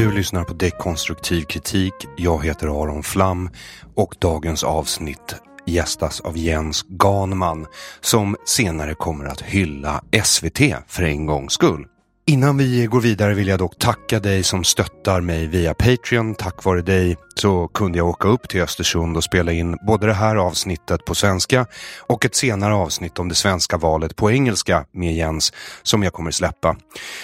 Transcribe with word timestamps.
Du 0.00 0.12
lyssnar 0.12 0.44
på 0.44 0.54
Dekonstruktiv 0.54 1.42
kritik. 1.42 1.94
Jag 2.16 2.44
heter 2.44 2.82
Aron 2.82 3.02
Flam 3.02 3.50
och 3.94 4.14
dagens 4.18 4.64
avsnitt 4.64 5.34
gästas 5.66 6.20
av 6.20 6.38
Jens 6.38 6.82
Ganman 6.88 7.66
som 8.00 8.36
senare 8.44 8.94
kommer 8.94 9.24
att 9.24 9.40
hylla 9.40 10.04
SVT 10.24 10.60
för 10.86 11.02
en 11.02 11.26
gångs 11.26 11.52
skull. 11.52 11.86
Innan 12.26 12.58
vi 12.58 12.86
går 12.86 13.00
vidare 13.00 13.34
vill 13.34 13.48
jag 13.48 13.58
dock 13.58 13.78
tacka 13.78 14.20
dig 14.20 14.42
som 14.42 14.64
stöttar 14.64 15.20
mig 15.20 15.46
via 15.46 15.74
Patreon. 15.74 16.34
Tack 16.34 16.64
vare 16.64 16.82
dig 16.82 17.16
så 17.34 17.68
kunde 17.68 17.98
jag 17.98 18.08
åka 18.08 18.28
upp 18.28 18.48
till 18.48 18.62
Östersund 18.62 19.16
och 19.16 19.24
spela 19.24 19.52
in 19.52 19.76
både 19.86 20.06
det 20.06 20.14
här 20.14 20.36
avsnittet 20.36 21.04
på 21.04 21.14
svenska 21.14 21.66
och 22.00 22.24
ett 22.24 22.34
senare 22.34 22.74
avsnitt 22.74 23.18
om 23.18 23.28
det 23.28 23.34
svenska 23.34 23.76
valet 23.76 24.16
på 24.16 24.30
engelska 24.30 24.84
med 24.92 25.14
Jens 25.14 25.52
som 25.82 26.02
jag 26.02 26.12
kommer 26.12 26.30
släppa. 26.30 26.76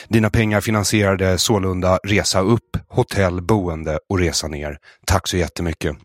Dina 0.09 0.31
pengar 0.31 0.61
finansierade 0.61 1.39
sålunda 1.39 1.99
resa 2.05 2.41
upp, 2.41 2.77
hotell, 2.89 3.43
boende 3.43 3.99
och 4.09 4.19
resa 4.19 4.49
ner. 4.49 4.79
Tack 5.07 5.29
så 5.29 5.37
jättemycket. 5.37 5.97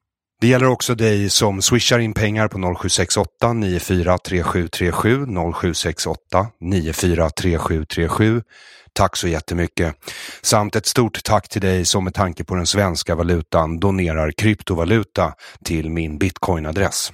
Det 0.42 0.48
gäller 0.48 0.68
också 0.68 0.96
dig 0.96 1.30
som 1.30 1.62
swishar 1.62 2.00
in 2.00 2.14
pengar 2.14 2.48
på 2.48 2.58
0768 2.58 3.54
943737 3.54 5.26
0768 5.54 6.48
943737 6.60 8.42
Tack 8.94 9.16
så 9.16 9.28
jättemycket. 9.28 9.96
Samt 10.42 10.76
ett 10.76 10.86
stort 10.86 11.24
tack 11.24 11.50
till 11.50 11.62
dig 11.62 11.86
som 11.86 12.04
med 12.04 12.14
tanke 12.14 12.44
på 12.44 12.56
den 12.56 12.68
svenska 12.68 13.16
valutan 13.16 13.80
donerar 13.80 14.32
kryptovaluta 14.32 15.34
till 15.66 15.90
min 15.90 16.18
bitcoinadress. 16.18 17.12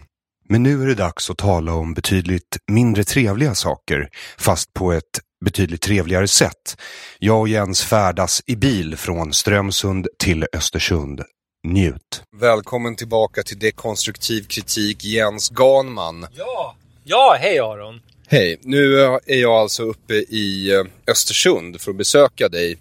Men 0.49 0.63
nu 0.63 0.81
är 0.81 0.87
det 0.87 0.95
dags 0.95 1.29
att 1.29 1.37
tala 1.37 1.73
om 1.73 1.93
betydligt 1.93 2.57
mindre 2.71 3.03
trevliga 3.03 3.55
saker, 3.55 4.09
fast 4.37 4.73
på 4.73 4.91
ett 4.91 5.19
betydligt 5.45 5.81
trevligare 5.81 6.27
sätt. 6.27 6.81
Jag 7.19 7.39
och 7.39 7.47
Jens 7.47 7.83
färdas 7.83 8.41
i 8.45 8.55
bil 8.55 8.97
från 8.97 9.33
Strömsund 9.33 10.07
till 10.19 10.45
Östersund. 10.53 11.21
Njut! 11.67 12.23
Välkommen 12.35 12.95
tillbaka 12.95 13.43
till 13.43 13.59
Dekonstruktiv 13.59 14.43
kritik, 14.43 15.05
Jens 15.05 15.49
Ganman. 15.49 16.27
Ja, 16.35 16.75
ja 17.03 17.37
hej 17.39 17.59
Aron. 17.59 18.01
Hej, 18.29 18.59
nu 18.61 18.99
är 19.25 19.35
jag 19.41 19.51
alltså 19.51 19.83
uppe 19.83 20.13
i 20.13 20.73
eh, 20.73 20.83
Östersund 21.07 21.81
för 21.81 21.91
att 21.91 21.97
besöka 21.97 22.49
dig 22.49 22.77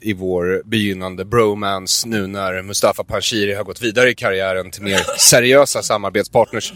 i 0.00 0.12
vår 0.12 0.62
begynnande 0.64 1.24
bromance 1.24 2.08
nu 2.08 2.26
när 2.26 2.62
Mustafa 2.62 3.04
Panshiri 3.04 3.54
har 3.54 3.64
gått 3.64 3.82
vidare 3.82 4.10
i 4.10 4.14
karriären 4.14 4.70
till 4.70 4.82
mer 4.82 5.00
seriösa 5.18 5.82
samarbetspartners. 5.82 6.72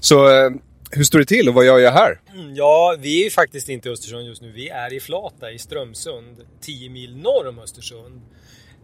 Så 0.00 0.28
eh, 0.28 0.50
hur 0.90 1.04
står 1.04 1.18
det 1.18 1.24
till 1.24 1.48
och 1.48 1.54
vad 1.54 1.66
gör 1.66 1.78
jag 1.78 1.92
här? 1.92 2.20
Ja, 2.54 2.96
vi 2.98 3.20
är 3.20 3.24
ju 3.24 3.30
faktiskt 3.30 3.68
inte 3.68 3.88
i 3.88 3.92
Östersund 3.92 4.26
just 4.26 4.42
nu. 4.42 4.52
Vi 4.52 4.68
är 4.68 4.92
i 4.92 5.00
Flata 5.00 5.52
i 5.52 5.58
Strömsund, 5.58 6.36
10 6.60 6.90
mil 6.90 7.16
norr 7.16 7.48
om 7.48 7.58
Östersund. 7.58 8.22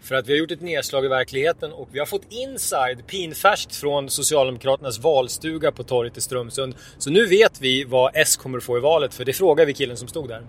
För 0.02 0.14
att 0.14 0.26
vi 0.26 0.32
har 0.32 0.38
gjort 0.38 0.50
ett 0.50 0.60
nedslag 0.60 1.04
i 1.04 1.08
verkligheten 1.08 1.72
och 1.72 1.88
vi 1.92 1.98
har 1.98 2.06
fått 2.06 2.22
inside 2.30 3.06
pinfärskt 3.06 3.76
från 3.76 4.10
Socialdemokraternas 4.10 4.98
valstuga 4.98 5.72
på 5.72 5.82
torget 5.82 6.16
i 6.16 6.20
Strömsund. 6.20 6.74
Så 6.98 7.10
nu 7.10 7.26
vet 7.26 7.60
vi 7.60 7.84
vad 7.84 8.10
S 8.14 8.36
kommer 8.36 8.60
få 8.60 8.76
i 8.76 8.80
valet, 8.80 9.14
för 9.14 9.24
det 9.24 9.32
frågar 9.32 9.66
vi 9.66 9.74
killen 9.74 9.96
som 9.96 10.08
stod 10.08 10.28
där. 10.28 10.42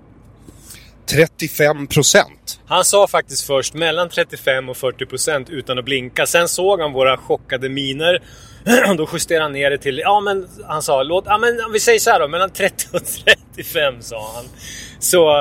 35 1.06 1.88
procent. 1.88 2.60
Han 2.66 2.86
sa 2.86 3.08
faktiskt 3.08 3.48
först 3.48 3.74
mellan 3.74 4.10
35 4.10 4.70
och 4.70 4.78
40 4.78 5.06
procent 5.06 5.50
utan 5.50 5.80
att 5.80 5.86
blinka. 5.86 6.26
Sen 6.26 6.48
såg 6.48 6.82
han 6.82 6.94
våra 6.94 7.18
chockade 7.18 7.70
miner. 7.70 8.24
då 8.98 9.10
justerade 9.14 9.44
han 9.44 9.52
ner 9.52 9.70
det 9.70 9.78
till, 9.78 9.98
ja 9.98 10.20
men 10.20 10.48
han 10.68 10.82
sa, 10.82 11.04
låt, 11.04 11.24
ja 11.28 11.38
men 11.38 11.72
vi 11.74 11.80
säger 11.80 12.00
så 12.00 12.10
här 12.10 12.20
då, 12.20 12.28
mellan 12.28 12.50
30 12.50 12.86
och 12.94 13.02
35 13.56 14.02
sa 14.02 14.32
han. 14.36 14.46
Så 15.00 15.32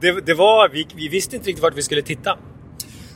det, 0.00 0.26
det 0.26 0.34
var, 0.34 0.68
vi, 0.68 0.86
vi 0.94 1.08
visste 1.08 1.36
inte 1.36 1.48
riktigt 1.48 1.62
vart 1.62 1.76
vi 1.76 1.82
skulle 1.82 2.02
titta. 2.02 2.38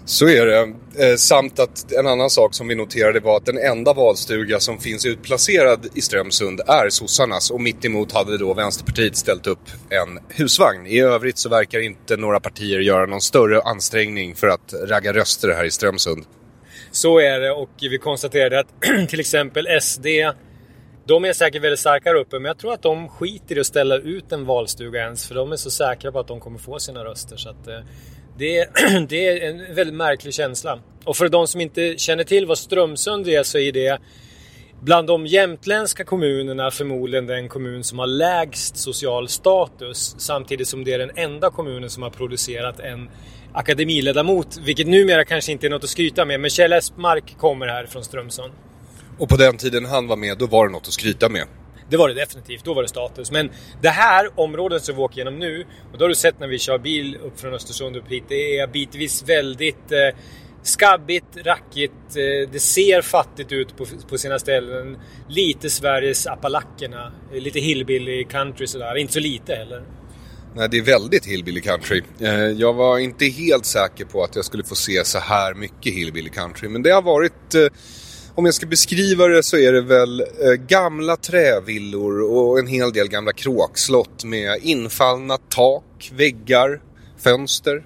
Så 0.04 0.28
är 0.28 0.46
det. 0.46 0.60
Eh, 0.98 1.16
samt 1.16 1.58
att 1.58 1.92
en 1.92 2.06
annan 2.06 2.30
sak 2.30 2.54
som 2.54 2.68
vi 2.68 2.74
noterade 2.74 3.20
var 3.20 3.36
att 3.36 3.46
den 3.46 3.58
enda 3.58 3.92
valstuga 3.92 4.60
som 4.60 4.78
finns 4.78 5.06
utplacerad 5.06 5.86
i 5.94 6.00
Strömsund 6.00 6.60
är 6.60 6.90
sossarnas 6.90 7.50
och 7.50 7.60
mittemot 7.60 8.12
hade 8.12 8.38
då 8.38 8.54
Vänsterpartiet 8.54 9.16
ställt 9.16 9.46
upp 9.46 9.70
en 9.90 10.18
husvagn. 10.28 10.86
I 10.86 11.00
övrigt 11.00 11.38
så 11.38 11.48
verkar 11.48 11.80
inte 11.80 12.16
några 12.16 12.40
partier 12.40 12.80
göra 12.80 13.06
någon 13.06 13.20
större 13.20 13.62
ansträngning 13.62 14.34
för 14.34 14.48
att 14.48 14.74
ragga 14.88 15.12
röster 15.12 15.48
här 15.48 15.64
i 15.64 15.70
Strömsund. 15.70 16.24
Så 16.90 17.18
är 17.18 17.40
det 17.40 17.50
och 17.50 17.70
vi 17.80 17.98
konstaterade 17.98 18.60
att 18.60 18.68
till 19.08 19.20
exempel 19.20 19.66
SD 19.80 20.06
de 21.06 21.24
är 21.24 21.32
säkert 21.32 21.62
väldigt 21.62 21.80
starka 21.80 22.12
där 22.12 22.20
uppe, 22.20 22.38
men 22.38 22.44
jag 22.44 22.58
tror 22.58 22.72
att 22.72 22.82
de 22.82 23.08
skiter 23.08 23.56
i 23.56 23.60
att 23.60 23.66
ställa 23.66 23.96
ut 23.96 24.32
en 24.32 24.44
valstuga 24.44 25.00
ens, 25.00 25.28
för 25.28 25.34
de 25.34 25.52
är 25.52 25.56
så 25.56 25.70
säkra 25.70 26.12
på 26.12 26.18
att 26.18 26.28
de 26.28 26.40
kommer 26.40 26.58
få 26.58 26.78
sina 26.78 27.04
röster. 27.04 27.36
Så 27.36 27.48
att, 27.48 27.68
eh, 27.68 27.80
det 28.38 28.52
det, 28.52 28.68
det 29.08 29.28
är 29.28 29.50
en 29.50 29.74
väldigt 29.74 29.96
märklig 29.96 30.34
känsla. 30.34 30.78
Och 31.04 31.16
för 31.16 31.28
de 31.28 31.46
som 31.46 31.60
inte 31.60 31.94
känner 31.98 32.24
till 32.24 32.46
vad 32.46 32.58
Strömsund 32.58 33.28
är 33.28 33.42
så 33.42 33.58
är 33.58 33.72
det 33.72 33.98
bland 34.80 35.06
de 35.06 35.26
jämtländska 35.26 36.04
kommunerna 36.04 36.70
förmodligen 36.70 37.26
den 37.26 37.48
kommun 37.48 37.84
som 37.84 37.98
har 37.98 38.06
lägst 38.06 38.76
social 38.76 39.28
status 39.28 40.14
samtidigt 40.18 40.68
som 40.68 40.84
det 40.84 40.92
är 40.92 40.98
den 40.98 41.10
enda 41.16 41.50
kommunen 41.50 41.90
som 41.90 42.02
har 42.02 42.10
producerat 42.10 42.80
en 42.80 43.08
akademiledamot, 43.52 44.58
vilket 44.64 44.86
numera 44.86 45.24
kanske 45.24 45.52
inte 45.52 45.66
är 45.66 45.70
något 45.70 45.84
att 45.84 45.90
skryta 45.90 46.24
med, 46.24 46.40
men 46.40 46.50
Kjell 46.50 46.72
Espmark 46.72 47.38
kommer 47.38 47.66
här 47.66 47.86
från 47.86 48.04
Strömsund. 48.04 48.52
Och 49.18 49.28
på 49.28 49.36
den 49.36 49.56
tiden 49.56 49.84
han 49.84 50.06
var 50.06 50.16
med, 50.16 50.38
då 50.38 50.46
var 50.46 50.66
det 50.66 50.72
något 50.72 50.86
att 50.86 50.92
skryta 50.92 51.28
med. 51.28 51.44
Det 51.90 51.96
var 51.96 52.08
det 52.08 52.14
definitivt, 52.14 52.64
då 52.64 52.74
var 52.74 52.82
det 52.82 52.88
status. 52.88 53.30
Men 53.30 53.50
det 53.82 53.88
här 53.88 54.40
området 54.40 54.84
som 54.84 54.96
vi 54.96 55.02
åker 55.02 55.16
igenom 55.16 55.38
nu, 55.38 55.66
och 55.92 55.98
då 55.98 56.04
har 56.04 56.08
du 56.08 56.14
sett 56.14 56.40
när 56.40 56.46
vi 56.46 56.58
kör 56.58 56.78
bil 56.78 57.16
upp 57.16 57.40
från 57.40 57.54
Östersund 57.54 57.96
upp 57.96 58.08
hit, 58.08 58.24
det 58.28 58.58
är 58.58 58.66
bitvis 58.66 59.22
väldigt 59.28 59.92
eh, 59.92 60.18
skabbigt, 60.62 61.36
rackigt, 61.36 62.16
eh, 62.16 62.50
det 62.52 62.60
ser 62.60 63.02
fattigt 63.02 63.52
ut 63.52 63.76
på, 63.76 63.86
på 64.08 64.18
sina 64.18 64.38
ställen. 64.38 64.98
Lite 65.28 65.70
Sveriges 65.70 66.26
Appalackerna, 66.26 67.12
lite 67.32 67.60
hillbilly 67.60 68.24
country 68.24 68.66
sådär, 68.66 68.96
inte 68.96 69.12
så 69.12 69.20
lite 69.20 69.54
heller. 69.54 69.82
Nej, 70.54 70.68
det 70.68 70.78
är 70.78 70.82
väldigt 70.82 71.26
hillbilly 71.26 71.60
country. 71.60 72.02
Eh, 72.20 72.30
jag 72.34 72.72
var 72.72 72.98
inte 72.98 73.26
helt 73.26 73.66
säker 73.66 74.04
på 74.04 74.24
att 74.24 74.36
jag 74.36 74.44
skulle 74.44 74.64
få 74.64 74.74
se 74.74 75.04
så 75.04 75.18
här 75.18 75.54
mycket 75.54 75.94
hillbilly 75.94 76.30
country. 76.30 76.68
Men 76.68 76.82
det 76.82 76.90
har 76.90 77.02
varit, 77.02 77.54
eh, 77.54 77.66
om 78.34 78.44
jag 78.44 78.54
ska 78.54 78.66
beskriva 78.66 79.26
det 79.26 79.42
så 79.42 79.56
är 79.56 79.72
det 79.72 79.80
väl 79.80 80.20
eh, 80.20 80.52
gamla 80.68 81.16
trävillor 81.16 82.22
och 82.22 82.58
en 82.58 82.66
hel 82.66 82.92
del 82.92 83.08
gamla 83.08 83.32
kråkslott 83.32 84.24
med 84.24 84.58
infallna 84.62 85.38
tak, 85.48 86.10
väggar, 86.14 86.80
fönster, 87.18 87.84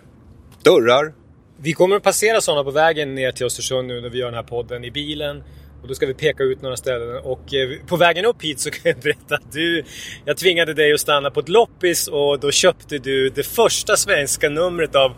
dörrar. 0.63 1.15
Vi 1.59 1.73
kommer 1.73 1.97
att 1.97 2.03
passera 2.03 2.41
sådana 2.41 2.65
på 2.65 2.71
vägen 2.71 3.15
ner 3.15 3.33
till 3.33 3.47
Östersund 3.47 3.89
nu 3.89 4.01
när 4.01 4.09
vi 4.09 4.19
gör 4.19 4.27
den 4.27 4.35
här 4.35 4.43
podden 4.43 4.85
i 4.85 4.91
bilen. 4.91 5.43
Och 5.83 5.89
då 5.89 5.95
ska 5.95 6.07
vi 6.07 6.15
peka 6.15 6.43
ut 6.43 6.63
några 6.63 6.77
ställen 6.77 7.17
och 7.25 7.55
eh, 7.55 7.87
på 7.87 7.97
vägen 7.97 8.25
upp 8.25 8.43
hit 8.43 8.61
så 8.61 8.71
kan 8.71 8.81
jag 8.85 9.01
berätta 9.01 9.35
att 9.35 9.53
du... 9.53 9.85
Jag 10.25 10.37
tvingade 10.37 10.75
dig 10.75 10.93
att 10.93 11.01
stanna 11.01 11.31
på 11.31 11.41
ett 11.41 11.49
loppis 11.49 12.09
och 12.09 12.41
då 12.41 12.51
köpte 12.51 12.99
du 12.99 13.29
det 13.29 13.43
första 13.43 13.97
svenska 13.97 14.49
numret 14.49 14.95
av 14.95 15.13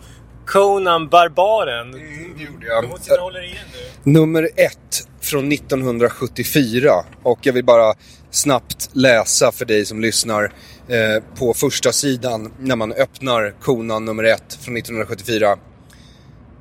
Conan 0.45 1.07
Barbaren. 1.07 1.93
Mm, 1.93 2.37
det 2.37 2.43
gjorde 2.43 2.65
jag. 2.65 2.83
Du 2.83 2.87
måste 2.87 3.19
hålla 3.19 3.43
igen 3.43 3.57
nu. 4.03 4.11
Nummer 4.11 4.49
ett 4.55 5.08
från 5.29 5.51
1974 5.51 6.91
och 7.23 7.39
jag 7.41 7.53
vill 7.53 7.65
bara 7.65 7.93
snabbt 8.31 8.89
läsa 8.93 9.51
för 9.51 9.65
dig 9.65 9.85
som 9.85 10.01
lyssnar 10.01 10.43
eh, 10.87 11.23
på 11.35 11.53
första 11.53 11.91
sidan 11.91 12.51
när 12.59 12.75
man 12.75 12.91
öppnar 12.91 13.55
konan 13.61 14.05
nummer 14.05 14.23
ett 14.23 14.53
från 14.61 14.77
1974. 14.77 15.57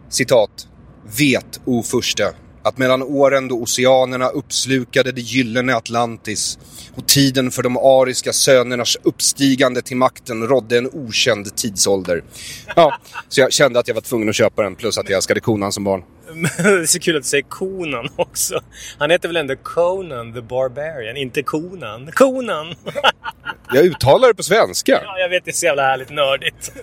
Citat. 0.09 0.69
Vet, 1.19 1.61
o 1.65 1.83
furste, 1.83 2.35
att 2.69 2.79
mellan 2.79 3.03
åren 3.03 3.49
då 3.49 3.63
oceanerna 3.63 4.29
uppslukade 4.29 5.13
det 5.13 5.21
gyllene 5.21 5.77
Atlantis 5.77 6.59
och 6.97 7.09
tiden 7.09 7.51
för 7.51 7.63
de 7.63 7.77
ariska 7.77 8.33
sönernas 8.33 8.97
uppstigande 9.03 9.83
till 9.83 9.97
makten 9.97 10.49
rådde 10.49 10.79
en 10.79 10.91
okänd 10.93 11.57
tidsålder. 11.57 12.23
Ja, 12.77 12.99
så 13.29 13.41
jag 13.41 13.53
kände 13.53 13.79
att 13.79 13.89
jag 13.89 13.95
var 13.95 14.03
tvungen 14.03 14.29
att 14.29 14.35
köpa 14.35 14.63
den 14.63 14.75
plus 14.75 14.99
att 14.99 15.09
jag 15.09 15.17
älskade 15.17 15.41
konan 15.41 15.73
som 15.73 15.85
barn. 15.85 16.03
det 16.57 16.63
är 16.63 16.87
så 16.87 17.01
kul 17.01 17.17
att 17.17 17.23
du 17.23 17.29
säger 17.29 17.45
Conan 17.45 18.09
också. 18.17 18.61
Han 18.99 19.11
heter 19.11 19.29
väl 19.29 19.37
ändå 19.37 19.57
Conan 19.57 20.35
the 20.35 20.41
Barbarian, 20.41 21.17
inte 21.17 21.43
Conan. 21.43 22.11
Conan! 22.13 22.75
Jag 23.73 23.85
uttalar 23.85 24.29
det 24.29 24.35
på 24.35 24.43
svenska. 24.43 25.01
Ja, 25.05 25.19
jag 25.19 25.29
vet, 25.29 25.45
det 25.45 25.51
är 25.51 25.53
så 25.53 25.67
jävla 25.67 25.83
härligt 25.83 26.11
nördigt. 26.11 26.73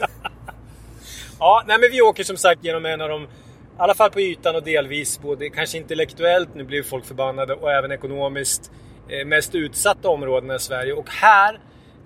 ja, 1.40 1.64
nej 1.68 1.78
men 1.80 1.92
vi 1.92 2.02
åker 2.02 2.24
som 2.24 2.38
sagt 2.38 2.64
genom 2.64 2.86
en 2.86 3.02
av 3.02 3.10
de, 3.10 3.28
i 3.76 3.82
alla 3.82 3.94
fall 3.94 4.12
på 4.12 4.22
ytan 4.22 4.56
och 4.56 4.64
delvis 4.64 5.22
både 5.22 5.50
kanske 5.50 5.78
intellektuellt, 5.78 6.50
nu 6.56 6.64
blir 6.64 6.84
folk 6.84 7.06
förbannade, 7.06 7.54
och 7.54 7.72
även 7.72 7.92
ekonomiskt 7.92 8.72
eh, 9.10 9.28
mest 9.28 9.56
utsatta 9.56 10.10
områdena 10.10 10.56
i 10.56 10.60
Sverige. 10.60 10.94
Och 10.94 11.10
här, 11.10 11.60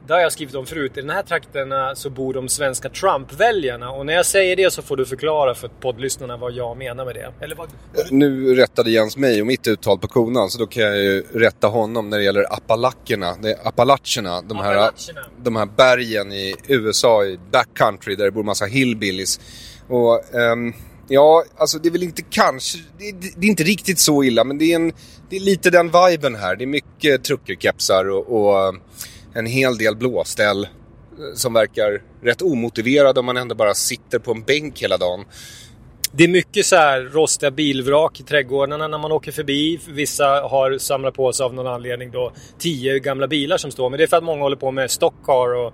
det 0.07 0.13
har 0.13 0.21
jag 0.21 0.31
skrivit 0.31 0.55
om 0.55 0.65
förut, 0.65 0.97
i 0.97 1.01
den 1.01 1.09
här 1.09 1.23
trakterna 1.23 1.95
så 1.95 2.09
bor 2.09 2.33
de 2.33 2.49
svenska 2.49 2.89
Trump-väljarna. 2.89 3.91
Och 3.91 4.05
när 4.05 4.13
jag 4.13 4.25
säger 4.25 4.55
det 4.55 4.71
så 4.71 4.81
får 4.81 4.97
du 4.97 5.05
förklara 5.05 5.55
för 5.55 5.67
poddlyssnarna 5.67 6.37
vad 6.37 6.53
jag 6.53 6.77
menar 6.77 7.05
med 7.05 7.15
det. 7.15 7.31
Eller 7.41 7.55
vad... 7.55 7.69
Nu 8.11 8.55
rättade 8.55 8.91
Jens 8.91 9.17
mig 9.17 9.41
och 9.41 9.47
mitt 9.47 9.67
uttal 9.67 9.99
på 9.99 10.07
konan 10.07 10.49
så 10.49 10.59
då 10.59 10.67
kan 10.67 10.83
jag 10.83 10.97
ju 10.97 11.23
rätta 11.33 11.67
honom 11.67 12.09
när 12.09 12.17
det 12.17 12.23
gäller 12.23 12.41
är 12.41 12.53
Appalacherna, 13.67 14.41
de 14.41 14.57
här, 14.57 14.75
Appalacherna. 14.75 15.21
de 15.43 15.55
här 15.55 15.65
bergen 15.65 16.31
i 16.31 16.55
USA, 16.67 17.25
i 17.25 17.39
backcountry 17.51 18.15
där 18.15 18.25
det 18.25 18.31
bor 18.31 18.43
massa 18.43 18.65
hillbillies. 18.65 19.39
Och 19.87 20.35
ehm, 20.35 20.73
ja, 21.09 21.43
alltså 21.57 21.79
det 21.79 21.89
är 21.89 21.91
väl 21.91 22.03
inte 22.03 22.21
kanske, 22.21 22.77
det 22.97 23.09
är, 23.09 23.13
det 23.13 23.45
är 23.45 23.49
inte 23.49 23.63
riktigt 23.63 23.99
så 23.99 24.23
illa 24.23 24.43
men 24.43 24.57
det 24.57 24.71
är, 24.71 24.75
en, 24.75 24.93
det 25.29 25.35
är 25.35 25.39
lite 25.39 25.69
den 25.69 25.91
viben 25.91 26.35
här. 26.35 26.55
Det 26.55 26.63
är 26.63 26.67
mycket 26.67 27.23
truckerkepsar 27.23 28.09
och, 28.09 28.41
och 28.41 28.75
en 29.33 29.45
hel 29.45 29.77
del 29.77 29.95
blåställ 29.95 30.63
eh, 30.63 30.69
som 31.35 31.53
verkar 31.53 32.01
rätt 32.23 32.41
omotiverade 32.41 33.19
om 33.19 33.25
man 33.25 33.37
ändå 33.37 33.55
bara 33.55 33.73
sitter 33.73 34.19
på 34.19 34.31
en 34.31 34.43
bänk 34.43 34.81
hela 34.81 34.97
dagen. 34.97 35.25
Det 36.11 36.23
är 36.23 36.27
mycket 36.27 36.65
så 36.65 36.75
här 36.75 37.01
rostiga 37.01 37.51
bilvrak 37.51 38.19
i 38.19 38.23
trädgårdarna 38.23 38.87
när 38.87 38.97
man 38.97 39.11
åker 39.11 39.31
förbi. 39.31 39.79
Vissa 39.87 40.25
har 40.25 40.77
samlat 40.77 41.13
på 41.13 41.33
sig 41.33 41.43
av 41.43 41.53
någon 41.53 41.67
anledning 41.67 42.11
då 42.11 42.31
tio 42.59 42.99
gamla 42.99 43.27
bilar 43.27 43.57
som 43.57 43.71
står. 43.71 43.89
Men 43.89 43.97
det 43.97 44.03
är 44.03 44.07
för 44.07 44.17
att 44.17 44.23
många 44.23 44.41
håller 44.41 44.55
på 44.55 44.71
med 44.71 44.91
stockcar 44.91 45.55
och 45.55 45.73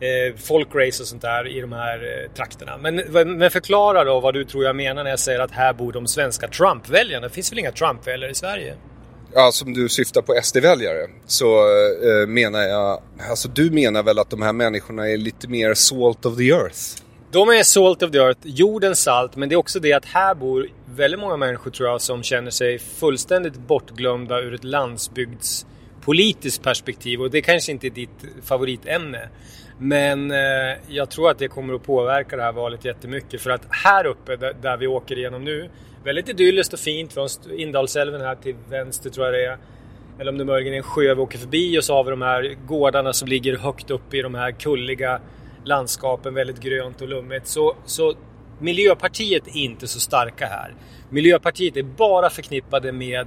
eh, 0.00 0.36
folkrace 0.36 1.02
och 1.02 1.08
sånt 1.08 1.22
där 1.22 1.56
i 1.56 1.60
de 1.60 1.72
här 1.72 1.98
eh, 1.98 2.34
trakterna. 2.34 2.78
Men, 2.78 2.96
men 3.38 3.50
förklara 3.50 4.04
då 4.04 4.20
vad 4.20 4.34
du 4.34 4.44
tror 4.44 4.64
jag 4.64 4.76
menar 4.76 5.04
när 5.04 5.10
jag 5.10 5.18
säger 5.18 5.40
att 5.40 5.50
här 5.50 5.72
bor 5.72 5.92
de 5.92 6.06
svenska 6.06 6.48
Trump-väljarna. 6.48 7.28
Det 7.28 7.34
finns 7.34 7.52
väl 7.52 7.58
inga 7.58 7.72
Trump-väljare 7.72 8.30
i 8.30 8.34
Sverige? 8.34 8.74
Ja, 9.34 9.50
som 9.52 9.74
du 9.74 9.88
syftar 9.88 10.22
på 10.22 10.40
SD-väljare 10.42 11.06
så 11.26 11.46
eh, 11.46 12.26
menar 12.26 12.62
jag, 12.62 13.02
alltså 13.30 13.48
du 13.48 13.70
menar 13.70 14.02
väl 14.02 14.18
att 14.18 14.30
de 14.30 14.42
här 14.42 14.52
människorna 14.52 15.08
är 15.08 15.16
lite 15.16 15.48
mer 15.48 15.74
salt 15.74 16.26
of 16.26 16.36
the 16.36 16.50
earth? 16.50 17.02
De 17.30 17.48
är 17.48 17.62
salt 17.62 18.02
of 18.02 18.10
the 18.10 18.18
earth, 18.18 18.40
jordens 18.42 19.02
salt, 19.02 19.36
men 19.36 19.48
det 19.48 19.54
är 19.54 19.56
också 19.56 19.80
det 19.80 19.92
att 19.92 20.04
här 20.04 20.34
bor 20.34 20.68
väldigt 20.94 21.20
många 21.20 21.36
människor 21.36 21.70
tror 21.70 21.88
jag 21.88 22.00
som 22.00 22.22
känner 22.22 22.50
sig 22.50 22.78
fullständigt 22.78 23.54
bortglömda 23.54 24.40
ur 24.40 24.54
ett 24.54 24.64
landsbygdspolitiskt 24.64 26.62
perspektiv 26.62 27.20
och 27.20 27.30
det 27.30 27.42
kanske 27.42 27.72
inte 27.72 27.86
är 27.86 27.90
ditt 27.90 28.24
favoritämne. 28.44 29.28
Men 29.78 30.30
eh, 30.30 30.76
jag 30.88 31.10
tror 31.10 31.30
att 31.30 31.38
det 31.38 31.48
kommer 31.48 31.74
att 31.74 31.82
påverka 31.82 32.36
det 32.36 32.42
här 32.42 32.52
valet 32.52 32.84
jättemycket 32.84 33.40
för 33.40 33.50
att 33.50 33.66
här 33.70 34.06
uppe 34.06 34.36
där, 34.36 34.54
där 34.62 34.76
vi 34.76 34.86
åker 34.86 35.18
igenom 35.18 35.44
nu, 35.44 35.70
väldigt 36.04 36.28
idylliskt 36.28 36.72
och 36.72 36.78
fint 36.78 37.12
från 37.12 37.28
Indalsälven 37.56 38.20
här 38.20 38.34
till 38.34 38.56
vänster 38.68 39.10
tror 39.10 39.26
jag 39.26 39.34
det 39.34 39.44
är. 39.44 39.58
Eller 40.18 40.32
om 40.32 40.38
det 40.38 40.44
möjligen 40.44 40.74
är 40.74 40.78
en 40.78 40.82
sjö 40.82 41.14
vi 41.14 41.20
åker 41.20 41.38
förbi 41.38 41.78
och 41.78 41.84
så 41.84 41.94
har 41.94 42.04
vi 42.04 42.10
de 42.10 42.22
här 42.22 42.56
gårdarna 42.66 43.12
som 43.12 43.28
ligger 43.28 43.56
högt 43.56 43.90
upp 43.90 44.14
i 44.14 44.22
de 44.22 44.34
här 44.34 44.50
kulliga 44.50 45.20
landskapen, 45.64 46.34
väldigt 46.34 46.60
grönt 46.60 47.00
och 47.00 47.08
lummigt. 47.08 47.46
Så, 47.46 47.76
så 47.84 48.14
Miljöpartiet 48.58 49.46
är 49.46 49.56
inte 49.56 49.86
så 49.86 50.00
starka 50.00 50.46
här. 50.46 50.74
Miljöpartiet 51.10 51.76
är 51.76 51.82
bara 51.82 52.30
förknippade 52.30 52.92
med 52.92 53.26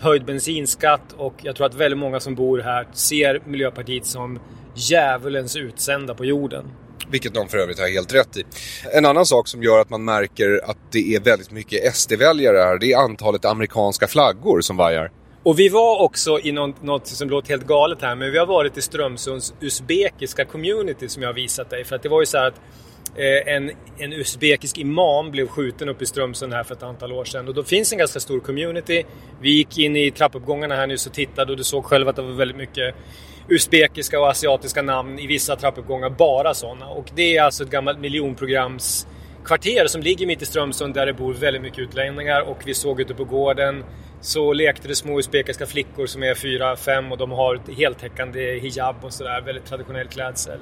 höjd 0.00 0.24
bensinskatt 0.24 1.12
och 1.16 1.34
jag 1.42 1.56
tror 1.56 1.66
att 1.66 1.74
väldigt 1.74 1.98
många 1.98 2.20
som 2.20 2.34
bor 2.34 2.58
här 2.58 2.86
ser 2.92 3.40
Miljöpartiet 3.44 4.06
som 4.06 4.38
djävulens 4.76 5.56
utsända 5.56 6.14
på 6.14 6.24
jorden. 6.24 6.64
Vilket 7.10 7.34
de 7.34 7.48
för 7.48 7.58
övrigt 7.58 7.78
har 7.78 7.88
helt 7.88 8.14
rätt 8.14 8.36
i. 8.36 8.44
En 8.92 9.06
annan 9.06 9.26
sak 9.26 9.48
som 9.48 9.62
gör 9.62 9.78
att 9.78 9.90
man 9.90 10.04
märker 10.04 10.60
att 10.64 10.78
det 10.92 11.14
är 11.14 11.20
väldigt 11.20 11.50
mycket 11.50 11.96
SD-väljare 11.96 12.56
här, 12.56 12.78
det 12.78 12.92
är 12.92 12.98
antalet 12.98 13.44
amerikanska 13.44 14.06
flaggor 14.06 14.60
som 14.60 14.76
vajar. 14.76 15.10
Och 15.42 15.58
vi 15.58 15.68
var 15.68 16.02
också 16.02 16.40
i 16.40 16.52
något, 16.52 16.82
något 16.82 17.06
som 17.06 17.30
låter 17.30 17.48
helt 17.48 17.66
galet 17.66 18.02
här, 18.02 18.14
men 18.14 18.32
vi 18.32 18.38
har 18.38 18.46
varit 18.46 18.76
i 18.76 18.82
Strömsunds 18.82 19.54
usbekiska 19.60 20.44
community 20.44 21.08
som 21.08 21.22
jag 21.22 21.28
har 21.28 21.34
visat 21.34 21.70
dig. 21.70 21.84
För 21.84 21.96
att 21.96 22.02
det 22.02 22.08
var 22.08 22.20
ju 22.20 22.26
så 22.26 22.38
här 22.38 22.46
att 22.46 22.60
eh, 23.16 23.54
en, 23.54 23.70
en 23.98 24.12
usbekisk 24.12 24.78
imam 24.78 25.30
blev 25.30 25.46
skjuten 25.46 25.88
upp 25.88 26.02
i 26.02 26.06
Strömsund 26.06 26.52
här 26.52 26.64
för 26.64 26.74
ett 26.74 26.82
antal 26.82 27.12
år 27.12 27.24
sedan. 27.24 27.48
Och 27.48 27.54
då 27.54 27.64
finns 27.64 27.92
en 27.92 27.98
ganska 27.98 28.20
stor 28.20 28.40
community. 28.40 29.04
Vi 29.40 29.50
gick 29.50 29.78
in 29.78 29.96
i 29.96 30.10
trappuppgångarna 30.10 30.76
här 30.76 30.86
nyss 30.86 31.06
och 31.06 31.12
tittade 31.12 31.52
och 31.52 31.58
du 31.58 31.64
såg 31.64 31.84
själv 31.84 32.08
att 32.08 32.16
det 32.16 32.22
var 32.22 32.32
väldigt 32.32 32.56
mycket 32.56 32.94
usbekiska 33.48 34.20
och 34.20 34.28
asiatiska 34.28 34.82
namn 34.82 35.18
i 35.18 35.26
vissa 35.26 35.56
trappuppgångar, 35.56 36.10
bara 36.10 36.54
sådana. 36.54 36.86
Och 36.86 37.10
det 37.14 37.36
är 37.36 37.42
alltså 37.42 37.64
ett 37.64 37.70
gammalt 37.70 37.98
miljonprogramskvarter 37.98 39.86
som 39.86 40.02
ligger 40.02 40.26
mitt 40.26 40.42
i 40.42 40.46
Strömsund 40.46 40.94
där 40.94 41.06
det 41.06 41.12
bor 41.12 41.34
väldigt 41.34 41.62
mycket 41.62 41.78
utlänningar 41.78 42.40
och 42.40 42.58
vi 42.64 42.74
såg 42.74 43.00
ute 43.00 43.14
på 43.14 43.24
gården 43.24 43.84
så 44.20 44.52
lekte 44.52 44.88
det 44.88 44.94
små 44.94 45.18
usbekiska 45.18 45.66
flickor 45.66 46.06
som 46.06 46.22
är 46.22 46.34
4-5 46.34 47.10
och 47.10 47.18
de 47.18 47.30
har 47.30 47.54
ett 47.54 47.76
heltäckande 47.76 48.58
hijab 48.58 48.96
och 49.02 49.12
sådär, 49.12 49.40
väldigt 49.40 49.66
traditionell 49.66 50.06
klädsel. 50.06 50.58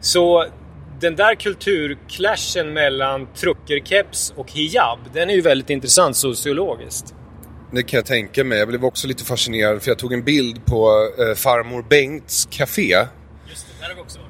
Så 0.00 0.46
den 1.00 1.16
där 1.16 1.34
kulturclashen 1.34 2.72
mellan 2.72 3.28
truckerkeps 3.34 4.32
och 4.36 4.52
hijab, 4.52 4.98
den 5.12 5.30
är 5.30 5.34
ju 5.34 5.40
väldigt 5.40 5.70
intressant 5.70 6.16
sociologiskt. 6.16 7.14
Det 7.74 7.82
kan 7.82 7.98
jag 7.98 8.06
tänka 8.06 8.44
mig. 8.44 8.58
Jag 8.58 8.68
blev 8.68 8.84
också 8.84 9.06
lite 9.06 9.24
fascinerad 9.24 9.82
för 9.82 9.90
jag 9.90 9.98
tog 9.98 10.12
en 10.12 10.24
bild 10.24 10.66
på 10.66 11.10
eh, 11.18 11.34
farmor 11.34 11.84
Bengts 11.88 12.48
café. 12.50 13.06
Just 13.48 13.66
det, 13.66 13.72
där 13.80 13.88
har 13.88 13.94
vi 13.94 14.00
också 14.00 14.18
varit. 14.18 14.28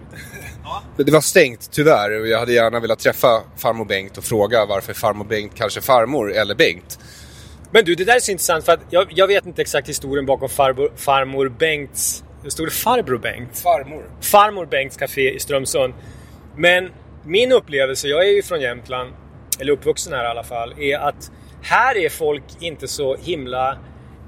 Det 1.06 1.12
var 1.12 1.20
stängt 1.20 1.70
tyvärr 1.72 2.20
och 2.20 2.28
jag 2.28 2.38
hade 2.38 2.52
gärna 2.52 2.80
velat 2.80 2.99
träffa 2.99 3.42
farmor 3.56 3.84
Bengt 3.84 4.18
och 4.18 4.25
fråga 4.25 4.66
varför 4.66 4.92
farmor 4.92 5.25
Bengt 5.25 5.52
kanske 5.54 5.80
farmor 5.80 6.32
eller 6.32 6.54
Bengt. 6.54 6.99
Men 7.70 7.84
du, 7.84 7.94
det 7.94 8.04
där 8.04 8.16
är 8.16 8.20
så 8.20 8.30
intressant 8.30 8.64
för 8.64 8.72
att 8.72 8.80
jag, 8.90 9.06
jag 9.11 9.26
vet 9.26 9.46
inte 9.46 9.62
exakt 9.62 9.88
historien 9.88 10.26
bakom 10.26 10.49
farmor, 10.49 10.92
farmor 10.96 11.49
Bengts... 11.49 12.25
Stod 12.49 12.66
det 12.66 12.70
farbror 12.70 13.18
Bengt? 13.18 13.58
Farmor. 13.58 14.04
Farmor 14.20 14.66
Bengts 14.66 14.96
Café 14.96 15.34
i 15.34 15.40
Strömsund. 15.40 15.94
Men 16.56 16.90
min 17.25 17.52
upplevelse, 17.52 18.08
jag 18.08 18.28
är 18.28 18.32
ju 18.32 18.42
från 18.42 18.61
Jämtland, 18.61 19.12
eller 19.61 19.72
uppvuxen 19.72 20.12
här 20.12 20.25
i 20.25 20.26
alla 20.26 20.44
fall, 20.44 20.75
är 20.78 20.99
att 20.99 21.30
här 21.62 21.97
är 21.97 22.09
folk 22.09 22.42
inte 22.61 22.88
så 22.88 23.16
himla 23.16 23.73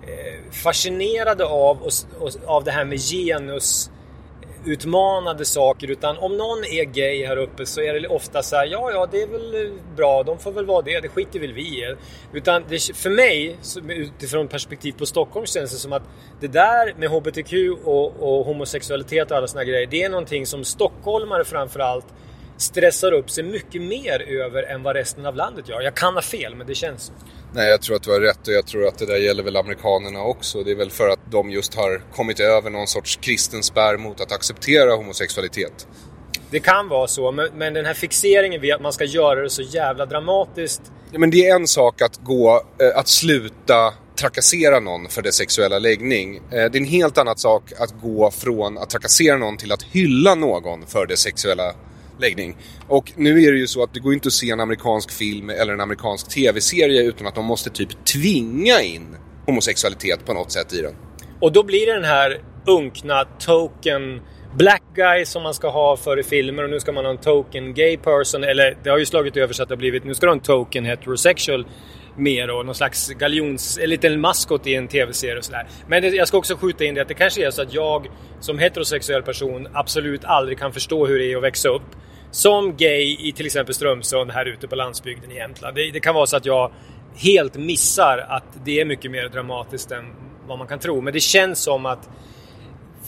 eh, 0.02 0.52
fascinerade 0.52 1.44
av, 1.44 1.82
och, 1.82 1.92
och, 2.20 2.30
av 2.46 2.64
det 2.64 2.70
här 2.70 2.84
med 2.84 2.98
genus 2.98 3.90
utmanade 4.66 5.44
saker 5.44 5.90
utan 5.90 6.18
om 6.18 6.36
någon 6.36 6.64
är 6.64 6.84
gay 6.84 7.26
här 7.26 7.36
uppe 7.36 7.66
så 7.66 7.80
är 7.80 8.00
det 8.00 8.08
ofta 8.08 8.42
så 8.42 8.56
här, 8.56 8.66
ja 8.66 8.90
ja 8.90 9.08
det 9.10 9.22
är 9.22 9.26
väl 9.26 9.66
eh, 9.66 9.72
bra, 9.96 10.22
de 10.22 10.38
får 10.38 10.52
väl 10.52 10.66
vara 10.66 10.82
det, 10.82 11.00
det 11.00 11.08
skiter 11.08 11.40
väl 11.40 11.52
vi 11.52 11.62
i. 11.62 11.96
Utan 12.32 12.64
det, 12.68 12.96
för 12.96 13.10
mig, 13.10 13.56
utifrån 13.88 14.48
perspektiv 14.48 14.92
på 14.92 15.06
Stockholm 15.06 15.46
känns 15.46 15.72
det 15.72 15.78
som 15.78 15.92
att 15.92 16.02
det 16.40 16.48
där 16.48 16.94
med 16.98 17.08
HBTQ 17.08 17.52
och, 17.84 18.06
och 18.06 18.46
homosexualitet 18.46 19.30
och 19.30 19.36
alla 19.36 19.46
såna 19.46 19.64
grejer, 19.64 19.86
det 19.86 20.02
är 20.02 20.08
någonting 20.08 20.46
som 20.46 20.64
stockholmare 20.64 21.44
framförallt 21.44 22.06
stressar 22.56 23.12
upp 23.12 23.30
sig 23.30 23.44
mycket 23.44 23.82
mer 23.82 24.22
över 24.22 24.62
än 24.62 24.82
vad 24.82 24.96
resten 24.96 25.26
av 25.26 25.36
landet 25.36 25.68
gör. 25.68 25.80
Jag 25.80 25.94
kan 25.94 26.14
ha 26.14 26.22
fel, 26.22 26.54
men 26.54 26.66
det 26.66 26.74
känns 26.74 27.02
så. 27.02 27.12
Nej, 27.54 27.70
jag 27.70 27.82
tror 27.82 27.96
att 27.96 28.02
du 28.02 28.10
har 28.10 28.20
rätt 28.20 28.48
och 28.48 28.54
jag 28.54 28.66
tror 28.66 28.86
att 28.86 28.98
det 28.98 29.06
där 29.06 29.16
gäller 29.16 29.42
väl 29.42 29.56
amerikanerna 29.56 30.22
också. 30.22 30.62
Det 30.62 30.70
är 30.70 30.76
väl 30.76 30.90
för 30.90 31.08
att 31.08 31.20
de 31.30 31.50
just 31.50 31.74
har 31.74 32.02
kommit 32.12 32.40
över 32.40 32.70
någon 32.70 32.86
sorts 32.86 33.16
kristen 33.16 33.62
spärr 33.62 33.96
mot 33.96 34.20
att 34.20 34.32
acceptera 34.32 34.94
homosexualitet. 34.94 35.86
Det 36.50 36.60
kan 36.60 36.88
vara 36.88 37.06
så, 37.06 37.32
men, 37.32 37.48
men 37.54 37.74
den 37.74 37.86
här 37.86 37.94
fixeringen 37.94 38.60
vid 38.60 38.74
att 38.74 38.82
man 38.82 38.92
ska 38.92 39.04
göra 39.04 39.42
det 39.42 39.50
så 39.50 39.62
jävla 39.62 40.06
dramatiskt. 40.06 40.82
Ja, 41.12 41.18
men 41.18 41.30
det 41.30 41.48
är 41.48 41.54
en 41.54 41.66
sak 41.66 42.02
att 42.02 42.20
gå, 42.22 42.62
eh, 42.78 42.98
att 42.98 43.08
sluta 43.08 43.94
trakassera 44.16 44.80
någon 44.80 45.08
för 45.08 45.22
dess 45.22 45.34
sexuella 45.34 45.78
läggning. 45.78 46.36
Eh, 46.36 46.40
det 46.50 46.56
är 46.56 46.76
en 46.76 46.84
helt 46.84 47.18
annan 47.18 47.36
sak 47.36 47.72
att 47.78 47.94
gå 48.02 48.30
från 48.30 48.78
att 48.78 48.90
trakassera 48.90 49.36
någon 49.36 49.56
till 49.56 49.72
att 49.72 49.82
hylla 49.82 50.34
någon 50.34 50.86
för 50.86 51.06
dess 51.06 51.20
sexuella 51.20 51.74
läggning. 52.18 52.56
Och 52.88 53.12
nu 53.16 53.42
är 53.42 53.52
det 53.52 53.58
ju 53.58 53.66
så 53.66 53.82
att 53.82 53.94
det 53.94 54.00
går 54.00 54.14
inte 54.14 54.26
att 54.26 54.32
se 54.32 54.50
en 54.50 54.60
amerikansk 54.60 55.10
film 55.10 55.50
eller 55.50 55.72
en 55.72 55.80
amerikansk 55.80 56.28
tv-serie 56.28 57.02
utan 57.02 57.26
att 57.26 57.34
de 57.34 57.44
måste 57.44 57.70
typ 57.70 58.04
tvinga 58.04 58.80
in 58.80 59.16
homosexualitet 59.46 60.26
på 60.26 60.32
något 60.32 60.52
sätt 60.52 60.72
i 60.72 60.80
den. 60.80 60.94
Och 61.40 61.52
då 61.52 61.62
blir 61.62 61.86
det 61.86 61.94
den 61.94 62.04
här 62.04 62.40
unkna 62.66 63.24
token 63.24 64.20
black 64.56 64.82
guy 64.94 65.24
som 65.24 65.42
man 65.42 65.54
ska 65.54 65.70
ha 65.70 65.96
för 65.96 66.20
i 66.20 66.22
filmer 66.22 66.62
och 66.62 66.70
nu 66.70 66.80
ska 66.80 66.92
man 66.92 67.04
ha 67.04 67.12
en 67.12 67.18
token 67.18 67.74
gay 67.74 67.96
person 67.96 68.44
eller 68.44 68.76
det 68.82 68.90
har 68.90 68.98
ju 68.98 69.06
slagit 69.06 69.36
över 69.36 69.52
så 69.52 69.62
att 69.62 69.68
det 69.68 69.74
har 69.74 69.78
blivit 69.78 70.04
nu 70.04 70.14
ska 70.14 70.26
du 70.26 70.30
ha 70.30 70.36
en 70.36 70.40
token 70.40 70.84
heterosexual 70.84 71.66
mer 72.16 72.50
och 72.50 72.66
någon 72.66 72.74
slags 72.74 73.08
galjons, 73.08 73.78
en 73.78 73.90
liten 73.90 74.20
maskot 74.20 74.66
i 74.66 74.74
en 74.74 74.88
tv-serie 74.88 75.38
och 75.38 75.44
sådär. 75.44 75.66
Men 75.86 76.02
det, 76.02 76.08
jag 76.08 76.28
ska 76.28 76.38
också 76.38 76.56
skjuta 76.56 76.84
in 76.84 76.94
det 76.94 77.00
att 77.00 77.08
det 77.08 77.14
kanske 77.14 77.46
är 77.46 77.50
så 77.50 77.62
att 77.62 77.74
jag 77.74 78.10
som 78.40 78.58
heterosexuell 78.58 79.22
person 79.22 79.68
absolut 79.72 80.24
aldrig 80.24 80.58
kan 80.58 80.72
förstå 80.72 81.06
hur 81.06 81.18
det 81.18 81.32
är 81.32 81.36
att 81.36 81.42
växa 81.42 81.68
upp 81.68 81.96
som 82.30 82.76
gay 82.76 83.16
i 83.20 83.32
till 83.32 83.46
exempel 83.46 83.74
Strömsund 83.74 84.30
här 84.30 84.46
ute 84.46 84.68
på 84.68 84.76
landsbygden 84.76 85.32
i 85.32 85.34
Jämtland. 85.34 85.76
Det, 85.76 85.90
det, 85.90 86.00
kan 86.00 86.14
vara 86.14 86.26
så 86.26 86.36
att 86.36 86.46
jag 86.46 86.72
helt 87.14 87.56
missar 87.56 88.18
att 88.18 88.64
det 88.64 88.80
är 88.80 88.84
mycket 88.84 89.10
mer 89.10 89.28
dramatiskt 89.28 89.90
än 89.90 90.04
vad 90.46 90.58
man 90.58 90.66
kan 90.66 90.78
tro. 90.78 91.00
Men 91.00 91.12
det 91.12 91.20
känns 91.20 91.58
som 91.58 91.86
att 91.86 92.10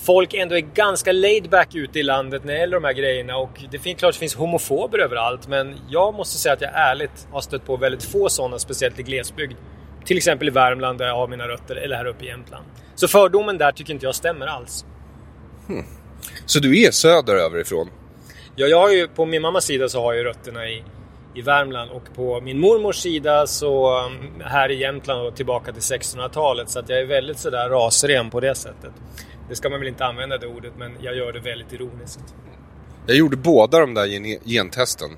folk 0.04 0.34
ändå 0.34 0.54
är 0.54 0.60
ganska 0.60 1.12
laid 1.12 1.50
back 1.50 1.74
ute 1.74 1.98
i 1.98 2.02
landet 2.02 2.44
när 2.44 2.52
det 2.52 2.58
gäller 2.58 2.76
de 2.76 2.84
här 2.84 2.92
grejerna 2.92 3.36
och 3.36 3.64
det 3.70 3.78
finns 3.78 3.98
klart 3.98 4.14
det 4.14 4.18
finns 4.18 4.34
homofober 4.34 4.98
överallt 4.98 5.48
men 5.48 5.76
jag 5.88 6.14
måste 6.14 6.38
säga 6.38 6.52
att 6.52 6.60
jag 6.60 6.70
ärligt 6.74 7.28
har 7.32 7.40
stött 7.40 7.66
på 7.66 7.76
väldigt 7.76 8.04
få 8.04 8.28
sådana, 8.28 8.58
speciellt 8.58 8.98
i 8.98 9.02
glesbygd. 9.02 9.56
Till 10.04 10.16
exempel 10.16 10.48
i 10.48 10.50
Värmland 10.50 10.98
där 10.98 11.06
jag 11.06 11.14
har 11.14 11.28
mina 11.28 11.48
rötter, 11.48 11.76
eller 11.76 11.96
här 11.96 12.06
uppe 12.06 12.24
i 12.24 12.28
Jämtland. 12.28 12.64
Så 12.94 13.08
fördomen 13.08 13.58
där 13.58 13.72
tycker 13.72 13.92
inte 13.92 14.06
jag 14.06 14.14
stämmer 14.14 14.46
alls. 14.46 14.84
Hmm. 15.66 15.84
Så 16.46 16.58
du 16.58 16.82
är 16.82 16.90
söderöver 16.90 17.60
ifrån? 17.60 17.90
Ja, 18.56 18.66
jag 18.66 18.80
har 18.80 18.90
ju, 18.90 19.08
på 19.08 19.26
min 19.26 19.42
mammas 19.42 19.64
sida 19.64 19.88
så 19.88 20.02
har 20.02 20.14
jag 20.14 20.26
rötterna 20.26 20.68
i, 20.68 20.82
i 21.34 21.42
Värmland 21.42 21.90
och 21.90 22.14
på 22.14 22.40
min 22.40 22.60
mormors 22.60 22.96
sida 22.96 23.46
så 23.46 24.00
um, 24.04 24.42
här 24.44 24.70
i 24.70 24.80
Jämtland 24.80 25.26
och 25.26 25.36
tillbaka 25.36 25.72
till 25.72 25.82
1600-talet. 25.82 26.70
Så 26.70 26.78
att 26.78 26.88
jag 26.88 27.00
är 27.00 27.06
väldigt 27.06 27.38
sådär 27.38 27.68
rasren 27.68 28.30
på 28.30 28.40
det 28.40 28.54
sättet. 28.54 28.92
Det 29.48 29.56
ska 29.56 29.70
man 29.70 29.80
väl 29.80 29.88
inte 29.88 30.04
använda 30.04 30.38
det 30.38 30.46
ordet, 30.46 30.72
men 30.78 30.92
jag 31.00 31.16
gör 31.16 31.32
det 31.32 31.40
väldigt 31.40 31.72
ironiskt. 31.72 32.34
Jag 33.06 33.16
gjorde 33.16 33.36
båda 33.36 33.78
de 33.80 33.94
där 33.94 34.06
gen 34.06 34.38
gentesten. 34.44 35.10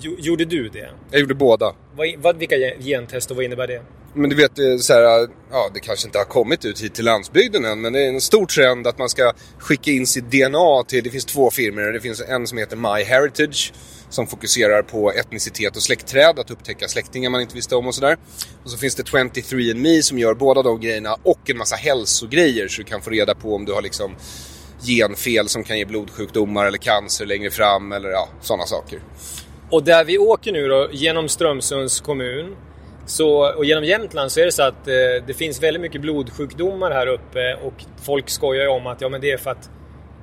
Jo, 0.00 0.16
gjorde 0.18 0.44
du 0.44 0.68
det? 0.68 0.90
Jag 1.10 1.20
gjorde 1.20 1.34
båda. 1.34 1.74
Vad, 1.96 2.08
vad, 2.18 2.36
vilka 2.36 2.56
gentest 2.78 3.30
och 3.30 3.36
vad 3.36 3.44
innebär 3.44 3.66
det? 3.66 3.82
Men 4.14 4.30
du 4.30 4.36
vet, 4.36 4.82
så 4.82 4.92
här, 4.92 5.28
ja, 5.50 5.70
det 5.74 5.80
kanske 5.80 6.08
inte 6.08 6.18
har 6.18 6.24
kommit 6.24 6.64
ut 6.64 6.82
hit 6.82 6.94
till 6.94 7.04
landsbygden 7.04 7.64
än, 7.64 7.80
men 7.80 7.92
det 7.92 8.04
är 8.04 8.08
en 8.08 8.20
stor 8.20 8.46
trend 8.46 8.86
att 8.86 8.98
man 8.98 9.08
ska 9.08 9.32
skicka 9.58 9.90
in 9.90 10.06
sitt 10.06 10.30
DNA 10.30 10.84
till, 10.88 11.04
det 11.04 11.10
finns 11.10 11.24
två 11.24 11.50
firmor, 11.50 11.92
det 11.92 12.00
finns 12.00 12.20
en 12.20 12.46
som 12.46 12.58
heter 12.58 12.76
My 12.76 13.04
Heritage 13.04 13.72
som 14.10 14.26
fokuserar 14.26 14.82
på 14.82 15.12
etnicitet 15.12 15.76
och 15.76 15.82
släktträd, 15.82 16.38
att 16.38 16.50
upptäcka 16.50 16.88
släktingar 16.88 17.30
man 17.30 17.40
inte 17.40 17.54
visste 17.54 17.76
om 17.76 17.86
och 17.86 17.94
sådär. 17.94 18.16
Och 18.64 18.70
så 18.70 18.78
finns 18.78 18.94
det 18.94 19.02
23andMe 19.02 20.02
som 20.02 20.18
gör 20.18 20.34
båda 20.34 20.62
de 20.62 20.80
grejerna 20.80 21.16
och 21.22 21.50
en 21.50 21.58
massa 21.58 21.76
hälsogrejer 21.76 22.68
så 22.68 22.82
du 22.82 22.84
kan 22.84 23.02
få 23.02 23.10
reda 23.10 23.34
på 23.34 23.54
om 23.54 23.64
du 23.64 23.72
har 23.72 23.82
liksom 23.82 24.16
genfel 24.86 25.48
som 25.48 25.64
kan 25.64 25.78
ge 25.78 25.84
blodsjukdomar 25.84 26.66
eller 26.66 26.78
cancer 26.78 27.26
längre 27.26 27.50
fram 27.50 27.92
eller 27.92 28.08
ja, 28.08 28.28
sådana 28.40 28.66
saker. 28.66 29.00
Och 29.70 29.84
där 29.84 30.04
vi 30.04 30.18
åker 30.18 30.52
nu 30.52 30.68
då, 30.68 30.88
genom 30.92 31.28
Strömsunds 31.28 32.00
kommun 32.00 32.56
så, 33.08 33.56
och 33.56 33.64
genom 33.64 33.84
Jämtland 33.84 34.32
så 34.32 34.40
är 34.40 34.44
det 34.44 34.52
så 34.52 34.62
att 34.62 34.88
eh, 34.88 34.94
det 35.26 35.34
finns 35.34 35.62
väldigt 35.62 35.80
mycket 35.80 36.00
blodsjukdomar 36.00 36.90
här 36.90 37.06
uppe 37.06 37.54
och 37.54 37.84
folk 38.02 38.28
skojar 38.28 38.62
ju 38.62 38.68
om 38.68 38.86
att 38.86 39.00
ja, 39.00 39.08
men 39.08 39.20
det 39.20 39.30
är 39.30 39.36
för 39.36 39.50
att, 39.50 39.70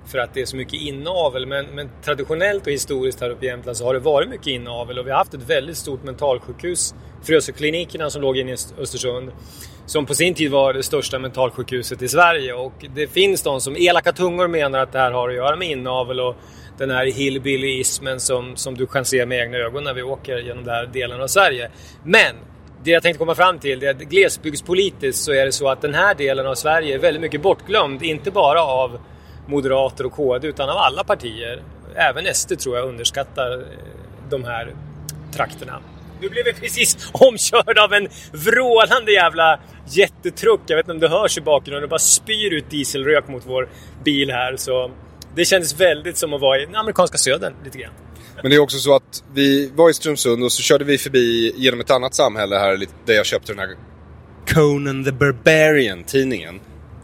för 0.05 0.17
att 0.17 0.33
det 0.33 0.41
är 0.41 0.45
så 0.45 0.55
mycket 0.55 0.81
inavel. 0.81 1.45
Men, 1.45 1.65
men 1.65 1.89
traditionellt 2.03 2.67
och 2.67 2.73
historiskt 2.73 3.21
här 3.21 3.29
uppe 3.29 3.45
i 3.45 3.49
Jämtland 3.49 3.77
så 3.77 3.85
har 3.85 3.93
det 3.93 3.99
varit 3.99 4.29
mycket 4.29 4.47
inavel 4.47 4.99
och 4.99 5.07
vi 5.07 5.11
har 5.11 5.17
haft 5.17 5.33
ett 5.33 5.49
väldigt 5.49 5.77
stort 5.77 6.03
mentalsjukhus, 6.03 6.95
Frösöklinikerna 7.23 8.09
som 8.09 8.21
låg 8.21 8.37
inne 8.37 8.51
i 8.51 8.57
Östersund, 8.77 9.31
som 9.85 10.05
på 10.05 10.13
sin 10.13 10.33
tid 10.33 10.51
var 10.51 10.73
det 10.73 10.83
största 10.83 11.19
mentalsjukhuset 11.19 12.01
i 12.01 12.07
Sverige. 12.07 12.53
Och 12.53 12.85
det 12.95 13.07
finns 13.07 13.41
de 13.41 13.61
som 13.61 13.75
elaka 13.75 14.13
tungor 14.13 14.47
menar 14.47 14.79
att 14.79 14.91
det 14.91 14.99
här 14.99 15.11
har 15.11 15.29
att 15.29 15.35
göra 15.35 15.55
med 15.55 15.69
inavel 15.69 16.19
och 16.19 16.35
den 16.77 16.89
här 16.89 17.05
hillbillyismen 17.05 18.19
som, 18.19 18.55
som 18.55 18.75
du 18.75 18.85
kan 18.85 19.05
se 19.05 19.25
med 19.25 19.39
egna 19.39 19.57
ögon 19.57 19.83
när 19.83 19.93
vi 19.93 20.03
åker 20.03 20.37
genom 20.37 20.63
den 20.63 20.75
här 20.75 20.85
delen 20.85 21.21
av 21.21 21.27
Sverige. 21.27 21.71
Men 22.03 22.35
det 22.85 22.91
jag 22.91 23.03
tänkte 23.03 23.19
komma 23.19 23.35
fram 23.35 23.59
till 23.59 23.83
är 23.83 23.89
att 23.89 23.99
glesbygdspolitiskt 23.99 25.23
så 25.23 25.31
är 25.31 25.45
det 25.45 25.51
så 25.51 25.69
att 25.69 25.81
den 25.81 25.93
här 25.93 26.15
delen 26.15 26.47
av 26.47 26.55
Sverige 26.55 26.95
är 26.95 26.99
väldigt 26.99 27.21
mycket 27.21 27.41
bortglömd. 27.41 28.03
Inte 28.03 28.31
bara 28.31 28.63
av 28.63 28.99
Moderater 29.47 30.05
och 30.05 30.11
KD 30.11 30.47
utan 30.47 30.69
av 30.69 30.77
alla 30.77 31.03
partier. 31.03 31.61
Även 31.95 32.35
SD 32.35 32.59
tror 32.59 32.77
jag 32.77 32.87
underskattar 32.87 33.51
eh, 33.51 33.63
de 34.29 34.43
här 34.43 34.73
trakterna. 35.35 35.79
Nu 36.21 36.29
blev 36.29 36.45
vi 36.45 36.53
precis 36.53 37.09
omkörda 37.13 37.83
av 37.83 37.93
en 37.93 38.07
vrålande 38.31 39.11
jävla 39.11 39.59
jättetruck. 39.87 40.61
Jag 40.67 40.77
vet 40.77 40.83
inte 40.83 40.91
om 40.91 40.99
det 40.99 41.09
hörs 41.09 41.37
i 41.37 41.41
bakgrunden. 41.41 41.81
Det 41.81 41.87
bara 41.87 41.99
spyr 41.99 42.53
ut 42.53 42.69
dieselrök 42.69 43.27
mot 43.27 43.43
vår 43.45 43.69
bil 44.03 44.31
här. 44.31 44.55
Så 44.57 44.91
det 45.35 45.45
kändes 45.45 45.79
väldigt 45.79 46.17
som 46.17 46.33
att 46.33 46.41
vara 46.41 46.61
i 46.61 46.65
den 46.65 46.75
amerikanska 46.75 47.17
södern 47.17 47.53
lite 47.63 47.77
grann. 47.77 47.91
Men 48.45 48.49
det 48.49 48.55
är 48.55 48.59
också 48.59 48.77
så 48.77 48.95
att 48.95 49.23
vi 49.33 49.71
var 49.75 49.89
i 49.89 49.93
Strömsund 49.93 50.43
och 50.43 50.51
så 50.51 50.61
körde 50.61 50.83
vi 50.83 50.97
förbi 50.97 51.53
genom 51.55 51.79
ett 51.79 51.91
annat 51.91 52.13
samhälle 52.13 52.55
här 52.55 52.85
där 53.05 53.13
jag 53.13 53.25
köpte 53.25 53.51
den 53.51 53.59
här 53.59 53.75
Conan 54.47 55.03
the 55.03 55.11
Barbarian 55.11 56.03
tidningen. 56.03 56.59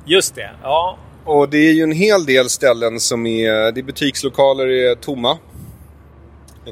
Just 0.05 0.35
det, 0.35 0.49
ja. 0.63 0.97
Och 1.25 1.49
det 1.49 1.57
är 1.57 1.73
ju 1.73 1.83
en 1.83 1.91
hel 1.91 2.25
del 2.25 2.49
ställen 2.49 2.99
som 2.99 3.25
är, 3.25 3.71
det 3.71 3.81
är 3.81 3.83
butikslokaler 3.83 4.67
är 4.67 4.95
tomma. 4.95 5.37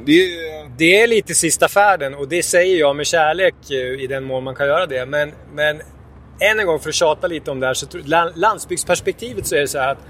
Det 0.05 0.11
är... 0.11 0.71
det 0.77 1.01
är 1.01 1.07
lite 1.07 1.35
sista 1.35 1.67
färden 1.67 2.15
och 2.15 2.27
det 2.27 2.43
säger 2.43 2.79
jag 2.79 2.95
med 2.95 3.07
kärlek 3.07 3.71
i 3.99 4.07
den 4.07 4.23
mån 4.23 4.43
man 4.43 4.55
kan 4.55 4.67
göra 4.67 4.85
det. 4.85 5.05
Men, 5.05 5.31
men 5.53 5.81
än 6.39 6.59
en 6.59 6.65
gång 6.65 6.79
för 6.79 6.89
att 6.89 6.95
tjata 6.95 7.27
lite 7.27 7.51
om 7.51 7.59
det 7.59 7.67
här 7.67 7.73
så 7.73 7.87
landsbygdsperspektivet 8.35 9.47
så 9.47 9.55
är 9.55 9.59
det 9.59 9.67
så 9.67 9.77
här 9.77 9.91
att 9.91 10.05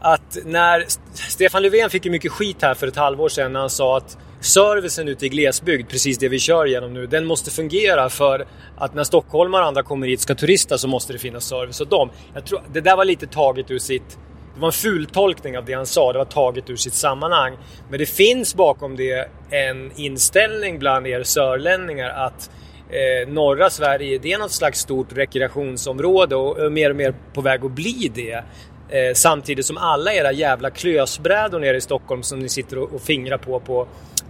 att 0.00 0.38
när 0.44 0.84
Stefan 1.14 1.62
Löfven 1.62 1.90
fick 1.90 2.04
ju 2.04 2.10
mycket 2.10 2.32
skit 2.32 2.62
här 2.62 2.74
för 2.74 2.86
ett 2.86 2.96
halvår 2.96 3.28
sedan 3.28 3.52
när 3.52 3.60
han 3.60 3.70
sa 3.70 3.96
att 3.96 4.18
servicen 4.40 5.08
ute 5.08 5.26
i 5.26 5.28
glesbygd, 5.28 5.90
precis 5.90 6.18
det 6.18 6.28
vi 6.28 6.38
kör 6.38 6.66
genom 6.66 6.94
nu, 6.94 7.06
den 7.06 7.26
måste 7.26 7.50
fungera 7.50 8.08
för 8.08 8.46
att 8.78 8.94
när 8.94 9.04
stockholmare 9.04 9.62
och 9.62 9.68
andra 9.68 9.82
kommer 9.82 10.06
hit 10.06 10.18
och 10.18 10.22
ska 10.22 10.34
turista 10.34 10.78
så 10.78 10.88
måste 10.88 11.12
det 11.12 11.18
finnas 11.18 11.44
service 11.44 11.80
åt 11.80 11.90
dem. 11.90 12.10
Jag 12.34 12.44
tror, 12.44 12.62
det 12.72 12.80
där 12.80 12.96
var 12.96 13.04
lite 13.04 13.26
taget 13.26 13.70
ur 13.70 13.78
sitt... 13.78 14.18
Det 14.54 14.60
var 14.60 14.68
en 14.68 14.72
fultolkning 14.72 15.58
av 15.58 15.64
det 15.64 15.72
han 15.72 15.86
sa, 15.86 16.12
det 16.12 16.18
var 16.18 16.24
taget 16.24 16.70
ur 16.70 16.76
sitt 16.76 16.94
sammanhang. 16.94 17.56
Men 17.90 17.98
det 17.98 18.06
finns 18.06 18.54
bakom 18.54 18.96
det 18.96 19.28
en 19.50 19.92
inställning 19.96 20.78
bland 20.78 21.06
er 21.06 21.22
sörlänningar 21.22 22.10
att 22.10 22.50
eh, 22.90 23.28
norra 23.28 23.70
Sverige, 23.70 24.18
det 24.18 24.32
är 24.32 24.38
något 24.38 24.52
slags 24.52 24.80
stort 24.80 25.12
rekreationsområde 25.12 26.36
och 26.36 26.58
är 26.58 26.70
mer 26.70 26.90
och 26.90 26.96
mer 26.96 27.14
på 27.34 27.40
väg 27.40 27.64
att 27.64 27.70
bli 27.70 28.12
det. 28.14 28.44
Eh, 28.90 29.14
samtidigt 29.14 29.66
som 29.66 29.76
alla 29.76 30.12
era 30.12 30.32
jävla 30.32 30.70
klösbrädor 30.70 31.58
nere 31.58 31.76
i 31.76 31.80
Stockholm 31.80 32.22
som 32.22 32.38
ni 32.38 32.48
sitter 32.48 32.78
och, 32.78 32.94
och 32.94 33.02
fingrar 33.02 33.38
på, 33.38 33.60
på 33.60 33.86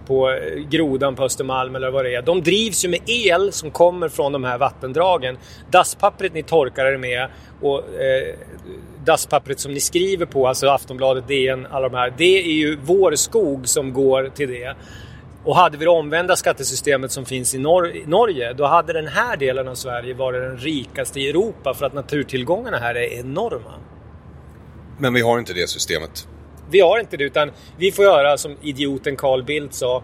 på 0.07 0.31
eh, 0.31 0.59
Grodan 0.69 1.15
på 1.15 1.23
Östermalm 1.23 1.75
eller 1.75 1.91
vad 1.91 2.05
det 2.05 2.15
är. 2.15 2.21
De 2.21 2.43
drivs 2.43 2.85
ju 2.85 2.89
med 2.89 2.99
el 3.05 3.51
som 3.51 3.71
kommer 3.71 4.09
från 4.09 4.31
de 4.31 4.43
här 4.43 4.57
vattendragen. 4.57 5.37
Dasspappret 5.71 6.33
ni 6.33 6.43
torkar 6.43 6.85
er 6.85 6.97
med 6.97 7.27
och 7.61 7.79
eh, 7.79 8.35
dasspappret 9.05 9.59
som 9.59 9.73
ni 9.73 9.79
skriver 9.79 10.25
på, 10.25 10.47
alltså 10.47 10.67
Aftonbladet, 10.67 11.27
DN, 11.27 11.67
alla 11.71 11.89
de 11.89 11.97
här. 11.97 12.13
Det 12.17 12.39
är 12.39 12.53
ju 12.53 12.77
vår 12.83 13.15
skog 13.15 13.67
som 13.67 13.93
går 13.93 14.29
till 14.35 14.49
det. 14.49 14.75
Och 15.43 15.55
hade 15.55 15.77
vi 15.77 15.85
det 15.85 15.91
omvända 15.91 16.35
skattesystemet 16.35 17.11
som 17.11 17.25
finns 17.25 17.55
i 17.55 17.57
Nor 17.57 17.91
Norge, 18.05 18.53
då 18.53 18.65
hade 18.65 18.93
den 18.93 19.07
här 19.07 19.37
delen 19.37 19.67
av 19.67 19.75
Sverige 19.75 20.13
varit 20.13 20.41
den 20.41 20.57
rikaste 20.57 21.19
i 21.19 21.29
Europa 21.29 21.73
för 21.73 21.85
att 21.85 21.93
naturtillgångarna 21.93 22.77
här 22.77 22.95
är 22.95 23.19
enorma. 23.19 23.73
Men 25.01 25.13
vi 25.13 25.21
har 25.21 25.39
inte 25.39 25.53
det 25.53 25.69
systemet. 25.69 26.27
vi 26.71 26.79
har 26.79 26.99
inte 26.99 27.17
det 27.17 27.23
utan 27.23 27.51
vi 27.77 27.91
får 27.91 28.05
göra 28.05 28.37
som 28.37 28.57
idioten 28.61 29.15
Carl 29.15 29.43
Bildt 29.43 29.73
sa. 29.73 30.03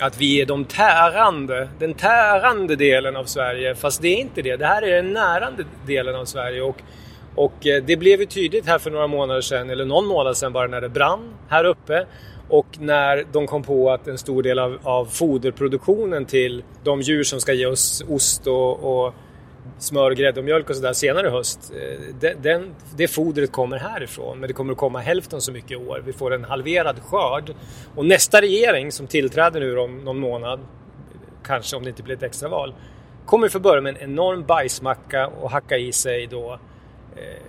Att 0.00 0.20
vi 0.20 0.40
är 0.40 0.46
de 0.46 0.64
tärande, 0.64 1.68
den 1.78 1.94
tärande 1.94 2.76
delen 2.76 3.16
av 3.16 3.24
Sverige. 3.24 3.74
Fast 3.74 4.02
det 4.02 4.08
är 4.08 4.16
inte 4.16 4.42
det. 4.42 4.56
Det 4.56 4.66
här 4.66 4.82
är 4.82 4.96
den 4.96 5.12
närande 5.12 5.64
delen 5.86 6.14
av 6.14 6.24
Sverige. 6.24 6.62
Och, 6.62 6.76
och 7.34 7.66
eh, 7.66 7.82
det 7.82 7.96
blev 7.96 8.20
ju 8.20 8.26
tydligt 8.26 8.66
här 8.66 8.78
för 8.78 8.90
några 8.90 9.06
månader 9.06 9.40
sedan, 9.40 9.70
eller 9.70 9.84
någon 9.84 10.06
månad 10.06 10.36
sedan 10.36 10.52
bara, 10.52 10.66
när 10.66 10.80
det 10.80 10.88
brann 10.88 11.34
här 11.48 11.64
uppe. 11.64 12.06
Och 12.48 12.66
när 12.78 13.24
de 13.32 13.46
kom 13.46 13.62
på 13.62 13.90
att 13.90 14.08
en 14.08 14.18
stor 14.18 14.42
del 14.42 14.58
av, 14.58 14.78
av 14.82 15.04
foderproduktionen 15.04 16.24
till 16.24 16.62
de 16.84 17.00
djur 17.00 17.24
som 17.24 17.40
ska 17.40 17.52
ge 17.52 17.66
oss 17.66 18.04
ost 18.08 18.46
och, 18.46 19.06
och 19.06 19.14
smör, 19.78 20.10
grädde 20.10 20.40
och 20.40 20.44
mjölk 20.44 20.70
och 20.70 20.76
sådär 20.76 20.92
senare 20.92 21.26
i 21.26 21.30
höst. 21.30 21.72
Eh, 21.74 22.14
den, 22.20 22.42
den, 22.42 22.74
det 22.96 23.08
fodret 23.08 23.52
kommer 23.52 23.78
härifrån 23.78 24.38
men 24.40 24.48
det 24.48 24.54
kommer 24.54 24.72
att 24.72 24.78
komma 24.78 24.98
hälften 24.98 25.40
så 25.40 25.52
mycket 25.52 25.70
i 25.70 25.76
år. 25.76 26.02
Vi 26.06 26.12
får 26.12 26.34
en 26.34 26.44
halverad 26.44 27.00
skörd. 27.02 27.54
Och 27.94 28.06
nästa 28.06 28.40
regering 28.40 28.92
som 28.92 29.06
tillträder 29.06 29.60
nu 29.60 29.78
om 29.78 29.98
någon 29.98 30.18
månad, 30.18 30.60
kanske 31.44 31.76
om 31.76 31.82
det 31.82 31.90
inte 31.90 32.02
blir 32.02 32.16
ett 32.16 32.22
extraval, 32.22 32.74
kommer 33.26 33.48
få 33.48 33.60
börja 33.60 33.80
med 33.80 33.96
en 33.96 34.10
enorm 34.10 34.44
bajsmacka 34.44 35.26
och 35.26 35.50
hacka 35.50 35.76
i 35.76 35.92
sig 35.92 36.26
då 36.26 36.58
eh, 37.16 37.42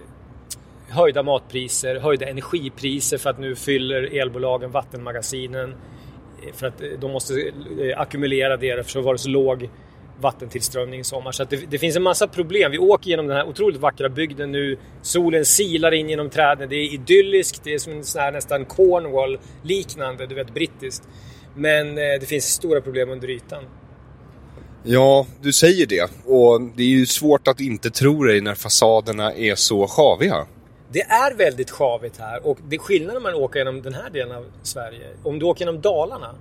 höjda 0.90 1.24
matpriser, 1.24 2.00
höjda 2.00 2.26
energipriser 2.26 3.18
för 3.18 3.30
att 3.30 3.40
nu 3.40 3.56
fyller 3.56 4.20
elbolagen 4.22 4.72
vattenmagasinen 4.72 5.76
eh, 6.44 6.54
för 6.54 6.68
att 6.68 6.82
eh, 6.82 6.88
de 7.00 7.12
måste 7.12 7.34
ackumulera 7.96 8.58
det 8.58 8.84
för 8.84 8.92
så 8.92 9.02
varit 9.02 9.22
så 9.22 9.30
låg 9.30 9.70
vattentillströmning 10.22 11.00
i 11.00 11.04
sommar. 11.04 11.32
Så 11.32 11.44
att 11.44 11.50
det, 11.50 11.72
det 11.72 11.78
finns 11.78 11.96
en 11.96 12.04
massa 12.04 12.28
problem. 12.28 12.72
Vi 12.72 12.78
åker 12.78 13.10
genom 13.10 13.28
den 13.28 13.38
här 13.38 13.48
otroligt 13.48 13.82
vackra 13.82 14.10
bygden 14.10 14.52
nu. 14.52 14.78
Solen 15.02 15.46
silar 15.46 15.92
in 15.92 16.10
genom 16.10 16.30
träden. 16.30 16.70
Det 16.70 16.76
är 16.76 16.94
idylliskt. 16.94 17.62
Det 17.64 17.74
är 17.74 17.80
som 17.80 17.94
en 17.94 18.04
sån 18.04 18.22
här 18.22 18.32
nästan 18.32 18.66
Cornwall-liknande, 18.66 20.26
du 20.28 20.36
vet 20.36 20.54
brittiskt. 20.54 21.08
Men 21.56 21.88
eh, 21.98 22.20
det 22.20 22.26
finns 22.26 22.46
stora 22.46 22.82
problem 22.82 23.10
under 23.10 23.30
ytan. 23.30 23.64
Ja, 24.84 25.28
du 25.42 25.54
säger 25.54 25.86
det. 25.86 26.12
Och 26.26 26.62
det 26.62 26.84
är 26.84 26.88
ju 26.88 27.06
svårt 27.06 27.48
att 27.48 27.60
inte 27.60 27.90
tro 27.90 28.24
dig 28.24 28.42
när 28.42 28.56
fasaderna 28.56 29.34
är 29.34 29.56
så 29.56 29.88
sjaviga. 29.88 30.48
Det 30.92 31.02
är 31.02 31.36
väldigt 31.36 31.72
sjavigt 31.72 32.18
här 32.18 32.48
och 32.48 32.58
det 32.70 32.76
är 32.76 32.80
skillnaden 32.80 33.24
när 33.24 33.32
man 33.32 33.42
åker 33.42 33.60
genom 33.60 33.82
den 33.82 33.94
här 33.94 34.10
delen 34.10 34.36
av 34.36 34.46
Sverige. 34.64 35.08
Om 35.24 35.40
du 35.40 35.46
åker 35.46 35.66
genom 35.66 35.82
Dalarna, 35.82 36.36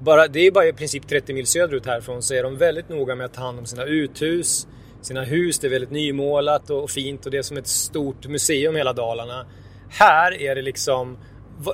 bara, 0.00 0.28
det 0.28 0.46
är 0.46 0.50
bara 0.50 0.66
i 0.66 0.72
princip 0.72 1.08
30 1.08 1.34
mil 1.34 1.46
söderut 1.46 1.86
härifrån, 1.86 2.22
så 2.22 2.34
är 2.34 2.42
de 2.42 2.56
väldigt 2.56 2.88
noga 2.88 3.14
med 3.14 3.26
att 3.26 3.34
ta 3.34 3.40
hand 3.40 3.58
om 3.58 3.66
sina 3.66 3.84
uthus, 3.84 4.66
sina 5.02 5.22
hus. 5.22 5.58
Det 5.58 5.66
är 5.66 5.70
väldigt 5.70 5.90
nymålat 5.90 6.70
och 6.70 6.90
fint 6.90 7.24
och 7.26 7.30
det 7.32 7.38
är 7.38 7.42
som 7.42 7.56
ett 7.56 7.66
stort 7.66 8.26
museum 8.26 8.76
hela 8.76 8.92
Dalarna. 8.92 9.46
Här 9.88 10.42
är 10.42 10.54
det 10.54 10.62
liksom, 10.62 11.18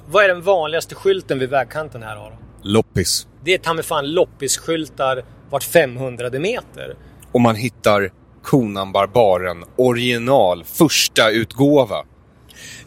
vad, 0.07 0.25
är 0.25 0.29
den 0.29 0.43
vanligaste 0.43 0.95
skylten 0.95 1.39
vid 1.39 1.51
vägkanten 1.51 2.03
här 2.03 2.17
Aron? 2.17 2.39
Loppis. 2.63 3.27
Det 3.45 3.55
är 3.55 3.59
ta 3.59 3.75
mig 3.75 3.85
fan 3.85 4.13
loppisskyltar 4.13 5.25
vart 5.51 5.65
500 5.65 6.31
meter. 6.31 6.97
Och 7.33 7.41
man 7.41 7.57
hittar 7.57 8.13
Konan 8.43 8.93
Barbaren 8.93 9.65
original, 9.77 10.65
första 10.65 11.31
utgåva. 11.31 12.05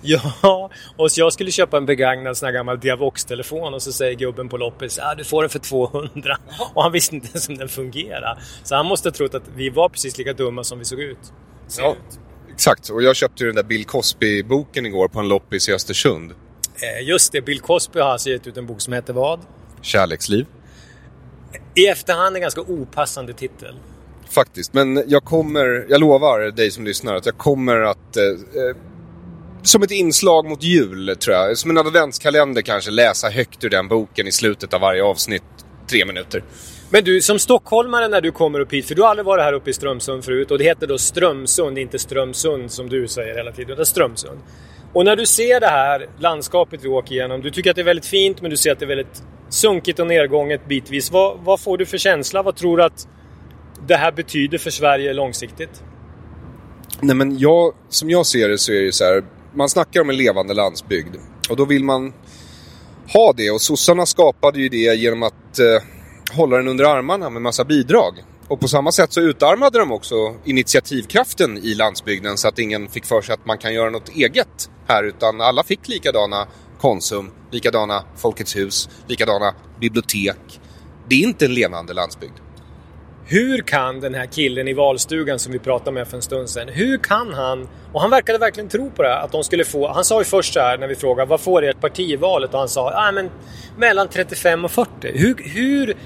Ja, 0.42 0.70
och 0.98 1.12
så 1.12 1.20
jag 1.22 1.34
skulle 1.34 1.52
köpa 1.52 1.78
en 1.78 1.86
begagnad 1.86 2.38
sån 2.38 2.46
här 2.46 2.54
gammal 2.54 2.80
Diavox-telefon 2.80 3.74
och 3.74 3.82
så 3.82 3.92
säger 3.92 4.14
gubben 4.16 4.50
på 4.50 4.58
loppis 4.58 4.98
ja 4.98 5.16
du 5.18 5.24
får 5.24 5.42
den 5.42 5.50
för 5.50 5.60
200. 5.60 6.38
Och 6.74 6.84
han 6.84 6.92
visste 6.92 7.16
inte 7.16 7.28
ens 7.28 7.50
om 7.50 7.58
den 7.58 7.70
fungerar. 7.70 8.40
Så 8.64 8.76
han 8.76 8.86
måste 8.86 9.10
ha 9.10 9.14
trott 9.14 9.36
att 9.36 9.44
vi 9.56 9.70
var 9.70 9.90
precis 9.90 10.18
lika 10.18 10.34
dumma 10.34 10.64
som 10.64 10.80
vi 10.80 10.86
såg 10.86 11.00
ut. 11.00 11.18
Ser 11.68 11.82
Ja. 11.82 11.92
ut. 11.92 12.20
Exakt, 12.54 12.90
och 12.90 13.04
jag 13.04 13.16
köpte 13.16 13.44
ju 13.44 13.48
den 13.50 13.56
där 13.56 13.64
Bill 13.64 13.86
Cosby-boken 13.86 14.86
igår 14.86 15.08
på 15.08 15.20
en 15.20 15.28
loppis 15.28 15.70
i 15.70 15.74
Östersund. 15.74 16.32
Eh, 16.32 17.08
Just 17.08 17.32
det, 17.32 17.42
Bill 17.42 17.60
Cosby 17.60 18.00
har 18.00 18.10
alltså 18.10 18.30
gett 18.30 18.48
ut 18.48 18.58
en 18.58 18.66
bok 18.66 18.82
som 18.82 18.94
heter 18.94 19.14
vad? 19.14 19.40
Kärleksliv. 19.82 20.46
I 21.76 21.88
efterhand 21.88 22.36
en 22.36 22.42
ganska 22.42 22.62
opassande 22.62 23.34
titel. 23.34 23.76
Faktiskt, 24.30 24.74
men 24.74 25.04
jag 25.08 25.24
kommer, 25.24 25.86
jag 25.90 26.00
lovar 26.02 26.40
dig 26.40 26.72
som 26.72 26.86
lyssnar 26.86 27.16
att 27.16 27.26
jag 27.26 27.38
kommer 27.38 27.82
att 27.82 28.18
eh, 28.18 28.24
eh, 28.24 28.76
som 29.68 29.84
ett 29.84 29.92
inslag 29.92 30.50
mot 30.50 30.64
jul 30.64 31.16
tror 31.20 31.36
jag, 31.36 31.58
som 31.58 31.72
en 31.72 31.78
adventskalender 31.78 32.62
kanske, 32.62 32.92
läsa 32.92 33.30
högt 33.30 33.64
ur 33.64 33.70
den 33.70 33.88
boken 33.88 34.28
i 34.28 34.32
slutet 34.32 34.74
av 34.74 34.82
varje 34.82 35.04
avsnitt. 35.04 35.44
Tre 35.90 36.06
minuter. 36.06 36.44
Men 36.90 37.04
du, 37.04 37.22
som 37.22 37.40
stockholmare 37.40 38.08
när 38.08 38.22
du 38.22 38.32
kommer 38.32 38.60
upp 38.60 38.74
hit, 38.74 38.88
för 38.88 38.96
du 38.96 39.02
har 39.02 39.10
aldrig 39.10 39.26
varit 39.26 39.44
här 39.44 39.54
uppe 39.54 39.70
i 39.70 39.74
Strömsund 39.74 40.26
förut 40.26 40.52
och 40.52 40.58
det 40.58 40.64
heter 40.64 40.88
då 40.88 40.98
Strömsund, 40.98 41.78
inte 41.78 42.00
Strömsund 42.00 42.72
som 42.72 42.90
du 42.90 43.08
säger 43.08 43.36
hela 43.36 43.52
tiden, 43.52 43.74
utan 43.74 43.86
Strömsund. 43.86 44.40
Och 44.94 45.06
när 45.06 45.16
du 45.16 45.26
ser 45.26 45.60
det 45.60 45.68
här 45.68 46.10
landskapet 46.20 46.80
vi 46.84 46.88
åker 46.88 47.16
igenom, 47.16 47.42
du 47.42 47.52
tycker 47.52 47.70
att 47.70 47.76
det 47.76 47.82
är 47.82 47.86
väldigt 47.86 48.06
fint 48.06 48.42
men 48.42 48.52
du 48.52 48.58
ser 48.58 48.72
att 48.72 48.80
det 48.80 48.86
är 48.86 48.88
väldigt 48.88 49.24
sunkigt 49.50 50.00
och 50.00 50.08
nedgånget 50.08 50.68
bitvis. 50.68 51.12
Vad, 51.12 51.40
vad 51.40 51.60
får 51.60 51.78
du 51.78 51.86
för 51.86 51.98
känsla? 51.98 52.44
Vad 52.44 52.56
tror 52.56 52.78
du 52.78 52.84
att 52.84 53.08
det 53.88 53.96
här 53.96 54.12
betyder 54.12 54.58
för 54.58 54.70
Sverige 54.70 55.14
långsiktigt? 55.14 55.84
Nej 57.02 57.16
men 57.16 57.38
jag, 57.38 57.74
som 57.90 58.10
jag 58.10 58.26
ser 58.26 58.50
det 58.50 58.58
så 58.58 58.72
är 58.72 58.78
det 58.78 58.86
ju 58.86 58.92
så 58.92 59.04
här, 59.04 59.24
man 59.58 59.70
snackar 59.70 60.02
om 60.02 60.10
en 60.10 60.18
levande 60.18 60.54
landsbygd. 60.54 61.16
Och 61.50 61.56
då 61.56 61.66
vill 61.66 61.84
man 61.84 62.14
ha 63.14 63.34
det 63.38 63.52
och 63.52 63.62
sossarna 63.62 64.06
skapade 64.06 64.60
ju 64.60 64.70
det 64.70 64.96
genom 64.96 65.24
att 65.24 65.60
eh, 65.60 66.36
hålla 66.36 66.58
den 66.58 66.68
under 66.68 66.86
armarna 66.86 67.30
med 67.30 67.42
massa 67.42 67.64
bidrag. 67.64 68.14
Och 68.48 68.60
på 68.60 68.68
samma 68.68 68.92
sätt 68.92 69.14
så 69.14 69.22
utarmade 69.22 69.80
de 69.80 69.92
också 69.92 70.36
initiativkraften 70.46 71.58
i 71.58 71.74
landsbygden 71.74 72.38
så 72.38 72.48
att 72.48 72.60
ingen 72.60 72.88
fick 72.88 73.06
för 73.06 73.22
sig 73.22 73.34
att 73.34 73.46
man 73.46 73.58
kan 73.58 73.74
göra 73.74 73.90
något 73.90 74.10
eget 74.10 74.70
här 74.88 75.04
utan 75.04 75.42
alla 75.42 75.64
fick 75.64 75.88
likadana 75.88 76.48
Konsum, 76.80 77.32
likadana 77.52 78.04
Folkets 78.16 78.56
hus, 78.56 78.90
likadana 79.08 79.56
bibliotek. 79.80 80.60
Det 81.10 81.16
är 81.16 81.24
inte 81.24 81.46
en 81.46 81.54
levande 81.54 81.94
landsbygd. 81.94 82.38
Hur 83.30 83.62
kan 83.62 84.00
den 84.00 84.14
här 84.14 84.26
killen 84.26 84.68
i 84.68 84.74
valstugan 84.74 85.40
som 85.40 85.52
vi 85.52 85.60
pratade 85.60 85.92
med 85.92 86.08
för 86.08 86.16
en 86.18 86.22
stund 86.22 86.50
sedan, 86.50 86.68
hur 86.70 86.98
kan 86.98 87.34
han, 87.34 87.68
och 87.94 88.02
han 88.02 88.10
verkade 88.10 88.38
verkligen 88.38 88.70
tro 88.70 88.90
på 88.90 89.04
det, 89.04 89.10
här, 89.10 89.24
att 89.24 89.32
de 89.32 89.44
skulle 89.44 89.66
få, 89.66 89.88
han 89.88 90.06
sa 90.06 90.20
ju 90.20 90.26
först 90.26 90.54
så 90.54 90.60
här 90.60 90.78
när 90.78 90.88
vi 90.88 90.96
frågade 90.96 91.30
vad 91.30 91.42
får 91.42 91.64
ert 91.64 91.82
parti 91.82 92.00
i 92.00 92.16
valet? 92.16 92.54
Och 92.54 92.60
han 92.60 92.70
sa, 92.70 92.92
ah, 92.96 93.12
men 93.12 93.30
mellan 93.78 94.08
35 94.08 94.66
och 94.66 94.72
40. 94.72 94.90
Hur, 95.02 95.36
hur, 95.44 95.98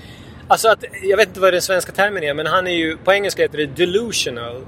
alltså 0.47 0.69
att, 0.69 0.84
jag 1.03 1.17
vet 1.17 1.27
inte 1.27 1.39
vad 1.39 1.53
den 1.53 1.62
svenska 1.62 1.91
termen 1.91 2.23
är, 2.23 2.34
men 2.34 2.45
han 2.45 2.67
är 2.67 2.71
ju, 2.71 2.97
på 2.97 3.13
engelska 3.13 3.41
heter 3.41 3.57
det 3.57 3.65
delusional. 3.65 4.62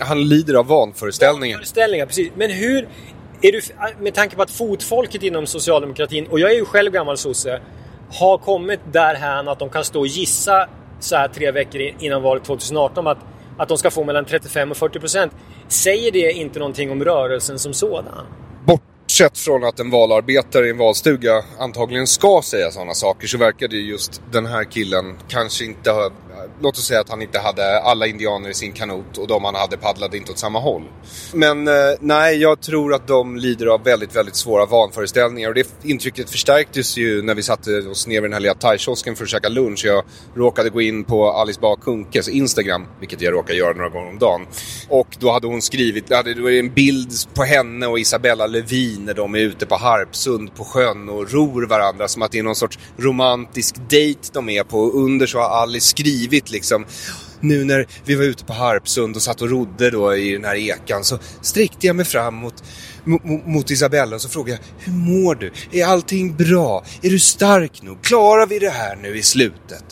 Han 0.00 0.28
lider 0.28 0.54
av 0.54 0.66
vanföreställningar. 0.66 1.56
Föreställningar, 1.56 2.06
precis. 2.06 2.32
Men 2.34 2.50
hur, 2.50 2.88
är 3.42 3.52
du, 3.52 3.60
med 4.00 4.14
tanke 4.14 4.36
på 4.36 4.42
att 4.42 4.50
fotfolket 4.50 5.22
inom 5.22 5.46
socialdemokratin, 5.46 6.26
och 6.26 6.40
jag 6.40 6.50
är 6.50 6.54
ju 6.54 6.64
själv 6.64 6.92
gammal 6.92 7.18
sosse, 7.18 7.60
har 8.10 8.38
kommit 8.38 8.80
därhän 8.92 9.48
att 9.48 9.58
de 9.58 9.68
kan 9.70 9.84
stå 9.84 10.00
och 10.00 10.06
gissa 10.06 10.68
så 11.04 11.16
här 11.16 11.28
tre 11.28 11.50
veckor 11.50 11.80
innan 11.98 12.22
valet 12.22 12.44
2018 12.44 13.06
att, 13.06 13.18
att 13.58 13.68
de 13.68 13.78
ska 13.78 13.90
få 13.90 14.04
mellan 14.04 14.24
35 14.24 14.70
och 14.70 14.76
40 14.76 15.00
procent. 15.00 15.32
Säger 15.68 16.12
det 16.12 16.32
inte 16.32 16.58
någonting 16.58 16.90
om 16.90 17.04
rörelsen 17.04 17.58
som 17.58 17.74
sådan? 17.74 18.26
Bortsett 18.64 19.38
från 19.38 19.64
att 19.64 19.80
en 19.80 19.90
valarbetare 19.90 20.66
i 20.66 20.70
en 20.70 20.78
valstuga 20.78 21.44
antagligen 21.58 22.06
ska 22.06 22.40
säga 22.44 22.70
sådana 22.70 22.94
saker 22.94 23.26
så 23.26 23.38
verkade 23.38 23.76
det 23.76 23.82
just 23.82 24.22
den 24.32 24.46
här 24.46 24.64
killen 24.64 25.18
kanske 25.28 25.64
inte 25.64 25.90
ha... 25.90 26.10
Låt 26.60 26.78
oss 26.78 26.86
säga 26.86 27.00
att 27.00 27.08
han 27.08 27.22
inte 27.22 27.38
hade 27.38 27.80
alla 27.80 28.06
indianer 28.06 28.50
i 28.50 28.54
sin 28.54 28.72
kanot 28.72 29.18
och 29.18 29.26
de 29.26 29.44
han 29.44 29.54
hade 29.54 29.76
paddlade 29.76 30.16
inte 30.16 30.32
åt 30.32 30.38
samma 30.38 30.58
håll. 30.60 30.82
Men 31.32 31.68
eh, 31.68 31.74
nej, 32.00 32.36
jag 32.36 32.60
tror 32.60 32.94
att 32.94 33.06
de 33.08 33.36
lider 33.36 33.66
av 33.66 33.84
väldigt, 33.84 34.16
väldigt 34.16 34.36
svåra 34.36 34.66
vanföreställningar 34.66 35.48
och 35.48 35.54
det 35.54 35.68
intrycket 35.82 36.30
förstärktes 36.30 36.96
ju 36.96 37.22
när 37.22 37.34
vi 37.34 37.42
satte 37.42 37.70
oss 37.78 38.06
ner 38.06 38.20
vid 38.20 38.22
den 38.30 38.32
här 38.32 38.40
lilla 38.40 38.54
thaikiosken 38.54 39.16
för 39.16 39.24
att 39.24 39.30
käka 39.30 39.48
lunch. 39.48 39.84
Jag 39.84 40.04
råkade 40.34 40.70
gå 40.70 40.80
in 40.80 41.04
på 41.04 41.30
Alice 41.30 41.60
Bah 41.60 41.76
Kunkes 41.76 42.28
Instagram, 42.28 42.86
vilket 43.00 43.20
jag 43.20 43.34
råkar 43.34 43.54
göra 43.54 43.72
några 43.72 43.88
gånger 43.88 44.08
om 44.10 44.18
dagen. 44.18 44.46
Och 44.88 45.16
då 45.18 45.32
hade 45.32 45.46
hon 45.46 45.62
skrivit, 45.62 46.08
det 46.08 46.16
hade- 46.16 46.34
det 46.34 46.42
var 46.42 46.50
en 46.50 46.74
bild 46.74 47.10
på 47.34 47.42
henne 47.44 47.86
och 47.86 47.98
Isabella 47.98 48.46
Lövin 48.46 49.04
när 49.04 49.14
de 49.14 49.34
är 49.34 49.38
ute 49.38 49.66
på 49.66 49.76
Harpsund 49.76 50.54
på 50.54 50.64
sjön 50.64 51.08
och 51.08 51.32
ror 51.32 51.66
varandra 51.66 52.08
som 52.08 52.22
att 52.22 52.32
det 52.32 52.38
är 52.38 52.42
någon 52.42 52.54
sorts 52.54 52.78
romantisk 52.96 53.74
dejt 53.90 54.20
de 54.32 54.48
är 54.48 54.64
på. 54.64 54.78
Och 54.80 54.94
under 55.04 55.26
så 55.26 55.38
har 55.38 55.48
Alice 55.62 55.86
skrivit 55.88 56.31
liksom 56.32 56.86
nu 57.40 57.64
när 57.64 57.86
vi 58.04 58.14
var 58.14 58.24
ute 58.24 58.44
på 58.44 58.52
Harpsund 58.52 59.16
och 59.16 59.22
satt 59.22 59.42
och 59.42 59.50
rodde 59.50 59.90
då 59.90 60.16
i 60.16 60.32
den 60.32 60.44
här 60.44 60.56
ekan 60.56 61.04
så 61.04 61.18
sträckte 61.40 61.86
jag 61.86 61.96
mig 61.96 62.04
fram 62.04 62.34
mot, 62.34 62.64
mot, 63.04 63.46
mot 63.46 63.70
Isabella 63.70 64.16
och 64.16 64.22
så 64.22 64.28
frågade 64.28 64.58
jag 64.58 64.84
Hur 64.84 64.98
mår 64.98 65.34
du? 65.34 65.52
Är 65.72 65.86
allting 65.86 66.36
bra? 66.36 66.84
Är 67.02 67.10
du 67.10 67.18
stark 67.18 67.82
nog? 67.82 68.02
Klarar 68.02 68.46
vi 68.46 68.58
det 68.58 68.70
här 68.70 68.96
nu 68.96 69.18
i 69.18 69.22
slutet? 69.22 69.84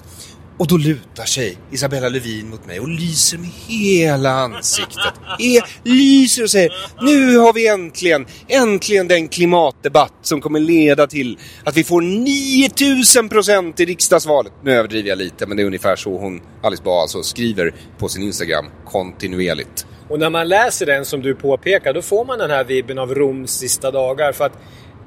Och 0.61 0.67
då 0.67 0.77
lutar 0.77 1.25
sig 1.25 1.57
Isabella 1.71 2.09
Lövin 2.09 2.49
mot 2.49 2.67
mig 2.67 2.81
och 2.81 2.89
lyser 2.89 3.39
med 3.39 3.49
hela 3.67 4.31
ansiktet. 4.31 5.15
E 5.39 5.61
lyser 5.85 6.43
och 6.43 6.51
säger 6.51 6.73
Nu 7.01 7.37
har 7.39 7.53
vi 7.53 7.69
äntligen, 7.69 8.27
äntligen 8.49 9.09
den 9.09 9.29
klimatdebatt 9.29 10.13
som 10.23 10.41
kommer 10.41 10.61
leda 10.61 11.07
till 11.07 11.39
att 11.65 11.77
vi 11.77 11.85
får 11.85 12.01
9000 12.01 13.29
procent 13.29 13.81
i 13.81 13.85
riksdagsvalet. 13.85 14.53
Nu 14.63 14.73
överdriver 14.73 15.09
jag 15.09 15.19
lite 15.19 15.47
men 15.47 15.57
det 15.57 15.63
är 15.63 15.67
ungefär 15.67 15.97
så 15.97 16.19
hon, 16.19 16.41
Alice 16.63 16.83
Bah 16.83 17.03
alltså, 17.03 17.23
skriver 17.23 17.75
på 17.99 18.09
sin 18.09 18.23
Instagram 18.23 18.67
kontinuerligt. 18.87 19.87
Och 20.09 20.19
när 20.19 20.31
man 20.31 20.49
läser 20.49 20.87
den 20.87 21.05
som 21.05 21.23
du 21.23 21.35
påpekar 21.35 21.93
då 21.93 22.03
får 22.03 22.25
man 22.25 22.39
den 22.39 22.51
här 22.51 22.65
vibben 22.65 22.99
av 22.99 23.15
Roms 23.15 23.51
sista 23.51 23.91
dagar. 23.91 24.33
För 24.33 24.45
att 24.45 24.59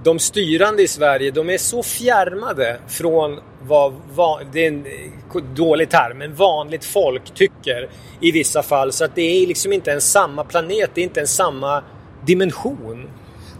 de 0.03 0.19
styrande 0.19 0.83
i 0.83 0.87
Sverige 0.87 1.31
de 1.31 1.49
är 1.49 1.57
så 1.57 1.83
fjärmade 1.83 2.79
från 2.87 3.39
vad, 3.67 3.93
vad 4.13 4.45
det 4.53 4.63
är 4.63 4.67
en 4.67 4.85
eh, 4.85 5.43
dålig 5.55 5.89
term, 5.89 6.17
men 6.17 6.35
vanligt 6.35 6.85
folk 6.85 7.33
tycker 7.33 7.89
i 8.21 8.31
vissa 8.31 8.63
fall. 8.63 8.91
Så 8.91 9.05
att 9.05 9.15
det 9.15 9.21
är 9.21 9.47
liksom 9.47 9.73
inte 9.73 9.91
en 9.91 10.01
samma 10.01 10.43
planet, 10.43 10.89
det 10.93 11.01
är 11.01 11.03
inte 11.03 11.21
en 11.21 11.27
samma 11.27 11.83
dimension. 12.25 13.09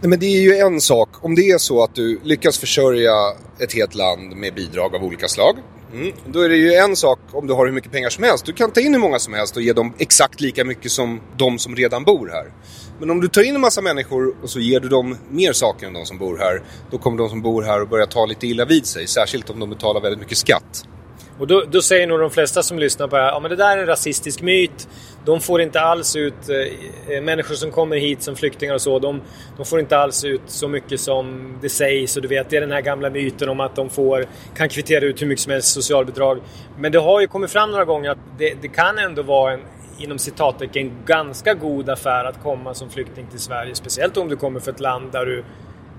Nej, 0.00 0.08
men 0.08 0.18
det 0.18 0.26
är 0.26 0.40
ju 0.40 0.56
en 0.56 0.80
sak, 0.80 1.08
om 1.24 1.34
det 1.34 1.50
är 1.50 1.58
så 1.58 1.84
att 1.84 1.94
du 1.94 2.20
lyckas 2.22 2.58
försörja 2.58 3.12
ett 3.58 3.72
helt 3.72 3.94
land 3.94 4.36
med 4.36 4.54
bidrag 4.54 4.94
av 4.94 5.04
olika 5.04 5.28
slag. 5.28 5.56
Mm. 5.94 6.12
Då 6.26 6.40
är 6.40 6.48
det 6.48 6.56
ju 6.56 6.74
en 6.74 6.96
sak 6.96 7.18
om 7.32 7.46
du 7.46 7.54
har 7.54 7.66
hur 7.66 7.72
mycket 7.72 7.92
pengar 7.92 8.10
som 8.10 8.24
helst. 8.24 8.46
Du 8.46 8.52
kan 8.52 8.70
ta 8.70 8.80
in 8.80 8.94
hur 8.94 9.00
många 9.00 9.18
som 9.18 9.34
helst 9.34 9.56
och 9.56 9.62
ge 9.62 9.72
dem 9.72 9.94
exakt 9.98 10.40
lika 10.40 10.64
mycket 10.64 10.90
som 10.90 11.20
de 11.36 11.58
som 11.58 11.76
redan 11.76 12.04
bor 12.04 12.28
här. 12.28 12.52
Men 13.00 13.10
om 13.10 13.20
du 13.20 13.28
tar 13.28 13.42
in 13.42 13.54
en 13.54 13.60
massa 13.60 13.82
människor 13.82 14.34
och 14.42 14.50
så 14.50 14.60
ger 14.60 14.80
du 14.80 14.88
dem 14.88 15.16
mer 15.30 15.52
saker 15.52 15.86
än 15.86 15.92
de 15.92 16.06
som 16.06 16.18
bor 16.18 16.38
här. 16.38 16.62
Då 16.90 16.98
kommer 16.98 17.18
de 17.18 17.28
som 17.28 17.42
bor 17.42 17.62
här 17.62 17.80
att 17.80 17.90
börja 17.90 18.06
ta 18.06 18.26
lite 18.26 18.46
illa 18.46 18.64
vid 18.64 18.86
sig. 18.86 19.06
Särskilt 19.06 19.50
om 19.50 19.60
de 19.60 19.70
betalar 19.70 20.00
väldigt 20.00 20.20
mycket 20.20 20.38
skatt. 20.38 20.84
Och 21.38 21.46
då, 21.46 21.64
då, 21.70 21.82
säger 21.82 22.06
nog 22.06 22.20
de 22.20 22.30
flesta 22.30 22.62
som 22.62 22.78
lyssnar 22.78 23.08
på 23.08 23.16
det 23.16 23.22
här, 23.22 23.28
ja 23.28 23.40
men 23.40 23.50
det 23.50 23.56
där 23.56 23.76
är 23.76 23.80
en 23.80 23.86
rasistisk 23.86 24.42
myt. 24.42 24.88
De 25.24 25.40
får 25.40 25.60
inte 25.60 25.80
alls 25.80 26.16
ut, 26.16 26.48
eh, 26.48 27.14
eh, 27.16 27.22
människor 27.22 27.54
som 27.54 27.70
kommer 27.70 27.96
hit 27.96 28.22
som 28.22 28.36
flyktingar 28.36 28.74
och 28.74 28.82
så, 28.82 28.98
de, 28.98 29.20
de, 29.56 29.66
får 29.66 29.80
inte 29.80 29.98
alls 29.98 30.24
ut 30.24 30.42
så 30.46 30.68
mycket 30.68 31.00
som 31.00 31.54
det 31.62 31.68
sägs. 31.68 32.16
Och 32.16 32.22
du 32.22 32.28
vet, 32.28 32.50
det 32.50 32.56
är 32.56 32.60
den 32.60 32.72
här 32.72 32.80
gamla 32.80 33.10
myten 33.10 33.48
om 33.48 33.60
att 33.60 33.76
de 33.76 33.90
får, 33.90 34.26
kan 34.56 34.68
kvittera 34.68 35.04
ut 35.04 35.22
hur 35.22 35.26
mycket 35.26 35.42
som 35.42 35.52
helst 35.52 35.68
socialbidrag. 35.68 36.40
Men 36.78 36.92
det 36.92 36.98
har 36.98 37.20
ju 37.20 37.26
kommit 37.26 37.50
fram 37.50 37.70
några 37.70 37.84
gånger 37.84 38.10
att 38.10 38.18
det, 38.38 38.54
det 38.62 38.68
kan 38.68 38.98
ändå 38.98 39.22
vara 39.22 39.52
en, 39.52 39.60
inom 39.98 40.18
citattecken, 40.18 40.92
ganska 41.06 41.54
god 41.54 41.88
affär 41.88 42.24
att 42.24 42.42
komma 42.42 42.74
som 42.74 42.90
flykting 42.90 43.26
till 43.30 43.40
Sverige. 43.40 43.74
Speciellt 43.74 44.16
om 44.16 44.28
du 44.28 44.36
kommer 44.36 44.60
från 44.60 44.74
ett 44.74 44.80
land 44.80 45.12
där 45.12 45.26
du, 45.26 45.44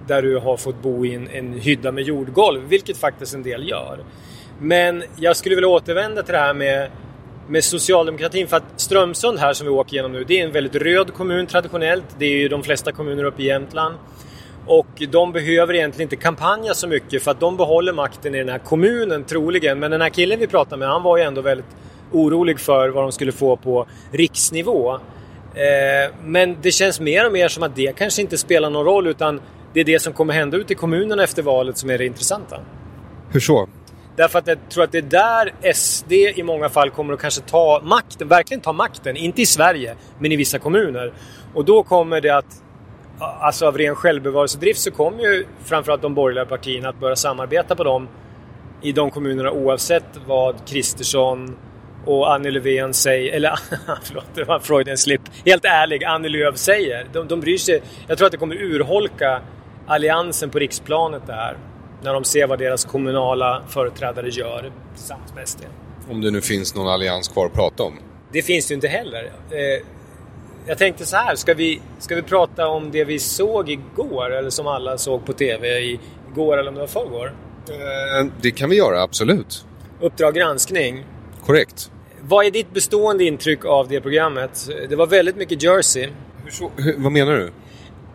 där 0.08 0.22
du 0.22 0.38
har 0.38 0.58
fått 0.58 0.82
bo 0.82 1.06
i 1.06 1.16
en, 1.16 1.28
en 1.28 1.54
hydda 1.54 1.92
med 1.92 2.04
jordgolv, 2.04 2.62
vilket 2.68 2.98
faktiskt 2.98 3.34
en 3.34 3.44
del 3.44 3.70
gör. 3.70 4.00
Men 4.60 5.04
jag 5.16 5.36
skulle 5.36 5.56
vilja 5.56 5.68
återvända 5.68 6.24
till 6.24 6.34
det 6.34 6.40
här 6.40 6.54
med, 6.54 6.90
med 7.48 7.64
socialdemokratin. 7.64 8.48
För 8.48 8.58
att 8.58 8.64
Strömsund 8.76 9.40
här 9.40 9.54
som 9.54 9.68
vi 9.68 9.74
åker 9.74 9.94
igenom 9.94 10.12
nu, 10.12 10.24
det 10.24 10.40
är 10.40 10.46
en 10.46 10.52
väldigt 10.52 10.76
röd 10.76 11.14
kommun 11.14 11.48
traditionellt. 11.48 12.06
Det 12.18 12.26
är 12.26 12.38
ju 12.38 12.48
de 12.48 12.64
flesta 12.64 12.92
kommuner 12.92 13.24
uppe 13.24 13.42
i 13.42 13.46
Jämtland. 13.46 13.96
Och 14.68 14.88
de 15.10 15.32
behöver 15.32 15.74
egentligen 15.74 16.06
inte 16.06 16.16
kampanja 16.16 16.74
så 16.74 16.88
mycket 16.88 17.24
för 17.24 17.32
att 17.32 17.40
de 17.40 17.58
behåller 17.58 17.94
makten 17.94 18.36
i 18.36 18.38
den 18.38 18.50
här 18.50 18.60
kommunen 18.60 19.24
troligen. 19.24 19.80
Men 19.80 19.92
den 19.92 20.02
här 20.02 20.10
killen 20.10 20.40
vi 20.40 20.48
pratade 20.48 20.78
med, 20.78 20.88
han 20.88 21.04
var 21.04 21.18
ju 21.18 21.24
ändå 21.24 21.42
väldigt 21.42 21.66
orolig 22.12 22.60
för 22.60 22.90
vad 22.90 23.04
de 23.04 23.12
skulle 23.12 23.32
få 23.32 23.56
på 23.56 23.88
riksnivå. 24.12 24.94
Eh, 25.56 26.14
men 26.24 26.58
det 26.62 26.72
känns 26.72 27.00
mer 27.00 27.26
och 27.26 27.34
mer 27.34 27.48
som 27.48 27.64
att 27.64 27.76
det 27.76 27.96
kanske 27.98 28.22
inte 28.22 28.38
spelar 28.38 28.70
någon 28.70 28.86
roll 28.86 29.08
utan 29.08 29.42
det 29.74 29.80
är 29.80 29.86
det 29.86 30.00
som 30.00 30.14
kommer 30.14 30.34
hända 30.34 30.58
ute 30.58 30.74
i 30.74 30.76
kommunerna 30.76 31.24
efter 31.24 31.44
valet 31.44 31.78
som 31.78 31.90
är 31.90 31.98
det 31.98 32.06
intressanta. 32.06 32.60
Hur 33.32 33.40
så? 33.40 33.68
Därför 34.16 34.40
att 34.40 34.48
jag 34.48 34.58
tror 34.70 34.84
att 34.84 34.92
det 34.92 34.98
är 34.98 35.02
där 35.02 35.74
SD 35.74 36.12
i 36.12 36.44
många 36.44 36.70
fall 36.70 36.90
kommer 36.90 37.14
att 37.14 37.20
kanske 37.20 37.42
ta 37.42 37.82
makten, 37.84 38.28
verkligen 38.28 38.62
ta 38.62 38.74
makten. 38.74 39.18
Inte 39.18 39.42
i 39.42 39.46
Sverige, 39.46 39.96
men 40.20 40.32
i 40.32 40.36
vissa 40.36 40.60
kommuner. 40.60 41.14
Och 41.54 41.66
då 41.66 41.84
kommer 41.84 42.22
det 42.22 42.30
att, 42.30 42.64
alltså 43.20 43.68
av 43.68 43.78
ren 43.78 43.96
självbevarelsedrift 43.96 44.80
så 44.80 44.92
kommer 44.92 45.24
ju 45.24 45.46
framförallt 45.66 46.02
de 46.02 46.14
borgerliga 46.14 46.46
partierna 46.46 46.90
att 46.90 47.00
börja 47.00 47.16
samarbeta 47.16 47.76
på 47.76 47.84
dem 47.84 48.08
i 48.82 48.92
de 48.92 49.12
kommunerna 49.12 49.52
oavsett 49.52 50.06
vad 50.28 50.56
Kristersson 50.68 51.56
och 52.06 52.34
Annie 52.34 52.52
Löfven 52.52 52.94
säger, 52.94 53.34
eller 53.34 53.60
förlåt, 54.04 54.26
det 54.36 54.44
var 54.44 54.60
Freudens 54.60 55.02
slip. 55.02 55.22
Helt 55.46 55.66
ärlig, 55.66 56.04
Annie 56.04 56.30
Lööf 56.30 56.58
säger. 56.58 57.08
De, 57.14 57.28
de 57.28 57.40
bryr 57.40 57.58
sig. 57.58 57.82
Jag 58.08 58.18
tror 58.18 58.26
att 58.26 58.32
det 58.32 58.38
kommer 58.38 58.56
urholka 58.56 59.42
alliansen 59.88 60.50
på 60.50 60.60
riksplanet 60.60 61.22
det 61.28 61.34
här 61.34 61.58
när 62.06 62.14
de 62.14 62.24
ser 62.24 62.48
vad 62.48 62.60
deras 62.60 62.86
kommunala 62.86 63.64
företrädare 63.70 64.30
gör 64.30 64.72
tillsammans 64.96 65.34
med 65.36 65.48
SD. 65.48 65.62
Om 66.10 66.22
det 66.22 66.32
nu 66.32 66.42
finns 66.42 66.76
någon 66.76 66.88
allians 66.88 67.28
kvar 67.28 67.46
att 67.46 67.54
prata 67.54 67.84
om? 67.84 67.94
Det 68.32 68.42
finns 68.42 68.68
det 68.68 68.72
ju 68.72 68.76
inte 68.76 68.88
heller. 68.88 69.32
Eh, 69.52 69.86
jag 70.68 70.78
tänkte 70.78 71.06
så 71.06 71.16
här, 71.16 71.36
ska 71.36 71.54
vi, 71.54 71.82
ska 72.00 72.16
vi 72.16 72.22
prata 72.22 72.68
om 72.68 72.92
det 72.92 73.04
vi 73.04 73.20
såg 73.20 73.70
igår 73.70 74.32
eller 74.32 74.50
som 74.50 74.68
alla 74.68 74.98
såg 74.98 75.26
på 75.26 75.34
TV 75.34 75.80
igår 75.80 76.58
eller 76.58 76.70
om 76.70 76.76
det 76.76 76.80
var 76.80 76.88
förrgår? 76.88 77.34
Eh, 77.70 78.28
det 78.42 78.52
kan 78.52 78.70
vi 78.70 78.76
göra, 78.76 79.02
absolut. 79.02 79.66
Uppdrag 80.02 80.36
granskning. 80.36 81.06
Korrekt. 81.46 81.92
Vad 82.22 82.46
är 82.46 82.52
ditt 82.52 82.74
bestående 82.74 83.24
intryck 83.24 83.66
av 83.66 83.88
det 83.88 84.02
programmet? 84.02 84.70
Det 84.90 84.96
var 84.96 85.08
väldigt 85.08 85.36
mycket 85.36 85.64
Jersey. 85.64 86.10
Hur 86.44 86.52
så, 86.52 86.72
hur, 86.76 86.96
vad 86.98 87.12
menar 87.12 87.34
du? 87.34 87.52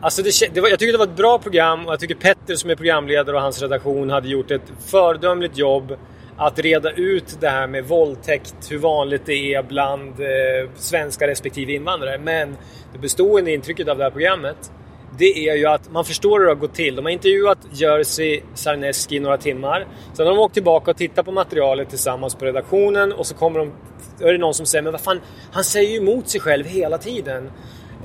Alltså 0.02 0.22
det, 0.22 0.54
det 0.54 0.60
var, 0.60 0.68
jag 0.68 0.78
tycker 0.78 0.92
det 0.92 0.98
var 0.98 1.06
ett 1.06 1.16
bra 1.16 1.38
program 1.38 1.86
och 1.86 1.92
jag 1.92 2.00
tycker 2.00 2.14
Petter 2.14 2.54
som 2.54 2.70
är 2.70 2.74
programledare 2.74 3.36
och 3.36 3.42
hans 3.42 3.62
redaktion 3.62 4.10
hade 4.10 4.28
gjort 4.28 4.50
ett 4.50 4.72
föredömligt 4.86 5.58
jobb 5.58 5.96
att 6.36 6.58
reda 6.58 6.90
ut 6.90 7.36
det 7.40 7.48
här 7.48 7.66
med 7.66 7.84
våldtäkt, 7.84 8.54
hur 8.70 8.78
vanligt 8.78 9.22
det 9.26 9.54
är 9.54 9.62
bland 9.62 10.20
eh, 10.20 10.70
svenska 10.76 11.26
respektive 11.26 11.72
invandrare. 11.72 12.18
Men 12.18 12.56
det 12.92 12.98
bestående 12.98 13.52
intrycket 13.52 13.88
av 13.88 13.98
det 13.98 14.04
här 14.04 14.10
programmet 14.10 14.70
det 15.18 15.48
är 15.48 15.56
ju 15.56 15.66
att 15.66 15.92
man 15.92 16.04
förstår 16.04 16.38
hur 16.38 16.46
det 16.46 16.50
har 16.50 16.56
gått 16.56 16.74
till. 16.74 16.96
De 16.96 17.04
har 17.04 17.12
intervjuat 17.12 17.58
Jerzy 17.72 18.40
Sarneski 18.54 19.16
i 19.16 19.20
några 19.20 19.38
timmar. 19.38 19.86
Sen 20.14 20.26
har 20.26 20.34
de 20.34 20.40
åkt 20.40 20.54
tillbaka 20.54 20.90
och 20.90 20.96
tittat 20.96 21.24
på 21.24 21.32
materialet 21.32 21.88
tillsammans 21.88 22.34
på 22.34 22.44
redaktionen 22.44 23.12
och 23.12 23.26
så 23.26 23.34
kommer 23.34 23.58
de... 23.58 23.72
Då 24.18 24.26
är 24.26 24.32
det 24.32 24.38
någon 24.38 24.54
som 24.54 24.66
säger 24.66 24.82
men 24.82 24.92
vad 24.92 25.00
fan, 25.00 25.20
han 25.52 25.64
säger 25.64 25.90
ju 25.90 25.96
emot 25.96 26.28
sig 26.28 26.40
själv 26.40 26.66
hela 26.66 26.98
tiden. 26.98 27.50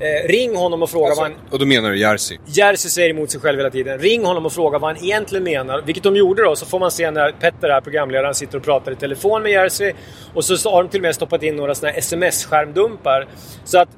Eh, 0.00 0.28
ring 0.28 0.56
honom 0.56 0.82
och 0.82 0.90
fråga 0.90 1.06
alltså, 1.06 1.22
vad 1.22 1.30
han... 1.30 1.40
Och 1.50 1.58
då 1.58 1.66
menar 1.66 1.90
du 1.90 1.98
Jerzy? 1.98 2.38
Jerzy 2.46 2.88
säger 2.88 3.10
emot 3.10 3.30
sig 3.30 3.40
själv 3.40 3.58
hela 3.58 3.70
tiden. 3.70 3.98
Ring 3.98 4.24
honom 4.24 4.46
och 4.46 4.52
fråga 4.52 4.78
vad 4.78 4.96
han 4.96 5.04
egentligen 5.04 5.44
menar. 5.44 5.82
Vilket 5.82 6.04
de 6.04 6.16
gjorde 6.16 6.42
då. 6.42 6.56
Så 6.56 6.66
får 6.66 6.78
man 6.78 6.90
se 6.90 7.10
när 7.10 7.32
Petter, 7.32 7.68
här, 7.68 7.80
programledaren, 7.80 8.34
sitter 8.34 8.58
och 8.58 8.64
pratar 8.64 8.92
i 8.92 8.96
telefon 8.96 9.42
med 9.42 9.52
Jerzy. 9.52 9.92
Och 10.34 10.44
så 10.44 10.70
har 10.70 10.82
de 10.82 10.88
till 10.88 11.00
och 11.00 11.02
med 11.02 11.14
stoppat 11.14 11.42
in 11.42 11.56
några 11.56 11.74
såna 11.74 11.92
här 11.92 11.98
sms-skärmdumpar. 11.98 13.26
Så 13.64 13.78
att 13.78 13.88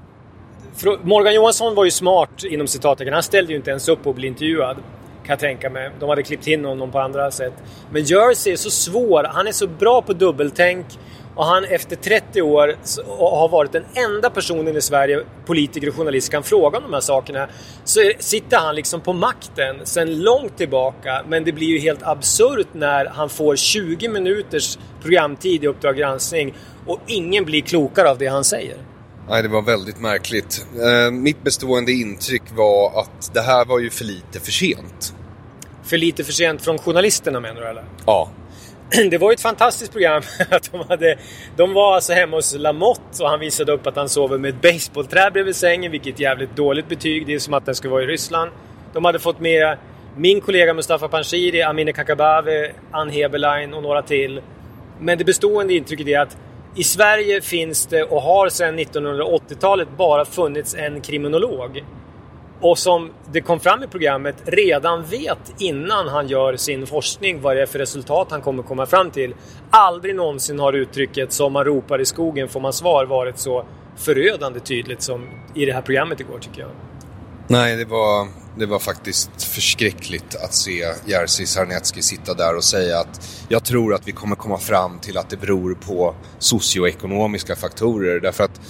Morgan 1.02 1.34
Johansson 1.34 1.74
var 1.74 1.84
ju 1.84 1.90
smart 1.90 2.44
inom 2.44 2.66
citattecken. 2.66 3.14
Han 3.14 3.22
ställde 3.22 3.52
ju 3.52 3.56
inte 3.56 3.70
ens 3.70 3.88
upp 3.88 4.06
och 4.06 4.14
bli 4.14 4.28
intervjuad. 4.28 4.76
Kan 4.76 5.32
jag 5.32 5.38
tänka 5.38 5.70
mig. 5.70 5.90
De 6.00 6.08
hade 6.08 6.22
klippt 6.22 6.46
in 6.46 6.64
honom 6.64 6.90
på 6.90 6.98
andra 6.98 7.30
sätt. 7.30 7.52
Men 7.90 8.04
Jersey 8.04 8.52
är 8.52 8.56
så 8.56 8.70
svår. 8.70 9.24
Han 9.24 9.46
är 9.46 9.52
så 9.52 9.66
bra 9.66 10.02
på 10.02 10.12
dubbeltänk. 10.12 10.86
Och 11.38 11.44
han 11.44 11.64
efter 11.64 11.96
30 11.96 12.42
år 12.42 12.76
har 13.38 13.48
varit 13.48 13.72
den 13.72 13.84
enda 13.94 14.30
personen 14.30 14.76
i 14.76 14.80
Sverige, 14.80 15.24
politiker 15.46 15.88
och 15.88 15.94
journalist, 15.94 16.30
kan 16.30 16.42
fråga 16.42 16.78
om 16.78 16.84
de 16.84 16.92
här 16.92 17.00
sakerna. 17.00 17.48
Så 17.84 18.00
sitter 18.18 18.56
han 18.56 18.74
liksom 18.74 19.00
på 19.00 19.12
makten 19.12 19.76
sen 19.84 20.22
långt 20.22 20.56
tillbaka. 20.56 21.24
Men 21.28 21.44
det 21.44 21.52
blir 21.52 21.66
ju 21.66 21.78
helt 21.78 22.02
absurt 22.02 22.66
när 22.72 23.06
han 23.06 23.28
får 23.28 23.56
20 23.56 24.08
minuters 24.08 24.78
programtid 25.02 25.64
i 25.64 25.66
Uppdrag 25.66 25.96
granskning 25.96 26.54
och 26.86 27.00
ingen 27.06 27.44
blir 27.44 27.60
klokare 27.60 28.10
av 28.10 28.18
det 28.18 28.26
han 28.26 28.44
säger. 28.44 28.76
Nej, 29.28 29.42
det 29.42 29.48
var 29.48 29.62
väldigt 29.62 30.00
märkligt. 30.00 30.66
Eh, 30.74 31.10
mitt 31.10 31.42
bestående 31.42 31.92
intryck 31.92 32.42
var 32.56 33.00
att 33.00 33.34
det 33.34 33.40
här 33.40 33.64
var 33.64 33.78
ju 33.78 33.90
för 33.90 34.04
lite 34.04 34.40
för 34.40 34.52
sent. 34.52 35.14
För 35.82 35.96
lite 35.96 36.24
för 36.24 36.32
sent 36.32 36.62
från 36.62 36.78
journalisterna 36.78 37.40
menar 37.40 37.60
du 37.60 37.66
eller? 37.66 37.84
Ja. 38.06 38.30
Det 39.10 39.18
var 39.18 39.30
ju 39.30 39.34
ett 39.34 39.40
fantastiskt 39.40 39.92
program. 39.92 40.22
de, 40.72 40.80
hade, 40.88 41.18
de 41.56 41.72
var 41.72 41.94
alltså 41.94 42.12
hemma 42.12 42.36
hos 42.36 42.54
Lamotte 42.58 43.22
och 43.22 43.28
han 43.28 43.40
visade 43.40 43.72
upp 43.72 43.86
att 43.86 43.96
han 43.96 44.08
sover 44.08 44.38
med 44.38 44.48
ett 44.48 44.62
baseballträ 44.62 45.30
bredvid 45.30 45.56
sängen, 45.56 45.92
vilket 45.92 46.20
jävligt 46.20 46.56
dåligt 46.56 46.88
betyg. 46.88 47.26
Det 47.26 47.34
är 47.34 47.38
som 47.38 47.54
att 47.54 47.66
den 47.66 47.74
skulle 47.74 47.90
vara 47.90 48.02
i 48.02 48.06
Ryssland. 48.06 48.50
De 48.92 49.04
hade 49.04 49.18
fått 49.18 49.40
med 49.40 49.76
min 50.16 50.40
kollega 50.40 50.74
Mustafa 50.74 51.08
Panshiri, 51.08 51.62
Amineh 51.62 51.94
Kakabaveh, 51.94 52.70
Ann 52.90 53.10
Heberlein 53.10 53.74
och 53.74 53.82
några 53.82 54.02
till. 54.02 54.40
Men 55.00 55.18
det 55.18 55.24
bestående 55.24 55.74
intrycket 55.74 56.08
är 56.08 56.20
att 56.20 56.36
i 56.76 56.84
Sverige 56.84 57.40
finns 57.40 57.86
det 57.86 58.02
och 58.02 58.22
har 58.22 58.48
sedan 58.48 58.78
1980-talet 58.78 59.88
bara 59.96 60.24
funnits 60.24 60.74
en 60.74 61.00
kriminolog. 61.00 61.84
Och 62.60 62.78
som 62.78 63.10
det 63.32 63.40
kom 63.40 63.60
fram 63.60 63.82
i 63.82 63.86
programmet 63.86 64.36
redan 64.44 65.04
vet 65.04 65.54
innan 65.58 66.08
han 66.08 66.28
gör 66.28 66.56
sin 66.56 66.86
forskning 66.86 67.40
vad 67.40 67.56
det 67.56 67.62
är 67.62 67.66
för 67.66 67.78
resultat 67.78 68.28
han 68.30 68.40
kommer 68.40 68.62
komma 68.62 68.86
fram 68.86 69.10
till. 69.10 69.34
Aldrig 69.70 70.16
någonsin 70.16 70.58
har 70.58 70.72
uttrycket 70.72 71.32
som 71.32 71.52
man 71.52 71.64
ropar 71.64 72.00
i 72.00 72.04
skogen 72.04 72.48
får 72.48 72.60
man 72.60 72.72
svar 72.72 73.04
varit 73.04 73.38
så 73.38 73.64
förödande 73.96 74.60
tydligt 74.60 75.02
som 75.02 75.28
i 75.54 75.64
det 75.64 75.72
här 75.72 75.82
programmet 75.82 76.20
igår 76.20 76.38
tycker 76.38 76.60
jag. 76.60 76.70
Nej, 77.50 77.76
det 77.76 77.84
var, 77.84 78.28
det 78.58 78.66
var 78.66 78.78
faktiskt 78.78 79.42
förskräckligt 79.42 80.36
att 80.44 80.54
se 80.54 80.84
Jerzy 81.06 81.46
Sarnecki 81.46 82.02
sitta 82.02 82.34
där 82.34 82.56
och 82.56 82.64
säga 82.64 82.98
att 82.98 83.46
jag 83.48 83.64
tror 83.64 83.94
att 83.94 84.08
vi 84.08 84.12
kommer 84.12 84.36
komma 84.36 84.58
fram 84.58 84.98
till 84.98 85.18
att 85.18 85.30
det 85.30 85.36
beror 85.36 85.74
på 85.74 86.14
socioekonomiska 86.38 87.56
faktorer. 87.56 88.20
Därför 88.20 88.44
att 88.44 88.60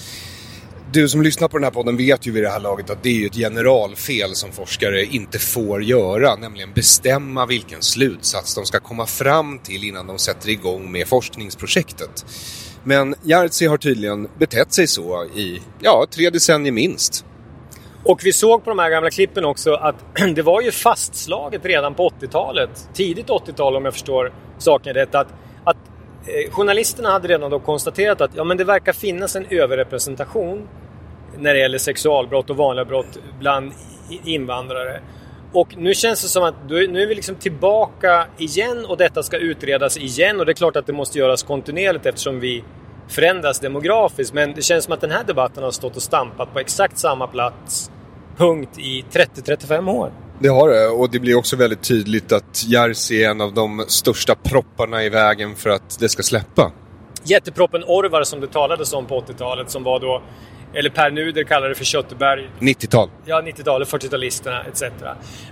du 0.93 1.09
som 1.09 1.23
lyssnar 1.23 1.49
på 1.49 1.59
den 1.59 1.65
här 1.65 1.71
podden 1.71 1.97
vet 1.97 2.27
ju 2.27 2.33
vid 2.33 2.43
det 2.43 2.49
här 2.49 2.61
laget 2.61 2.91
att 2.91 3.03
det 3.03 3.09
är 3.09 3.15
ju 3.15 3.27
ett 3.27 3.35
generalfel 3.35 4.35
som 4.35 4.53
forskare 4.53 5.05
inte 5.05 5.39
får 5.39 5.83
göra, 5.83 6.37
nämligen 6.37 6.73
bestämma 6.73 7.47
vilken 7.47 7.83
slutsats 7.83 8.55
de 8.55 8.67
ska 8.67 8.81
komma 8.81 9.07
fram 9.07 9.59
till 9.59 9.85
innan 9.85 10.07
de 10.07 10.19
sätter 10.19 10.49
igång 10.49 10.93
med 10.93 11.09
forskningsprojektet. 11.09 12.27
Men 12.85 13.15
Jerzy 13.23 13.67
har 13.67 13.77
tydligen 13.77 14.29
betett 14.39 14.73
sig 14.73 14.87
så 14.87 15.25
i, 15.25 15.63
ja, 15.81 16.07
tre 16.11 16.31
decennier 16.31 16.73
minst. 16.73 17.25
Och 18.05 18.21
vi 18.25 18.33
såg 18.33 18.65
på 18.65 18.71
de 18.71 18.79
här 18.79 18.91
gamla 18.91 19.11
klippen 19.11 19.45
också 19.45 19.75
att 19.75 20.05
det 20.35 20.43
var 20.43 20.63
ju 20.63 20.71
fastslaget 20.71 21.65
redan 21.65 21.95
på 21.95 22.09
80-talet, 22.21 22.89
tidigt 22.95 23.27
80-tal 23.27 23.77
om 23.77 23.85
jag 23.85 23.95
förstår 23.95 24.33
saken 24.59 24.95
rätt, 24.95 25.15
att, 25.15 25.29
att 25.65 25.77
Eh, 26.29 26.51
journalisterna 26.51 27.11
hade 27.11 27.29
redan 27.29 27.51
då 27.51 27.61
konstaterat 27.61 28.21
att 28.21 28.31
ja, 28.35 28.45
men 28.45 28.57
det 28.57 28.65
verkar 28.65 28.93
finnas 28.93 29.37
en 29.37 29.47
överrepresentation 29.51 30.69
när 31.39 31.55
det 31.55 31.61
gäller 31.61 31.79
sexualbrott 31.79 32.51
och 32.51 32.57
vanliga 32.57 32.85
brott 32.85 33.19
bland 33.41 33.73
invandrare. 34.25 35.01
Och 35.53 35.77
nu 35.77 35.95
känns 35.95 36.23
det 36.23 36.29
som 36.29 36.45
att 36.45 36.55
nu 36.69 37.03
är 37.03 37.07
vi 37.07 37.15
liksom 37.15 37.35
tillbaka 37.35 38.27
igen 38.39 38.87
och 38.87 38.97
detta 38.97 39.23
ska 39.23 39.37
utredas 39.37 39.97
igen 39.97 40.41
och 40.41 40.47
det 40.47 40.53
är 40.53 40.55
klart 40.55 40.77
att 40.77 40.87
det 40.87 40.93
måste 40.93 41.19
göras 41.19 41.43
kontinuerligt 41.43 42.07
eftersom 42.07 42.41
vi 42.41 42.65
förändras 43.09 43.61
demografiskt. 43.61 44.35
Men 44.35 44.55
det 44.55 44.63
känns 44.63 44.85
som 44.85 44.95
att 44.95 45.01
den 45.01 45.11
här 45.11 45.25
debatten 45.25 45.63
har 45.63 45.71
stått 45.71 45.97
och 45.97 46.03
stampat 46.03 46.53
på 46.53 46.59
exakt 46.59 46.99
samma 46.99 47.27
plats, 47.27 47.91
punkt, 48.37 48.79
i 48.79 49.05
30-35 49.13 49.91
år. 49.91 50.13
Det 50.41 50.49
har 50.49 50.69
det 50.69 50.89
och 50.89 51.11
det 51.11 51.19
blir 51.19 51.35
också 51.35 51.57
väldigt 51.57 51.83
tydligt 51.83 52.33
att 52.33 52.65
Jerzy 52.67 53.23
är 53.23 53.31
en 53.31 53.41
av 53.41 53.55
de 53.55 53.85
största 53.89 54.35
propparna 54.35 55.05
i 55.05 55.09
vägen 55.09 55.57
för 55.57 55.71
att 55.71 55.99
det 56.01 56.09
ska 56.09 56.23
släppa. 56.23 56.73
Jätteproppen 57.25 57.85
Orvar 57.85 58.23
som 58.23 58.41
det 58.41 58.47
talades 58.47 58.93
om 58.93 59.07
på 59.07 59.21
80-talet 59.21 59.71
som 59.71 59.83
var 59.83 60.01
då 60.01 60.23
eller 60.75 60.91
Per 60.91 61.11
Nuder 61.11 61.45
kallade 61.45 61.69
det 61.69 61.75
för 61.75 61.85
Kötterberg. 61.85 62.51
90-tal. 62.61 63.09
Ja, 63.25 63.41
90-talet, 63.41 63.89
40-talisterna 63.89 64.69
etc. 64.69 64.83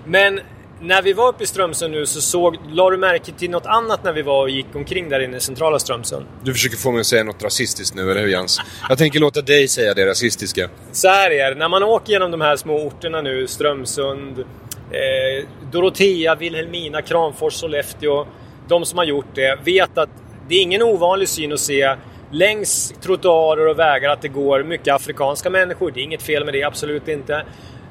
Men 0.05 0.41
när 0.81 1.03
vi 1.03 1.13
var 1.13 1.29
uppe 1.29 1.45
i 1.45 1.47
Strömsund 1.47 1.93
nu 1.93 2.07
så 2.07 2.21
såg, 2.21 2.57
la 2.69 2.91
du 2.91 2.97
märke 2.97 3.33
till 3.33 3.51
något 3.51 3.67
annat 3.67 4.05
när 4.05 4.13
vi 4.13 4.23
var 4.23 4.41
och 4.41 4.51
gick 4.51 4.67
omkring 4.75 5.09
där 5.09 5.21
inne 5.21 5.37
i 5.37 5.41
centrala 5.41 5.79
Strömsund? 5.79 6.27
Du 6.43 6.53
försöker 6.53 6.77
få 6.77 6.91
mig 6.91 7.01
att 7.01 7.07
säga 7.07 7.25
något 7.25 7.43
rasistiskt 7.43 7.97
nu, 7.97 8.11
eller 8.11 8.21
hur 8.21 8.29
Jens? 8.29 8.61
Jag 8.89 8.99
tänker 8.99 9.21
låta 9.21 9.43
dig 9.43 9.69
säga 9.69 9.95
det 9.95 10.07
rasistiska. 10.07 10.69
Så 10.93 11.09
här 11.09 11.31
är 11.31 11.51
det, 11.51 11.59
när 11.59 11.69
man 11.69 11.83
åker 11.83 12.13
genom 12.13 12.31
de 12.31 12.41
här 12.41 12.57
små 12.57 12.87
orterna 12.87 13.21
nu, 13.21 13.47
Strömsund, 13.47 14.45
eh, 14.91 15.49
Dorotea, 15.73 16.35
Vilhelmina, 16.35 17.03
Kramfors, 17.03 17.55
Sollefteå. 17.55 18.27
De 18.69 18.85
som 18.85 18.99
har 18.99 19.05
gjort 19.05 19.35
det 19.35 19.59
vet 19.65 19.99
att 19.99 20.11
det 20.49 20.55
är 20.55 20.63
ingen 20.63 20.83
ovanlig 20.83 21.29
syn 21.29 21.53
att 21.53 21.61
se 21.61 21.97
längs 22.31 22.95
trottoarer 23.01 23.69
och 23.69 23.79
vägar 23.79 24.11
att 24.11 24.23
det 24.23 24.29
går 24.29 24.63
mycket 24.63 24.95
afrikanska 24.95 25.51
människor. 25.51 25.91
Det 25.91 26.01
är 26.01 26.05
inget 26.05 26.23
fel 26.23 26.45
med 26.45 26.55
det, 26.55 26.63
absolut 26.63 27.09
inte. 27.09 27.35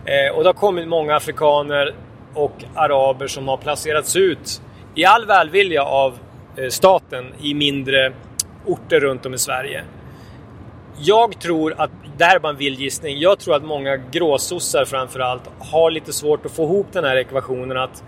Eh, 0.05 0.35
och 0.35 0.43
det 0.43 0.49
har 0.49 0.53
kommit 0.53 0.87
många 0.87 1.15
afrikaner 1.15 1.95
och 2.33 2.63
araber 2.75 3.27
som 3.27 3.47
har 3.47 3.57
placerats 3.57 4.15
ut 4.15 4.61
i 4.95 5.05
all 5.05 5.25
välvilja 5.25 5.83
av 5.83 6.19
eh, 6.57 6.69
staten 6.69 7.25
i 7.41 7.53
mindre 7.53 8.13
orter 8.65 8.99
runt 8.99 9.25
om 9.25 9.33
i 9.33 9.37
Sverige. 9.37 9.83
Jag 10.99 11.39
tror 11.39 11.73
att, 11.77 11.91
det 12.17 12.25
här 12.25 12.35
är 12.35 12.39
bara 12.39 12.49
en 12.49 12.57
vild 12.57 12.79
gissning, 12.79 13.19
jag 13.19 13.39
tror 13.39 13.55
att 13.55 13.63
många 13.63 13.97
gråsossar 13.97 14.85
framförallt 14.85 15.43
har 15.59 15.91
lite 15.91 16.13
svårt 16.13 16.45
att 16.45 16.51
få 16.51 16.63
ihop 16.63 16.87
den 16.91 17.03
här 17.03 17.15
ekvationen 17.15 17.77
att 17.77 18.03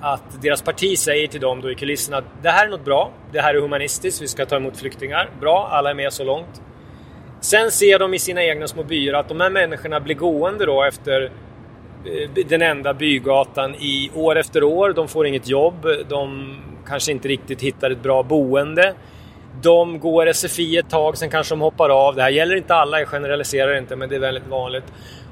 att 0.00 0.42
deras 0.42 0.62
parti 0.62 0.98
säger 0.98 1.26
till 1.26 1.40
dem 1.40 1.60
då 1.60 1.70
i 1.70 1.74
kulisserna 1.74 2.16
att 2.16 2.24
det 2.42 2.50
här 2.50 2.66
är 2.66 2.70
något 2.70 2.84
bra, 2.84 3.10
det 3.32 3.40
här 3.40 3.54
är 3.54 3.60
humanistiskt, 3.60 4.22
vi 4.22 4.28
ska 4.28 4.46
ta 4.46 4.56
emot 4.56 4.76
flyktingar. 4.76 5.30
Bra, 5.40 5.68
alla 5.70 5.90
är 5.90 5.94
med 5.94 6.12
så 6.12 6.24
långt. 6.24 6.62
Sen 7.40 7.70
ser 7.70 7.98
de 7.98 8.14
i 8.14 8.18
sina 8.18 8.44
egna 8.44 8.68
små 8.68 8.82
byar 8.82 9.14
att 9.14 9.28
de 9.28 9.40
här 9.40 9.50
människorna 9.50 10.00
blir 10.00 10.14
gående 10.14 10.66
då 10.66 10.84
efter 10.84 11.22
eh, 12.04 12.44
den 12.46 12.62
enda 12.62 12.94
bygatan 12.94 13.74
i 13.74 14.10
år 14.14 14.38
efter 14.38 14.62
år. 14.64 14.92
De 14.92 15.08
får 15.08 15.26
inget 15.26 15.48
jobb, 15.48 15.86
de 16.08 16.56
kanske 16.86 17.12
inte 17.12 17.28
riktigt 17.28 17.62
hittar 17.62 17.90
ett 17.90 18.02
bra 18.02 18.22
boende. 18.22 18.94
De 19.62 19.98
går 19.98 20.32
SFI 20.32 20.76
ett 20.76 20.90
tag, 20.90 21.18
sen 21.18 21.30
kanske 21.30 21.52
de 21.54 21.60
hoppar 21.60 21.88
av. 21.88 22.16
Det 22.16 22.22
här 22.22 22.30
gäller 22.30 22.56
inte 22.56 22.74
alla, 22.74 22.98
jag 22.98 23.08
generaliserar 23.08 23.78
inte, 23.78 23.96
men 23.96 24.08
det 24.08 24.14
är 24.14 24.20
väldigt 24.20 24.46
vanligt. 24.46 24.84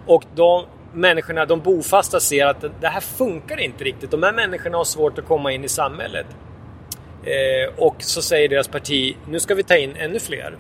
Och 0.07 0.25
de, 0.35 0.65
människorna, 0.93 1.47
de 1.47 1.61
bofasta 1.61 2.21
ser 2.21 2.47
att 2.47 2.65
det 2.81 2.89
här 2.89 3.01
funkar 3.01 3.61
inte 3.61 3.85
riktigt. 3.85 4.11
De 4.11 4.23
här 4.23 4.33
människorna 4.33 4.77
har 4.77 4.85
svårt 4.85 5.19
att 5.19 5.27
komma 5.27 5.53
in 5.53 5.65
i 5.65 5.69
samhället. 5.69 6.27
Eh, 7.25 7.85
och 7.85 7.97
så 7.99 8.23
säger 8.23 8.49
deras 8.49 8.69
parti, 8.69 9.17
nu 9.29 9.41
ska 9.41 9.55
vi 9.55 9.63
ta 9.63 9.77
in 9.77 9.97
ännu 9.97 10.19
fler. 10.19 10.59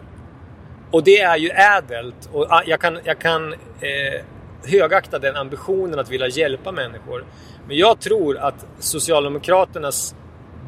Och 0.90 1.05
det 1.05 1.20
är 1.20 1.37
ju 1.37 1.48
ädelt 1.48 2.29
och 2.33 2.46
ah, 2.50 2.62
jag 2.66 2.81
kan, 2.81 2.98
jag 3.05 3.18
kan 3.18 3.52
eh, 3.52 4.24
högakta 4.64 5.18
den 5.18 5.37
ambitionen 5.37 5.98
att 5.98 6.11
vilja 6.11 6.29
hjälpa 6.29 6.72
människor. 6.72 7.24
Men 7.68 7.76
jag 7.76 8.00
tror 8.00 8.38
att 8.38 8.66
Socialdemokraternas 8.79 10.14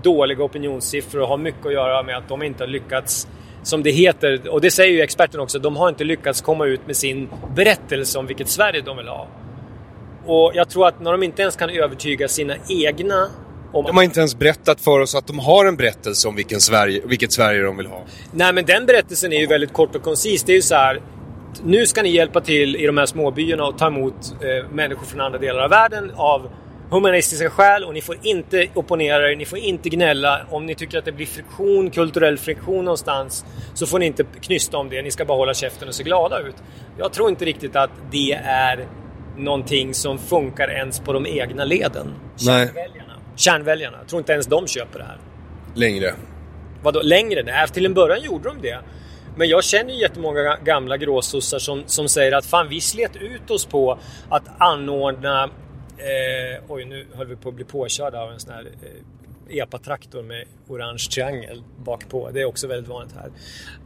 dåliga 0.03 0.43
opinionssiffror 0.43 1.27
har 1.27 1.39
mycket 1.39 1.67
att 1.67 1.73
göra 1.73 2.03
med 2.03 2.17
att 2.17 2.29
de 2.29 2.43
inte 2.43 2.63
har 2.63 2.69
lyckats 2.69 3.29
som 3.63 3.83
det 3.83 3.91
heter, 3.91 4.49
och 4.49 4.61
det 4.61 4.71
säger 4.71 4.93
ju 4.93 5.01
experten 5.01 5.41
också, 5.41 5.59
de 5.59 5.77
har 5.77 5.89
inte 5.89 6.05
lyckats 6.05 6.41
komma 6.41 6.67
ut 6.67 6.87
med 6.87 6.97
sin 6.97 7.29
berättelse 7.55 8.19
om 8.19 8.27
vilket 8.27 8.49
Sverige 8.49 8.81
de 8.81 8.97
vill 8.97 9.09
ha. 9.09 9.29
Och 10.27 10.53
jag 10.55 10.69
tror 10.69 10.89
att 10.89 11.01
när 11.01 11.13
de 11.13 11.23
inte 11.23 11.43
ens 11.43 11.57
kan 11.57 11.71
övertyga 11.71 12.29
sina 12.29 12.55
egna 12.69 13.29
om 13.73 13.85
de 13.85 13.97
har 13.97 14.05
inte 14.05 14.21
ens 14.21 14.39
berättat 14.39 14.81
för 14.81 15.01
oss 15.01 15.15
att 15.15 15.27
de 15.27 15.39
har 15.39 15.65
en 15.65 15.77
berättelse 15.77 16.29
om 16.29 16.37
vilken 16.37 16.61
Sverige, 16.61 17.03
vilket 17.05 17.33
Sverige 17.33 17.63
de 17.63 17.77
vill 17.77 17.87
ha. 17.87 18.05
Nej, 18.33 18.53
men 18.53 18.65
den 18.65 18.87
berättelsen 18.87 19.33
är 19.33 19.41
ju 19.41 19.47
väldigt 19.47 19.73
kort 19.73 19.95
och 19.97 20.03
koncis. 20.03 20.45
Det 20.45 20.53
är 20.53 20.57
ju 20.57 20.63
så 20.63 20.75
här. 20.75 21.01
Nu 21.65 21.87
ska 21.87 22.03
ni 22.03 22.09
hjälpa 22.09 22.41
till 22.41 22.77
i 22.77 22.87
de 22.87 22.99
här 22.99 23.07
småbyarna 23.07 23.65
och 23.65 23.79
ta 23.79 23.87
emot 23.87 24.15
eh, 24.41 24.71
människor 24.73 25.07
från 25.07 25.21
andra 25.21 25.39
delar 25.39 25.61
av 25.61 25.71
världen 25.71 26.13
av 26.17 26.51
humanistiska 26.91 27.51
skäl 27.51 27.85
och 27.85 27.95
ni 27.95 28.01
får 28.01 28.17
inte 28.23 28.69
opponera 28.75 29.33
er, 29.33 29.37
ni 29.37 29.45
får 29.45 29.59
inte 29.59 29.89
gnälla. 29.89 30.47
Om 30.51 30.67
ni 30.67 30.75
tycker 30.75 30.99
att 30.99 31.05
det 31.05 31.13
blir 31.13 31.27
friktion, 31.27 31.91
kulturell 31.91 32.39
friktion 32.39 32.85
någonstans 32.85 33.45
så 33.75 33.87
får 33.87 33.99
ni 33.99 34.07
inte 34.07 34.25
knysta 34.41 34.77
om 34.77 34.89
det. 34.91 35.03
Ni 35.03 35.11
ska 35.11 35.25
bara 35.25 35.39
hålla 35.39 35.55
käften 35.55 35.89
och 35.89 35.95
se 35.95 36.03
glada 36.03 36.41
ut. 36.41 36.57
Jag 36.99 37.13
tror 37.13 37.29
inte 37.29 37.45
riktigt 37.45 37.77
att 37.77 37.91
det 38.11 38.33
är 38.45 38.87
någonting 39.37 39.95
som 39.95 40.19
funkar 40.19 40.71
ens 40.71 41.01
på 41.01 41.13
de 41.13 41.27
egna 41.27 41.65
leden. 41.65 42.15
Kärnväljarna. 42.37 43.15
Kärnväljarna. 43.37 43.99
Jag 43.99 44.09
tror 44.09 44.21
inte 44.21 44.33
ens 44.33 44.47
de 44.47 44.67
köper 44.67 44.99
det 44.99 45.05
här. 45.05 45.19
Längre. 45.75 46.15
Vadå 46.83 47.01
längre? 47.03 47.43
Nej, 47.43 47.69
till 47.69 47.87
en 47.87 47.95
början 47.95 48.23
gjorde 48.23 48.49
de 48.49 48.63
det. 48.63 48.79
Men 49.37 49.49
jag 49.49 49.65
känner 49.65 49.93
ju 49.93 50.01
jättemånga 50.01 50.57
gamla 50.65 50.97
gråsossar 50.97 51.59
som, 51.59 51.83
som 51.87 52.09
säger 52.09 52.33
att 52.33 52.47
fan 52.47 52.69
vi 52.69 52.81
slet 52.81 53.17
ut 53.17 53.51
oss 53.51 53.67
på 53.67 53.99
att 54.29 54.43
anordna... 54.59 55.51
Eh, 55.99 56.63
oj, 56.69 56.85
nu 56.85 57.07
höll 57.15 57.27
vi 57.27 57.37
på 57.37 57.49
att 57.49 57.55
bli 57.55 57.65
påkörda 57.65 58.21
av 58.21 58.33
en 58.33 58.41
sån 58.41 58.55
här 58.55 58.67
eh, 58.83 59.57
epatraktor 59.59 60.23
med 60.23 60.45
orange 60.69 61.09
triangel 61.15 61.63
bakpå. 61.85 62.31
Det 62.31 62.41
är 62.41 62.45
också 62.45 62.67
väldigt 62.67 62.89
vanligt 62.89 63.15
här. 63.15 63.31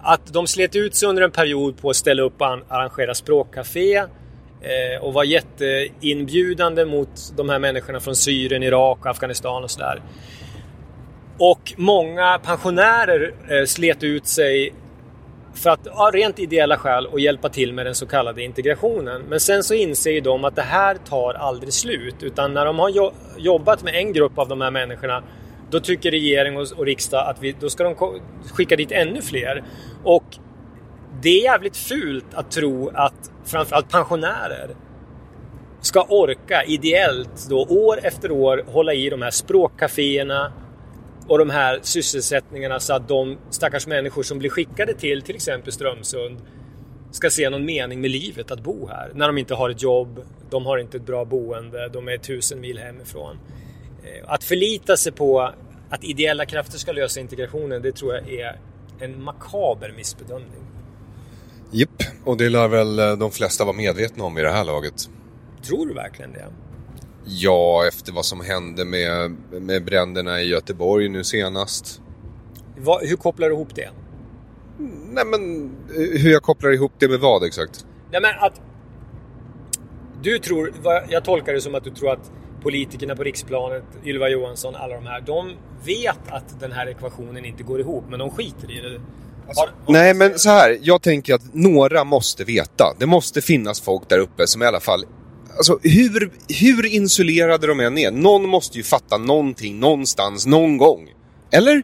Att 0.01 0.33
de 0.33 0.47
slet 0.47 0.77
ut 0.77 0.95
sig 0.95 1.09
under 1.09 1.23
en 1.23 1.31
period 1.31 1.77
på 1.81 1.91
att 1.91 1.97
ställa 1.97 2.23
upp 2.23 2.41
och 2.41 2.47
arrangera 2.47 3.15
språkcafé 3.15 4.07
Eh, 4.63 5.03
och 5.03 5.13
var 5.13 5.25
jätteinbjudande 5.25 6.85
mot 6.85 7.33
de 7.37 7.49
här 7.49 7.59
människorna 7.59 8.01
från 8.01 8.17
Syrien, 8.17 8.63
Irak 8.63 8.99
och 9.01 9.07
Afghanistan 9.07 9.65
och 9.65 9.71
sådär. 9.71 10.03
Och 11.39 11.73
många 11.77 12.39
pensionärer 12.39 13.35
eh, 13.49 13.65
slet 13.65 14.03
ut 14.03 14.27
sig 14.27 14.75
för 15.55 15.71
att, 15.71 15.87
av 15.87 16.13
rent 16.13 16.39
ideella 16.39 16.77
skäl, 16.77 17.07
och 17.07 17.21
hjälpa 17.21 17.49
till 17.49 17.73
med 17.73 17.87
den 17.87 17.95
så 17.95 18.07
kallade 18.07 18.43
integrationen. 18.43 19.23
Men 19.29 19.41
sen 19.41 19.65
så 19.65 19.75
inser 19.75 20.11
ju 20.11 20.21
de 20.21 20.45
att 20.45 20.57
det 20.57 20.63
här 20.63 20.95
tar 20.95 21.35
aldrig 21.35 21.73
slut. 21.73 22.23
Utan 22.23 22.55
när 22.55 22.65
de 22.65 22.79
har 22.79 23.13
jobbat 23.37 23.83
med 23.83 23.95
en 23.95 24.13
grupp 24.13 24.39
av 24.39 24.49
de 24.49 24.61
här 24.61 24.71
människorna 24.71 25.23
då 25.71 25.81
tycker 25.81 26.11
regering 26.11 26.57
och, 26.57 26.87
riksdag 26.87 27.29
att 27.29 27.43
vi, 27.43 27.55
då 27.61 27.71
ska 27.71 27.85
de 27.85 28.21
skicka 28.53 28.77
dit 28.77 28.93
ännu 28.93 29.23
fler. 29.23 29.65
Och 30.05 30.25
det 31.23 31.29
är 31.29 31.43
jävligt 31.43 31.77
fult 31.77 32.35
att 32.35 32.51
tro 32.51 32.91
att 32.95 33.31
framförallt 33.45 33.89
pensionärer 33.91 34.71
ska 35.81 36.03
orka 36.03 36.65
ideellt 36.65 37.49
då 37.51 37.63
år 37.63 37.99
efter 38.03 38.31
år 38.31 38.65
hålla 38.67 38.95
i 38.95 39.11
de 39.11 39.23
här 39.23 39.31
språkcaféerna 39.31 40.53
och 41.29 41.39
de 41.39 41.51
här 41.51 41.81
sysselsättningarna 41.83 42.81
så 42.81 42.93
att 42.95 43.09
de 43.09 43.39
stackars 43.51 43.87
människor 43.87 44.23
som 44.23 44.39
blir 44.39 44.51
skickade 44.51 44.95
till 44.95 45.23
till 45.23 45.35
exempel 45.35 45.73
Strömsund 45.73 46.39
ska 47.11 47.31
se 47.31 47.51
någon 47.51 47.65
mening 47.65 48.01
med 48.01 48.11
livet 48.11 48.51
att 48.51 48.61
bo 48.61 48.89
här. 48.89 49.11
När 49.15 49.27
de 49.27 49.39
inte 49.39 49.55
har 49.55 49.71
ett 49.71 49.83
jobb, 49.83 50.21
de 50.51 50.67
har 50.67 50.79
inte 50.79 50.97
ett 50.97 51.07
bra 51.07 51.25
boende, 51.25 51.89
de 51.89 52.09
är 52.09 52.19
tusen 52.19 52.61
mil 52.61 52.79
hemifrån. 52.79 53.39
Eh, 54.05 54.33
att 54.33 54.45
förlita 54.45 54.97
sig 54.97 55.13
på 55.13 55.53
att 55.91 56.05
ideella 56.05 56.47
krafter 56.47 56.79
ska 56.79 56.93
lösa 56.93 57.21
integrationen, 57.21 57.83
det 57.83 57.93
tror 57.93 58.15
jag 58.15 58.33
är 58.33 58.59
en 59.01 59.23
makaber 59.23 59.93
missbedömning. 59.97 60.63
Japp, 61.71 62.03
och 62.25 62.37
det 62.37 62.49
lär 62.49 62.69
väl 62.69 62.99
eh, 62.99 63.13
de 63.13 63.31
flesta 63.31 63.65
vara 63.65 63.77
medvetna 63.77 64.25
om 64.25 64.39
i 64.39 64.43
det 64.43 64.51
här 64.51 64.65
laget. 64.65 65.11
Tror 65.63 65.87
du 65.87 65.95
verkligen 65.95 66.33
det? 66.33 66.47
Ja, 67.25 67.87
efter 67.89 68.13
vad 68.13 68.25
som 68.25 68.41
hände 68.41 68.85
med, 68.85 69.37
med 69.51 69.85
bränderna 69.85 70.41
i 70.41 70.49
Göteborg 70.49 71.09
nu 71.09 71.25
senast. 71.25 72.01
Va, 72.77 72.99
hur 73.03 73.17
kopplar 73.17 73.49
du 73.49 73.55
ihop 73.55 73.75
det? 73.75 73.89
Nej 75.13 75.25
men, 75.25 75.71
hur 75.95 76.33
jag 76.33 76.43
kopplar 76.43 76.71
ihop 76.71 76.93
det 76.99 77.09
med 77.09 77.21
vad 77.21 77.45
exakt? 77.45 77.87
Nej 78.11 78.21
men 78.21 78.31
att... 78.39 78.61
Du 80.23 80.39
tror, 80.39 80.73
jag 81.09 81.25
tolkar 81.25 81.53
det 81.53 81.61
som 81.61 81.75
att 81.75 81.85
du 81.85 81.91
tror 81.91 82.11
att 82.11 82.31
politikerna 82.63 83.17
på 83.17 83.23
riksplanet, 83.23 83.85
Ylva 84.05 84.29
Johansson, 84.29 84.75
alla 84.77 84.95
de 84.95 85.07
här, 85.07 85.21
de 85.21 85.53
vet 85.85 86.19
att 86.29 86.61
den 86.61 86.73
här 86.73 86.87
ekvationen 86.87 87.45
inte 87.45 87.63
går 87.63 87.81
ihop, 87.81 88.05
men 88.09 88.19
de 88.19 88.31
skiter 88.31 88.71
i 88.71 88.81
det. 88.81 89.01
Nej, 89.89 90.15
men 90.15 90.39
så 90.39 90.51
här. 90.51 90.79
Jag 90.83 91.03
tänker 91.03 91.35
att 91.35 91.55
några 91.55 92.05
måste 92.05 92.45
veta. 92.45 92.95
Det 92.99 93.07
måste 93.07 93.41
finnas 93.41 93.81
folk 93.81 94.09
där 94.09 94.19
uppe 94.19 94.47
som 94.47 94.63
i 94.63 94.67
alla 94.67 94.81
fall... 94.81 95.05
Alltså 95.57 95.79
hur, 95.83 96.31
hur 96.61 96.87
insulerade 96.87 97.67
de 97.67 97.81
än 97.81 97.99
är, 97.99 98.11
någon 98.11 98.49
måste 98.49 98.79
ju 98.79 98.85
fatta 98.85 99.19
någonting 99.19 99.81
någonstans, 99.81 100.47
någon 100.47 100.77
gång. 100.77 101.09
Eller? 101.51 101.83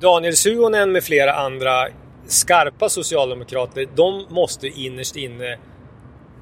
Daniel 0.00 0.36
Suhonen 0.36 0.92
med 0.92 1.04
flera 1.04 1.34
andra 1.34 1.88
skarpa 2.26 2.88
socialdemokrater, 2.88 3.88
de 3.96 4.24
måste 4.30 4.66
innerst 4.68 5.16
inne 5.16 5.58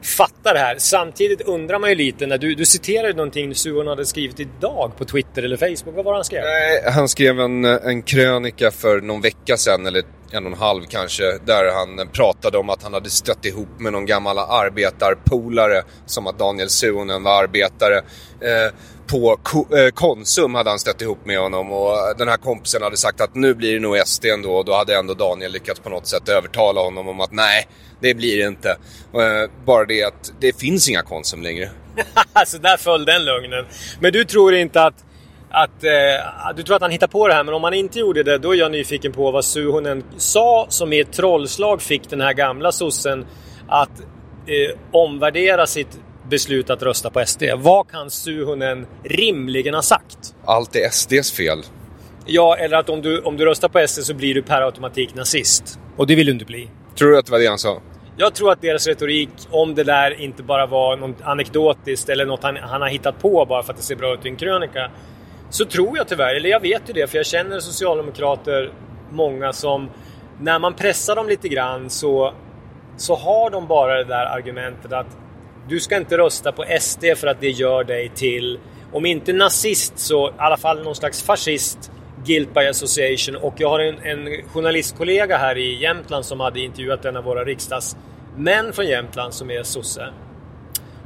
fatta 0.04 0.52
det 0.52 0.58
här. 0.58 0.76
Samtidigt 0.78 1.40
undrar 1.40 1.78
man 1.78 1.90
ju 1.90 1.96
lite 1.96 2.26
när 2.26 2.38
du, 2.38 2.54
du 2.54 2.64
citerade 2.64 3.12
någonting 3.12 3.54
Suhonen 3.54 3.88
hade 3.88 4.06
skrivit 4.06 4.40
idag 4.40 4.92
på 4.98 5.04
Twitter 5.04 5.42
eller 5.42 5.56
Facebook. 5.56 5.96
Vad 5.96 6.04
var 6.04 6.12
det 6.12 6.18
han 6.18 6.24
skrev? 6.24 6.42
Nej, 6.42 6.92
han 6.92 7.08
skrev 7.08 7.40
en, 7.40 7.64
eh, 7.64 7.76
en 7.84 8.02
krönika 8.02 8.70
för 8.70 9.00
någon 9.00 9.20
vecka 9.20 9.56
sedan, 9.56 9.86
eller 9.86 10.02
en 10.30 10.46
och 10.46 10.52
en 10.52 10.58
halv 10.58 10.84
kanske, 10.88 11.38
där 11.44 11.72
han 11.74 12.08
pratade 12.08 12.58
om 12.58 12.70
att 12.70 12.82
han 12.82 12.94
hade 12.94 13.10
stött 13.10 13.44
ihop 13.44 13.80
med 13.80 13.92
någon 13.92 14.06
gammal 14.06 14.38
arbetarpolare, 14.38 15.82
som 16.06 16.26
att 16.26 16.38
Daniel 16.38 16.68
Suhonen 16.68 17.22
var 17.22 17.42
arbetare. 17.42 17.96
Eh, 18.40 18.72
på 19.06 19.38
Ko 19.42 19.76
eh, 19.76 19.90
Konsum 19.90 20.54
hade 20.54 20.70
han 20.70 20.78
stött 20.78 21.02
ihop 21.02 21.26
med 21.26 21.38
honom 21.38 21.72
och 21.72 21.96
den 22.18 22.28
här 22.28 22.36
kompisen 22.36 22.82
hade 22.82 22.96
sagt 22.96 23.20
att 23.20 23.34
nu 23.34 23.54
blir 23.54 23.74
det 23.74 23.80
nog 23.80 24.06
SD 24.06 24.24
ändå 24.24 24.54
och 24.54 24.64
då 24.64 24.74
hade 24.74 24.96
ändå 24.96 25.14
Daniel 25.14 25.52
lyckats 25.52 25.80
på 25.80 25.88
något 25.88 26.06
sätt 26.06 26.28
övertala 26.28 26.80
honom 26.80 27.08
om 27.08 27.20
att 27.20 27.32
nej, 27.32 27.68
det 28.00 28.14
blir 28.14 28.36
det 28.36 28.48
inte. 28.48 28.70
Eh, 29.14 29.50
bara 29.66 29.84
det 29.84 30.04
att 30.04 30.32
det 30.40 30.58
finns 30.60 30.88
inga 30.88 31.02
Konsum 31.02 31.42
längre. 31.42 31.70
Så 32.46 32.58
där 32.58 32.76
föll 32.76 33.04
den 33.04 33.24
lögnen. 33.24 33.64
Men 34.00 34.12
du 34.12 34.24
tror 34.24 34.54
inte 34.54 34.82
att 34.82 35.04
att, 35.50 35.84
eh, 35.84 36.56
du 36.56 36.62
tror 36.62 36.76
att 36.76 36.82
han 36.82 36.90
hittar 36.90 37.06
på 37.06 37.28
det 37.28 37.34
här, 37.34 37.44
men 37.44 37.54
om 37.54 37.64
han 37.64 37.74
inte 37.74 37.98
gjorde 37.98 38.22
det, 38.22 38.38
då 38.38 38.54
är 38.54 38.58
jag 38.58 38.72
nyfiken 38.72 39.12
på 39.12 39.30
vad 39.30 39.44
Suhonen 39.44 40.04
sa 40.16 40.66
som 40.68 40.92
i 40.92 41.00
ett 41.00 41.12
trollslag 41.12 41.82
fick 41.82 42.10
den 42.10 42.20
här 42.20 42.32
gamla 42.32 42.72
sossen 42.72 43.26
att 43.68 44.00
eh, 44.46 44.78
omvärdera 44.92 45.66
sitt 45.66 45.98
beslut 46.30 46.70
att 46.70 46.82
rösta 46.82 47.10
på 47.10 47.26
SD. 47.26 47.42
Vad 47.56 47.90
kan 47.90 48.10
Suhonen 48.10 48.87
rimligen 49.04 49.74
ha 49.74 49.82
sagt? 49.82 50.34
Allt 50.44 50.76
är 50.76 50.90
SDs 50.90 51.32
fel. 51.32 51.58
Ja, 52.26 52.56
eller 52.56 52.76
att 52.76 52.88
om 52.88 53.02
du, 53.02 53.20
om 53.20 53.37
du 53.37 53.44
röstar 53.44 53.68
på 53.68 53.87
SD 53.88 54.02
så 54.02 54.14
blir 54.14 54.34
du 54.34 54.42
per 54.42 54.62
automatik 54.62 55.14
nazist. 55.14 55.78
Och 55.96 56.06
det 56.06 56.14
vill 56.14 56.26
du 56.26 56.32
inte 56.32 56.44
bli. 56.44 56.70
Tror 56.98 57.10
du 57.10 57.18
att 57.18 57.26
det 57.26 57.32
var 57.32 57.38
det 57.38 57.46
han 57.46 57.58
sa? 57.58 57.80
Jag 58.16 58.34
tror 58.34 58.52
att 58.52 58.60
deras 58.60 58.87
retorik, 58.87 59.28
om 59.50 59.74
det 59.74 59.84
där 59.84 60.20
inte 60.20 60.42
bara 60.42 60.66
var 60.66 60.96
något 60.96 61.22
anekdotiskt 61.22 62.08
eller 62.08 62.26
något 62.26 62.42
han, 62.42 62.56
han 62.56 62.80
har 62.82 62.88
hittat 62.88 63.18
på 63.18 63.46
bara 63.48 63.62
för 63.62 63.72
att 63.72 63.76
det 63.76 63.84
ser 63.84 63.96
bra 63.96 64.14
ut 64.14 64.26
i 64.26 64.28
en 64.28 64.37
krönika. 64.37 64.90
Så 65.50 65.64
tror 65.64 65.96
jag 65.96 66.08
tyvärr, 66.08 66.34
eller 66.34 66.48
jag 66.48 66.60
vet 66.60 66.88
ju 66.88 66.92
det, 66.92 67.06
för 67.10 67.16
jag 67.16 67.26
känner 67.26 67.60
socialdemokrater, 67.60 68.72
många 69.10 69.52
som 69.52 69.90
när 70.40 70.58
man 70.58 70.74
pressar 70.74 71.16
dem 71.16 71.28
lite 71.28 71.48
grann 71.48 71.90
så, 71.90 72.34
så 72.96 73.14
har 73.14 73.50
de 73.50 73.66
bara 73.66 73.96
det 73.96 74.04
där 74.04 74.26
argumentet 74.26 74.92
att 74.92 75.16
du 75.68 75.81
ska 75.81 75.96
inte 75.96 76.18
rösta 76.18 76.53
på 76.53 76.64
SD 76.81 77.05
för 77.16 77.27
att 77.27 77.40
det 77.40 77.50
gör 77.50 77.85
dig 77.85 78.09
till, 78.14 78.59
om 78.92 79.07
inte 79.07 79.33
nazist 79.33 79.98
så 79.98 80.29
i 80.29 80.33
alla 80.37 80.57
fall 80.57 80.85
någon 80.85 80.94
slags 80.94 81.22
fascist, 81.22 81.90
guilt 82.24 82.55
by 82.55 82.61
association. 82.61 83.37
Och 83.37 83.55
jag 83.57 83.68
har 83.68 83.81
en, 83.81 83.98
en 83.98 84.48
journalistkollega 84.48 85.37
här 85.37 85.59
i 85.59 85.83
Jämtland 85.83 86.24
som 86.24 86.40
hade 86.40 86.61
intervjuat 86.61 87.05
en 87.05 87.16
av 87.16 87.24
våra 87.24 87.44
riksdagsmän 87.44 88.72
från 88.72 88.87
Jämtland 88.87 89.35
som 89.35 89.50
är 89.50 89.62
sosse. 89.62 90.12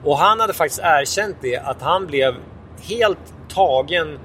Och 0.04 0.18
han 0.18 0.40
hade 0.40 0.52
faktiskt 0.52 0.80
erkänt 0.82 1.36
det 1.40 1.56
att 1.56 1.82
han 1.82 2.06
blev 2.06 2.34
helt 2.88 3.34
tagen 3.48 4.18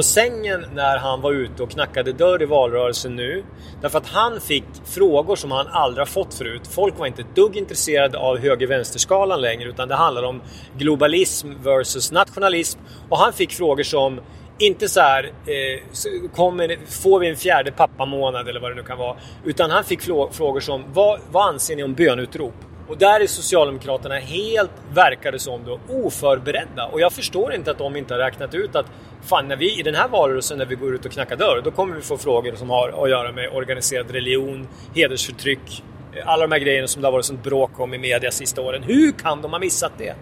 på 0.00 0.04
sängen 0.04 0.64
när 0.74 0.98
han 0.98 1.20
var 1.20 1.32
ute 1.32 1.62
och 1.62 1.70
knackade 1.70 2.12
dörr 2.12 2.42
i 2.42 2.44
valrörelsen 2.44 3.16
nu. 3.16 3.44
Därför 3.80 3.98
att 3.98 4.06
han 4.06 4.40
fick 4.40 4.64
frågor 4.84 5.36
som 5.36 5.50
han 5.50 5.66
aldrig 5.66 6.00
har 6.00 6.06
fått 6.06 6.34
förut. 6.34 6.60
Folk 6.70 6.98
var 6.98 7.06
inte 7.06 7.22
ett 7.22 7.34
dugg 7.34 7.56
intresserade 7.56 8.18
av 8.18 8.38
höger-vänster-skalan 8.38 9.40
längre 9.40 9.68
utan 9.68 9.88
det 9.88 9.94
handlade 9.94 10.26
om 10.26 10.42
globalism 10.78 11.48
versus 11.62 12.12
nationalism. 12.12 12.80
Och 13.08 13.18
han 13.18 13.32
fick 13.32 13.52
frågor 13.52 13.82
som 13.82 14.20
inte 14.58 14.88
så 14.88 15.00
här, 15.00 15.24
eh, 15.24 16.30
kommer, 16.34 16.78
får 16.86 17.18
vi 17.20 17.28
en 17.28 17.36
fjärde 17.36 17.72
pappamånad 17.72 18.48
eller 18.48 18.60
vad 18.60 18.70
det 18.70 18.74
nu 18.74 18.82
kan 18.82 18.98
vara. 18.98 19.16
Utan 19.44 19.70
han 19.70 19.84
fick 19.84 20.00
frågor 20.32 20.60
som, 20.60 20.84
vad, 20.92 21.20
vad 21.30 21.48
anser 21.48 21.76
ni 21.76 21.82
om 21.82 21.94
bönutrop? 21.94 22.54
Och 22.90 22.98
där 22.98 23.20
är 23.20 23.26
Socialdemokraterna 23.26 24.14
helt, 24.14 24.70
verkar 24.94 25.32
det 25.32 25.38
som 25.38 25.64
då, 25.64 25.80
oförberedda. 25.88 26.86
Och 26.86 27.00
jag 27.00 27.12
förstår 27.12 27.54
inte 27.54 27.70
att 27.70 27.78
de 27.78 27.96
inte 27.96 28.14
har 28.14 28.18
räknat 28.18 28.54
ut 28.54 28.76
att 28.76 28.86
fan, 29.22 29.48
när 29.48 29.56
vi 29.56 29.80
i 29.80 29.82
den 29.82 29.94
här 29.94 30.08
valrörelsen 30.08 30.58
när 30.58 30.66
vi 30.66 30.74
går 30.74 30.94
ut 30.94 31.04
och 31.04 31.12
knackar 31.12 31.36
dörr, 31.36 31.60
då 31.64 31.70
kommer 31.70 31.96
vi 31.96 32.02
få 32.02 32.16
frågor 32.18 32.54
som 32.54 32.70
har 32.70 33.04
att 33.04 33.10
göra 33.10 33.32
med 33.32 33.50
organiserad 33.52 34.10
religion, 34.10 34.68
hedersförtryck, 34.94 35.84
eh, 36.16 36.28
alla 36.28 36.46
de 36.46 36.52
här 36.52 36.58
grejerna 36.58 36.88
som 36.88 37.02
det 37.02 37.08
har 37.08 37.12
varit 37.12 37.24
sånt 37.24 37.42
bråk 37.42 37.80
om 37.80 37.94
i 37.94 37.98
media 37.98 38.30
sista 38.30 38.60
åren. 38.62 38.82
Hur 38.82 39.12
kan 39.12 39.42
de 39.42 39.52
ha 39.52 39.58
missat 39.58 39.92
det? 39.98 40.14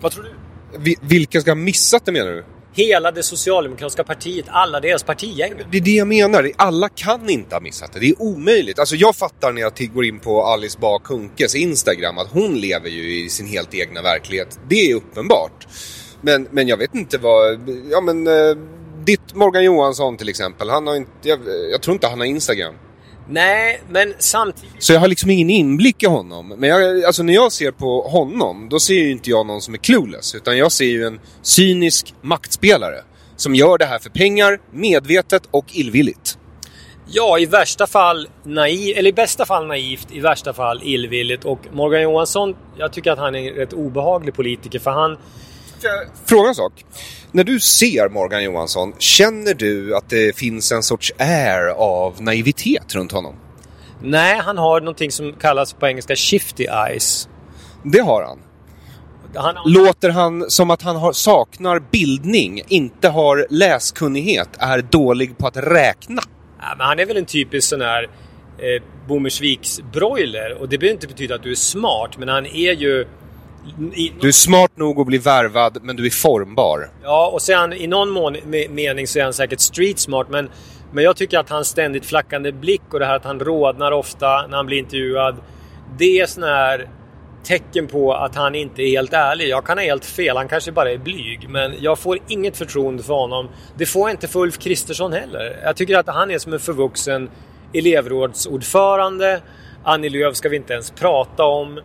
Vad 0.00 0.12
tror 0.12 0.24
du? 0.24 0.30
vilka 1.02 1.40
ska 1.40 1.50
ha 1.50 1.56
missat 1.56 2.04
det 2.04 2.12
menar 2.12 2.30
du? 2.30 2.44
Hela 2.76 3.10
det 3.10 3.22
socialdemokratiska 3.22 4.04
partiet, 4.04 4.46
alla 4.48 4.80
deras 4.80 5.02
partigäng. 5.02 5.52
Det 5.70 5.76
är 5.76 5.82
det 5.82 5.90
jag 5.90 6.08
menar, 6.08 6.50
alla 6.56 6.88
kan 6.88 7.30
inte 7.30 7.54
ha 7.54 7.60
missat 7.60 7.92
det. 7.92 8.00
Det 8.00 8.08
är 8.08 8.22
omöjligt. 8.22 8.78
Alltså 8.78 8.96
jag 8.96 9.16
fattar 9.16 9.52
när 9.52 9.62
jag 9.62 9.72
går 9.94 10.04
in 10.04 10.20
på 10.20 10.42
Alice 10.42 10.78
Bah 10.80 10.98
Kuhnkes 10.98 11.54
Instagram 11.54 12.18
att 12.18 12.28
hon 12.28 12.60
lever 12.60 12.88
ju 12.88 13.24
i 13.24 13.28
sin 13.28 13.46
helt 13.46 13.74
egna 13.74 14.02
verklighet. 14.02 14.58
Det 14.68 14.90
är 14.90 14.94
uppenbart. 14.94 15.66
Men, 16.20 16.48
men 16.50 16.68
jag 16.68 16.76
vet 16.76 16.94
inte 16.94 17.18
vad, 17.18 17.70
ja 17.90 18.00
men 18.00 18.26
eh, 18.26 18.56
ditt 19.04 19.34
Morgan 19.34 19.64
Johansson 19.64 20.16
till 20.16 20.28
exempel, 20.28 20.70
han 20.70 20.86
har 20.86 20.96
inte, 20.96 21.10
jag, 21.22 21.38
jag 21.72 21.82
tror 21.82 21.94
inte 21.94 22.06
han 22.06 22.20
har 22.20 22.26
Instagram. 22.26 22.74
Nej, 23.28 23.82
men 23.88 24.14
samtidigt... 24.18 24.82
Så 24.82 24.92
jag 24.92 25.00
har 25.00 25.08
liksom 25.08 25.30
ingen 25.30 25.50
inblick 25.50 26.02
i 26.02 26.06
honom. 26.06 26.48
Men 26.48 26.70
jag, 26.70 27.04
alltså 27.04 27.22
när 27.22 27.34
jag 27.34 27.52
ser 27.52 27.70
på 27.70 28.02
honom, 28.02 28.68
då 28.68 28.80
ser 28.80 28.94
ju 28.94 29.10
inte 29.10 29.30
jag 29.30 29.46
någon 29.46 29.60
som 29.62 29.74
är 29.74 29.78
clueless. 29.78 30.34
Utan 30.34 30.58
jag 30.58 30.72
ser 30.72 30.84
ju 30.84 31.06
en 31.06 31.20
cynisk 31.42 32.14
maktspelare. 32.22 33.02
Som 33.36 33.54
gör 33.54 33.78
det 33.78 33.84
här 33.84 33.98
för 33.98 34.10
pengar, 34.10 34.58
medvetet 34.72 35.42
och 35.50 35.64
illvilligt. 35.72 36.38
Ja, 37.08 37.38
i 37.38 37.46
värsta 37.46 37.86
fall 37.86 38.28
naivt, 38.44 38.96
eller 38.96 39.10
i 39.10 39.12
bästa 39.12 39.46
fall 39.46 39.66
naivt, 39.66 40.12
i 40.12 40.20
värsta 40.20 40.52
fall 40.52 40.80
illvilligt. 40.84 41.44
Och 41.44 41.60
Morgan 41.72 42.02
Johansson, 42.02 42.56
jag 42.78 42.92
tycker 42.92 43.12
att 43.12 43.18
han 43.18 43.34
är 43.34 43.50
en 43.50 43.54
rätt 43.54 43.72
obehaglig 43.72 44.34
politiker 44.34 44.78
för 44.78 44.90
han... 44.90 45.18
Fråga 46.24 46.48
en 46.48 46.54
sak. 46.54 46.84
När 47.32 47.44
du 47.44 47.60
ser 47.60 48.08
Morgan 48.08 48.44
Johansson, 48.44 48.92
känner 48.98 49.54
du 49.54 49.96
att 49.96 50.10
det 50.10 50.36
finns 50.36 50.72
en 50.72 50.82
sorts 50.82 51.12
air 51.18 51.68
av 51.68 52.22
naivitet 52.22 52.94
runt 52.94 53.12
honom? 53.12 53.34
Nej, 54.02 54.38
han 54.38 54.58
har 54.58 54.80
någonting 54.80 55.10
som 55.10 55.32
kallas 55.32 55.72
på 55.72 55.86
engelska 55.86 56.16
shifty 56.16 56.64
eyes. 56.64 57.28
Det 57.82 58.00
har 58.00 58.22
han. 58.22 58.38
han 59.34 59.56
har... 59.56 59.70
Låter 59.70 60.10
han 60.10 60.50
som 60.50 60.70
att 60.70 60.82
han 60.82 60.96
har, 60.96 61.12
saknar 61.12 61.82
bildning, 61.90 62.62
inte 62.68 63.08
har 63.08 63.46
läskunnighet, 63.50 64.48
är 64.58 64.82
dålig 64.82 65.38
på 65.38 65.46
att 65.46 65.56
räkna? 65.56 66.22
Ja, 66.60 66.74
men 66.78 66.86
han 66.86 66.98
är 66.98 67.06
väl 67.06 67.16
en 67.16 67.26
typisk 67.26 67.68
sån 67.68 67.80
här 67.80 68.02
eh, 68.58 68.82
Bommersviks 69.08 69.80
broiler 69.92 70.56
och 70.60 70.68
det 70.68 70.78
behöver 70.78 70.94
inte 70.94 71.06
betyda 71.06 71.34
att 71.34 71.42
du 71.42 71.50
är 71.50 71.54
smart, 71.54 72.18
men 72.18 72.28
han 72.28 72.46
är 72.46 72.72
ju 72.72 73.06
i, 73.94 74.12
du 74.20 74.28
är 74.28 74.32
smart 74.32 74.76
nog 74.76 75.00
att 75.00 75.06
bli 75.06 75.18
värvad, 75.18 75.78
men 75.82 75.96
du 75.96 76.06
är 76.06 76.10
formbar. 76.10 76.90
Ja, 77.02 77.30
och 77.32 77.42
sen 77.42 77.72
i 77.72 77.86
någon 77.86 78.10
mån, 78.10 78.36
mening 78.70 79.06
så 79.06 79.18
är 79.18 79.22
han 79.22 79.32
säkert 79.32 79.60
street 79.60 79.98
smart, 79.98 80.26
men, 80.30 80.50
men 80.92 81.04
jag 81.04 81.16
tycker 81.16 81.38
att 81.38 81.50
hans 81.50 81.68
ständigt 81.68 82.06
flackande 82.06 82.52
blick 82.52 82.82
och 82.92 82.98
det 82.98 83.06
här 83.06 83.16
att 83.16 83.24
han 83.24 83.40
rodnar 83.40 83.92
ofta 83.92 84.46
när 84.46 84.56
han 84.56 84.66
blir 84.66 84.78
intervjuad. 84.78 85.36
Det 85.98 86.20
är 86.20 86.26
sån 86.26 86.42
här 86.42 86.88
tecken 87.44 87.86
på 87.86 88.14
att 88.14 88.34
han 88.34 88.54
inte 88.54 88.82
är 88.82 88.90
helt 88.90 89.12
ärlig. 89.12 89.48
Jag 89.48 89.66
kan 89.66 89.78
ha 89.78 89.84
helt 89.84 90.04
fel, 90.04 90.36
han 90.36 90.48
kanske 90.48 90.72
bara 90.72 90.90
är 90.90 90.98
blyg. 90.98 91.46
Men 91.48 91.74
jag 91.80 91.98
får 91.98 92.18
inget 92.28 92.56
förtroende 92.56 93.02
för 93.02 93.14
honom. 93.14 93.48
Det 93.78 93.86
får 93.86 94.08
jag 94.08 94.14
inte 94.14 94.28
för 94.28 94.40
Ulf 94.40 94.58
Kristersson 94.58 95.12
heller. 95.12 95.60
Jag 95.64 95.76
tycker 95.76 95.98
att 95.98 96.08
han 96.08 96.30
är 96.30 96.38
som 96.38 96.52
en 96.52 96.60
förvuxen 96.60 97.30
elevrådsordförande. 97.72 99.40
Annie 99.84 100.08
Lööf 100.08 100.36
ska 100.36 100.48
vi 100.48 100.56
inte 100.56 100.72
ens 100.72 100.90
prata 100.90 101.44
om. 101.44 101.80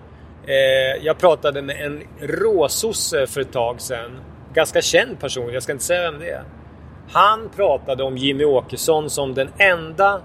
Eh, 0.47 1.06
jag 1.06 1.17
pratade 1.17 1.62
med 1.62 1.86
en 1.86 2.04
råsosse 2.19 3.27
för 3.27 3.41
ett 3.41 3.51
tag 3.51 3.82
sedan. 3.82 4.12
Ganska 4.54 4.82
känd 4.82 5.19
person, 5.19 5.54
jag 5.54 5.63
ska 5.63 5.71
inte 5.71 5.84
säga 5.84 6.12
vem 6.12 6.19
det 6.19 6.30
är. 6.30 6.43
Han 7.12 7.49
pratade 7.56 8.04
om 8.04 8.17
Jimmy 8.17 8.43
Åkesson 8.43 9.10
som 9.10 9.34
den 9.34 9.49
enda 9.58 10.21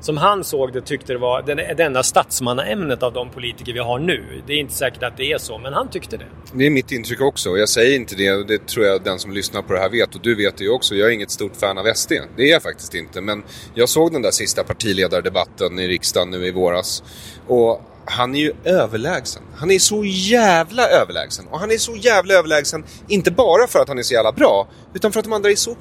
som 0.00 0.16
han 0.16 0.44
såg 0.44 0.72
det 0.72 0.80
tyckte 0.80 1.12
det 1.12 1.18
var 1.18 1.42
den, 1.42 1.56
det 1.56 1.82
enda 1.82 2.02
statsmannaämnet 2.02 3.02
av 3.02 3.12
de 3.12 3.30
politiker 3.30 3.72
vi 3.72 3.78
har 3.78 3.98
nu. 3.98 4.42
Det 4.46 4.52
är 4.52 4.56
inte 4.56 4.74
säkert 4.74 5.02
att 5.02 5.16
det 5.16 5.32
är 5.32 5.38
så, 5.38 5.58
men 5.58 5.72
han 5.72 5.90
tyckte 5.90 6.16
det. 6.16 6.26
Det 6.52 6.66
är 6.66 6.70
mitt 6.70 6.92
intryck 6.92 7.20
också. 7.20 7.56
Jag 7.56 7.68
säger 7.68 7.96
inte 7.96 8.14
det, 8.14 8.32
och 8.32 8.46
det 8.46 8.66
tror 8.66 8.86
jag 8.86 9.04
den 9.04 9.18
som 9.18 9.32
lyssnar 9.32 9.62
på 9.62 9.72
det 9.72 9.78
här 9.78 9.90
vet. 9.90 10.14
Och 10.14 10.20
du 10.22 10.34
vet 10.34 10.56
det 10.56 10.64
ju 10.64 10.70
också. 10.70 10.94
Jag 10.94 11.08
är 11.08 11.12
inget 11.12 11.30
stort 11.30 11.56
fan 11.56 11.78
av 11.78 11.84
SD. 11.94 12.12
Det 12.36 12.42
är 12.42 12.52
jag 12.52 12.62
faktiskt 12.62 12.94
inte. 12.94 13.20
Men 13.20 13.42
jag 13.74 13.88
såg 13.88 14.12
den 14.12 14.22
där 14.22 14.30
sista 14.30 14.64
partiledardebatten 14.64 15.78
i 15.78 15.88
riksdagen 15.88 16.30
nu 16.30 16.46
i 16.46 16.50
våras. 16.50 17.02
Och 17.46 17.82
han 18.06 18.34
är 18.34 18.38
ju 18.38 18.52
överlägsen. 18.64 19.42
Han 19.56 19.70
är 19.70 19.78
så 19.78 20.04
jävla 20.04 20.88
överlägsen. 20.88 21.46
Och 21.50 21.60
han 21.60 21.70
är 21.70 21.78
så 21.78 21.96
jävla 21.96 22.34
överlägsen, 22.34 22.84
inte 23.08 23.30
bara 23.30 23.66
för 23.66 23.78
att 23.78 23.88
han 23.88 23.98
är 23.98 24.02
så 24.02 24.14
jävla 24.14 24.32
bra, 24.32 24.68
utan 24.94 25.12
för 25.12 25.20
att 25.20 25.24
de 25.24 25.32
andra 25.32 25.50
är 25.50 25.56
så 25.56 25.76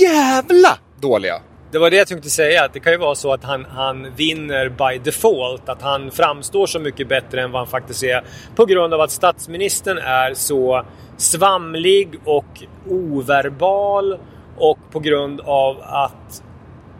jävla 0.00 0.78
dåliga. 1.00 1.42
Det 1.72 1.78
var 1.78 1.90
det 1.90 1.96
jag 1.96 2.08
tänkte 2.08 2.30
säga, 2.30 2.64
att 2.64 2.72
det 2.72 2.80
kan 2.80 2.92
ju 2.92 2.98
vara 2.98 3.14
så 3.14 3.32
att 3.32 3.44
han, 3.44 3.64
han 3.64 4.14
vinner 4.14 4.68
by 4.68 4.98
default. 4.98 5.68
Att 5.68 5.82
han 5.82 6.10
framstår 6.10 6.66
så 6.66 6.78
mycket 6.78 7.08
bättre 7.08 7.42
än 7.42 7.52
vad 7.52 7.60
han 7.60 7.68
faktiskt 7.68 8.02
är. 8.02 8.24
På 8.54 8.64
grund 8.66 8.94
av 8.94 9.00
att 9.00 9.10
statsministern 9.10 9.98
är 9.98 10.34
så 10.34 10.84
svamlig 11.16 12.20
och 12.24 12.62
overbal. 12.88 14.18
Och 14.56 14.78
på 14.90 15.00
grund 15.00 15.40
av 15.40 15.76
att 15.80 16.42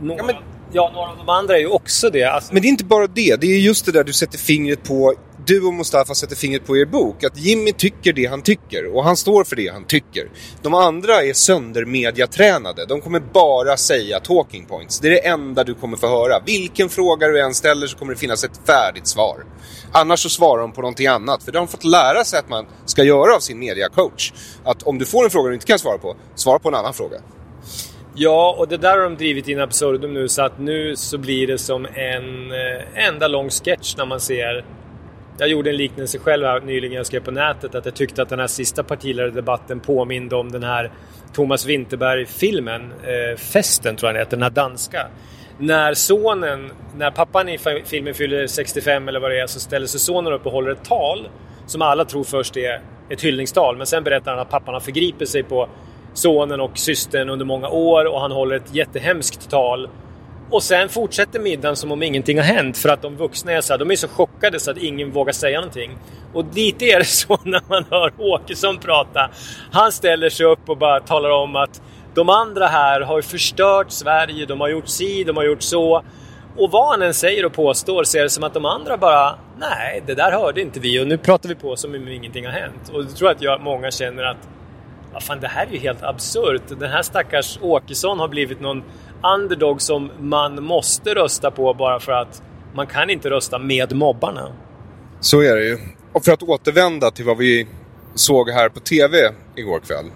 några, 0.00 0.18
ja, 0.18 0.24
men 0.26 0.51
ja, 0.72 0.90
några 0.94 1.10
av 1.10 1.16
de 1.16 1.28
andra 1.28 1.56
är 1.56 1.60
ju 1.60 1.66
också 1.66 2.10
det. 2.10 2.24
Alltså... 2.24 2.52
Men 2.52 2.62
det 2.62 2.68
är 2.68 2.70
inte 2.70 2.84
bara 2.84 3.06
det. 3.06 3.40
Det 3.40 3.46
är 3.46 3.58
just 3.58 3.86
det 3.86 3.92
där 3.92 4.04
du 4.04 4.12
sätter 4.12 4.38
fingret 4.38 4.84
på 4.84 5.14
du 5.46 5.66
och 5.66 5.74
Mustafa 5.74 6.14
sätter 6.14 6.36
fingret 6.36 6.66
på 6.66 6.76
er 6.76 6.84
bok. 6.84 7.24
Att 7.24 7.36
Jimmy 7.36 7.72
tycker 7.72 8.12
det 8.12 8.26
han 8.26 8.42
tycker 8.42 8.96
och 8.96 9.04
han 9.04 9.16
står 9.16 9.44
för 9.44 9.56
det 9.56 9.68
han 9.68 9.84
tycker. 9.84 10.30
De 10.62 10.74
andra 10.74 11.22
är 11.22 11.32
söndermediatränade. 11.32 12.86
De 12.86 13.00
kommer 13.00 13.20
bara 13.20 13.76
säga 13.76 14.20
talking 14.20 14.66
points. 14.66 15.00
Det 15.00 15.08
är 15.08 15.10
det 15.10 15.26
enda 15.26 15.64
du 15.64 15.74
kommer 15.74 15.96
få 15.96 16.08
höra. 16.08 16.40
Vilken 16.46 16.88
fråga 16.88 17.28
du 17.28 17.40
än 17.40 17.54
ställer 17.54 17.86
så 17.86 17.98
kommer 17.98 18.12
det 18.12 18.18
finnas 18.18 18.44
ett 18.44 18.60
färdigt 18.66 19.06
svar. 19.06 19.44
Annars 19.92 20.20
så 20.20 20.28
svarar 20.28 20.62
de 20.62 20.72
på 20.72 20.80
någonting 20.80 21.06
annat. 21.06 21.42
För 21.42 21.52
det 21.52 21.58
har 21.58 21.66
de 21.66 21.70
fått 21.70 21.84
lära 21.84 22.24
sig 22.24 22.38
att 22.38 22.48
man 22.48 22.66
ska 22.86 23.04
göra 23.04 23.34
av 23.34 23.40
sin 23.40 23.58
mediacoach. 23.58 24.32
Att 24.64 24.82
om 24.82 24.98
du 24.98 25.06
får 25.06 25.24
en 25.24 25.30
fråga 25.30 25.48
du 25.48 25.54
inte 25.54 25.66
kan 25.66 25.78
svara 25.78 25.98
på, 25.98 26.16
svara 26.34 26.58
på 26.58 26.68
en 26.68 26.74
annan 26.74 26.94
fråga. 26.94 27.16
Ja, 28.14 28.54
och 28.58 28.68
det 28.68 28.76
där 28.76 28.90
har 28.90 29.02
de 29.02 29.16
drivit 29.16 29.48
in 29.48 29.60
absurdum 29.60 30.14
nu 30.14 30.28
så 30.28 30.42
att 30.42 30.58
nu 30.58 30.96
så 30.96 31.18
blir 31.18 31.46
det 31.46 31.58
som 31.58 31.86
en 31.94 32.52
eh, 32.52 33.08
enda 33.08 33.28
lång 33.28 33.50
sketch 33.50 33.96
när 33.96 34.06
man 34.06 34.20
ser 34.20 34.64
jag 35.38 35.48
gjorde 35.48 35.70
en 35.70 35.76
liknelse 35.76 36.18
själv 36.18 36.46
här 36.46 36.60
nyligen 36.60 36.96
jag 36.96 37.06
skrev 37.06 37.20
på 37.20 37.30
nätet 37.30 37.74
att 37.74 37.84
jag 37.84 37.94
tyckte 37.94 38.22
att 38.22 38.28
den 38.28 38.40
här 38.40 38.46
sista 38.46 38.82
partiledardebatten 38.82 39.80
påminde 39.80 40.36
om 40.36 40.52
den 40.52 40.62
här 40.62 40.90
Thomas 41.32 41.66
Winterberg-filmen, 41.66 42.92
eh, 42.92 43.36
Festen 43.36 43.96
tror 43.96 44.08
jag 44.08 44.14
den 44.14 44.20
heter, 44.20 44.36
den 44.36 44.42
här 44.42 44.50
danska. 44.50 45.06
När 45.58 45.94
sonen, 45.94 46.72
när 46.96 47.10
pappan 47.10 47.48
i 47.48 47.58
filmen 47.84 48.14
fyller 48.14 48.46
65 48.46 49.08
eller 49.08 49.20
vad 49.20 49.30
det 49.30 49.40
är 49.40 49.46
så 49.46 49.60
ställer 49.60 49.86
sig 49.86 50.00
sonen 50.00 50.32
upp 50.32 50.46
och 50.46 50.52
håller 50.52 50.70
ett 50.70 50.84
tal 50.84 51.28
som 51.66 51.82
alla 51.82 52.04
tror 52.04 52.24
först 52.24 52.56
är 52.56 52.80
ett 53.10 53.24
hyllningstal 53.24 53.76
men 53.76 53.86
sen 53.86 54.04
berättar 54.04 54.30
han 54.30 54.40
att 54.40 54.50
pappan 54.50 54.74
har 54.74 54.80
förgripit 54.80 55.28
sig 55.28 55.42
på 55.42 55.68
sonen 56.14 56.60
och 56.60 56.78
systern 56.78 57.30
under 57.30 57.44
många 57.44 57.68
år 57.68 58.04
och 58.04 58.20
han 58.20 58.32
håller 58.32 58.56
ett 58.56 58.74
jättehemskt 58.74 59.50
tal 59.50 59.88
och 60.52 60.62
sen 60.62 60.88
fortsätter 60.88 61.40
middagen 61.40 61.76
som 61.76 61.92
om 61.92 62.02
ingenting 62.02 62.38
har 62.38 62.44
hänt 62.44 62.78
för 62.78 62.88
att 62.88 63.02
de 63.02 63.16
vuxna 63.16 63.52
är 63.52 63.60
så 63.60 63.72
här, 63.72 63.78
de 63.78 63.90
är 63.90 63.96
så 63.96 64.08
chockade 64.08 64.60
så 64.60 64.70
att 64.70 64.76
ingen 64.76 65.10
vågar 65.10 65.32
säga 65.32 65.60
någonting. 65.60 65.98
Och 66.32 66.44
lite 66.54 66.84
är 66.84 66.98
det 66.98 67.04
så 67.04 67.38
när 67.42 67.60
man 67.68 67.84
hör 67.90 68.12
Åkesson 68.18 68.78
prata. 68.78 69.30
Han 69.72 69.92
ställer 69.92 70.30
sig 70.30 70.46
upp 70.46 70.68
och 70.68 70.76
bara 70.78 71.00
talar 71.00 71.30
om 71.30 71.56
att 71.56 71.82
de 72.14 72.28
andra 72.28 72.66
här 72.66 73.00
har 73.00 73.22
förstört 73.22 73.90
Sverige, 73.90 74.46
de 74.46 74.60
har 74.60 74.68
gjort 74.68 74.88
si, 74.88 75.24
de 75.24 75.36
har 75.36 75.44
gjort 75.44 75.62
så. 75.62 76.04
Och 76.56 76.70
vad 76.70 76.90
han 76.90 77.02
än 77.02 77.14
säger 77.14 77.46
och 77.46 77.52
påstår 77.52 78.04
så 78.04 78.18
är 78.18 78.22
det 78.22 78.30
som 78.30 78.44
att 78.44 78.54
de 78.54 78.64
andra 78.64 78.96
bara 78.96 79.38
Nej, 79.58 80.02
det 80.06 80.14
där 80.14 80.32
hörde 80.32 80.60
inte 80.60 80.80
vi 80.80 81.02
och 81.02 81.06
nu 81.06 81.18
pratar 81.18 81.48
vi 81.48 81.54
på 81.54 81.76
som 81.76 81.94
om 81.94 82.08
ingenting 82.08 82.46
har 82.46 82.52
hänt. 82.52 82.90
Och 82.92 83.02
jag 83.02 83.16
tror 83.16 83.30
att 83.30 83.42
jag, 83.42 83.60
många 83.60 83.90
känner 83.90 84.22
att 84.22 84.48
ja, 85.12 85.20
fan, 85.20 85.40
det 85.40 85.48
här 85.48 85.66
är 85.66 85.70
ju 85.70 85.78
helt 85.78 86.02
absurt. 86.02 86.62
Den 86.68 86.90
här 86.90 87.02
stackars 87.02 87.58
Åkesson 87.62 88.18
har 88.18 88.28
blivit 88.28 88.60
någon 88.60 88.82
underdog 89.34 89.82
som 89.82 90.10
man 90.20 90.64
måste 90.64 91.14
rösta 91.14 91.50
på 91.50 91.74
bara 91.74 92.00
för 92.00 92.12
att 92.12 92.42
man 92.74 92.86
kan 92.86 93.10
inte 93.10 93.30
rösta 93.30 93.58
med 93.58 93.92
mobbarna. 93.92 94.52
Så 95.20 95.40
är 95.40 95.56
det 95.56 95.64
ju. 95.64 95.78
Och 96.12 96.24
för 96.24 96.32
att 96.32 96.42
återvända 96.42 97.10
till 97.10 97.24
vad 97.24 97.36
vi 97.36 97.68
såg 98.14 98.50
här 98.50 98.68
på 98.68 98.80
TV 98.80 99.18
igår 99.56 99.80
kväll. 99.80 100.06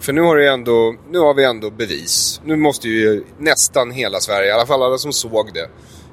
För 0.00 0.12
nu 0.12 0.20
har, 0.20 0.36
det 0.36 0.50
ändå, 0.50 0.94
nu 1.10 1.18
har 1.18 1.34
vi 1.34 1.44
ändå 1.44 1.70
bevis. 1.70 2.40
Nu 2.44 2.56
måste 2.56 2.88
ju 2.88 3.24
nästan 3.38 3.90
hela 3.90 4.20
Sverige, 4.20 4.48
i 4.48 4.52
alla 4.52 4.66
fall 4.66 4.82
alla 4.82 4.98
som 4.98 5.12
såg 5.12 5.50
det, 5.54 5.68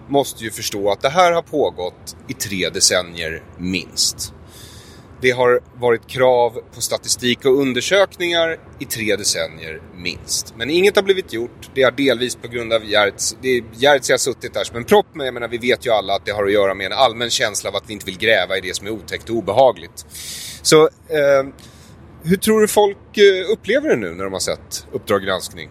måste 0.08 0.44
ju 0.44 0.52
förstå 0.52 0.92
att 0.92 1.02
det 1.02 1.10
här 1.10 1.32
har 1.32 1.42
pågått 1.42 2.16
i 2.28 2.34
tre 2.34 2.70
decennier 2.70 3.44
minst. 3.58 4.34
Det 5.22 5.32
har 5.32 5.60
varit 5.80 6.08
krav 6.08 6.60
på 6.76 6.82
statistik 6.82 7.46
och 7.46 7.60
undersökningar 7.60 8.60
i 8.80 8.86
tre 8.86 9.16
decennier 9.16 9.82
minst. 9.96 10.54
Men 10.58 10.70
inget 10.70 10.96
har 10.96 11.04
blivit 11.04 11.34
gjort. 11.34 11.70
Det 11.74 11.82
är 11.82 11.92
delvis 11.92 12.36
på 12.36 12.48
grund 12.48 12.74
av 12.74 12.86
Giertz. 12.86 13.38
Giertz 13.74 14.10
har 14.10 14.18
suttit 14.18 14.54
där 14.54 14.64
som 14.64 14.78
en 14.78 14.84
propp, 14.84 15.06
men 15.14 15.26
jag 15.26 15.34
menar, 15.34 15.48
vi 15.48 15.58
vet 15.58 15.86
ju 15.86 15.92
alla 15.92 16.14
att 16.16 16.26
det 16.26 16.32
har 16.32 16.44
att 16.46 16.52
göra 16.52 16.74
med 16.74 16.86
en 16.86 16.94
allmän 16.94 17.30
känsla 17.30 17.70
av 17.70 17.76
att 17.76 17.84
vi 17.88 17.94
inte 17.94 18.06
vill 18.06 18.18
gräva 18.18 18.58
i 18.58 18.62
det 18.62 18.76
som 18.76 18.88
är 18.88 18.92
otäckt 18.92 19.30
och 19.30 19.36
obehagligt. 19.36 20.06
Så 20.62 20.84
eh, 20.84 21.48
hur 22.24 22.38
tror 22.38 22.62
du 22.62 22.68
folk 22.68 23.18
eh, 23.18 23.52
upplever 23.52 23.90
det 23.90 23.96
nu 23.96 24.14
när 24.14 24.24
de 24.24 24.34
har 24.34 24.40
sett 24.40 24.88
Uppdrag 24.92 25.24
granskning? 25.24 25.70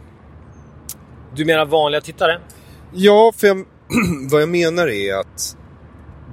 Du 1.34 1.44
menar 1.44 1.66
vanliga 1.66 2.00
tittare? 2.00 2.40
Ja, 2.92 3.32
för 3.36 3.46
jag, 3.46 3.64
vad 4.30 4.42
jag 4.42 4.48
menar 4.48 4.88
är 4.88 5.14
att 5.14 5.56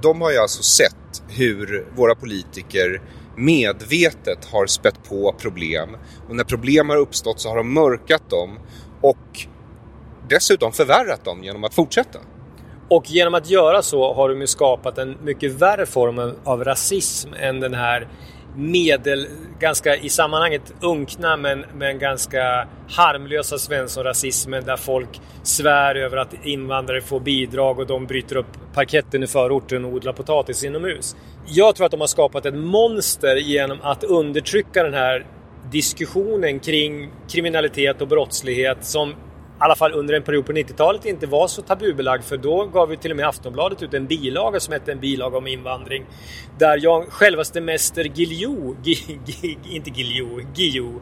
de 0.02 0.20
har 0.20 0.30
ju 0.30 0.38
alltså 0.38 0.62
sett 0.62 0.96
hur 1.28 1.86
våra 1.96 2.14
politiker 2.14 3.00
medvetet 3.36 4.44
har 4.44 4.66
spett 4.66 5.08
på 5.08 5.34
problem. 5.38 5.96
Och 6.28 6.36
när 6.36 6.44
problem 6.44 6.88
har 6.88 6.96
uppstått 6.96 7.40
så 7.40 7.48
har 7.48 7.56
de 7.56 7.74
mörkat 7.74 8.30
dem 8.30 8.58
och 9.00 9.46
dessutom 10.28 10.72
förvärrat 10.72 11.24
dem 11.24 11.44
genom 11.44 11.64
att 11.64 11.74
fortsätta. 11.74 12.18
Och 12.88 13.10
genom 13.10 13.34
att 13.34 13.50
göra 13.50 13.82
så 13.82 14.14
har 14.14 14.28
de 14.28 14.40
ju 14.40 14.46
skapat 14.46 14.98
en 14.98 15.16
mycket 15.22 15.52
värre 15.52 15.86
form 15.86 16.34
av 16.44 16.64
rasism 16.64 17.34
än 17.40 17.60
den 17.60 17.74
här 17.74 18.08
medel, 18.56 19.26
ganska 19.60 19.96
i 19.96 20.08
sammanhanget 20.08 20.74
unkna 20.80 21.36
men, 21.36 21.64
men 21.74 21.98
ganska 21.98 22.68
harmlösa 22.88 23.58
Svensson-rasismen 23.58 24.64
där 24.64 24.76
folk 24.76 25.20
svär 25.42 25.94
över 25.94 26.16
att 26.16 26.34
invandrare 26.46 27.00
får 27.00 27.20
bidrag 27.20 27.78
och 27.78 27.86
de 27.86 28.06
bryter 28.06 28.36
upp 28.36 28.74
parketten 28.74 29.22
i 29.22 29.26
förorten 29.26 29.84
och 29.84 29.92
odlar 29.92 30.12
potatis 30.12 30.64
inomhus. 30.64 31.16
Jag 31.46 31.76
tror 31.76 31.84
att 31.84 31.90
de 31.90 32.00
har 32.00 32.06
skapat 32.06 32.46
ett 32.46 32.54
monster 32.54 33.36
genom 33.36 33.78
att 33.82 34.04
undertrycka 34.04 34.82
den 34.82 34.94
här 34.94 35.26
diskussionen 35.70 36.60
kring 36.60 37.10
kriminalitet 37.28 38.00
och 38.02 38.08
brottslighet 38.08 38.84
som 38.84 39.14
i 39.56 39.62
alla 39.62 39.76
fall 39.76 39.92
under 39.92 40.14
en 40.14 40.22
period 40.22 40.46
på 40.46 40.52
90-talet 40.52 41.04
inte 41.04 41.26
var 41.26 41.48
så 41.48 41.62
tabubelagd 41.62 42.24
för 42.24 42.36
då 42.36 42.64
gav 42.64 42.90
ju 42.90 42.96
till 42.96 43.10
och 43.10 43.16
med 43.16 43.28
Aftonbladet 43.28 43.82
ut 43.82 43.94
en 43.94 44.06
bilaga 44.06 44.60
som 44.60 44.72
hette 44.72 44.92
en 44.92 45.00
bilaga 45.00 45.38
om 45.38 45.46
invandring. 45.46 46.04
Där 46.58 46.78
jag, 46.82 47.08
självaste 47.08 47.60
Mäster 47.60 48.04
Guillou, 48.04 48.76
inte 49.70 49.90
Guillou, 49.90 50.46
Guillou, 50.54 51.00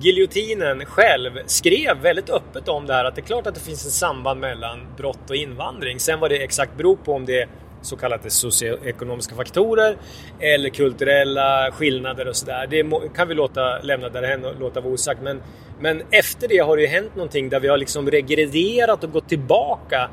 giljotinen 0.00 0.86
själv 0.86 1.30
skrev 1.46 1.96
väldigt 1.96 2.30
öppet 2.30 2.68
om 2.68 2.86
det 2.86 2.94
här 2.94 3.04
att 3.04 3.14
det 3.14 3.20
är 3.20 3.26
klart 3.26 3.46
att 3.46 3.54
det 3.54 3.60
finns 3.60 3.86
ett 3.86 3.92
samband 3.92 4.40
mellan 4.40 4.86
brott 4.96 5.30
och 5.30 5.36
invandring. 5.36 6.00
Sen 6.00 6.20
vad 6.20 6.30
det 6.30 6.36
exakt 6.36 6.76
beror 6.76 6.96
på 6.96 7.14
om 7.14 7.26
det 7.26 7.40
är 7.40 7.48
så 7.82 7.96
kallade 7.96 8.30
socioekonomiska 8.30 9.34
faktorer 9.34 9.96
eller 10.40 10.68
kulturella 10.68 11.70
skillnader 11.72 12.28
och 12.28 12.36
sådär. 12.36 12.66
Det 12.70 13.14
kan 13.16 13.28
vi 13.28 13.34
låta 13.34 13.78
lämna 13.78 14.08
därhen 14.08 14.44
och 14.44 14.60
låta 14.60 14.80
vara 14.80 14.92
osagt. 14.92 15.22
Men, 15.22 15.42
men 15.80 16.02
efter 16.10 16.48
det 16.48 16.58
har 16.58 16.76
det 16.76 16.82
ju 16.82 16.88
hänt 16.88 17.16
någonting 17.16 17.48
där 17.48 17.60
vi 17.60 17.68
har 17.68 17.78
liksom 17.78 18.10
regrederat 18.10 19.04
och 19.04 19.12
gått 19.12 19.28
tillbaka 19.28 20.10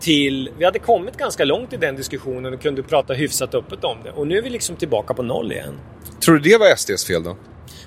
till... 0.00 0.50
Vi 0.58 0.64
hade 0.64 0.78
kommit 0.78 1.16
ganska 1.16 1.44
långt 1.44 1.72
i 1.72 1.76
den 1.76 1.96
diskussionen 1.96 2.54
och 2.54 2.62
kunde 2.62 2.82
prata 2.82 3.12
hyfsat 3.12 3.54
öppet 3.54 3.84
om 3.84 3.98
det. 4.04 4.10
Och 4.10 4.26
nu 4.26 4.38
är 4.38 4.42
vi 4.42 4.50
liksom 4.50 4.76
tillbaka 4.76 5.14
på 5.14 5.22
noll 5.22 5.52
igen. 5.52 5.74
Tror 6.24 6.34
du 6.34 6.40
det 6.50 6.56
var 6.58 6.76
SDs 6.76 7.06
fel 7.06 7.22
då? 7.22 7.36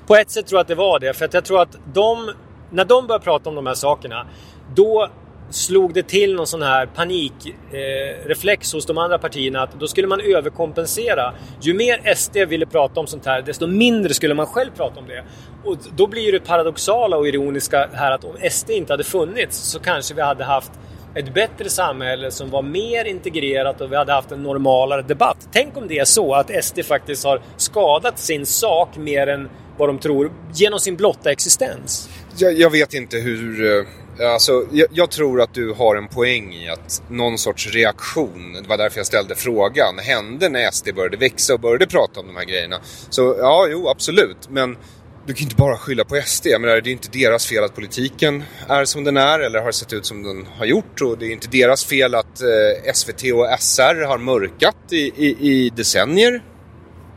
På 0.08 0.16
ett 0.16 0.32
sätt 0.32 0.48
tror 0.48 0.58
jag 0.58 0.62
att 0.62 0.68
det 0.68 0.76
var 0.76 1.00
det. 1.00 1.14
För 1.14 1.26
att 1.26 1.34
jag 1.34 1.46
tror 1.46 1.62
att 1.62 1.78
de... 1.94 2.34
När 2.72 2.86
de 2.86 3.08
började 3.08 3.24
prata 3.24 3.50
om 3.50 3.56
de 3.56 3.68
här 3.68 3.74
sakerna, 3.74 4.28
då 4.76 5.10
slog 5.50 5.94
det 5.94 6.04
till 6.04 6.36
någon 6.36 6.48
sån 6.48 6.62
här 6.62 6.86
panikreflex 6.86 8.74
eh, 8.74 8.78
hos 8.78 8.86
de 8.86 8.98
andra 8.98 9.18
partierna 9.18 9.62
att 9.62 9.80
då 9.80 9.88
skulle 9.88 10.08
man 10.08 10.22
överkompensera. 10.22 11.34
Ju 11.62 11.74
mer 11.74 12.16
SD 12.16 12.38
ville 12.38 12.66
prata 12.66 13.00
om 13.00 13.08
sånt 13.08 13.26
här, 13.26 13.42
desto 13.42 13.68
mindre 13.68 14.14
skulle 14.14 14.34
man 14.34 14.46
själv 14.46 14.72
prata 14.76 15.00
om 15.00 15.08
det. 15.08 15.24
Och 15.66 15.78
då 15.96 16.08
blir 16.08 16.32
det 16.32 16.40
paradoxala 16.40 17.18
och 17.18 17.28
ironiska 17.28 17.90
här 17.94 18.12
att 18.12 18.24
om 18.24 18.36
SD 18.52 18.70
inte 18.70 18.94
hade 18.94 19.04
funnits 19.04 19.58
så 19.58 19.80
kanske 19.80 20.14
vi 20.14 20.22
hade 20.22 20.44
haft 20.44 20.72
ett 21.16 21.34
bättre 21.34 21.70
samhälle 21.70 22.32
som 22.32 22.50
var 22.50 22.62
mer 22.62 23.06
integrerat 23.06 23.82
och 23.82 23.92
vi 23.92 23.96
hade 23.96 24.14
haft 24.14 24.32
en 24.32 24.44
normalare 24.44 25.02
debatt. 25.02 25.48
Tänk 25.52 25.78
om 25.78 25.88
det 25.88 26.00
är 26.00 26.06
så 26.06 26.34
att 26.34 26.64
SD 26.64 26.80
faktiskt 26.86 27.26
har 27.26 27.42
skadat 27.58 28.20
sin 28.20 28.46
sak 28.46 28.98
mer 28.98 29.28
än 29.28 29.50
vad 29.78 29.90
de 29.90 30.00
tror 30.00 30.32
genom 30.54 30.80
sin 30.80 30.96
blotta 30.96 31.32
existens. 31.32 32.10
Jag, 32.38 32.54
jag 32.60 32.70
vet 32.70 32.94
inte 32.94 33.18
hur 33.18 33.78
eh, 33.78 33.86
Alltså, 34.22 34.66
jag, 34.72 34.88
jag, 34.92 35.12
tror 35.12 35.42
att 35.42 35.54
du 35.54 35.74
har 35.74 35.96
en 35.96 36.08
poäng 36.08 36.54
i 36.54 36.70
att 36.70 37.02
någon 37.10 37.38
sorts 37.38 37.68
reaktion, 37.68 38.54
det 38.54 38.70
var 38.70 38.78
därför 38.78 39.00
jag 39.00 39.06
ställde 39.06 39.36
frågan, 39.36 40.00
hände 40.00 40.50
när 40.50 40.72
SD 40.72 40.96
började 40.96 41.18
växa 41.18 41.54
och 41.54 41.60
började 41.60 41.88
prata 41.88 42.20
om 42.20 42.28
de 42.28 42.36
här 42.36 42.46
grejerna. 42.46 42.80
Så 43.10 43.36
ja, 43.40 43.68
jo 43.70 43.90
absolut, 43.90 44.50
men 44.50 44.78
du 45.26 45.34
kan 45.34 45.44
inte 45.44 45.56
bara 45.56 45.78
skylla 45.78 46.04
på 46.04 46.22
SD. 46.26 46.48
Jag 46.48 46.62
menar, 46.62 46.82
det 46.82 46.90
är 46.90 46.92
inte 46.92 47.10
deras 47.12 47.46
fel 47.46 47.64
att 47.64 47.76
politiken 47.76 48.44
är 48.68 48.86
som 48.86 49.04
den 49.04 49.18
är 49.18 49.40
eller 49.40 49.62
har 49.62 49.72
sett 49.72 49.94
ut 49.94 50.06
som 50.06 50.24
den 50.24 50.46
har 50.58 50.66
gjort 50.66 51.02
och 51.02 51.18
det 51.18 51.26
är 51.26 51.32
inte 51.32 51.48
deras 51.48 51.86
fel 51.86 52.16
att 52.16 52.42
eh, 52.42 52.94
SVT 52.94 53.24
och 53.34 53.60
SR 53.60 54.06
har 54.06 54.18
mörkat 54.18 54.76
i, 54.92 55.12
i, 55.16 55.38
i 55.40 55.70
decennier. 55.70 56.44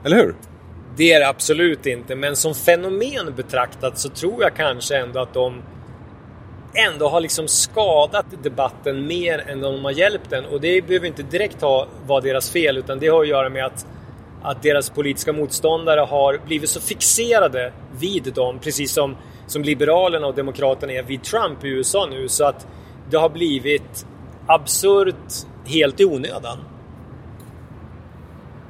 Eller 0.04 0.16
hur? 0.16 0.34
Det 0.96 1.12
är 1.12 1.20
det 1.20 1.28
absolut 1.28 1.86
inte, 1.86 2.14
men 2.14 2.36
som 2.36 2.54
fenomen 2.54 3.34
betraktat 3.36 3.98
så 3.98 4.08
tror 4.08 4.42
jag 4.42 4.56
kanske 4.56 4.96
ändå 4.96 5.20
att 5.20 5.34
de 5.34 5.62
ändå 6.74 7.08
har 7.08 7.20
liksom 7.20 7.48
skadat 7.48 8.26
debatten 8.42 9.06
mer 9.06 9.44
än 9.48 9.60
de 9.60 9.84
har 9.84 9.92
hjälpt 9.92 10.30
den. 10.30 10.44
Och 10.44 10.60
det 10.60 10.86
behöver 10.86 11.06
inte 11.06 11.22
direkt 11.22 11.60
ha, 11.60 11.86
vara 12.06 12.20
deras 12.20 12.50
fel 12.50 12.78
utan 12.78 12.98
det 12.98 13.08
har 13.08 13.22
att 13.22 13.28
göra 13.28 13.48
med 13.48 13.66
att, 13.66 13.86
att 14.42 14.62
deras 14.62 14.90
politiska 14.90 15.32
motståndare 15.32 16.00
har 16.00 16.40
blivit 16.46 16.70
så 16.70 16.80
fixerade 16.80 17.72
vid 17.98 18.32
dem, 18.34 18.58
precis 18.58 18.92
som, 18.92 19.16
som 19.46 19.62
Liberalerna 19.62 20.26
och 20.26 20.34
Demokraterna 20.34 20.92
är 20.92 21.02
vid 21.02 21.22
Trump 21.22 21.64
i 21.64 21.68
USA 21.68 22.06
nu. 22.10 22.28
Så 22.28 22.44
att 22.44 22.66
det 23.10 23.16
har 23.16 23.28
blivit 23.28 24.06
absurt 24.46 25.32
helt 25.66 26.00
i 26.00 26.04
onödan. 26.04 26.58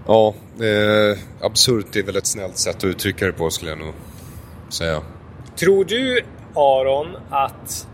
Ja, 0.07 0.35
eh, 0.61 1.19
absurt 1.41 1.97
är 1.97 2.03
väl 2.03 2.17
ett 2.17 2.27
snällt 2.27 2.59
sätt 2.59 2.77
att 2.77 2.85
uttrycka 2.85 3.27
det 3.27 3.33
på 3.33 3.51
skulle 3.51 3.71
jag 3.71 3.79
nog 3.79 3.95
säga. 4.69 5.03
Tror 5.57 5.85
du 5.85 6.21
Aron 6.55 7.17
att 7.31 7.87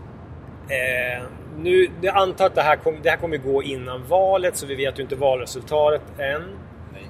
eh, 0.69 1.23
nu, 1.57 1.87
jag 2.01 2.15
antar 2.17 2.45
att 2.45 2.55
det 2.55 2.61
här, 2.61 2.75
kom, 2.75 2.95
det 3.03 3.09
här 3.09 3.17
kommer 3.17 3.37
gå 3.37 3.63
innan 3.63 4.03
valet 4.07 4.57
så 4.57 4.65
vi 4.65 4.75
vet 4.75 4.99
ju 4.99 5.03
inte 5.03 5.15
valresultatet 5.15 6.01
än. 6.17 6.41
Nej. 6.93 7.07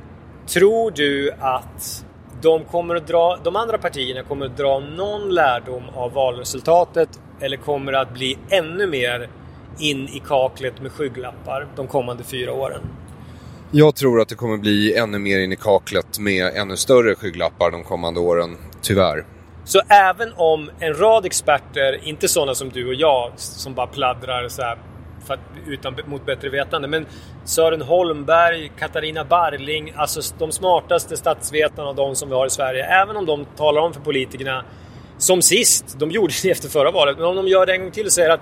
Tror 0.48 0.92
du 0.92 1.32
att 1.40 2.06
de, 2.42 2.64
kommer 2.64 2.96
att 2.96 3.08
dra, 3.08 3.38
de 3.44 3.56
andra 3.56 3.78
partierna 3.78 4.24
kommer 4.24 4.46
att 4.46 4.58
dra 4.58 4.80
någon 4.80 5.30
lärdom 5.34 5.84
av 5.96 6.14
valresultatet 6.14 7.10
eller 7.40 7.58
kommer 7.58 7.92
det 7.92 8.00
att 8.00 8.14
bli 8.14 8.38
ännu 8.50 8.88
mer 8.88 9.30
in 9.80 10.08
i 10.08 10.22
kaklet 10.26 10.82
med 10.82 10.92
skygglappar 10.92 11.68
de 11.76 11.88
kommande 11.88 12.24
fyra 12.24 12.54
åren? 12.54 12.82
Jag 13.72 13.96
tror 13.96 14.22
att 14.22 14.30
det 14.30 14.36
kommer 14.36 14.58
bli 14.58 14.96
ännu 14.96 15.20
mer 15.20 15.40
in 15.40 15.52
i 15.52 15.56
kaklet 15.56 16.20
med 16.20 16.52
ännu 16.56 16.78
större 16.78 17.16
skygglappar 17.16 17.72
de 17.72 17.84
kommande 17.84 18.20
åren, 18.20 18.58
tyvärr. 18.82 19.26
Så 19.66 19.82
även 19.90 20.34
om 20.36 20.72
en 20.80 20.94
rad 20.94 21.26
experter, 21.26 22.00
inte 22.04 22.28
sådana 22.28 22.56
som 22.56 22.70
du 22.70 22.88
och 22.88 22.94
jag 22.94 23.32
som 23.36 23.74
bara 23.74 23.88
pladdrar 23.88 24.48
så 24.48 24.62
här, 24.62 24.78
att, 25.28 25.40
utan, 25.68 25.96
mot 26.06 26.26
bättre 26.26 26.50
vetande, 26.50 26.88
men 26.88 27.06
Sören 27.46 27.82
Holmberg, 27.82 28.72
Katarina 28.80 29.26
Barling, 29.26 29.94
alltså 29.96 30.36
de 30.40 30.52
smartaste 30.52 31.18
statsvetarna 31.18 31.90
av 31.90 31.96
de 31.96 32.16
som 32.16 32.30
vi 32.30 32.36
har 32.36 32.46
i 32.46 32.50
Sverige, 32.50 32.86
även 32.86 33.18
om 33.18 33.26
de 33.26 33.46
talar 33.46 33.82
om 33.82 33.94
för 33.94 34.02
politikerna 34.02 34.66
som 35.18 35.42
sist, 35.42 36.00
de 36.00 36.12
gjorde 36.12 36.34
det 36.44 36.52
efter 36.52 36.70
förra 36.70 36.92
valet, 36.92 37.18
men 37.18 37.26
om 37.26 37.36
de 37.36 37.48
gör 37.48 37.66
det 37.66 37.74
en 37.74 37.82
gång 37.82 37.92
till 37.92 38.06
och 38.06 38.12
säger 38.12 38.30
att 38.30 38.42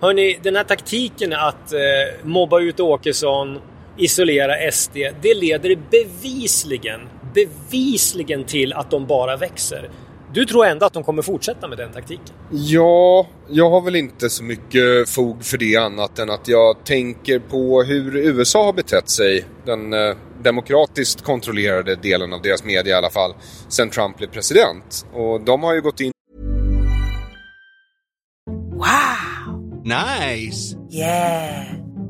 Hörni, 0.00 0.38
den 0.42 0.56
här 0.56 0.64
taktiken 0.64 1.32
att 1.32 1.72
eh, 1.72 1.78
mobba 2.22 2.60
ut 2.60 2.80
Åkesson, 2.80 3.60
isolera 3.98 4.72
SD, 4.72 4.96
det 5.22 5.34
leder 5.34 5.78
bevisligen, 5.90 7.00
bevisligen 7.34 8.44
till 8.44 8.72
att 8.72 8.90
de 8.90 9.06
bara 9.06 9.36
växer. 9.36 9.90
Du 10.32 10.44
tror 10.44 10.66
ändå 10.66 10.86
att 10.86 10.92
de 10.92 11.02
kommer 11.02 11.22
fortsätta 11.22 11.68
med 11.68 11.78
den 11.78 11.92
taktiken? 11.92 12.34
Ja, 12.50 13.26
jag 13.48 13.70
har 13.70 13.80
väl 13.80 13.96
inte 13.96 14.30
så 14.30 14.44
mycket 14.44 15.08
fog 15.08 15.44
för 15.44 15.58
det 15.58 15.76
annat 15.76 16.18
än 16.18 16.30
att 16.30 16.48
jag 16.48 16.84
tänker 16.84 17.38
på 17.38 17.82
hur 17.82 18.16
USA 18.16 18.64
har 18.64 18.72
betett 18.72 19.10
sig. 19.10 19.44
Den 19.66 19.92
eh, 19.92 20.16
demokratiskt 20.42 21.22
kontrollerade 21.22 21.96
delen 21.96 22.32
av 22.32 22.42
deras 22.42 22.64
media 22.64 22.94
i 22.94 22.98
alla 22.98 23.10
fall. 23.10 23.34
Sen 23.68 23.90
Trump 23.90 24.16
blev 24.16 24.28
president. 24.28 25.06
Och 25.12 25.40
de 25.40 25.62
har 25.62 25.74
ju 25.74 25.80
gått 25.80 26.00
in... 26.00 26.12
Wow! 28.70 29.84
Nice! 29.84 30.76
Yeah! 30.90 31.87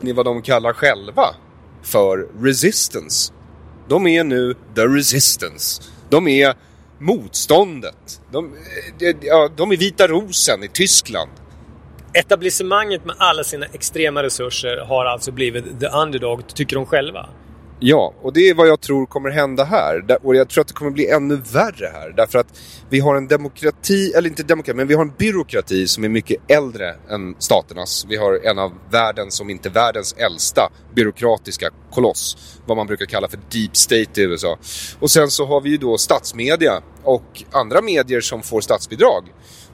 Ni 0.00 0.12
vad 0.12 0.24
de 0.24 0.42
kallar 0.42 0.72
själva 0.72 1.34
för 1.82 2.28
resistance. 2.42 3.32
De 3.88 4.06
är 4.06 4.24
nu 4.24 4.54
the 4.74 4.86
resistance. 4.86 5.82
De 6.08 6.28
är 6.28 6.54
motståndet. 6.98 8.20
De, 8.32 8.56
de, 8.98 9.14
ja, 9.20 9.48
de 9.56 9.72
är 9.72 9.76
vita 9.76 10.06
rosen 10.08 10.62
i 10.62 10.68
Tyskland. 10.68 11.30
Etablissemanget 12.14 13.04
med 13.04 13.16
alla 13.18 13.44
sina 13.44 13.66
extrema 13.66 14.22
resurser 14.22 14.76
har 14.76 15.04
alltså 15.04 15.32
blivit 15.32 15.80
the 15.80 15.86
underdog, 15.86 16.54
tycker 16.54 16.76
de 16.76 16.86
själva. 16.86 17.28
Ja, 17.82 18.14
och 18.22 18.32
det 18.32 18.48
är 18.48 18.54
vad 18.54 18.68
jag 18.68 18.80
tror 18.80 19.06
kommer 19.06 19.30
hända 19.30 19.64
här. 19.64 20.18
Och 20.22 20.36
jag 20.36 20.48
tror 20.48 20.62
att 20.62 20.68
det 20.68 20.74
kommer 20.74 20.90
bli 20.90 21.10
ännu 21.10 21.36
värre 21.52 21.90
här. 21.94 22.14
Därför 22.16 22.38
att 22.38 22.60
vi 22.90 23.00
har 23.00 23.14
en 23.14 23.28
demokrati, 23.28 24.12
eller 24.12 24.28
inte 24.28 24.42
demokrati, 24.42 24.76
men 24.76 24.86
vi 24.86 24.94
har 24.94 25.02
en 25.02 25.12
byråkrati 25.18 25.88
som 25.88 26.04
är 26.04 26.08
mycket 26.08 26.50
äldre 26.50 26.94
än 27.10 27.34
staternas. 27.38 28.06
Vi 28.08 28.16
har 28.16 28.46
en 28.46 28.58
av 28.58 28.72
världens, 28.90 29.40
om 29.40 29.50
inte 29.50 29.68
världens 29.68 30.12
äldsta 30.12 30.70
byråkratiska 30.94 31.70
koloss. 31.90 32.58
Vad 32.66 32.76
man 32.76 32.86
brukar 32.86 33.06
kalla 33.06 33.28
för 33.28 33.38
deep 33.50 33.76
state 33.76 34.20
i 34.20 34.24
USA. 34.24 34.58
Och 35.00 35.10
sen 35.10 35.30
så 35.30 35.46
har 35.46 35.60
vi 35.60 35.70
ju 35.70 35.76
då 35.76 35.98
statsmedia 35.98 36.82
och 37.02 37.44
andra 37.50 37.82
medier 37.82 38.20
som 38.20 38.42
får 38.42 38.60
statsbidrag. 38.60 39.24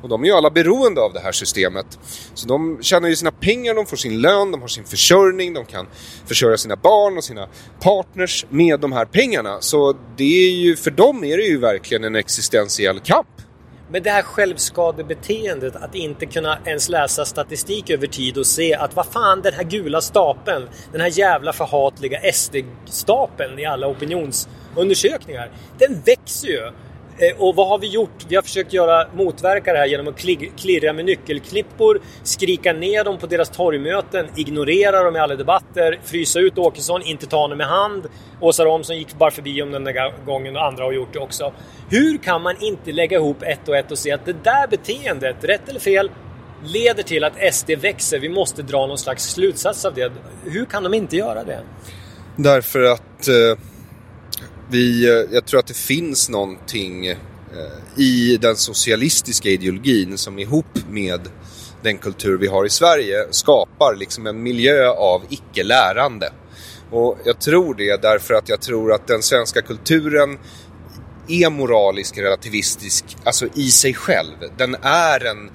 Och 0.03 0.09
de 0.09 0.23
är 0.23 0.27
ju 0.27 0.33
alla 0.33 0.51
beroende 0.51 1.01
av 1.01 1.13
det 1.13 1.21
här 1.21 1.33
systemet. 1.33 1.99
Så 2.35 2.49
de 2.49 2.79
tjänar 2.83 3.09
ju 3.09 3.17
sina 3.17 3.31
pengar, 3.31 3.75
de 3.75 3.87
får 3.87 3.97
sin 3.97 4.21
lön, 4.21 4.51
de 4.51 4.61
har 4.61 4.69
sin 4.69 4.85
försörjning, 4.85 5.55
de 5.55 5.65
kan 5.65 5.87
försörja 6.27 6.57
sina 6.57 6.77
barn 6.77 7.17
och 7.17 7.25
sina 7.25 7.49
partners 7.81 8.47
med 8.51 8.81
de 8.81 8.93
här 8.93 9.05
pengarna. 9.05 9.61
Så 9.61 9.97
det 10.17 10.49
är 10.49 10.51
ju, 10.51 10.77
för 10.77 10.91
dem 10.91 11.25
är 11.25 11.37
det 11.37 11.43
ju 11.43 11.59
verkligen 11.59 12.05
en 12.05 12.17
existentiell 12.17 13.01
kamp. 13.01 13.27
Men 13.91 14.03
det 14.03 14.11
här 14.11 14.23
självskadebeteendet, 14.23 15.77
att 15.77 15.95
inte 15.95 16.27
kunna 16.27 16.59
ens 16.65 16.89
läsa 16.89 17.25
statistik 17.25 17.91
över 17.91 18.07
tid 18.07 18.39
och 18.39 18.47
se 18.47 18.75
att 18.75 18.97
vad 18.97 19.07
fan 19.07 19.43
den 19.43 19.55
här 19.55 19.65
gula 19.65 20.01
stapeln, 20.01 20.69
den 20.93 21.01
här 21.01 21.19
jävla 21.19 21.53
förhatliga 21.53 22.33
SD-stapeln 22.33 23.59
i 23.59 23.67
alla 23.67 23.87
opinionsundersökningar, 23.87 25.51
den 25.79 26.03
växer 26.07 26.49
ju. 26.49 26.71
Eh, 27.19 27.43
och 27.43 27.55
vad 27.57 27.69
har 27.69 27.79
vi 27.79 27.87
gjort? 27.87 28.27
Vi 28.29 28.35
har 28.35 28.43
försökt 28.43 28.73
göra, 28.73 29.09
motverka 29.14 29.73
det 29.73 29.79
här 29.79 29.87
genom 29.87 30.09
att 30.09 30.19
klirra 30.57 30.93
med 30.93 31.05
nyckelklippor, 31.05 32.01
skrika 32.23 32.73
ner 32.73 33.05
dem 33.05 33.19
på 33.19 33.27
deras 33.27 33.51
torgmöten, 33.51 34.27
ignorera 34.37 35.03
dem 35.03 35.17
i 35.17 35.19
alla 35.19 35.35
debatter, 35.35 36.01
frysa 36.05 36.41
ut 36.41 36.59
Åkesson, 36.59 37.03
inte 37.03 37.27
ta 37.27 37.37
honom 37.37 37.61
i 37.61 37.64
hand. 37.64 38.07
Åsa 38.41 38.64
Romson 38.64 38.99
gick 38.99 39.19
bara 39.19 39.31
förbi 39.31 39.62
om 39.62 39.73
den 39.73 39.85
där 39.85 40.25
gången 40.27 40.57
och 40.57 40.64
andra 40.64 40.85
har 40.85 40.93
gjort 40.93 41.12
det 41.12 41.19
också. 41.19 41.53
Hur 41.91 42.19
kan 42.19 42.43
man 42.43 42.55
inte 42.61 42.93
lägga 42.93 43.17
ihop 43.17 43.43
ett 43.43 43.69
och 43.69 43.77
ett 43.77 43.91
och 43.91 43.99
se 43.99 44.12
att 44.12 44.25
det 44.25 44.45
där 44.45 44.67
beteendet, 44.67 45.37
rätt 45.45 45.69
eller 45.69 45.81
fel, 45.81 46.11
leder 46.64 47.03
till 47.03 47.25
att 47.25 47.55
SD 47.55 47.71
växer. 47.71 48.19
Vi 48.19 48.29
måste 48.29 48.62
dra 48.62 48.87
någon 48.87 48.99
slags 48.99 49.31
slutsats 49.31 49.85
av 49.85 49.95
det. 49.95 50.12
Hur 50.45 50.64
kan 50.64 50.83
de 50.83 50.95
inte 50.95 51.17
göra 51.17 51.45
det? 51.45 51.61
Därför 52.37 52.83
att 52.83 53.29
eh 53.29 53.59
vi, 54.71 55.09
eh, 55.09 55.35
jag 55.35 55.47
tror 55.47 55.61
att 55.61 55.67
det 55.67 55.77
finns 55.77 56.29
någonting 56.29 57.07
eh, 57.07 57.17
i 57.97 58.39
den 58.41 58.57
socialistiska 58.57 59.49
ideologin 59.49 60.19
som 60.19 60.39
ihop 60.39 60.89
med 60.89 61.21
den 61.83 61.99
kultur 61.99 62.39
vi 62.39 62.47
har 62.47 62.67
i 62.67 62.71
Sverige 62.71 63.27
skapar 63.31 63.95
liksom 63.95 64.27
en 64.27 64.43
miljö 64.43 64.89
av 64.89 65.23
icke-lärande. 65.29 66.33
Och 66.91 67.19
jag 67.25 67.41
tror 67.41 67.75
det 67.75 68.03
därför 68.03 68.35
att 68.35 68.49
jag 68.49 68.61
tror 68.61 68.93
att 68.93 69.07
den 69.07 69.23
svenska 69.23 69.62
kulturen 69.62 70.39
är 71.29 71.51
moralisk 71.51 72.19
relativistisk, 72.19 73.05
alltså 73.25 73.47
i 73.55 73.71
sig 73.71 73.95
själv. 73.95 74.35
Den 74.57 74.77
är 74.83 75.25
en 75.25 75.51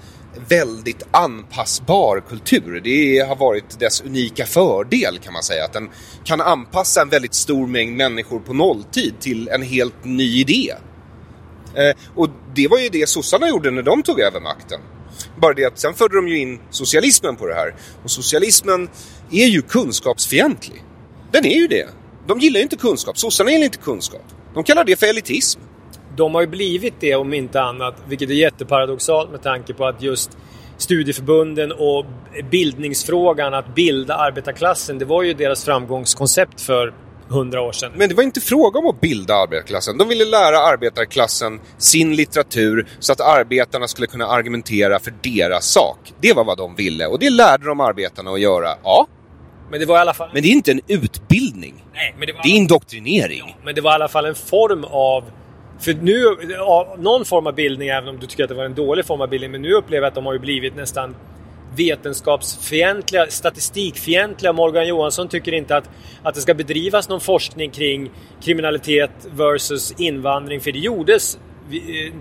väldigt 0.47 1.03
anpassbar 1.11 2.23
kultur. 2.29 2.81
Det 2.83 3.19
har 3.19 3.35
varit 3.35 3.79
dess 3.79 4.01
unika 4.01 4.45
fördel 4.45 5.19
kan 5.19 5.33
man 5.33 5.43
säga. 5.43 5.65
Att 5.65 5.73
den 5.73 5.89
kan 6.23 6.41
anpassa 6.41 7.01
en 7.01 7.09
väldigt 7.09 7.33
stor 7.33 7.67
mängd 7.67 7.97
människor 7.97 8.39
på 8.39 8.53
nolltid 8.53 9.13
till 9.19 9.47
en 9.47 9.61
helt 9.61 10.05
ny 10.05 10.39
idé. 10.39 10.73
Eh, 11.75 11.95
och 12.15 12.29
det 12.55 12.67
var 12.67 12.77
ju 12.77 12.89
det 12.89 13.09
sossarna 13.09 13.49
gjorde 13.49 13.71
när 13.71 13.83
de 13.83 14.03
tog 14.03 14.19
över 14.19 14.39
makten. 14.39 14.79
Bara 15.41 15.53
det 15.53 15.65
att 15.65 15.79
sen 15.79 15.93
förde 15.93 16.15
de 16.15 16.27
ju 16.27 16.39
in 16.39 16.59
socialismen 16.69 17.35
på 17.35 17.47
det 17.47 17.53
här. 17.53 17.75
Och 18.03 18.11
socialismen 18.11 18.89
är 19.31 19.45
ju 19.45 19.61
kunskapsfientlig. 19.61 20.83
Den 21.31 21.45
är 21.45 21.55
ju 21.55 21.67
det. 21.67 21.89
De 22.27 22.39
gillar 22.39 22.57
ju 22.57 22.63
inte 22.63 22.75
kunskap. 22.75 23.17
Sossarna 23.17 23.51
gillar 23.51 23.65
inte 23.65 23.77
kunskap. 23.77 24.25
De 24.53 24.63
kallar 24.63 24.83
det 24.83 24.95
för 24.95 25.07
elitism. 25.07 25.59
De 26.15 26.35
har 26.35 26.41
ju 26.41 26.47
blivit 26.47 26.93
det 26.99 27.15
om 27.15 27.33
inte 27.33 27.61
annat, 27.61 27.95
vilket 28.07 28.29
är 28.29 28.33
jätteparadoxalt 28.33 29.31
med 29.31 29.43
tanke 29.43 29.73
på 29.73 29.85
att 29.85 30.01
just 30.01 30.37
studieförbunden 30.77 31.71
och 31.71 32.05
bildningsfrågan, 32.51 33.53
att 33.53 33.75
bilda 33.75 34.15
arbetarklassen, 34.15 34.99
det 34.99 35.05
var 35.05 35.23
ju 35.23 35.33
deras 35.33 35.65
framgångskoncept 35.65 36.61
för 36.61 36.93
hundra 37.27 37.61
år 37.61 37.71
sedan. 37.71 37.91
Men 37.95 38.09
det 38.09 38.15
var 38.15 38.23
inte 38.23 38.41
fråga 38.41 38.79
om 38.79 38.87
att 38.87 39.01
bilda 39.01 39.35
arbetarklassen. 39.35 39.97
De 39.97 40.07
ville 40.07 40.25
lära 40.25 40.59
arbetarklassen 40.59 41.59
sin 41.77 42.15
litteratur 42.15 42.87
så 42.99 43.13
att 43.13 43.21
arbetarna 43.21 43.87
skulle 43.87 44.07
kunna 44.07 44.27
argumentera 44.27 44.99
för 44.99 45.13
deras 45.21 45.65
sak. 45.65 46.13
Det 46.21 46.33
var 46.33 46.43
vad 46.43 46.57
de 46.57 46.75
ville 46.75 47.05
och 47.05 47.19
det 47.19 47.29
lärde 47.29 47.65
de 47.65 47.79
arbetarna 47.79 48.31
att 48.31 48.39
göra. 48.41 48.69
Ja, 48.83 49.07
Men 49.71 49.79
det 49.79 49.85
var 49.85 49.97
i 49.97 49.99
alla 49.99 50.13
fall... 50.13 50.29
men 50.33 50.41
det 50.41 50.47
är 50.47 50.51
inte 50.51 50.71
en 50.71 50.81
utbildning. 50.87 51.85
Nej, 51.93 52.15
men 52.17 52.27
det 52.27 52.33
var... 52.33 52.43
Det 52.43 52.49
är 52.49 52.55
indoktrinering. 52.55 53.57
Men 53.63 53.75
det 53.75 53.81
var 53.81 53.91
i 53.91 53.93
alla 53.95 54.07
fall 54.07 54.25
en 54.25 54.35
form 54.35 54.83
av... 54.83 55.23
För 55.81 55.93
nu, 55.93 56.25
ja, 56.49 56.95
någon 56.99 57.25
form 57.25 57.47
av 57.47 57.55
bildning, 57.55 57.89
även 57.89 58.09
om 58.09 58.19
du 58.19 58.27
tycker 58.27 58.43
att 58.43 58.49
det 58.49 58.55
var 58.55 58.65
en 58.65 58.75
dålig 58.75 59.05
form 59.05 59.21
av 59.21 59.29
bildning, 59.29 59.51
men 59.51 59.61
nu 59.61 59.73
upplever 59.73 60.03
jag 60.03 60.07
att 60.07 60.15
de 60.15 60.25
har 60.25 60.33
ju 60.33 60.39
blivit 60.39 60.75
nästan 60.75 61.15
vetenskapsfientliga, 61.75 63.27
statistikfientliga. 63.29 64.53
Morgan 64.53 64.87
Johansson 64.87 65.27
tycker 65.27 65.51
inte 65.51 65.77
att, 65.77 65.89
att 66.23 66.35
det 66.35 66.41
ska 66.41 66.53
bedrivas 66.53 67.09
någon 67.09 67.21
forskning 67.21 67.71
kring 67.71 68.11
kriminalitet 68.41 69.11
versus 69.31 69.93
invandring, 69.97 70.61
för 70.61 70.71
det 70.71 70.79
gjordes 70.79 71.37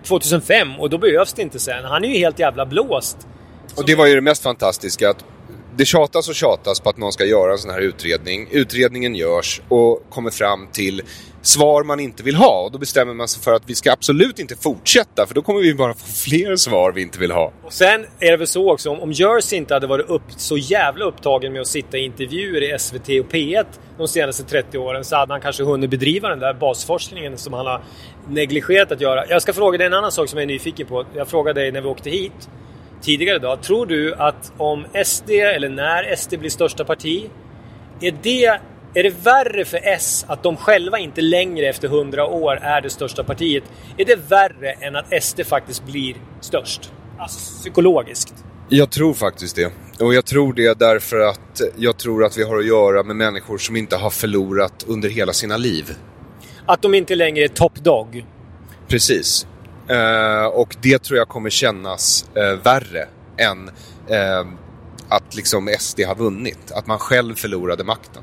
2005 0.04 0.70
eh, 0.70 0.80
och 0.80 0.90
då 0.90 0.98
behövs 0.98 1.32
det 1.32 1.42
inte 1.42 1.58
sen. 1.58 1.84
Han 1.84 2.04
är 2.04 2.08
ju 2.08 2.18
helt 2.18 2.38
jävla 2.38 2.66
blåst. 2.66 3.28
Och 3.76 3.86
det 3.86 3.94
var 3.94 4.06
ju 4.06 4.14
det 4.14 4.20
mest 4.20 4.42
fantastiska 4.42 5.10
att 5.10 5.24
det 5.76 5.84
tjatas 5.84 6.28
och 6.28 6.34
tjatas 6.34 6.80
på 6.80 6.90
att 6.90 6.96
någon 6.96 7.12
ska 7.12 7.24
göra 7.24 7.52
en 7.52 7.58
sån 7.58 7.70
här 7.70 7.80
utredning. 7.80 8.48
Utredningen 8.50 9.14
görs 9.14 9.60
och 9.68 10.02
kommer 10.10 10.30
fram 10.30 10.66
till 10.72 11.02
svar 11.42 11.84
man 11.84 12.00
inte 12.00 12.22
vill 12.22 12.36
ha. 12.36 12.64
Och 12.64 12.72
då 12.72 12.78
bestämmer 12.78 13.14
man 13.14 13.28
sig 13.28 13.42
för 13.42 13.54
att 13.54 13.62
vi 13.66 13.74
ska 13.74 13.92
absolut 13.92 14.38
inte 14.38 14.56
fortsätta 14.56 15.26
för 15.26 15.34
då 15.34 15.42
kommer 15.42 15.60
vi 15.60 15.74
bara 15.74 15.94
få 15.94 16.06
fler 16.06 16.56
svar 16.56 16.92
vi 16.92 17.02
inte 17.02 17.18
vill 17.18 17.30
ha. 17.30 17.52
Och 17.64 17.72
sen 17.72 18.06
är 18.20 18.30
det 18.30 18.36
väl 18.36 18.46
så 18.46 18.72
också, 18.72 18.90
om, 18.90 19.00
om 19.00 19.12
Jersey 19.12 19.58
inte 19.58 19.74
hade 19.74 19.86
varit 19.86 20.08
upp, 20.08 20.22
så 20.36 20.56
jävla 20.56 21.04
upptagen 21.04 21.52
med 21.52 21.60
att 21.60 21.68
sitta 21.68 21.98
i 21.98 22.04
intervjuer 22.04 22.74
i 22.74 22.78
SVT 22.78 23.08
och 23.08 23.32
P1 23.32 23.64
de 23.98 24.08
senaste 24.08 24.44
30 24.44 24.78
åren 24.78 25.04
så 25.04 25.16
hade 25.16 25.32
han 25.32 25.40
kanske 25.40 25.62
hunnit 25.62 25.90
bedriva 25.90 26.28
den 26.28 26.38
där 26.38 26.54
basforskningen 26.54 27.38
som 27.38 27.52
han 27.52 27.66
har 27.66 27.82
negligerat 28.28 28.92
att 28.92 29.00
göra. 29.00 29.26
Jag 29.28 29.42
ska 29.42 29.52
fråga 29.52 29.78
dig 29.78 29.86
en 29.86 29.94
annan 29.94 30.12
sak 30.12 30.28
som 30.28 30.38
jag 30.38 30.42
är 30.42 30.46
nyfiken 30.46 30.86
på. 30.86 31.04
Jag 31.16 31.28
frågade 31.28 31.60
dig 31.60 31.72
när 31.72 31.80
vi 31.80 31.88
åkte 31.88 32.10
hit 32.10 32.48
tidigare 33.02 33.36
idag. 33.36 33.62
Tror 33.62 33.86
du 33.86 34.14
att 34.14 34.52
om 34.56 34.86
SD, 35.04 35.30
eller 35.30 35.68
när 35.68 36.16
SD 36.16 36.38
blir 36.38 36.50
största 36.50 36.84
parti, 36.84 37.30
är 38.00 38.14
det, 38.22 38.44
är 38.94 39.02
det 39.02 39.14
värre 39.24 39.64
för 39.64 39.80
S 39.82 40.24
att 40.28 40.42
de 40.42 40.56
själva 40.56 40.98
inte 40.98 41.20
längre 41.20 41.66
efter 41.66 41.88
100 41.88 42.26
år 42.26 42.56
är 42.56 42.80
det 42.80 42.90
största 42.90 43.24
partiet? 43.24 43.64
Är 43.96 44.04
det 44.04 44.16
värre 44.30 44.72
än 44.72 44.96
att 44.96 45.22
SD 45.22 45.40
faktiskt 45.46 45.86
blir 45.86 46.14
störst? 46.40 46.92
Alltså 47.18 47.38
psykologiskt. 47.38 48.34
Jag 48.68 48.90
tror 48.90 49.14
faktiskt 49.14 49.56
det. 49.56 49.72
Och 50.00 50.14
jag 50.14 50.26
tror 50.26 50.52
det 50.52 50.78
därför 50.78 51.20
att 51.20 51.60
jag 51.76 51.98
tror 51.98 52.24
att 52.24 52.38
vi 52.38 52.42
har 52.42 52.58
att 52.58 52.66
göra 52.66 53.02
med 53.02 53.16
människor 53.16 53.58
som 53.58 53.76
inte 53.76 53.96
har 53.96 54.10
förlorat 54.10 54.84
under 54.88 55.08
hela 55.08 55.32
sina 55.32 55.56
liv. 55.56 55.90
Att 56.66 56.82
de 56.82 56.94
inte 56.94 57.14
längre 57.14 57.44
är 57.44 57.48
top 57.48 57.74
dog. 57.74 58.24
Precis. 58.88 59.46
Eh, 59.90 60.46
och 60.46 60.76
det 60.82 61.02
tror 61.02 61.18
jag 61.18 61.28
kommer 61.28 61.50
kännas 61.50 62.30
eh, 62.34 62.62
värre 62.62 63.08
än 63.38 63.68
eh, 64.08 64.46
att 65.08 65.34
liksom 65.36 65.74
SD 65.78 66.00
har 66.00 66.14
vunnit. 66.14 66.72
Att 66.72 66.86
man 66.86 66.98
själv 66.98 67.34
förlorade 67.34 67.84
makten. 67.84 68.22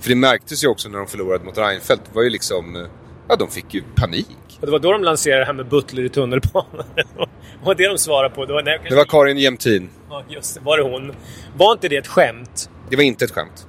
För 0.00 0.08
det 0.08 0.16
märktes 0.16 0.64
ju 0.64 0.68
också 0.68 0.88
när 0.88 0.98
de 0.98 1.06
förlorade 1.06 1.44
mot 1.44 1.58
Reinfeldt. 1.58 2.02
Det 2.04 2.14
var 2.14 2.22
ju 2.22 2.30
liksom... 2.30 2.88
Ja, 3.28 3.36
de 3.36 3.48
fick 3.48 3.74
ju 3.74 3.82
panik. 3.94 4.58
Och 4.60 4.66
det 4.66 4.72
var 4.72 4.78
då 4.78 4.92
de 4.92 5.02
lanserade 5.04 5.40
det 5.40 5.46
här 5.46 5.52
med 5.52 5.68
Butler 5.68 6.02
i 6.04 6.08
tunnelbanan. 6.08 6.84
var 7.64 7.74
det 7.74 7.88
de 7.88 7.98
svarade 7.98 8.34
på. 8.34 8.44
Det 8.44 8.52
var, 8.52 8.62
nej, 8.62 8.80
Det 8.88 8.96
var 8.96 9.04
Karin 9.04 9.38
Jämtin. 9.38 9.90
Ja, 10.10 10.24
just 10.28 10.54
det. 10.54 10.60
Var 10.60 10.78
det 10.78 10.82
hon? 10.84 11.12
Var 11.56 11.72
inte 11.72 11.88
det 11.88 11.96
ett 11.96 12.06
skämt? 12.06 12.70
Det 12.90 12.96
var 12.96 13.02
inte 13.02 13.24
ett 13.24 13.30
skämt. 13.30 13.66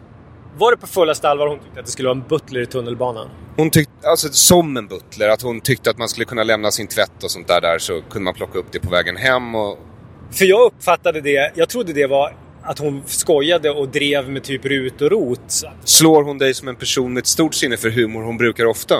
Var 0.57 0.71
det 0.71 0.77
på 0.77 0.87
fullaste 0.87 1.29
allvar 1.29 1.47
hon 1.47 1.59
tyckte 1.59 1.79
att 1.79 1.85
det 1.85 1.91
skulle 1.91 2.09
vara 2.09 2.17
en 2.17 2.27
butler 2.27 2.61
i 2.61 2.65
tunnelbanan? 2.65 3.29
Hon 3.59 3.69
tyckte, 3.69 4.09
alltså 4.09 4.29
som 4.31 4.77
en 4.77 4.87
butler, 4.87 5.29
att 5.29 5.41
hon 5.41 5.61
tyckte 5.61 5.89
att 5.89 5.97
man 5.97 6.09
skulle 6.09 6.25
kunna 6.25 6.43
lämna 6.43 6.71
sin 6.71 6.87
tvätt 6.87 7.23
och 7.23 7.31
sånt 7.31 7.47
där 7.47 7.61
där 7.61 7.79
så 7.79 8.01
kunde 8.01 8.23
man 8.23 8.33
plocka 8.33 8.59
upp 8.59 8.65
det 8.71 8.79
på 8.79 8.89
vägen 8.89 9.17
hem 9.17 9.55
och... 9.55 9.79
För 10.31 10.45
jag 10.45 10.61
uppfattade 10.61 11.21
det, 11.21 11.51
jag 11.55 11.69
trodde 11.69 11.93
det 11.93 12.07
var 12.07 12.35
att 12.63 12.79
hon 12.79 13.03
skojade 13.05 13.71
och 13.71 13.89
drev 13.89 14.29
med 14.29 14.43
typ 14.43 14.65
rut 14.65 15.01
och 15.01 15.11
rot. 15.11 15.63
Slår 15.83 16.23
hon 16.23 16.37
dig 16.37 16.53
som 16.53 16.67
en 16.67 16.75
person 16.75 17.13
med 17.13 17.21
ett 17.21 17.27
stort 17.27 17.53
sinne 17.53 17.77
för 17.77 17.89
humor 17.89 18.21
hon 18.21 18.37
brukar 18.37 18.65
ofta? 18.65 18.95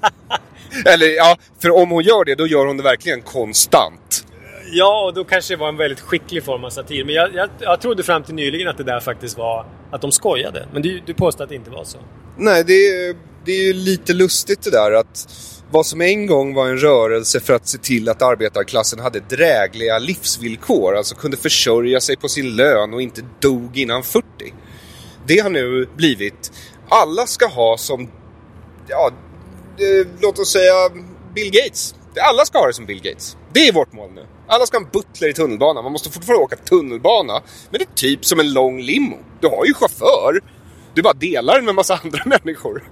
Eller 0.86 1.06
ja, 1.16 1.36
för 1.62 1.70
om 1.70 1.90
hon 1.90 2.02
gör 2.02 2.24
det 2.24 2.34
då 2.34 2.46
gör 2.46 2.66
hon 2.66 2.76
det 2.76 2.82
verkligen 2.82 3.22
konstant. 3.22 4.26
Ja, 4.72 5.06
och 5.06 5.14
då 5.14 5.24
kanske 5.24 5.54
det 5.54 5.58
var 5.58 5.68
en 5.68 5.76
väldigt 5.76 6.00
skicklig 6.00 6.44
form 6.44 6.64
av 6.64 6.70
satir. 6.70 7.04
Men 7.04 7.14
jag, 7.14 7.34
jag, 7.34 7.48
jag 7.60 7.80
trodde 7.80 8.02
fram 8.02 8.22
till 8.22 8.34
nyligen 8.34 8.68
att 8.68 8.78
det 8.78 8.84
där 8.84 9.00
faktiskt 9.00 9.38
var 9.38 9.66
att 9.90 10.00
de 10.00 10.12
skojade. 10.12 10.66
Men 10.72 10.82
du, 10.82 11.00
du 11.06 11.14
påstår 11.14 11.44
att 11.44 11.50
det 11.50 11.56
inte 11.56 11.70
var 11.70 11.84
så. 11.84 11.98
Nej, 12.36 12.64
det 12.64 13.14
det 13.44 13.52
är 13.52 13.64
ju 13.64 13.72
lite 13.72 14.12
lustigt 14.12 14.62
det 14.62 14.70
där 14.70 14.92
att 14.92 15.28
vad 15.70 15.86
som 15.86 16.00
en 16.00 16.26
gång 16.26 16.54
var 16.54 16.68
en 16.68 16.78
rörelse 16.78 17.40
för 17.40 17.54
att 17.54 17.68
se 17.68 17.78
till 17.78 18.08
att 18.08 18.22
arbetarklassen 18.22 19.00
hade 19.00 19.20
drägliga 19.20 19.98
livsvillkor, 19.98 20.96
alltså 20.96 21.14
kunde 21.14 21.36
försörja 21.36 22.00
sig 22.00 22.16
på 22.16 22.28
sin 22.28 22.56
lön 22.56 22.94
och 22.94 23.02
inte 23.02 23.22
dog 23.40 23.78
innan 23.78 24.02
40. 24.02 24.26
Det 25.26 25.38
har 25.38 25.50
nu 25.50 25.88
blivit, 25.96 26.52
alla 26.88 27.26
ska 27.26 27.46
ha 27.46 27.78
som, 27.78 28.10
ja, 28.88 29.10
eh, 29.78 30.06
låt 30.20 30.38
oss 30.38 30.52
säga 30.52 30.74
Bill 31.34 31.50
Gates. 31.52 31.94
Alla 32.20 32.44
ska 32.44 32.58
ha 32.58 32.66
det 32.66 32.72
som 32.72 32.86
Bill 32.86 33.02
Gates. 33.02 33.36
Det 33.52 33.68
är 33.68 33.72
vårt 33.72 33.92
mål 33.92 34.10
nu. 34.14 34.26
Alla 34.46 34.66
ska 34.66 34.76
ha 34.78 34.84
en 34.84 34.90
butler 34.92 35.28
i 35.28 35.34
tunnelbanan. 35.34 35.84
Man 35.84 35.92
måste 35.92 36.10
fortfarande 36.10 36.44
åka 36.44 36.56
tunnelbana. 36.56 37.42
Men 37.70 37.78
det 37.78 37.84
är 37.84 37.94
typ 37.94 38.24
som 38.24 38.40
en 38.40 38.52
lång 38.52 38.80
limo. 38.80 39.18
Du 39.40 39.48
har 39.48 39.64
ju 39.64 39.74
chaufför. 39.74 40.40
Du 40.94 41.02
bara 41.02 41.12
delar 41.12 41.54
den 41.54 41.64
med 41.64 41.72
en 41.72 41.76
massa 41.76 42.00
andra 42.04 42.22
människor. 42.44 42.82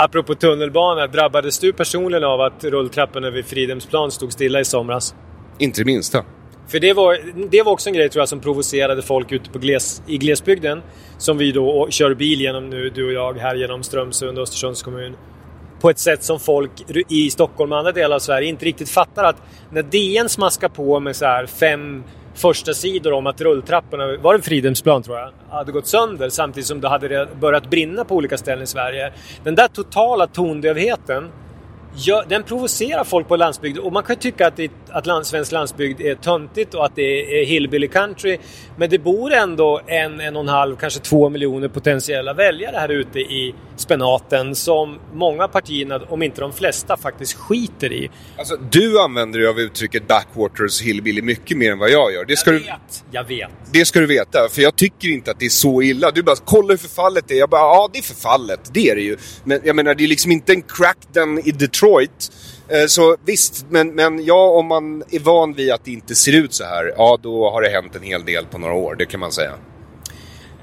Apropå 0.00 0.34
tunnelbana, 0.34 1.06
drabbades 1.06 1.58
du 1.58 1.72
personligen 1.72 2.24
av 2.24 2.40
att 2.40 2.64
rulltrapporna 2.64 3.30
vid 3.30 3.46
Fridhemsplan 3.46 4.10
stod 4.10 4.32
stilla 4.32 4.60
i 4.60 4.64
somras? 4.64 5.14
Inte 5.58 5.80
det 5.80 5.84
minsta. 5.84 6.24
För 6.68 6.80
det 6.80 6.92
var, 6.92 7.18
det 7.50 7.62
var 7.62 7.72
också 7.72 7.88
en 7.88 7.94
grej 7.94 8.08
tror 8.08 8.20
jag 8.20 8.28
som 8.28 8.40
provocerade 8.40 9.02
folk 9.02 9.32
ute 9.32 9.50
på 9.50 9.58
gles, 9.58 10.02
i 10.06 10.18
glesbygden. 10.18 10.82
Som 11.18 11.38
vi 11.38 11.52
då 11.52 11.86
kör 11.90 12.14
bil 12.14 12.40
genom 12.40 12.70
nu, 12.70 12.90
du 12.90 13.06
och 13.06 13.12
jag, 13.12 13.38
här 13.38 13.54
genom 13.54 13.82
Strömsund 13.82 14.38
och 14.38 14.42
Östersunds 14.42 14.82
kommun. 14.82 15.16
På 15.80 15.90
ett 15.90 15.98
sätt 15.98 16.24
som 16.24 16.40
folk 16.40 16.70
i 17.08 17.30
Stockholm 17.30 17.72
och 17.72 17.78
andra 17.78 17.92
delar 17.92 18.16
av 18.16 18.20
Sverige 18.20 18.48
inte 18.48 18.64
riktigt 18.64 18.90
fattar 18.90 19.24
att 19.24 19.42
när 19.70 19.82
DN 19.82 20.28
smaskar 20.28 20.68
på 20.68 21.00
med 21.00 21.16
så 21.16 21.24
här 21.24 21.46
fem 21.46 22.04
första 22.38 22.74
sidor 22.74 23.12
om 23.12 23.26
att 23.26 23.40
rulltrapporna, 23.40 24.16
var 24.16 24.36
det 24.36 24.42
Fridhemsplan 24.42 25.02
tror 25.02 25.18
jag, 25.18 25.30
hade 25.50 25.72
gått 25.72 25.86
sönder 25.86 26.28
samtidigt 26.28 26.66
som 26.66 26.80
det 26.80 26.88
hade 26.88 27.28
börjat 27.40 27.70
brinna 27.70 28.04
på 28.04 28.14
olika 28.14 28.38
ställen 28.38 28.64
i 28.64 28.66
Sverige. 28.66 29.12
Den 29.44 29.54
där 29.54 29.68
totala 29.68 30.26
tondövheten 30.26 31.30
den 32.28 32.42
provocerar 32.42 33.04
folk 33.04 33.28
på 33.28 33.36
landsbygden 33.36 33.82
och 33.82 33.92
man 33.92 34.02
kan 34.02 34.16
ju 34.16 34.20
tycka 34.20 34.46
att, 34.46 34.56
det, 34.56 34.70
att 34.88 35.06
land, 35.06 35.26
svensk 35.26 35.52
landsbygd 35.52 36.00
är 36.00 36.14
töntigt 36.14 36.74
och 36.74 36.84
att 36.84 36.96
det 36.96 37.40
är 37.40 37.46
hillbilly 37.46 37.88
country. 37.88 38.38
Men 38.76 38.90
det 38.90 38.98
bor 38.98 39.32
ändå 39.32 39.80
en, 39.86 40.20
en 40.20 40.36
och 40.36 40.42
en 40.42 40.48
halv, 40.48 40.76
kanske 40.76 41.00
två 41.00 41.28
miljoner 41.28 41.68
potentiella 41.68 42.32
väljare 42.32 42.76
här 42.76 42.88
ute 42.88 43.18
i 43.18 43.54
spenaten 43.80 44.54
som 44.54 44.98
många 45.14 45.48
partierna, 45.48 46.00
om 46.08 46.22
inte 46.22 46.40
de 46.40 46.52
flesta, 46.52 46.96
faktiskt 46.96 47.34
skiter 47.34 47.92
i. 47.92 48.10
Alltså, 48.38 48.56
du 48.70 49.00
använder 49.00 49.38
ju 49.38 49.48
av 49.48 49.60
uttrycket 49.60 50.08
backwaters 50.08 50.82
hillbilly 50.82 51.22
mycket 51.22 51.56
mer 51.56 51.72
än 51.72 51.78
vad 51.78 51.90
jag 51.90 52.12
gör. 52.12 52.24
Det 52.24 52.36
ska, 52.36 52.50
jag 52.52 52.60
du, 52.60 52.66
vet, 52.66 53.04
jag 53.10 53.24
vet. 53.24 53.50
det 53.72 53.84
ska 53.84 54.00
du 54.00 54.06
veta, 54.06 54.48
för 54.48 54.62
jag 54.62 54.76
tycker 54.76 55.08
inte 55.08 55.30
att 55.30 55.38
det 55.38 55.44
är 55.46 55.50
så 55.50 55.82
illa. 55.82 56.10
Du 56.10 56.22
bara, 56.22 56.36
kolla 56.44 56.68
hur 56.68 56.76
förfallet 56.78 57.30
är. 57.30 57.34
Jag 57.34 57.48
bara, 57.48 57.60
ja 57.60 57.90
det 57.92 57.98
är 57.98 58.02
förfallet. 58.02 58.60
Det 58.72 58.90
är 58.90 58.94
det 58.94 59.02
ju. 59.02 59.16
Men 59.44 59.60
jag 59.64 59.76
menar, 59.76 59.94
det 59.94 60.04
är 60.04 60.08
liksom 60.08 60.32
inte 60.32 60.52
en 60.52 60.62
crackdown 60.62 61.38
i 61.38 61.50
Detroit. 61.50 62.32
Eh, 62.68 62.86
Så 62.86 63.16
visst, 63.24 63.66
men, 63.70 63.94
men 63.94 64.24
ja, 64.24 64.48
om 64.50 64.66
man 64.66 65.02
är 65.10 65.18
van 65.20 65.54
vid 65.54 65.72
att 65.72 65.84
det 65.84 65.90
inte 65.90 66.14
ser 66.14 66.32
ut 66.32 66.54
så 66.54 66.64
här, 66.64 66.94
ja 66.96 67.18
då 67.22 67.50
har 67.50 67.62
det 67.62 67.68
hänt 67.68 67.96
en 67.96 68.02
hel 68.02 68.24
del 68.24 68.46
på 68.46 68.58
några 68.58 68.74
år, 68.74 68.94
det 68.94 69.06
kan 69.06 69.20
man 69.20 69.32
säga. 69.32 69.52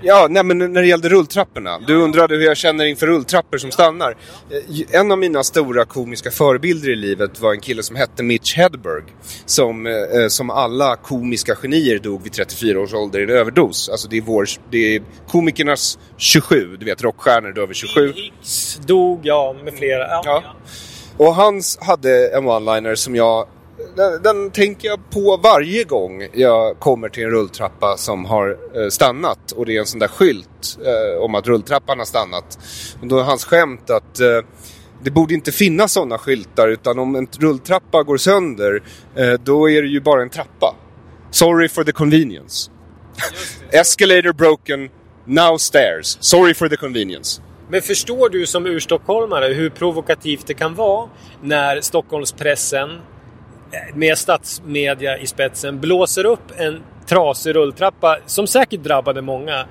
Ja, 0.02 0.28
nej 0.30 0.44
men 0.44 0.58
när 0.58 0.82
det 0.82 0.88
gällde 0.88 1.10
rulltrapporna. 1.10 1.80
Du 1.88 1.96
undrade 1.96 2.36
hur 2.36 2.44
jag 2.46 2.58
känner 2.58 2.86
inför 2.86 3.08
rulltrappor 3.08 3.58
som 3.58 3.72
stannar. 3.72 4.16
Eh, 4.50 5.00
En 5.00 5.12
av 5.12 5.18
mina 5.18 5.44
stora 5.44 5.86
komiska 5.86 6.32
förebilder 6.32 6.90
i 6.90 6.96
livet 6.96 7.40
var 7.40 7.54
en 7.54 7.60
kille 7.62 7.84
som 7.84 7.96
hette 7.96 8.24
Mitch 8.24 8.56
Hedberg. 8.56 9.04
Som, 9.46 9.88
eh, 9.88 9.94
som 10.30 10.50
alla 10.50 10.96
komiska 10.96 11.56
genier 11.56 12.00
dog 12.00 12.24
vid 12.24 12.34
34 12.34 12.80
års 12.80 12.94
ålder 12.94 13.20
i 13.20 13.24
en 13.24 13.30
överdos. 13.30 13.90
Alltså 13.90 14.08
det 14.08 14.18
är, 14.18 14.22
vår, 14.22 14.46
det 14.72 14.96
är 14.96 15.02
komikernas 15.28 16.00
27, 16.18 16.78
du 16.78 16.86
vet 16.86 17.04
rockstjärnor 17.04 17.52
dör 17.52 17.68
vid 17.68 17.76
27. 17.76 18.14
Hicks 18.16 18.80
dog, 18.86 19.20
ja, 19.24 19.56
med 19.64 19.74
flera. 19.74 20.08
Ja. 20.08 20.22
Ja. 20.26 20.44
Och 21.18 21.36
hans 21.36 21.78
hade 21.82 22.28
en 22.28 22.44
one-liner 22.44 22.96
som 22.96 23.16
jag 23.16 23.48
den, 23.96 24.22
den 24.22 24.52
tänker 24.52 24.88
jag 24.88 25.10
på 25.10 25.38
varje 25.44 25.84
gång 25.84 26.28
jag 26.34 26.80
kommer 26.80 27.10
till 27.10 27.24
en 27.24 27.30
rulltrappa 27.30 27.98
som 27.98 28.26
har 28.26 28.58
eh, 28.76 28.90
stannat 28.90 29.52
och 29.52 29.66
det 29.66 29.76
är 29.76 29.80
en 29.80 29.86
sån 29.86 30.00
där 30.00 30.08
skylt 30.08 30.78
eh, 30.86 31.24
om 31.24 31.36
att 31.36 31.48
rulltrappan 31.48 32.00
har 32.00 32.06
stannat. 32.06 32.60
Och 33.02 33.08
då 33.08 33.20
är 33.20 33.24
hans 33.24 33.46
skämt 33.46 33.90
att 33.90 34.20
eh, 34.20 34.42
det 35.04 35.12
borde 35.12 35.34
inte 35.34 35.52
finnas 35.52 35.92
sådana 35.92 36.18
skyltar 36.18 36.68
utan 36.68 37.00
om 37.00 37.16
en 37.16 37.28
rulltrappa 37.40 38.04
går 38.04 38.18
sönder 38.18 38.84
eh, 39.16 39.34
då 39.34 39.70
är 39.70 39.82
det 39.82 39.88
ju 39.88 40.02
bara 40.02 40.22
en 40.22 40.30
trappa. 40.30 40.76
Sorry 41.32 41.70
for 41.70 41.84
the 41.84 41.92
convenience. 41.92 42.72
Escalator 43.72 44.34
broken, 44.34 44.90
now 45.26 45.58
stairs. 45.58 46.18
Sorry 46.20 46.54
for 46.54 46.70
the 46.70 46.78
convenience. 46.78 47.42
Men 47.70 47.82
förstår 47.82 48.30
du 48.30 48.46
som 48.46 48.66
urstockholmare 48.66 49.54
hur 49.54 49.70
provokativt 49.70 50.48
det 50.48 50.54
kan 50.54 50.76
vara 50.76 51.10
när 51.42 51.82
Stockholmspressen 51.82 52.90
Eh, 53.72 53.96
med 53.96 54.18
statsmedia 54.18 55.18
i 55.18 55.28
spetsen 55.28 55.80
blåser 55.80 56.26
upp 56.26 56.52
en 56.58 56.82
trasig 57.08 57.56
rulltrappa 57.56 58.18
som 58.26 58.48
säkert 58.48 58.84
drabbade 58.84 59.22
många. 59.22 59.66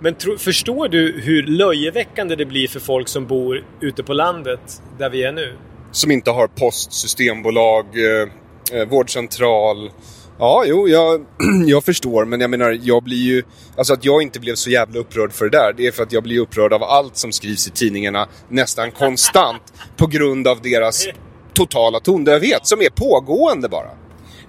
Men 0.00 0.14
tro, 0.14 0.38
förstår 0.38 0.88
du 0.88 1.20
hur 1.22 1.42
löjeväckande 1.42 2.36
det 2.36 2.46
blir 2.46 2.68
för 2.68 2.80
folk 2.80 3.08
som 3.08 3.26
bor 3.26 3.64
ute 3.80 4.02
på 4.02 4.12
landet 4.12 4.82
där 4.98 5.10
vi 5.10 5.22
är 5.22 5.32
nu? 5.32 5.56
Som 5.92 6.10
inte 6.10 6.30
har 6.30 6.46
post, 6.46 6.92
systembolag, 6.92 7.84
eh, 7.84 8.80
eh, 8.80 8.88
vårdcentral. 8.88 9.90
Ja, 10.38 10.64
jo, 10.66 10.88
jag, 10.88 11.26
jag 11.66 11.84
förstår. 11.84 12.24
Men 12.24 12.40
jag 12.40 12.50
menar, 12.50 12.78
jag 12.82 13.02
blir 13.02 13.22
ju... 13.22 13.42
Alltså 13.76 13.92
att 13.92 14.04
jag 14.04 14.22
inte 14.22 14.40
blev 14.40 14.54
så 14.54 14.70
jävla 14.70 15.00
upprörd 15.00 15.32
för 15.32 15.44
det 15.44 15.58
där. 15.58 15.72
Det 15.76 15.86
är 15.86 15.92
för 15.92 16.02
att 16.02 16.12
jag 16.12 16.22
blir 16.22 16.38
upprörd 16.40 16.72
av 16.72 16.82
allt 16.82 17.16
som 17.16 17.32
skrivs 17.32 17.68
i 17.68 17.70
tidningarna 17.70 18.28
nästan 18.48 18.90
konstant. 18.90 19.62
på 19.96 20.06
grund 20.06 20.48
av 20.48 20.62
deras 20.62 21.06
totala 21.54 22.00
tondövhet 22.00 22.66
som 22.66 22.80
är 22.80 22.90
pågående 22.90 23.68
bara. 23.68 23.90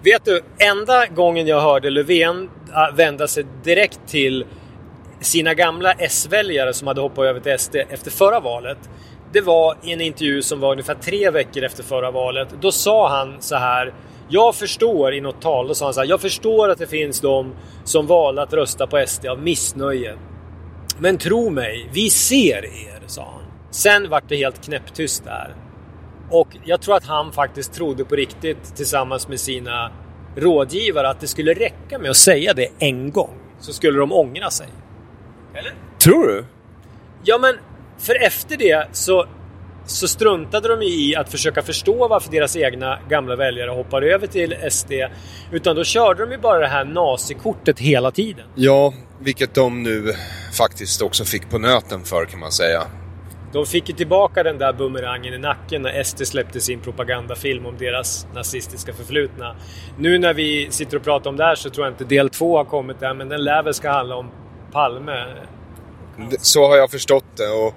Vet 0.04 0.26
du, 0.26 0.42
enda 0.58 1.06
gången 1.06 1.48
jag 1.48 1.62
hörde 1.62 1.90
Löfven 1.90 2.50
äh, 2.76 2.96
vända 2.96 3.28
sig 3.28 3.46
direkt 3.64 4.00
till 4.08 4.46
sina 5.22 5.54
gamla 5.54 5.92
S-väljare 5.92 6.74
som 6.74 6.88
hade 6.88 7.02
hoppat 7.02 7.26
över 7.26 7.40
till 7.40 7.60
SD 7.60 7.76
efter 7.76 8.12
förra 8.12 8.40
valet. 8.40 8.78
Det 9.34 9.42
var 9.42 9.78
i 9.84 9.94
en 9.94 10.02
intervju 10.02 10.42
som 10.42 10.60
var 10.60 10.72
ungefär 10.72 10.96
tre 10.96 11.30
veckor 11.30 11.64
efter 11.64 11.84
förra 11.84 12.12
valet. 12.12 12.48
Då 12.62 12.72
sa 12.72 13.10
han 13.10 13.42
så 13.42 13.56
här. 13.56 13.94
Jag 14.30 14.56
förstår 14.56 15.14
i 15.14 15.22
något 15.22 15.42
tal, 15.42 15.68
då 15.68 15.74
sa 15.74 15.86
han 15.86 15.94
så 15.94 16.00
här. 16.00 16.08
Jag 16.08 16.22
förstår 16.22 16.70
att 16.70 16.78
det 16.78 16.88
finns 16.88 17.20
de 17.22 17.54
som 17.84 18.08
valde 18.08 18.42
att 18.42 18.54
rösta 18.54 18.88
på 18.88 19.04
SD 19.08 19.26
av 19.26 19.40
missnöje. 19.40 20.18
Men 21.00 21.18
tro 21.18 21.50
mig, 21.50 21.90
vi 21.94 22.10
ser 22.10 22.66
er, 22.66 23.02
sa 23.08 23.22
han. 23.22 23.44
Sen 23.72 24.10
vart 24.10 24.30
det 24.30 24.36
helt 24.36 24.66
knäpptyst 24.66 25.24
där. 25.24 25.56
Och 26.30 26.48
jag 26.64 26.82
tror 26.82 26.96
att 26.96 27.06
han 27.06 27.32
faktiskt 27.32 27.74
trodde 27.74 28.06
på 28.06 28.16
riktigt 28.16 28.76
tillsammans 28.76 29.28
med 29.28 29.40
sina 29.40 29.92
rådgivare 30.36 31.10
att 31.10 31.20
det 31.20 31.28
skulle 31.28 31.54
räcka 31.54 32.00
med 32.00 32.10
att 32.10 32.18
säga 32.18 32.54
det 32.54 32.68
en 32.80 33.12
gång. 33.12 33.34
Så 33.60 33.74
skulle 33.74 34.00
de 34.00 34.12
ångra 34.12 34.50
sig. 34.50 34.68
Eller? 35.54 35.74
Tror 36.00 36.28
du? 36.28 36.46
Ja, 37.24 37.38
men 37.38 37.56
för 37.98 38.24
efter 38.24 38.58
det 38.58 38.88
så, 38.92 39.26
så 39.86 40.08
struntade 40.08 40.68
de 40.68 40.82
i 40.82 41.16
att 41.16 41.32
försöka 41.32 41.62
förstå 41.62 42.08
varför 42.08 42.32
deras 42.32 42.56
egna 42.56 43.00
gamla 43.10 43.36
väljare 43.36 43.70
hoppade 43.72 44.14
över 44.14 44.28
till 44.28 44.56
SD. 44.72 44.92
Utan 45.52 45.76
då 45.76 45.84
körde 45.84 46.26
de 46.26 46.32
ju 46.32 46.38
bara 46.38 46.60
det 46.60 46.68
här 46.68 46.86
nazikortet 46.86 47.80
hela 47.80 48.12
tiden. 48.12 48.46
Ja, 48.56 48.94
vilket 49.20 49.54
de 49.54 49.84
nu 49.84 50.14
faktiskt 50.54 51.02
också 51.02 51.26
fick 51.26 51.50
på 51.50 51.58
nöten 51.60 52.04
för 52.04 52.26
kan 52.26 52.40
man 52.40 52.52
säga. 52.52 52.84
De 53.56 53.66
fick 53.66 53.90
ju 53.90 53.96
tillbaka 53.96 54.44
den 54.44 54.58
där 54.58 54.74
bumerangen 54.74 55.34
i 55.34 55.38
nacken 55.38 55.82
när 55.82 56.04
SD 56.04 56.28
släppte 56.28 56.62
sin 56.62 56.80
propagandafilm 56.80 57.66
om 57.66 57.78
deras 57.78 58.28
nazistiska 58.34 58.94
förflutna. 58.94 59.56
Nu 59.98 60.18
när 60.18 60.34
vi 60.34 60.68
sitter 60.72 60.98
och 60.98 61.04
pratar 61.04 61.30
om 61.30 61.38
det 61.38 61.44
här 61.44 61.56
så 61.56 61.70
tror 61.70 61.86
jag 61.86 61.94
inte 61.94 62.04
del 62.04 62.30
två 62.30 62.58
har 62.58 62.66
kommit 62.66 63.02
än, 63.02 63.18
men 63.18 63.30
den 63.30 63.44
lär 63.44 63.64
väl 63.64 63.74
ska 63.74 63.92
handla 63.92 64.16
om 64.16 64.32
Palme. 64.72 65.26
Så 66.40 66.68
har 66.68 66.78
jag 66.78 66.92
förstått 66.92 67.26
det. 67.38 67.48
Och 67.48 67.74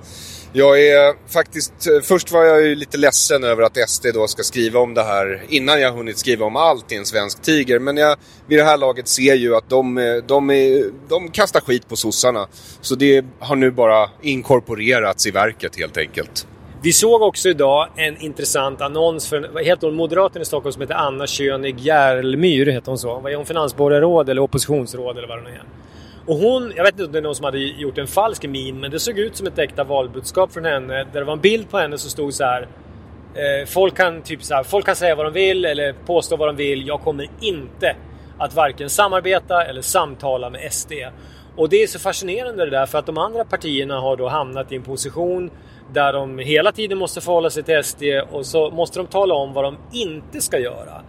jag 0.53 0.81
är 0.83 1.33
faktiskt... 1.33 1.73
Först 2.03 2.33
var 2.33 2.45
jag 2.45 2.63
ju 2.63 2.75
lite 2.75 2.99
ledsen 2.99 3.45
över 3.45 3.63
att 3.63 3.91
SD 3.91 4.07
då 4.15 4.27
ska 4.27 4.43
skriva 4.43 4.81
om 4.81 4.95
det 4.95 5.03
här 5.03 5.43
innan 5.49 5.81
jag 5.81 5.93
hunnit 5.93 6.19
skriva 6.19 6.47
om 6.47 6.57
allt 6.57 6.93
i 6.93 6.97
en 6.97 7.07
svensk 7.07 7.43
tiger. 7.43 7.79
Men 7.79 7.97
jag 7.97 8.17
vid 8.47 8.59
det 8.59 8.65
här 8.65 8.77
laget 8.77 9.09
ser 9.09 9.35
ju 9.35 9.57
att 9.57 9.71
de, 9.71 9.95
de, 10.27 10.51
är, 10.51 10.91
de 11.09 11.31
kastar 11.31 11.61
skit 11.61 11.89
på 11.89 11.97
sossarna. 11.97 12.47
Så 12.81 12.95
det 12.95 13.25
har 13.39 13.57
nu 13.57 13.71
bara 13.71 14.11
inkorporerats 14.23 15.27
i 15.27 15.31
verket 15.31 15.77
helt 15.77 15.97
enkelt. 15.97 16.47
Vi 16.83 16.93
såg 16.93 17.23
också 17.23 17.49
idag 17.49 17.89
en 17.97 18.21
intressant 18.21 18.81
annons 18.81 19.29
för 19.29 19.65
heter 19.65 19.87
hon, 19.87 19.97
moderaten 19.97 20.43
i 20.43 20.45
Stockholm 20.45 20.73
som 20.73 20.83
heter 20.83 20.95
Anna 20.95 21.27
König 21.27 21.81
Järlmyr. 21.81 22.67
Heter 22.67 22.87
hon 22.87 22.99
så? 22.99 23.21
Vad 23.21 23.33
är 23.33 23.37
hon? 23.37 23.47
Finansborgarråd 23.47 24.29
eller 24.29 24.43
oppositionsråd 24.43 25.19
eller 25.19 25.29
vad 25.29 25.39
det 25.39 25.43
nu 25.43 25.51
är? 25.51 25.63
Och 26.29 26.37
hon, 26.37 26.73
jag 26.77 26.85
vet 26.85 26.93
inte 26.93 27.05
om 27.05 27.13
det 27.13 27.19
är 27.19 27.23
någon 27.23 27.35
som 27.35 27.45
hade 27.45 27.59
gjort 27.59 27.99
en 27.99 28.07
falsk 28.07 28.45
min, 28.49 28.81
men 28.81 28.91
det 28.91 29.01
såg 29.01 29.19
ut 29.19 29.37
som 29.37 29.47
ett 29.47 29.59
äkta 29.59 29.85
valbudskap 29.85 30.53
från 30.53 30.65
henne. 30.65 30.95
Där 30.95 31.21
det 31.21 31.25
var 31.25 31.33
en 31.33 31.41
bild 31.41 31.71
på 31.71 31.79
henne 31.79 31.99
som 31.99 32.11
stod 32.11 32.35
så 32.35 32.45
här. 32.45 32.63
Eh, 33.35 33.67
folk 33.67 33.97
kan 33.97 34.23
typ 34.23 34.43
så 34.43 34.55
här, 34.55 34.63
folk 34.63 34.87
kan 34.87 34.97
säga 34.97 35.15
vad 35.15 35.27
de 35.27 35.33
vill 35.33 35.65
eller 35.65 35.93
påstå 35.93 36.37
vad 36.37 36.49
de 36.49 36.57
vill. 36.57 36.87
Jag 36.87 37.01
kommer 37.01 37.29
inte 37.41 37.97
att 38.39 38.55
varken 38.55 38.91
samarbeta 38.91 39.65
eller 39.65 39.83
samtala 39.83 40.51
med 40.51 40.73
SD. 40.73 40.93
Och 41.57 41.69
det 41.69 41.83
är 41.83 41.87
så 41.87 41.99
fascinerande 41.99 42.65
det 42.65 42.71
där 42.71 42.87
för 42.87 42.99
att 42.99 43.07
de 43.07 43.19
andra 43.19 43.45
partierna 43.45 44.01
har 44.01 44.17
då 44.17 44.29
hamnat 44.29 44.73
i 44.73 44.77
en 44.77 44.83
position 44.83 45.51
där 45.93 46.13
de 46.13 46.39
hela 46.39 46.73
tiden 46.73 46.99
måste 46.99 47.21
förhålla 47.21 47.51
sig 47.51 47.63
till 47.63 47.85
SD 47.85 48.03
och 48.31 48.47
så 48.47 48.71
måste 48.71 48.99
de 48.99 49.07
tala 49.07 49.35
om 49.35 49.53
vad 49.53 49.65
de 49.65 49.77
inte 49.93 50.41
ska 50.41 50.59
göra. 50.59 51.03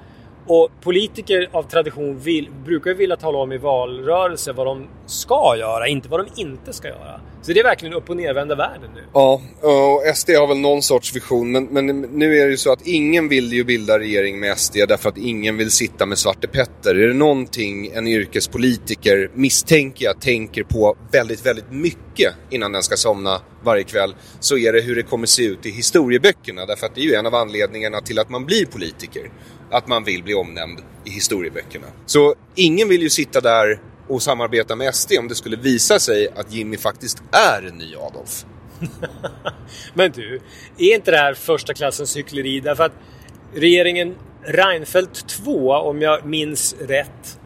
Och 0.50 0.70
politiker 0.82 1.50
av 1.52 1.64
tradition 1.64 2.20
vill, 2.20 2.50
brukar 2.66 2.92
ju 2.92 2.98
vilja 2.98 3.16
tala 3.16 3.38
om 3.38 3.52
i 3.52 3.58
valrörelse 3.58 4.54
vad 4.54 4.68
de 4.68 4.88
ska 5.06 5.56
göra, 5.58 5.88
inte 5.88 6.10
vad 6.10 6.20
de 6.20 6.42
inte 6.42 6.74
ska 6.74 6.88
göra. 6.88 7.22
Så 7.42 7.54
det 7.54 7.60
är 7.60 7.64
verkligen 7.64 7.94
upp 7.94 8.10
och 8.10 8.18
nervända 8.18 8.56
världen 8.56 8.90
nu. 8.96 9.02
Ja, 9.14 9.42
och 9.62 10.18
SD 10.18 10.30
har 10.30 10.48
väl 10.48 10.58
någon 10.58 10.82
sorts 10.82 11.16
vision. 11.16 11.52
Men, 11.52 11.66
men 11.66 12.02
nu 12.02 12.38
är 12.38 12.46
det 12.46 12.52
ju 12.52 12.58
så 12.58 12.72
att 12.72 12.88
ingen 12.88 13.30
vill 13.30 13.54
ju 13.54 13.64
bilda 13.64 14.00
regering 14.00 14.40
med 14.40 14.58
SD 14.58 14.76
därför 14.88 15.10
att 15.10 15.18
ingen 15.18 15.58
vill 15.58 15.72
sitta 15.72 16.06
med 16.06 16.18
Svarte 16.18 16.48
Petter. 16.48 16.96
Är 16.96 17.08
det 17.08 17.14
någonting 17.14 17.92
en 17.94 18.08
yrkespolitiker, 18.08 19.32
misstänker 19.34 20.06
jag, 20.06 20.22
tänker 20.22 20.64
på 20.64 20.98
väldigt, 21.12 21.46
väldigt 21.46 21.72
mycket 21.72 22.34
innan 22.50 22.72
den 22.72 22.84
ska 22.84 22.96
somna 22.96 23.42
varje 23.64 23.84
kväll 23.84 24.16
så 24.40 24.58
är 24.58 24.74
det 24.74 24.82
hur 24.82 24.96
det 24.96 25.04
kommer 25.04 25.28
se 25.28 25.44
ut 25.44 25.66
i 25.66 25.70
historieböckerna. 25.70 26.66
Därför 26.66 26.86
att 26.86 26.96
det 26.96 27.02
är 27.02 27.06
ju 27.06 27.14
en 27.14 27.26
av 27.26 27.36
anledningarna 27.36 28.02
till 28.02 28.20
att 28.20 28.30
man 28.30 28.46
blir 28.46 28.66
politiker. 28.66 29.32
Att 29.72 29.88
man 29.88 30.04
vill 30.04 30.24
bli 30.24 30.34
omnämnd 30.34 30.80
i 31.06 31.10
historieböckerna. 31.10 31.88
Så 32.06 32.36
ingen 32.56 32.90
vill 32.90 33.02
ju 33.02 33.10
sitta 33.10 33.42
där 33.42 33.80
och 34.08 34.22
samarbeta 34.22 34.76
med 34.76 34.96
SD 34.96 35.12
om 35.20 35.28
det 35.28 35.36
skulle 35.36 35.58
visa 35.58 36.00
sig 36.00 36.28
att 36.36 36.54
Jimmy 36.54 36.78
faktiskt 36.78 37.24
är 37.32 37.68
en 37.68 37.78
ny 37.78 37.96
Adolf. 37.96 38.46
Men 39.94 40.12
du, 40.12 40.40
är 40.78 40.96
inte 40.96 41.12
det 41.12 41.18
här 41.18 41.34
första 41.34 41.74
klassens 41.74 42.18
hyckleri? 42.18 42.60
Därför 42.60 42.84
att 42.84 42.94
regeringen 43.54 44.16
Reinfeldt 44.44 45.28
2, 45.28 45.72
om 45.74 46.02
jag 46.02 46.26
minns 46.26 46.76
rätt, 46.80 47.40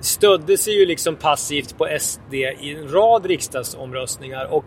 stödde 0.00 0.58
sig 0.58 0.78
ju 0.78 0.86
liksom 0.86 1.16
passivt 1.16 1.78
på 1.78 1.88
SD 2.00 2.34
i 2.34 2.74
en 2.74 2.88
rad 2.88 3.26
riksdagsomröstningar 3.26 4.44
och 4.44 4.64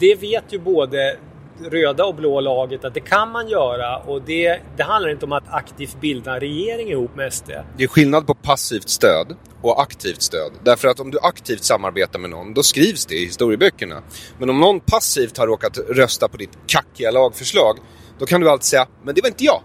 det 0.00 0.14
vet 0.14 0.44
ju 0.50 0.58
både 0.58 1.16
röda 1.64 2.04
och 2.04 2.14
blå 2.14 2.40
laget 2.40 2.84
att 2.84 2.94
det 2.94 3.00
kan 3.00 3.32
man 3.32 3.48
göra 3.48 3.98
och 3.98 4.22
det, 4.22 4.60
det 4.76 4.82
handlar 4.82 5.10
inte 5.10 5.24
om 5.24 5.32
att 5.32 5.44
aktivt 5.50 6.00
bilda 6.00 6.34
en 6.34 6.40
regering 6.40 6.88
ihop 6.88 7.16
med 7.16 7.32
SD. 7.32 7.50
Det 7.76 7.84
är 7.84 7.88
skillnad 7.88 8.26
på 8.26 8.34
passivt 8.34 8.88
stöd 8.88 9.36
och 9.62 9.82
aktivt 9.82 10.22
stöd. 10.22 10.52
Därför 10.64 10.88
att 10.88 11.00
om 11.00 11.10
du 11.10 11.18
aktivt 11.22 11.64
samarbetar 11.64 12.18
med 12.18 12.30
någon, 12.30 12.54
då 12.54 12.62
skrivs 12.62 13.06
det 13.06 13.14
i 13.14 13.24
historieböckerna. 13.24 14.02
Men 14.38 14.50
om 14.50 14.60
någon 14.60 14.80
passivt 14.80 15.38
har 15.38 15.46
råkat 15.46 15.78
rösta 15.78 16.28
på 16.28 16.36
ditt 16.36 16.58
kackiga 16.66 17.10
lagförslag, 17.10 17.78
då 18.18 18.26
kan 18.26 18.40
du 18.40 18.50
alltid 18.50 18.64
säga 18.64 18.86
“men 19.04 19.14
det 19.14 19.20
var 19.20 19.28
inte 19.28 19.44
jag”. 19.44 19.62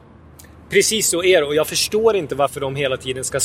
Precis 0.71 1.09
så 1.09 1.23
är 1.23 1.41
det 1.41 1.47
och 1.47 1.55
jag 1.55 1.67
förstår 1.67 2.15
inte 2.15 2.35
varför 2.35 2.59
de 2.59 2.75
hela 2.75 2.97
tiden 2.97 3.23
ska 3.23 3.39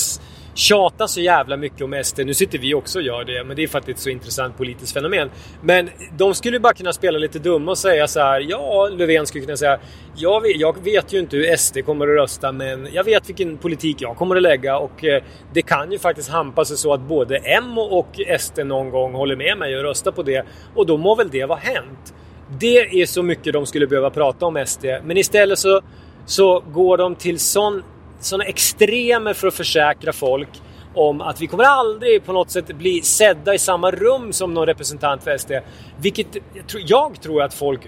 tjata 0.55 1.09
så 1.09 1.21
jävla 1.21 1.57
mycket 1.57 1.81
om 1.81 2.01
SD. 2.05 2.19
Nu 2.19 2.35
sitter 2.35 2.59
vi 2.59 2.75
också 2.75 2.99
och 2.99 3.05
gör 3.05 3.25
det, 3.25 3.45
men 3.45 3.57
det 3.57 3.63
är 3.63 3.69
för 3.69 3.79
att 3.79 3.87
det 3.87 3.93
är 3.93 3.95
ett 3.95 4.01
så 4.01 4.11
intressant 4.11 4.57
politiskt 4.57 4.93
fenomen. 4.93 5.31
Men 5.63 5.91
de 6.17 6.35
skulle 6.35 6.61
bara 6.61 6.75
kunna 6.75 6.93
spela 6.93 7.19
lite 7.19 7.39
dumma 7.39 7.71
och 7.71 7.79
säga 7.79 8.09
så 8.09 8.21
här. 8.21 8.41
Ja, 8.49 8.89
Löfven 8.93 9.27
skulle 9.27 9.45
kunna 9.45 9.57
säga. 9.57 9.79
Jag 10.17 10.41
vet, 10.41 10.61
jag 10.61 10.85
vet 10.85 11.13
ju 11.13 11.19
inte 11.19 11.37
hur 11.37 11.57
SD 11.57 11.79
kommer 11.87 12.09
att 12.09 12.17
rösta, 12.17 12.53
men 12.53 12.89
jag 12.93 13.05
vet 13.05 13.29
vilken 13.29 13.59
politik 13.59 14.01
jag 14.01 14.17
kommer 14.17 14.37
att 14.37 14.43
lägga 14.43 14.79
och 14.79 15.05
eh, 15.05 15.23
det 15.53 15.63
kan 15.63 15.93
ju 15.93 15.99
faktiskt 15.99 16.29
hampa 16.29 16.65
sig 16.65 16.77
så 16.77 16.93
att 16.93 17.01
både 17.01 17.37
M 17.37 17.79
och 17.79 18.21
SD 18.39 18.59
någon 18.59 18.91
gång 18.91 19.15
håller 19.15 19.37
med 19.37 19.59
mig 19.59 19.77
och 19.77 19.83
röstar 19.83 20.13
på 20.13 20.23
det 20.23 20.47
och 20.75 20.87
då 20.87 20.97
må 20.97 21.15
väl 21.15 21.31
det 21.31 21.45
vara 21.45 21.59
hänt. 21.59 22.15
Det 22.61 22.79
är 22.79 23.07
så 23.07 23.23
mycket 23.23 23.53
de 23.53 23.67
skulle 23.67 23.87
behöva 23.87 24.11
prata 24.11 24.47
om 24.47 24.65
SD, 24.67 24.85
men 25.05 25.17
istället 25.17 25.59
så 25.59 25.81
så 26.27 26.63
går 26.73 26.97
de 26.97 27.15
till 27.15 27.41
sån, 27.41 27.83
såna 28.21 28.45
extremer 28.45 29.35
för 29.35 29.49
att 29.49 29.55
försäkra 29.55 30.13
folk 30.13 30.49
om 30.97 31.21
att 31.21 31.41
vi 31.41 31.47
kommer 31.47 31.65
aldrig 31.65 32.25
på 32.25 32.33
något 32.33 32.51
sätt 32.51 32.67
bli 32.67 33.03
sedda 33.03 33.55
i 33.55 33.59
samma 33.59 33.91
rum 33.91 34.33
som 34.33 34.55
någon 34.55 34.67
representant 34.67 35.23
för 35.23 35.39
SD. 35.39 35.53
Vilket 36.01 36.27
jag 36.55 36.67
tror, 36.69 36.83
jag 36.87 37.21
tror 37.21 37.43
att 37.43 37.55
folk 37.55 37.81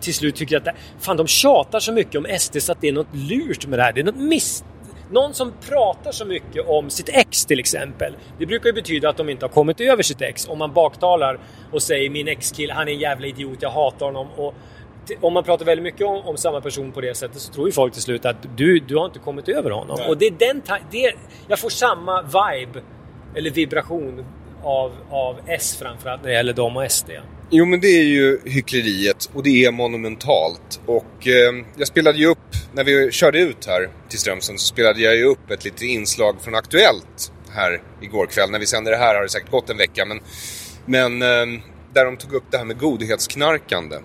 till 0.00 0.14
slut 0.14 0.36
tycker 0.36 0.56
att 0.56 0.76
fan, 0.98 1.16
de 1.16 1.26
tjatar 1.26 1.80
så 1.80 1.92
mycket 1.92 2.14
om 2.14 2.26
SD 2.38 2.62
så 2.62 2.72
att 2.72 2.80
det 2.80 2.88
är 2.88 2.92
något 2.92 3.14
lurt 3.14 3.66
med 3.66 3.78
det 3.78 3.82
här. 3.82 3.92
Det 3.92 4.00
är 4.00 4.04
något 4.04 4.16
miss... 4.16 4.64
någon 5.10 5.34
som 5.34 5.52
pratar 5.68 6.12
så 6.12 6.24
mycket 6.24 6.68
om 6.68 6.90
sitt 6.90 7.08
ex 7.08 7.44
till 7.44 7.60
exempel. 7.60 8.16
Det 8.38 8.46
brukar 8.46 8.66
ju 8.66 8.72
betyda 8.72 9.08
att 9.08 9.16
de 9.16 9.28
inte 9.28 9.44
har 9.44 9.50
kommit 9.50 9.80
över 9.80 10.02
sitt 10.02 10.22
ex. 10.22 10.48
Om 10.48 10.58
man 10.58 10.72
baktalar 10.72 11.38
och 11.72 11.82
säger 11.82 12.10
min 12.10 12.28
ex-kille, 12.28 12.72
han 12.72 12.88
är 12.88 12.92
en 12.92 12.98
jävla 12.98 13.26
idiot, 13.26 13.58
jag 13.60 13.70
hatar 13.70 14.06
honom. 14.06 14.26
Och 14.36 14.54
om 15.20 15.32
man 15.32 15.44
pratar 15.44 15.64
väldigt 15.64 15.82
mycket 15.82 16.06
om, 16.06 16.16
om 16.16 16.36
samma 16.36 16.60
person 16.60 16.92
på 16.92 17.00
det 17.00 17.16
sättet 17.16 17.40
så 17.40 17.52
tror 17.52 17.68
ju 17.68 17.72
folk 17.72 17.92
till 17.92 18.02
slut 18.02 18.24
att 18.24 18.56
du, 18.56 18.78
du 18.78 18.96
har 18.96 19.06
inte 19.06 19.18
kommit 19.18 19.48
över 19.48 19.70
honom. 19.70 19.96
Nej. 19.98 20.08
Och 20.08 20.18
det 20.18 20.26
är 20.26 20.30
den 20.30 20.62
det, 20.90 21.12
Jag 21.48 21.58
får 21.58 21.70
samma 21.70 22.22
vibe, 22.22 22.80
eller 23.34 23.50
vibration, 23.50 24.24
av, 24.62 24.92
av 25.10 25.36
S 25.46 25.76
framförallt 25.78 26.22
när 26.22 26.28
det 26.28 26.36
gäller 26.36 26.52
dem 26.52 26.76
och 26.76 26.90
SD. 26.90 27.10
Jo 27.50 27.64
men 27.64 27.80
det 27.80 27.88
är 27.88 28.04
ju 28.04 28.40
hyckleriet 28.44 29.30
och 29.34 29.42
det 29.42 29.64
är 29.64 29.72
monumentalt. 29.72 30.80
Och 30.86 31.26
eh, 31.26 31.64
jag 31.76 31.86
spelade 31.86 32.18
ju 32.18 32.26
upp, 32.26 32.38
när 32.72 32.84
vi 32.84 33.10
körde 33.12 33.40
ut 33.40 33.66
här 33.66 33.88
till 34.08 34.18
Strömsund 34.18 34.60
så 34.60 34.66
spelade 34.66 35.00
jag 35.00 35.16
ju 35.16 35.24
upp 35.24 35.50
ett 35.50 35.64
litet 35.64 35.82
inslag 35.82 36.36
från 36.40 36.54
Aktuellt 36.54 37.32
här 37.54 37.82
igår 38.00 38.26
kväll. 38.26 38.50
När 38.50 38.58
vi 38.58 38.66
sänder 38.66 38.90
det 38.90 38.98
här 38.98 39.14
har 39.14 39.22
det 39.22 39.28
säkert 39.28 39.50
gått 39.50 39.70
en 39.70 39.76
vecka 39.76 40.04
men, 40.04 40.20
men 40.86 41.22
eh, 41.22 41.62
där 41.94 42.04
de 42.04 42.16
tog 42.16 42.32
upp 42.32 42.44
det 42.50 42.58
här 42.58 42.64
med 42.64 42.78
godhetsknarkande. 42.78 43.96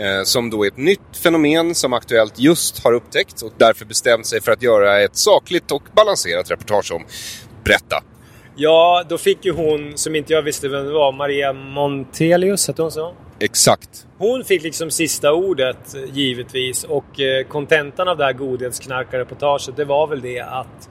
Eh, 0.00 0.24
som 0.24 0.50
då 0.50 0.64
är 0.64 0.68
ett 0.68 0.76
nytt 0.76 1.16
fenomen 1.22 1.74
som 1.74 1.92
Aktuellt 1.92 2.38
just 2.38 2.84
har 2.84 2.92
upptäckt 2.92 3.42
och 3.42 3.52
därför 3.56 3.84
bestämt 3.84 4.26
sig 4.26 4.40
för 4.40 4.52
att 4.52 4.62
göra 4.62 5.00
ett 5.00 5.16
sakligt 5.16 5.72
och 5.72 5.82
balanserat 5.96 6.50
reportage 6.50 6.92
om. 6.92 7.04
Berätta! 7.64 8.02
Ja, 8.56 9.04
då 9.08 9.18
fick 9.18 9.44
ju 9.44 9.52
hon, 9.52 9.92
som 9.98 10.16
inte 10.16 10.32
jag 10.32 10.42
visste 10.42 10.68
vem 10.68 10.86
det 10.86 10.92
var, 10.92 11.12
Maria 11.12 11.52
Montelius, 11.52 12.68
hette 12.68 12.82
hon 12.82 12.90
så? 12.90 13.14
Exakt. 13.38 14.06
Hon 14.18 14.44
fick 14.44 14.62
liksom 14.62 14.90
sista 14.90 15.32
ordet 15.32 15.96
givetvis 16.12 16.84
och 16.84 17.20
eh, 17.20 17.46
kontentan 17.46 18.08
av 18.08 18.16
det 18.16 18.24
här 18.24 18.32
godhetsknarkarreportaget 18.32 19.76
det 19.76 19.84
var 19.84 20.06
väl 20.06 20.20
det 20.20 20.40
att 20.40 20.88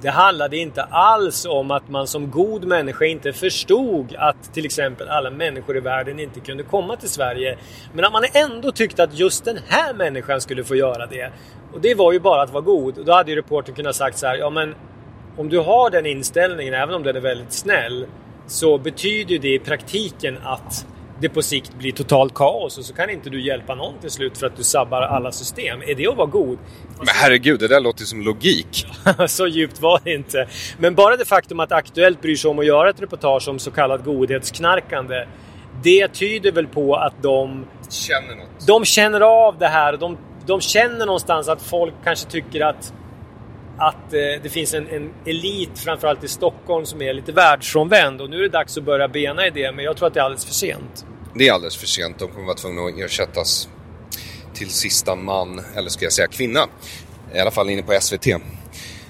det 0.00 0.08
handlade 0.08 0.56
inte 0.56 0.82
alls 0.82 1.46
om 1.46 1.70
att 1.70 1.88
man 1.88 2.06
som 2.06 2.30
god 2.30 2.64
människa 2.64 3.04
inte 3.04 3.32
förstod 3.32 4.14
att 4.18 4.54
till 4.54 4.64
exempel 4.64 5.08
alla 5.08 5.30
människor 5.30 5.76
i 5.76 5.80
världen 5.80 6.20
inte 6.20 6.40
kunde 6.40 6.62
komma 6.62 6.96
till 6.96 7.08
Sverige. 7.08 7.58
Men 7.92 8.04
att 8.04 8.12
man 8.12 8.24
ändå 8.32 8.72
tyckte 8.72 9.02
att 9.02 9.18
just 9.18 9.44
den 9.44 9.58
här 9.68 9.94
människan 9.94 10.40
skulle 10.40 10.64
få 10.64 10.76
göra 10.76 11.06
det. 11.06 11.32
Och 11.72 11.80
det 11.80 11.94
var 11.94 12.12
ju 12.12 12.20
bara 12.20 12.42
att 12.42 12.52
vara 12.52 12.64
god. 12.64 12.98
Och 12.98 13.04
då 13.04 13.12
hade 13.12 13.30
ju 13.30 13.36
reportern 13.36 13.74
kunnat 13.74 13.96
sagt 13.96 14.18
så 14.18 14.26
här, 14.26 14.36
ja 14.36 14.50
men 14.50 14.74
om 15.36 15.48
du 15.48 15.58
har 15.58 15.90
den 15.90 16.06
inställningen, 16.06 16.74
även 16.74 16.94
om 16.94 17.02
den 17.02 17.16
är 17.16 17.20
väldigt 17.20 17.52
snäll, 17.52 18.06
så 18.46 18.78
betyder 18.78 19.38
det 19.38 19.54
i 19.54 19.58
praktiken 19.58 20.38
att 20.44 20.86
det 21.20 21.28
på 21.28 21.42
sikt 21.42 21.74
blir 21.74 21.92
totalt 21.92 22.34
kaos 22.34 22.78
och 22.78 22.84
så 22.84 22.94
kan 22.94 23.10
inte 23.10 23.30
du 23.30 23.40
hjälpa 23.46 23.74
någon 23.74 23.98
till 24.00 24.10
slut 24.10 24.38
för 24.38 24.46
att 24.46 24.56
du 24.56 24.62
sabbar 24.64 25.02
alla 25.02 25.32
system. 25.32 25.82
Är 25.86 25.94
det 25.94 26.06
att 26.06 26.16
vara 26.16 26.26
god? 26.26 26.58
Men 26.98 27.06
herregud, 27.14 27.60
det 27.60 27.68
där 27.68 27.80
låter 27.80 28.04
som 28.04 28.22
logik. 28.22 28.86
så 29.28 29.46
djupt 29.46 29.80
var 29.80 30.00
det 30.04 30.14
inte. 30.14 30.48
Men 30.78 30.94
bara 30.94 31.16
det 31.16 31.24
faktum 31.24 31.60
att 31.60 31.72
Aktuellt 31.72 32.22
bryr 32.22 32.36
sig 32.36 32.50
om 32.50 32.58
att 32.58 32.66
göra 32.66 32.90
ett 32.90 33.02
reportage 33.02 33.48
om 33.48 33.58
så 33.58 33.70
kallat 33.70 34.04
godhetsknarkande. 34.04 35.26
Det 35.82 36.08
tyder 36.08 36.52
väl 36.52 36.66
på 36.66 36.94
att 36.96 37.22
de, 37.22 37.66
Känner 37.90 38.34
något. 38.36 38.66
de 38.66 38.84
känner 38.84 39.20
av 39.20 39.58
det 39.58 39.68
här. 39.68 39.96
De, 39.96 40.18
de 40.46 40.60
känner 40.60 41.06
någonstans 41.06 41.48
att 41.48 41.62
folk 41.62 41.94
kanske 42.04 42.30
tycker 42.30 42.60
att 42.60 42.92
att 43.78 44.12
eh, 44.12 44.42
det 44.42 44.52
finns 44.52 44.74
en, 44.74 44.88
en 44.88 45.14
elit, 45.24 45.78
framförallt 45.78 46.24
i 46.24 46.28
Stockholm, 46.28 46.86
som 46.86 47.02
är 47.02 47.14
lite 47.14 47.32
världsfrånvänd. 47.32 48.20
Och 48.20 48.30
nu 48.30 48.36
är 48.36 48.42
det 48.42 48.48
dags 48.48 48.78
att 48.78 48.84
börja 48.84 49.08
bena 49.08 49.46
i 49.46 49.50
det, 49.50 49.72
men 49.72 49.84
jag 49.84 49.96
tror 49.96 50.06
att 50.06 50.14
det 50.14 50.20
är 50.20 50.24
alldeles 50.24 50.44
för 50.44 50.54
sent. 50.54 51.06
Det 51.34 51.48
är 51.48 51.52
alldeles 51.52 51.76
för 51.76 51.86
sent. 51.86 52.18
De 52.18 52.28
kommer 52.28 52.46
vara 52.46 52.56
tvungna 52.56 52.82
att 52.82 52.98
ersättas 52.98 53.68
till 54.54 54.70
sista 54.70 55.14
man, 55.14 55.60
eller 55.76 55.88
ska 55.88 56.04
jag 56.04 56.12
säga 56.12 56.28
kvinna. 56.28 56.60
I 57.34 57.38
alla 57.38 57.50
fall 57.50 57.70
inne 57.70 57.82
på 57.82 57.98
SVT. 58.00 58.26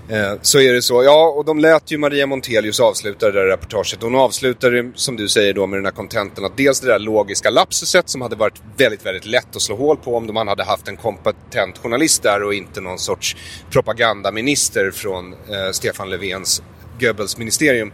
Eh, 0.08 0.32
Så 0.42 0.60
är 0.60 0.72
det 0.72 0.82
så. 0.82 1.04
Ja, 1.04 1.28
och 1.36 1.44
de 1.44 1.58
lät 1.58 1.90
ju 1.90 1.98
Maria 1.98 2.26
Montelius 2.26 2.80
avsluta 2.80 3.26
det 3.26 3.32
där 3.32 3.46
reportaget. 3.46 4.02
Hon 4.02 4.14
avslutade, 4.14 4.92
som 4.94 5.16
du 5.16 5.28
säger 5.28 5.54
då, 5.54 5.66
med 5.66 5.78
den 5.78 5.84
här 5.84 5.92
kontenten 5.92 6.44
att 6.44 6.56
dels 6.56 6.80
det 6.80 6.86
där 6.86 6.98
logiska 6.98 7.50
lapsuset 7.50 8.08
som 8.08 8.20
hade 8.20 8.36
varit 8.36 8.62
väldigt, 8.76 9.06
väldigt 9.06 9.26
lätt 9.26 9.56
att 9.56 9.62
slå 9.62 9.76
hål 9.76 9.96
på 9.96 10.16
om 10.16 10.34
man 10.34 10.48
hade 10.48 10.64
haft 10.64 10.88
en 10.88 10.96
kompetent 10.96 11.78
journalist 11.78 12.22
där 12.22 12.42
och 12.42 12.54
inte 12.54 12.80
någon 12.80 12.98
sorts 12.98 13.36
propagandaminister 13.70 14.90
från 14.90 15.32
eh, 15.32 15.72
Stefan 15.72 16.10
Löfvens 16.10 16.62
Goebbels-ministerium. 17.00 17.92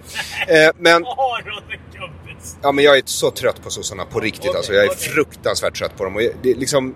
Eh, 0.48 0.70
men 0.78 1.04
Ja 2.62 2.72
men 2.72 2.84
jag 2.84 2.98
är 2.98 3.02
så 3.04 3.30
trött 3.30 3.62
på 3.62 3.70
sossarna 3.70 4.04
på 4.04 4.20
riktigt 4.20 4.54
alltså. 4.54 4.72
Jag 4.72 4.84
är 4.84 4.94
fruktansvärt 4.94 5.78
trött 5.78 5.96
på 5.96 6.04
dem. 6.04 6.16
Och 6.16 6.22
det 6.42 6.54
liksom... 6.54 6.94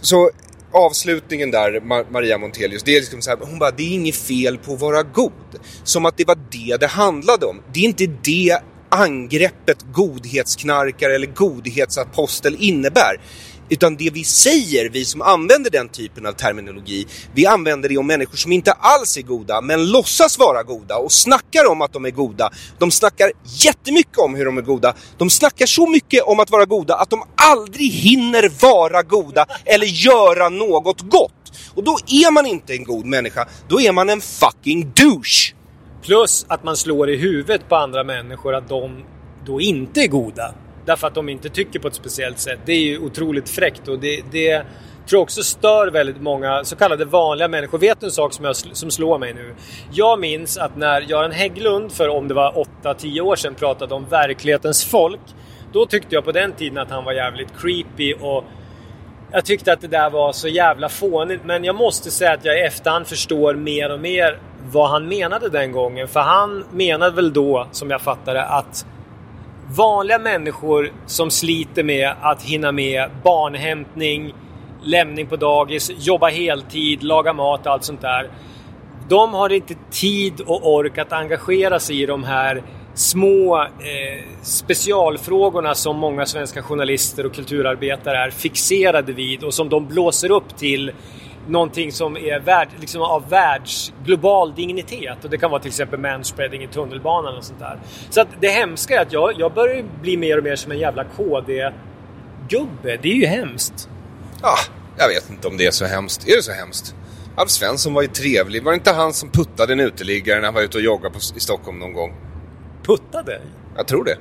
Så 0.00 0.30
avslutningen 0.72 1.50
där, 1.50 1.80
Maria 2.12 2.38
Montelius, 2.38 2.82
det 2.82 2.96
är 2.96 3.00
liksom 3.00 3.22
så 3.22 3.30
här, 3.30 3.38
hon 3.40 3.58
bara, 3.58 3.70
det 3.70 3.82
är 3.82 3.94
inget 3.94 4.16
fel 4.16 4.58
på 4.58 4.72
att 4.72 4.80
vara 4.80 5.02
god. 5.02 5.32
Som 5.84 6.06
att 6.06 6.16
det 6.16 6.24
var 6.24 6.38
det 6.50 6.76
det 6.80 6.86
handlade 6.86 7.46
om. 7.46 7.62
Det 7.72 7.80
är 7.80 7.84
inte 7.84 8.06
det 8.06 8.58
angreppet 8.88 9.78
godhetsknarkare 9.92 11.14
eller 11.14 11.26
godhetsapostel 11.26 12.56
innebär. 12.58 13.20
Utan 13.68 13.96
det 13.96 14.10
vi 14.10 14.24
säger, 14.24 14.90
vi 14.90 15.04
som 15.04 15.22
använder 15.22 15.70
den 15.70 15.88
typen 15.88 16.26
av 16.26 16.32
terminologi, 16.32 17.06
vi 17.34 17.46
använder 17.46 17.88
det 17.88 17.98
om 17.98 18.06
människor 18.06 18.36
som 18.36 18.52
inte 18.52 18.72
alls 18.72 19.16
är 19.16 19.22
goda, 19.22 19.60
men 19.60 19.90
låtsas 19.90 20.38
vara 20.38 20.62
goda 20.62 20.96
och 20.96 21.12
snackar 21.12 21.70
om 21.70 21.82
att 21.82 21.92
de 21.92 22.04
är 22.04 22.10
goda. 22.10 22.50
De 22.78 22.90
snackar 22.90 23.32
jättemycket 23.44 24.18
om 24.18 24.34
hur 24.34 24.44
de 24.44 24.58
är 24.58 24.62
goda. 24.62 24.94
De 25.18 25.30
snackar 25.30 25.66
så 25.66 25.86
mycket 25.86 26.22
om 26.22 26.40
att 26.40 26.50
vara 26.50 26.64
goda 26.64 26.94
att 26.94 27.10
de 27.10 27.22
aldrig 27.34 27.92
hinner 27.92 28.50
vara 28.60 29.02
goda 29.02 29.46
eller 29.64 29.86
göra 29.86 30.48
något 30.48 31.00
gott. 31.00 31.32
Och 31.74 31.84
då 31.84 31.98
är 32.06 32.32
man 32.32 32.46
inte 32.46 32.72
en 32.72 32.84
god 32.84 33.06
människa, 33.06 33.48
då 33.68 33.80
är 33.80 33.92
man 33.92 34.08
en 34.08 34.20
fucking 34.20 34.92
douche. 34.94 35.54
Plus 36.02 36.46
att 36.48 36.64
man 36.64 36.76
slår 36.76 37.10
i 37.10 37.16
huvudet 37.16 37.68
på 37.68 37.76
andra 37.76 38.04
människor 38.04 38.54
att 38.54 38.68
de 38.68 39.04
då 39.46 39.60
inte 39.60 40.00
är 40.00 40.08
goda. 40.08 40.54
Därför 40.88 41.06
att 41.06 41.14
de 41.14 41.28
inte 41.28 41.48
tycker 41.48 41.78
på 41.78 41.88
ett 41.88 41.94
speciellt 41.94 42.38
sätt. 42.38 42.58
Det 42.64 42.72
är 42.72 42.80
ju 42.80 42.98
otroligt 42.98 43.48
fräckt 43.48 43.88
och 43.88 43.98
det, 43.98 44.22
det 44.30 44.56
tror 45.06 45.18
jag 45.18 45.22
också 45.22 45.42
stör 45.42 45.86
väldigt 45.90 46.20
många 46.20 46.64
så 46.64 46.76
kallade 46.76 47.04
vanliga 47.04 47.48
människor. 47.48 47.78
Vet 47.78 48.00
du 48.00 48.06
en 48.06 48.12
sak 48.12 48.32
som, 48.32 48.44
jag, 48.44 48.56
som 48.56 48.90
slår 48.90 49.18
mig 49.18 49.34
nu? 49.34 49.54
Jag 49.92 50.20
minns 50.20 50.58
att 50.58 50.76
när 50.76 51.00
Göran 51.00 51.32
Hägglund 51.32 51.92
för 51.92 52.08
om 52.08 52.28
det 52.28 52.34
var 52.34 52.66
8-10 52.82 53.20
år 53.20 53.36
sedan 53.36 53.54
pratade 53.54 53.94
om 53.94 54.04
verklighetens 54.10 54.84
folk. 54.84 55.20
Då 55.72 55.86
tyckte 55.86 56.14
jag 56.14 56.24
på 56.24 56.32
den 56.32 56.52
tiden 56.52 56.78
att 56.78 56.90
han 56.90 57.04
var 57.04 57.12
jävligt 57.12 57.48
creepy 57.58 58.14
och 58.14 58.44
jag 59.32 59.44
tyckte 59.44 59.72
att 59.72 59.80
det 59.80 59.88
där 59.88 60.10
var 60.10 60.32
så 60.32 60.48
jävla 60.48 60.88
fånigt 60.88 61.44
men 61.44 61.64
jag 61.64 61.74
måste 61.74 62.10
säga 62.10 62.32
att 62.32 62.44
jag 62.44 62.58
i 62.58 62.62
efterhand 62.62 63.06
förstår 63.06 63.54
mer 63.54 63.92
och 63.92 64.00
mer 64.00 64.38
vad 64.72 64.90
han 64.90 65.08
menade 65.08 65.48
den 65.48 65.72
gången. 65.72 66.08
För 66.08 66.20
han 66.20 66.64
menade 66.72 67.16
väl 67.16 67.32
då, 67.32 67.66
som 67.72 67.90
jag 67.90 68.00
fattade, 68.00 68.44
att 68.44 68.86
vanliga 69.74 70.18
människor 70.18 70.92
som 71.06 71.30
sliter 71.30 71.82
med 71.82 72.14
att 72.20 72.42
hinna 72.42 72.72
med 72.72 73.10
barnhämtning, 73.24 74.34
lämning 74.82 75.26
på 75.26 75.36
dagis, 75.36 75.90
jobba 75.98 76.28
heltid, 76.28 77.02
laga 77.02 77.32
mat 77.32 77.66
och 77.66 77.72
allt 77.72 77.84
sånt 77.84 78.00
där. 78.00 78.30
De 79.08 79.34
har 79.34 79.52
inte 79.52 79.74
tid 79.90 80.40
och 80.40 80.74
ork 80.74 80.98
att 80.98 81.12
engagera 81.12 81.80
sig 81.80 82.02
i 82.02 82.06
de 82.06 82.24
här 82.24 82.62
små 82.94 83.58
eh, 83.62 84.24
specialfrågorna 84.42 85.74
som 85.74 85.96
många 85.98 86.26
svenska 86.26 86.62
journalister 86.62 87.26
och 87.26 87.34
kulturarbetare 87.34 88.18
är 88.18 88.30
fixerade 88.30 89.12
vid 89.12 89.44
och 89.44 89.54
som 89.54 89.68
de 89.68 89.86
blåser 89.86 90.30
upp 90.30 90.56
till 90.56 90.92
någonting 91.48 91.92
som 91.92 92.16
är 92.16 92.40
värld, 92.40 92.68
liksom 92.80 93.02
av 93.02 93.28
världs 93.28 93.92
global 94.04 94.54
dignitet. 94.54 95.24
Och 95.24 95.30
det 95.30 95.38
kan 95.38 95.50
vara 95.50 95.60
till 95.60 95.68
exempel 95.68 96.00
manspreading 96.00 96.62
i 96.62 96.66
tunnelbanan 96.66 97.36
och 97.36 97.44
sånt 97.44 97.58
där. 97.58 97.78
Så 98.10 98.20
att 98.20 98.28
det 98.40 98.48
hemska 98.48 98.96
är 98.96 99.02
att 99.02 99.12
jag, 99.12 99.40
jag 99.40 99.54
börjar 99.54 99.84
bli 100.02 100.16
mer 100.16 100.38
och 100.38 100.44
mer 100.44 100.56
som 100.56 100.72
en 100.72 100.78
jävla 100.78 101.04
KD-gubbe. 101.04 102.98
Det 103.02 103.08
är 103.08 103.14
ju 103.14 103.26
hemskt. 103.26 103.88
Ja, 104.42 104.54
jag 104.98 105.08
vet 105.08 105.30
inte 105.30 105.48
om 105.48 105.56
det 105.56 105.66
är 105.66 105.70
så 105.70 105.84
hemskt. 105.84 106.28
Är 106.28 106.36
det 106.36 106.42
så 106.42 106.52
hemskt? 106.52 106.94
Alf 107.36 107.50
Svensson 107.50 107.94
var 107.94 108.02
ju 108.02 108.08
trevlig. 108.08 108.64
Var 108.64 108.72
det 108.72 108.76
inte 108.76 108.92
han 108.92 109.12
som 109.12 109.30
puttade 109.30 109.72
en 109.72 109.80
uteliggare 109.80 110.38
när 110.40 110.44
han 110.44 110.54
var 110.54 110.62
ute 110.62 110.78
och 110.78 110.84
joggade 110.84 111.14
på, 111.14 111.20
i 111.36 111.40
Stockholm 111.40 111.78
någon 111.78 111.92
gång? 111.92 112.14
Puttade? 112.82 113.40
Jag 113.76 113.86
tror 113.86 114.04
det. 114.04 114.16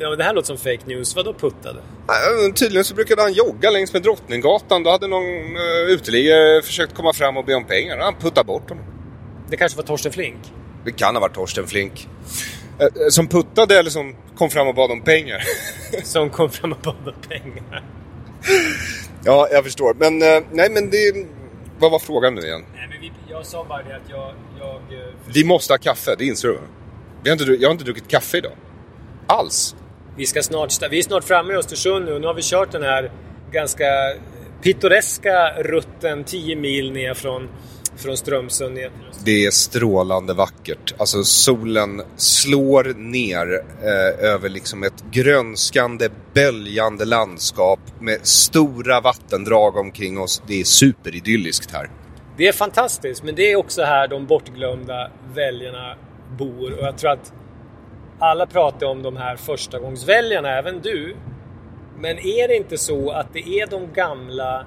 Ja, 0.00 0.08
men 0.08 0.18
det 0.18 0.24
här 0.24 0.34
låter 0.34 0.46
som 0.46 0.56
fake 0.58 0.80
news. 0.86 1.16
Vadå 1.16 1.32
puttade? 1.32 1.80
Nej, 2.08 2.52
Tydligen 2.52 2.84
så 2.84 2.94
brukade 2.94 3.22
han 3.22 3.32
jogga 3.32 3.70
längs 3.70 3.92
med 3.92 4.02
Drottninggatan. 4.02 4.82
Då 4.82 4.90
hade 4.90 5.06
någon 5.06 5.24
uh, 5.56 5.90
uteliggare 5.90 6.62
försökt 6.62 6.94
komma 6.94 7.12
fram 7.12 7.36
och 7.36 7.44
be 7.44 7.54
om 7.54 7.64
pengar. 7.64 7.98
Han 7.98 8.14
puttade 8.14 8.46
bort 8.46 8.68
honom. 8.68 8.84
Det 9.50 9.56
kanske 9.56 9.76
var 9.76 9.84
Torsten 9.84 10.12
Flink? 10.12 10.38
Det 10.84 10.92
kan 10.92 11.14
ha 11.14 11.20
varit 11.20 11.34
Torsten 11.34 11.66
Flink. 11.66 12.08
Eh, 12.78 12.84
eh, 12.84 12.90
som 13.10 13.28
puttade 13.28 13.78
eller 13.78 13.90
som 13.90 14.16
kom 14.36 14.50
fram 14.50 14.68
och 14.68 14.74
bad 14.74 14.90
om 14.90 15.00
pengar? 15.02 15.42
som 16.04 16.30
kom 16.30 16.50
fram 16.50 16.72
och 16.72 16.78
bad 16.82 16.94
om 17.06 17.28
pengar. 17.28 17.84
ja, 19.24 19.48
jag 19.52 19.64
förstår. 19.64 19.94
Men 19.94 20.22
eh, 20.22 20.42
nej, 20.50 20.70
men 20.70 20.90
det... 20.90 21.26
Vad 21.78 21.90
var 21.90 21.98
frågan 21.98 22.34
nu 22.34 22.40
igen? 22.40 22.64
Nej, 22.74 22.86
men 22.90 23.00
vi, 23.00 23.12
jag 23.30 23.46
sa 23.46 23.64
bara 23.64 23.82
det 23.82 23.96
att 23.96 24.10
jag... 24.10 24.32
jag 24.58 24.98
eh, 25.00 25.06
Vi 25.26 25.44
måste 25.44 25.72
ha 25.72 25.78
kaffe, 25.78 26.14
det 26.18 26.24
inser 26.24 26.48
du? 26.48 26.58
Dru- 27.34 27.56
jag 27.60 27.68
har 27.68 27.72
inte 27.72 27.84
druckit 27.84 28.08
kaffe 28.08 28.38
idag. 28.38 28.52
Alls. 29.26 29.76
Vi, 30.16 30.26
ska 30.26 30.42
snart, 30.42 30.72
vi 30.90 30.98
är 30.98 31.02
snart 31.02 31.24
framme 31.24 31.52
i 31.52 31.56
Östersund 31.56 32.04
nu 32.04 32.12
och 32.12 32.20
nu 32.20 32.26
har 32.26 32.34
vi 32.34 32.42
kört 32.42 32.72
den 32.72 32.82
här 32.82 33.10
ganska 33.52 33.84
pittoreska 34.62 35.62
rutten 35.62 36.24
10 36.24 36.56
mil 36.56 36.92
ner 36.92 37.14
från 37.14 37.48
från 37.96 38.16
Strömsund 38.16 38.74
ner 38.74 38.82
till 38.82 39.08
Östersund. 39.08 39.24
Det 39.24 39.46
är 39.46 39.50
strålande 39.50 40.34
vackert. 40.34 40.94
Alltså 40.98 41.24
solen 41.24 42.02
slår 42.16 42.84
ner 42.94 43.62
eh, 43.82 44.30
över 44.30 44.48
liksom 44.48 44.82
ett 44.82 45.04
grönskande, 45.10 46.08
böljande 46.34 47.04
landskap 47.04 47.80
med 48.00 48.26
stora 48.26 49.00
vattendrag 49.00 49.76
omkring 49.76 50.18
oss. 50.18 50.42
Det 50.46 50.60
är 50.60 50.64
superidylliskt 50.64 51.72
här. 51.72 51.90
Det 52.36 52.48
är 52.48 52.52
fantastiskt, 52.52 53.22
men 53.22 53.34
det 53.34 53.52
är 53.52 53.56
också 53.56 53.82
här 53.82 54.08
de 54.08 54.26
bortglömda 54.26 55.10
väljarna 55.34 55.96
bor. 56.38 56.72
Och 56.72 56.86
jag 56.86 56.98
tror 56.98 57.10
att 57.10 57.32
alla 58.18 58.46
pratar 58.46 58.86
om 58.86 59.02
de 59.02 59.16
här 59.16 59.36
förstagångsväljarna, 59.36 60.58
även 60.58 60.80
du. 60.80 61.16
Men 61.98 62.18
är 62.18 62.48
det 62.48 62.56
inte 62.56 62.78
så 62.78 63.10
att 63.10 63.32
det 63.32 63.48
är 63.48 63.66
de 63.66 63.92
gamla 63.92 64.66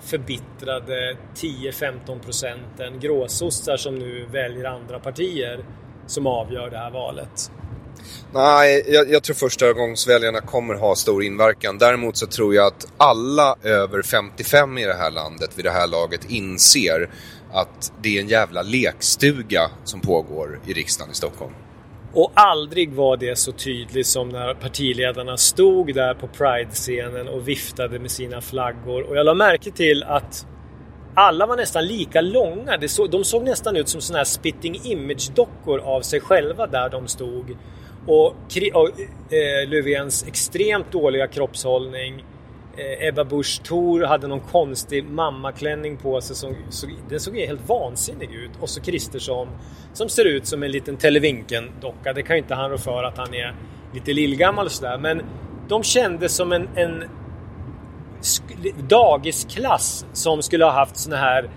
förbittrade 0.00 1.16
10-15 1.36 2.20
procenten 2.24 3.00
gråsossar 3.00 3.76
som 3.76 3.94
nu 3.94 4.26
väljer 4.32 4.64
andra 4.64 4.98
partier 4.98 5.64
som 6.06 6.26
avgör 6.26 6.70
det 6.70 6.78
här 6.78 6.90
valet? 6.90 7.50
Nej, 8.32 8.84
jag, 8.88 9.10
jag 9.10 9.22
tror 9.22 9.34
förstagångsväljarna 9.34 10.40
kommer 10.40 10.74
ha 10.74 10.94
stor 10.94 11.22
inverkan. 11.22 11.78
Däremot 11.78 12.16
så 12.16 12.26
tror 12.26 12.54
jag 12.54 12.66
att 12.66 12.92
alla 12.96 13.56
över 13.62 14.02
55 14.02 14.78
i 14.78 14.84
det 14.84 14.94
här 14.94 15.10
landet 15.10 15.50
vid 15.54 15.64
det 15.64 15.70
här 15.70 15.86
laget 15.86 16.30
inser 16.30 17.10
att 17.52 17.92
det 18.02 18.16
är 18.16 18.20
en 18.20 18.28
jävla 18.28 18.62
lekstuga 18.62 19.70
som 19.84 20.00
pågår 20.00 20.60
i 20.66 20.72
riksdagen 20.72 21.12
i 21.12 21.14
Stockholm. 21.14 21.52
Och 22.12 22.32
aldrig 22.34 22.92
var 22.92 23.16
det 23.16 23.36
så 23.36 23.52
tydligt 23.52 24.06
som 24.06 24.28
när 24.28 24.54
partiledarna 24.54 25.36
stod 25.36 25.94
där 25.94 26.14
på 26.14 26.26
Pride-scenen 26.26 27.28
och 27.28 27.48
viftade 27.48 27.98
med 27.98 28.10
sina 28.10 28.40
flaggor. 28.40 29.02
Och 29.02 29.16
jag 29.16 29.26
la 29.26 29.34
märke 29.34 29.70
till 29.70 30.02
att 30.02 30.46
alla 31.14 31.46
var 31.46 31.56
nästan 31.56 31.86
lika 31.86 32.20
långa. 32.20 32.76
de 33.10 33.24
såg 33.24 33.44
nästan 33.44 33.76
ut 33.76 33.88
som 33.88 34.00
såna 34.00 34.18
här 34.18 34.24
spitting 34.24 34.80
image-dockor 34.84 35.78
av 35.78 36.00
sig 36.00 36.20
själva 36.20 36.66
där 36.66 36.88
de 36.88 37.08
stod. 37.08 37.56
Och, 38.06 38.26
och 38.74 38.90
eh, 39.32 39.68
Löfvens 39.68 40.26
extremt 40.26 40.92
dåliga 40.92 41.26
kroppshållning. 41.26 42.24
Eh, 42.78 43.08
Ebba 43.08 43.24
Busch 43.24 43.62
Thor 43.62 44.04
hade 44.04 44.26
någon 44.26 44.40
konstig 44.40 45.04
mammaklänning 45.04 45.96
på 45.96 46.20
sig 46.20 46.36
som 46.36 46.54
såg, 46.70 46.90
den 47.08 47.20
såg 47.20 47.36
helt 47.36 47.68
vansinnig 47.68 48.32
ut. 48.32 48.50
Och 48.60 48.70
så 48.70 48.80
Kristersson 48.80 49.48
som 49.92 50.08
ser 50.08 50.24
ut 50.24 50.46
som 50.46 50.62
en 50.62 50.70
liten 50.70 50.96
Televinken-docka. 50.96 52.12
Det 52.12 52.22
kan 52.22 52.36
ju 52.36 52.42
inte 52.42 52.54
han 52.54 52.70
rå 52.70 52.78
för 52.78 53.04
att 53.04 53.18
han 53.18 53.34
är 53.34 53.54
lite 53.94 54.12
lillgammal 54.12 54.66
och 54.66 54.72
sådär. 54.72 54.98
Men 54.98 55.22
de 55.68 55.82
kändes 55.82 56.36
som 56.36 56.52
en, 56.52 56.68
en 56.74 57.04
dagisklass 58.88 60.06
som 60.12 60.42
skulle 60.42 60.64
ha 60.64 60.72
haft 60.72 60.96
såna 60.96 61.16
här 61.16 61.50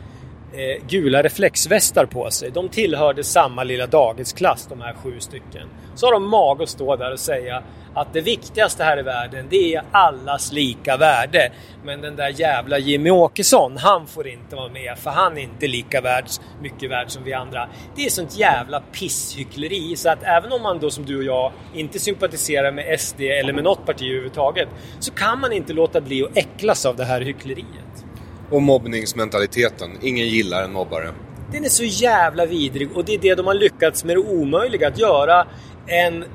eh, 0.53 0.87
gula 0.87 1.23
reflexvästar 1.23 2.05
på 2.05 2.31
sig. 2.31 2.51
De 2.51 2.69
tillhörde 2.69 3.23
samma 3.23 3.63
lilla 3.63 3.87
dagisklass, 3.87 4.67
de 4.67 4.81
här 4.81 4.93
sju 4.93 5.19
stycken. 5.19 5.67
Så 5.95 6.05
har 6.05 6.13
de 6.13 6.29
mag 6.29 6.61
att 6.61 6.69
stå 6.69 6.95
där 6.95 7.11
och 7.11 7.19
säga 7.19 7.63
att 7.93 8.13
det 8.13 8.21
viktigaste 8.21 8.83
här 8.83 8.99
i 8.99 9.01
världen, 9.01 9.47
det 9.49 9.75
är 9.75 9.83
allas 9.91 10.51
lika 10.51 10.97
värde. 10.97 11.51
Men 11.83 12.01
den 12.01 12.15
där 12.15 12.29
jävla 12.39 12.77
Jimmy 12.77 13.09
Åkesson, 13.09 13.77
han 13.77 14.07
får 14.07 14.27
inte 14.27 14.55
vara 14.55 14.69
med 14.69 14.97
för 14.97 15.09
han 15.09 15.37
är 15.37 15.41
inte 15.41 15.67
lika 15.67 16.01
värd, 16.01 16.25
mycket 16.61 16.91
värd 16.91 17.09
som 17.11 17.23
vi 17.23 17.33
andra. 17.33 17.69
Det 17.95 18.05
är 18.05 18.09
sånt 18.09 18.37
jävla 18.37 18.81
pisshyckleri 18.91 19.95
så 19.95 20.09
att 20.09 20.23
även 20.23 20.51
om 20.51 20.61
man 20.61 20.79
då 20.79 20.89
som 20.89 21.05
du 21.05 21.17
och 21.17 21.23
jag 21.23 21.51
inte 21.73 21.99
sympatiserar 21.99 22.71
med 22.71 22.99
SD 22.99 23.21
eller 23.21 23.53
med 23.53 23.63
något 23.63 23.85
parti 23.85 24.03
överhuvudtaget 24.03 24.69
så 24.99 25.11
kan 25.11 25.39
man 25.39 25.53
inte 25.53 25.73
låta 25.73 26.01
bli 26.01 26.23
att 26.23 26.37
äcklas 26.37 26.85
av 26.85 26.95
det 26.95 27.05
här 27.05 27.21
hyckleriet. 27.21 28.05
Och 28.49 28.61
mobbningsmentaliteten. 28.61 29.89
Ingen 30.01 30.27
gillar 30.27 30.63
en 30.63 30.73
mobbare. 30.73 31.09
Den 31.51 31.65
är 31.65 31.69
så 31.69 31.83
jävla 31.83 32.45
vidrig 32.45 32.91
och 32.97 33.05
det 33.05 33.13
är 33.13 33.17
det 33.17 33.35
de 33.35 33.47
har 33.47 33.53
lyckats 33.53 34.03
med 34.03 34.15
det 34.15 34.19
omöjliga. 34.19 34.87
Att 34.87 34.99
göra 34.99 35.47
en 35.87 36.25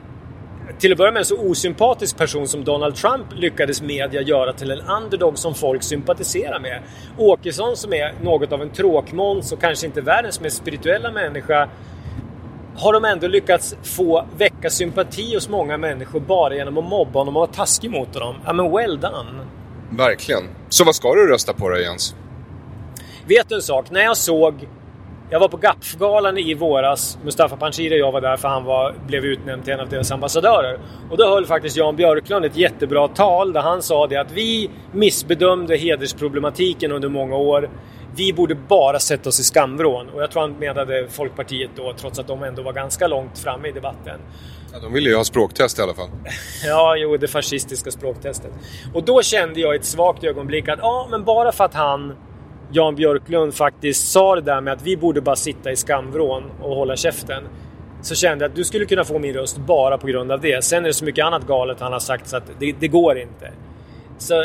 till 0.79 0.93
att 0.93 0.99
börja 0.99 1.13
med 1.13 1.21
en 1.21 1.27
så 1.27 1.39
osympatisk 1.39 2.17
person 2.17 2.49
som 2.49 2.65
Donald 2.65 2.95
Trump 2.95 3.27
lyckades 3.35 3.83
media 3.83 4.23
göra 4.23 4.53
till 4.53 4.71
en 4.71 4.81
underdog 4.81 5.39
som 5.39 5.55
folk 5.55 5.83
sympatiserar 5.83 6.61
med. 6.61 6.83
Åkesson 7.19 7.77
som 7.77 7.93
är 7.93 8.15
något 8.23 8.53
av 8.53 8.63
en 8.63 8.71
tråkmåns 8.71 9.53
och 9.53 9.61
kanske 9.61 9.87
inte 9.87 10.01
världens 10.01 10.41
mest 10.41 10.57
spirituella 10.57 11.13
människa 11.13 11.69
har 12.77 12.93
de 12.93 13.05
ändå 13.05 13.27
lyckats 13.27 13.77
få 13.83 14.27
väcka 14.37 14.71
sympati 14.71 15.35
hos 15.35 15.49
många 15.49 15.77
människor 15.77 16.21
bara 16.21 16.55
genom 16.55 16.79
att 16.79 16.85
mobba 16.85 17.19
honom 17.19 17.37
och 17.37 17.41
vara 17.41 17.53
taskig 17.53 17.91
mot 17.91 18.15
honom. 18.15 18.37
Ja 18.45 18.53
men 18.53 18.73
well 18.73 19.01
done! 19.01 19.47
Verkligen. 19.91 20.43
Så 20.69 20.85
vad 20.85 20.95
ska 20.95 21.15
du 21.15 21.29
rösta 21.29 21.53
på 21.53 21.69
då 21.69 21.79
Jens? 21.79 22.15
Vet 23.27 23.49
du 23.49 23.55
en 23.55 23.63
sak? 23.63 23.91
När 23.91 24.01
jag 24.01 24.17
såg 24.17 24.69
jag 25.31 25.41
var 25.41 25.49
på 25.49 25.57
GAPF-galan 25.57 26.39
i 26.39 26.55
våras. 26.55 27.19
Mustafa 27.25 27.57
Panshiri 27.57 27.95
och 27.95 27.99
jag 27.99 28.13
var 28.13 28.21
där 28.21 28.37
för 28.37 28.49
han 28.49 28.65
var, 28.65 28.95
blev 29.07 29.25
utnämnd 29.25 29.65
till 29.65 29.73
en 29.73 29.81
av 29.81 29.89
deras 29.89 30.11
ambassadörer. 30.11 30.79
Och 31.11 31.17
då 31.17 31.29
höll 31.29 31.47
faktiskt 31.47 31.77
Jan 31.77 31.97
Björklund 31.97 32.45
ett 32.45 32.57
jättebra 32.57 33.09
tal 33.09 33.53
där 33.53 33.61
han 33.61 33.83
sa 33.83 34.07
det 34.07 34.17
att 34.17 34.33
vi 34.33 34.71
missbedömde 34.93 35.77
hedersproblematiken 35.77 36.93
under 36.93 37.09
många 37.09 37.37
år. 37.37 37.71
Vi 38.17 38.33
borde 38.33 38.55
bara 38.55 38.99
sätta 38.99 39.29
oss 39.29 39.41
i 39.41 39.45
skamvrån. 39.45 40.09
Och 40.09 40.23
jag 40.23 40.31
tror 40.31 40.43
han 40.43 40.53
menade 40.53 41.09
Folkpartiet 41.09 41.71
då, 41.77 41.95
trots 41.97 42.19
att 42.19 42.27
de 42.27 42.43
ändå 42.43 42.63
var 42.63 42.73
ganska 42.73 43.07
långt 43.07 43.39
framme 43.39 43.69
i 43.69 43.73
debatten. 43.73 44.21
Ja, 44.73 44.79
de 44.81 44.93
ville 44.93 45.11
ju 45.11 45.17
ha 45.17 45.25
språktest 45.25 45.79
i 45.79 45.83
alla 45.83 45.95
fall. 45.95 46.09
ja, 46.67 46.97
jo, 46.97 47.17
det 47.17 47.29
fascistiska 47.29 47.91
språktestet. 47.91 48.51
Och 48.95 49.05
då 49.05 49.23
kände 49.23 49.61
jag 49.61 49.75
i 49.75 49.79
ett 49.79 49.85
svagt 49.85 50.25
ögonblick 50.25 50.69
att 50.69 50.79
ja, 50.79 51.09
men 51.11 51.25
bara 51.25 51.53
för 51.53 51.65
att 51.65 51.75
han 51.75 52.17
Jan 52.73 52.95
Björklund 52.97 53.55
faktiskt 53.55 54.11
sa 54.13 54.35
det 54.35 54.41
där 54.41 54.61
med 54.61 54.73
att 54.73 54.83
vi 54.83 54.97
borde 54.97 55.21
bara 55.21 55.37
sitta 55.37 55.73
i 55.73 55.77
skamvrån 55.77 56.43
och 56.63 56.77
hålla 56.77 56.97
käften. 56.97 57.45
Så 58.03 58.15
kände 58.15 58.45
jag 58.45 58.51
att 58.51 58.57
du 58.57 58.65
skulle 58.65 58.85
kunna 58.85 59.05
få 59.05 59.19
min 59.19 59.35
röst 59.35 59.59
bara 59.59 59.99
på 59.99 60.07
grund 60.07 60.33
av 60.33 60.41
det. 60.41 60.65
Sen 60.65 60.85
är 60.85 60.89
det 60.89 60.95
så 60.95 61.05
mycket 61.05 61.25
annat 61.25 61.47
galet 61.47 61.81
han 61.81 61.93
har 61.93 62.01
sagt 62.01 62.29
så 62.29 62.37
att 62.37 62.51
det, 62.59 62.73
det 62.81 62.89
går 62.89 63.19
inte. 63.19 63.51
Så 64.19 64.45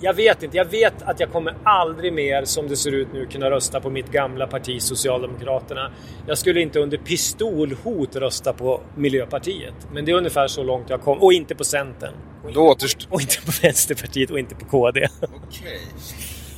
jag 0.00 0.14
vet 0.14 0.42
inte. 0.42 0.56
Jag 0.56 0.64
vet 0.64 1.02
att 1.02 1.20
jag 1.20 1.32
kommer 1.32 1.54
aldrig 1.62 2.12
mer 2.12 2.44
som 2.44 2.68
det 2.68 2.76
ser 2.76 2.92
ut 2.94 3.08
nu 3.12 3.26
kunna 3.26 3.50
rösta 3.50 3.80
på 3.80 3.90
mitt 3.90 4.10
gamla 4.12 4.46
parti 4.46 4.82
Socialdemokraterna. 4.82 5.90
Jag 6.26 6.38
skulle 6.38 6.60
inte 6.60 6.78
under 6.80 6.98
pistolhot 6.98 8.16
rösta 8.16 8.52
på 8.52 8.80
Miljöpartiet. 8.96 9.74
Men 9.92 10.04
det 10.04 10.12
är 10.12 10.16
ungefär 10.16 10.48
så 10.48 10.62
långt 10.62 10.90
jag 10.90 11.00
kom. 11.02 11.18
Och 11.18 11.32
inte 11.32 11.54
på 11.54 11.64
Centern. 11.64 12.12
Och, 12.44 12.50
återst- 12.50 13.06
och 13.10 13.20
inte 13.20 13.36
på 13.46 13.52
Vänsterpartiet 13.62 14.30
och 14.30 14.38
inte 14.38 14.54
på 14.54 14.64
KD. 14.64 15.06
Okej. 15.20 15.80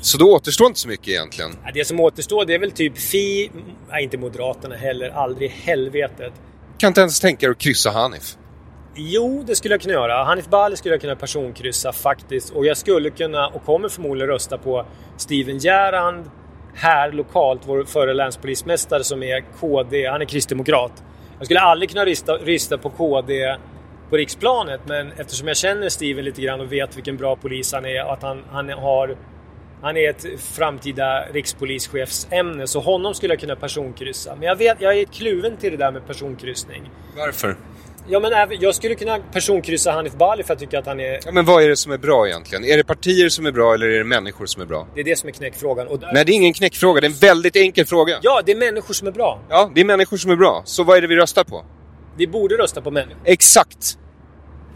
Så 0.09 0.19
då 0.19 0.35
återstår 0.35 0.67
inte 0.67 0.81
så 0.81 0.89
mycket 0.89 1.09
egentligen. 1.09 1.51
Ja, 1.65 1.71
Det 1.75 1.85
som 1.85 2.01
återstår 2.01 2.45
det 2.45 2.55
är 2.55 2.59
väl 2.59 2.71
typ 2.71 2.99
Fi... 2.99 3.51
Nej, 3.91 4.05
inte 4.05 4.19
Moderaterna 4.19 4.75
heller. 4.75 5.11
Aldrig 5.11 5.51
i 5.51 5.55
helvetet. 5.55 6.33
Kan 6.79 6.89
inte 6.89 7.01
ens 7.01 7.21
tänka 7.21 7.47
dig 7.47 7.51
att 7.51 7.59
kryssa 7.59 7.91
Hanif. 7.91 8.37
Jo, 8.95 9.45
det 9.47 9.57
skulle 9.57 9.75
jag 9.75 9.81
kunna 9.81 9.95
göra. 9.95 10.25
Hanif 10.25 10.49
Bali 10.49 10.77
skulle 10.77 10.95
jag 10.95 11.01
kunna 11.01 11.17
personkryssa 11.17 11.93
faktiskt. 11.93 12.51
Och 12.51 12.67
jag 12.67 12.77
skulle 12.77 13.11
kunna, 13.11 13.49
och 13.49 13.65
kommer 13.65 13.89
förmodligen 13.89 14.29
rösta 14.29 14.59
på 14.59 14.87
Steven 15.17 15.59
Gerrand 15.59 16.31
här 16.75 17.13
lokalt, 17.13 17.61
vår 17.65 17.85
förre 17.85 18.15
länspolismästare 18.15 19.05
som 19.05 19.23
är 19.23 19.45
KD, 19.61 20.07
han 20.07 20.21
är 20.21 20.27
kristdemokrat. 20.27 21.05
Jag 21.39 21.47
skulle 21.47 21.61
aldrig 21.61 21.91
kunna 21.91 22.07
rösta, 22.07 22.33
rösta 22.33 22.79
på 22.79 22.91
KD 22.91 23.57
på 24.11 24.17
riksplanet 24.17 24.81
men 24.87 25.13
eftersom 25.13 25.49
jag 25.49 25.57
känner 25.57 25.89
Steven 25.89 26.25
lite 26.25 26.43
grann 26.43 26.61
och 26.61 26.73
vet 26.73 26.97
vilken 26.97 27.17
bra 27.17 27.37
polis 27.37 27.73
han 27.73 27.85
är 27.85 28.05
och 28.05 28.13
att 28.13 28.23
han, 28.23 28.45
han 28.51 28.69
har 28.71 29.17
han 29.83 29.97
är 29.97 30.11
ett 30.11 30.27
framtida 30.41 31.25
rikspolischefsämne 31.33 32.67
så 32.67 32.81
honom 32.81 33.15
skulle 33.15 33.33
jag 33.33 33.41
kunna 33.41 33.57
personkryssa. 33.57 34.35
Men 34.35 34.49
jag 34.49 34.57
vet, 34.57 34.81
jag 34.81 34.99
är 34.99 35.05
kluven 35.05 35.57
till 35.57 35.71
det 35.71 35.77
där 35.77 35.93
med 35.93 36.07
personkryssning. 36.07 36.91
Varför? 37.17 37.57
Ja 38.11 38.21
men 38.21 38.33
jag 38.61 38.75
skulle 38.75 38.95
kunna 38.95 39.19
personkryssa 39.33 39.93
Hanif 39.93 40.13
Bali 40.13 40.43
för 40.43 40.55
att 40.55 40.61
jag 40.61 40.71
tycker 40.71 40.79
att 40.79 40.87
han 40.87 41.01
är... 41.01 41.21
Ja, 41.25 41.33
men 41.33 41.45
vad 41.45 41.63
är 41.63 41.69
det 41.69 41.77
som 41.77 41.93
är 41.93 41.99
bra 41.99 42.29
egentligen? 42.29 42.65
Är 42.65 42.77
det 42.77 42.85
partier 42.85 43.29
som 43.29 43.47
är 43.47 43.53
bra 43.53 43.75
eller 43.75 43.87
är 43.89 43.99
det 43.99 44.05
människor 44.05 44.47
som 44.47 44.63
är 44.63 44.67
bra? 44.67 44.87
Det 44.95 45.01
är 45.01 45.05
det 45.05 45.19
som 45.19 45.29
är 45.29 45.33
knäckfrågan. 45.33 45.87
Där... 45.87 46.13
Nej, 46.13 46.25
det 46.25 46.33
är 46.33 46.35
ingen 46.35 46.53
knäckfråga. 46.53 47.01
Det 47.01 47.07
är 47.07 47.11
en 47.11 47.17
väldigt 47.17 47.57
enkel 47.57 47.87
fråga. 47.87 48.19
Ja, 48.23 48.43
det 48.47 48.53
är 48.53 48.57
människor 48.57 48.95
som 48.95 49.09
är 49.09 49.13
bra. 49.13 49.41
Ja, 49.49 49.71
det 49.75 49.81
är 49.81 49.85
människor 49.85 50.17
som 50.17 50.31
är 50.31 50.37
bra. 50.37 50.63
Så 50.65 50.85
vad 50.85 50.97
är 50.97 51.01
det 51.01 51.07
vi 51.07 51.17
röstar 51.17 51.45
på? 51.45 51.65
Vi 52.17 52.27
borde 52.27 52.55
rösta 52.55 52.81
på 52.81 52.91
människor. 52.91 53.23
Exakt! 53.25 53.99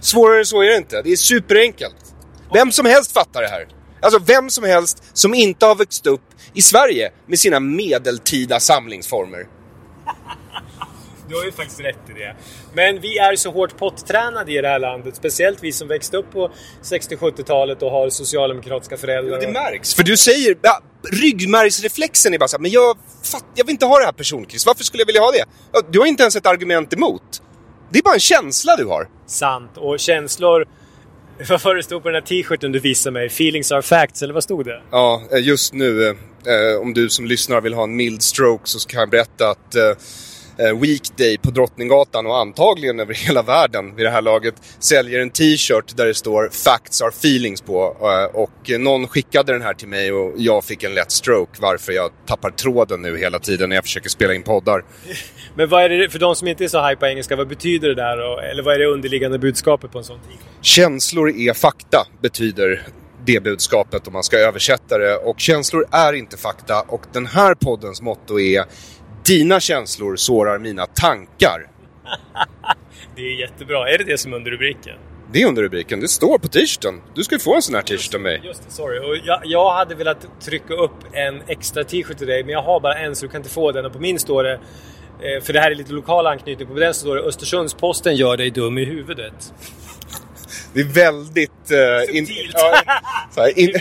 Svårare 0.00 0.38
än 0.38 0.46
så 0.46 0.62
är 0.62 0.70
det 0.70 0.76
inte. 0.76 1.03
Det 1.03 1.12
är 1.12 1.16
superenkelt. 1.16 1.96
Vem 2.55 2.72
som 2.72 2.86
helst 2.86 3.12
fattar 3.12 3.42
det 3.42 3.48
här. 3.48 3.66
Alltså 4.03 4.18
vem 4.18 4.50
som 4.50 4.64
helst 4.64 5.03
som 5.12 5.34
inte 5.34 5.66
har 5.66 5.74
växt 5.74 6.07
upp 6.07 6.20
i 6.55 6.62
Sverige 6.62 7.12
med 7.26 7.38
sina 7.38 7.61
medeltida 7.61 8.61
samlingsformer. 8.61 9.46
Du 11.28 11.38
har 11.38 11.44
ju 11.44 11.53
faktiskt 11.53 11.80
rätt 11.80 12.11
i 12.11 12.12
det. 12.12 12.36
Men 12.74 13.00
vi 13.00 13.18
är 13.18 13.36
så 13.36 13.50
hårt 13.50 13.76
pottränade 13.76 14.53
i 14.53 14.61
det 14.61 14.68
här 14.68 14.78
landet. 14.78 15.16
Speciellt 15.16 15.59
vi 15.62 15.72
som 15.72 15.88
växte 15.88 16.16
upp 16.16 16.32
på 16.32 16.50
60-70-talet 16.82 17.82
och 17.82 17.90
har 17.90 18.11
socialdemokratiska 18.11 18.96
föräldrar. 18.96 19.40
Det 19.40 19.48
märks. 19.48 19.94
För 19.94 20.03
du 20.03 20.16
säger, 20.16 20.59
ja, 20.62 20.80
ryggmärgsreflexen 21.12 22.34
är 22.34 22.38
bara 22.38 22.48
så 22.48 22.57
här, 22.57 22.62
men 22.62 22.70
jag, 22.70 22.96
fatt, 23.32 23.44
jag 23.55 23.64
vill 23.64 23.72
inte 23.72 23.86
ha 23.86 23.98
det 23.98 24.05
här 24.05 24.12
personkrysset. 24.12 24.66
Varför 24.66 24.84
skulle 24.84 25.00
jag 25.00 25.07
vilja 25.07 25.20
ha 25.20 25.30
det? 25.30 25.44
Du 25.90 25.98
har 25.98 26.07
inte 26.07 26.22
ens 26.22 26.36
ett 26.36 26.46
argument 26.46 26.92
emot. 26.92 27.42
Det 27.90 27.98
är 27.98 28.03
bara 28.03 28.14
en 28.14 28.20
känsla 28.20 28.76
du 28.76 28.84
har. 28.84 29.09
Sant. 29.26 29.76
Och 29.76 30.00
känslor 30.00 30.68
Vad 31.48 31.62
var 31.62 31.74
det 31.74 31.82
stod 31.82 32.02
på 32.02 32.08
den 32.08 32.14
här 32.14 32.22
t-shirten 32.22 32.72
du 32.72 32.78
visade 32.78 33.12
mig? 33.12 33.26
Feelings 33.26 33.72
are 33.72 33.82
facts, 33.82 34.22
eller 34.22 34.34
vad 34.34 34.44
stod 34.44 34.64
det? 34.64 34.82
Ja, 34.90 35.22
eh, 35.32 35.38
just 35.38 35.74
nu, 35.74 36.08
eh, 36.08 36.80
om 36.80 36.94
du 36.94 37.10
som 37.10 37.26
lyssnar 37.26 37.60
vill 37.60 37.74
ha 37.74 37.84
en 37.84 37.96
mild 37.96 38.22
stroke 38.22 38.68
så 38.68 38.88
kan 38.88 39.00
jag 39.00 39.10
berätta 39.10 39.50
att 39.50 39.74
eh, 39.74 40.66
eh, 40.66 40.80
Weekday 40.80 41.38
på 41.38 41.50
Drottninggatan 41.50 42.26
och 42.26 42.38
antagligen 42.38 43.00
över 43.00 43.14
hela 43.26 43.42
världen 43.42 43.96
vid 43.96 44.06
det 44.06 44.10
här 44.10 44.22
laget 44.22 44.54
säljer 44.78 45.20
en 45.20 45.30
t-shirt 45.30 45.96
där 45.96 46.06
det 46.06 46.14
står 46.14 46.48
“Facts 46.52 47.02
are 47.02 47.08
feelings” 47.08 47.60
på. 47.60 47.96
Eh, 48.00 48.40
och 48.40 48.80
någon 48.80 49.08
skickade 49.08 49.52
den 49.52 49.62
här 49.62 49.74
till 49.74 49.88
mig 49.88 50.12
och 50.12 50.34
jag 50.36 50.64
fick 50.64 50.82
en 50.82 50.94
lätt 50.94 51.10
stroke 51.10 51.58
varför 51.60 51.92
jag 51.92 52.10
tappar 52.26 52.50
tråden 52.50 53.02
nu 53.02 53.18
hela 53.18 53.38
tiden 53.38 53.68
när 53.68 53.76
jag 53.76 53.84
försöker 53.84 54.08
spela 54.08 54.34
in 54.34 54.42
poddar. 54.42 54.84
Men 55.55 55.68
vad 55.68 55.82
är 55.82 55.88
det, 55.88 56.11
för 56.11 56.18
de 56.18 56.36
som 56.36 56.48
inte 56.48 56.64
är 56.64 56.68
så 56.68 56.86
high 56.86 56.98
på 56.98 57.07
engelska, 57.07 57.36
vad 57.36 57.48
betyder 57.48 57.88
det 57.88 57.94
där? 57.94 58.42
Eller 58.42 58.62
vad 58.62 58.74
är 58.74 58.78
det 58.78 58.86
underliggande 58.86 59.38
budskapet 59.38 59.92
på 59.92 59.98
en 59.98 60.05
sån 60.05 60.18
t-shirt? 60.18 60.40
Känslor 60.61 61.30
är 61.30 61.53
fakta 61.55 62.07
betyder 62.22 62.82
det 63.24 63.42
budskapet 63.42 64.07
om 64.07 64.12
man 64.12 64.22
ska 64.22 64.38
översätta 64.38 64.98
det. 64.98 65.16
Och 65.16 65.40
känslor 65.40 65.86
är 65.92 66.12
inte 66.12 66.36
fakta 66.36 66.80
och 66.80 67.03
den 67.12 67.26
här 67.26 67.55
poddens 67.55 68.03
motto 68.03 68.40
är 68.40 68.64
Dina 69.24 69.61
känslor 69.61 70.16
sårar 70.16 70.59
mina 70.59 70.86
tankar. 70.86 71.66
Det 73.16 73.22
är 73.22 73.40
jättebra. 73.40 73.88
Är 73.88 73.98
det 73.98 74.05
det 74.05 74.18
som 74.18 74.32
är 74.32 74.36
under 74.36 74.50
rubriken? 74.50 74.96
Det 75.32 75.42
är 75.42 75.46
under 75.46 75.62
rubriken. 75.62 76.00
Det 76.00 76.09
står 76.09 76.38
på 76.38 76.48
t-shirten. 76.48 77.00
Du 77.14 77.24
ska 77.24 77.34
ju 77.34 77.38
få 77.38 77.55
en 77.55 77.62
sån 77.62 77.74
här 77.74 77.82
t-shirt 77.82 78.14
av 78.14 78.20
mig. 78.20 78.40
Just 78.44 78.64
det, 78.66 78.72
sorry. 78.72 78.98
Och 78.98 79.16
jag, 79.24 79.40
jag 79.44 79.72
hade 79.72 79.94
velat 79.94 80.40
trycka 80.40 80.74
upp 80.74 80.96
en 81.12 81.42
extra 81.46 81.84
t-shirt 81.84 82.18
till 82.18 82.26
dig, 82.26 82.44
men 82.44 82.53
jag 82.53 82.62
har 82.62 82.80
bara 82.80 82.94
en 82.94 83.16
så 83.16 83.26
du 83.26 83.32
kan 83.32 83.40
inte 83.40 83.50
få 83.50 83.72
den. 83.72 83.86
Och 83.86 83.92
på 83.92 83.98
min 83.98 84.18
står 84.18 84.44
det, 84.44 84.61
för 85.42 85.52
det 85.52 85.60
här 85.60 85.70
är 85.70 85.74
lite 85.74 85.92
lokal 85.92 86.26
anknytning, 86.26 86.68
på 86.68 86.74
den 86.74 86.94
står 86.94 87.16
det 87.16 87.22
Östersunds-Posten 87.22 88.14
gör 88.14 88.36
dig 88.36 88.50
dum 88.50 88.78
i 88.78 88.84
huvudet. 88.84 89.52
Det 90.74 90.80
är 90.80 90.84
väldigt... 90.84 91.50
Uh, 91.70 92.16
in, 92.16 92.26
ja, 92.52 92.82
så 93.30 93.48
in, 93.48 93.72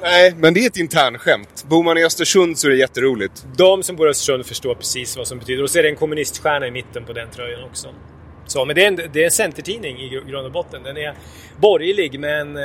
nej, 0.00 0.34
men 0.36 0.54
det 0.54 0.60
är 0.60 0.66
ett 0.66 0.76
internskämt. 0.76 1.64
Bor 1.68 1.82
man 1.82 1.98
i 1.98 2.04
Östersund 2.04 2.58
så 2.58 2.66
är 2.66 2.70
det 2.70 2.76
jätteroligt. 2.76 3.46
De 3.56 3.82
som 3.82 3.96
bor 3.96 4.06
i 4.06 4.10
Östersund 4.10 4.46
förstår 4.46 4.74
precis 4.74 5.16
vad 5.16 5.28
som 5.28 5.38
betyder. 5.38 5.62
Och 5.62 5.70
så 5.70 5.78
är 5.78 5.82
det 5.82 5.88
en 5.88 5.96
kommuniststjärna 5.96 6.66
i 6.66 6.70
mitten 6.70 7.04
på 7.04 7.12
den 7.12 7.30
tröjan 7.30 7.64
också. 7.64 7.88
Så, 8.46 8.64
men 8.64 8.76
det 8.76 8.82
är 8.84 8.88
en, 8.88 8.96
det 9.12 9.20
är 9.20 9.24
en 9.24 9.30
centertidning 9.30 10.00
i 10.00 10.08
gr- 10.08 10.30
grund 10.30 10.46
och 10.46 10.52
botten. 10.52 10.82
Den 10.82 10.96
är 10.96 11.14
borgerlig, 11.60 12.20
men... 12.20 12.58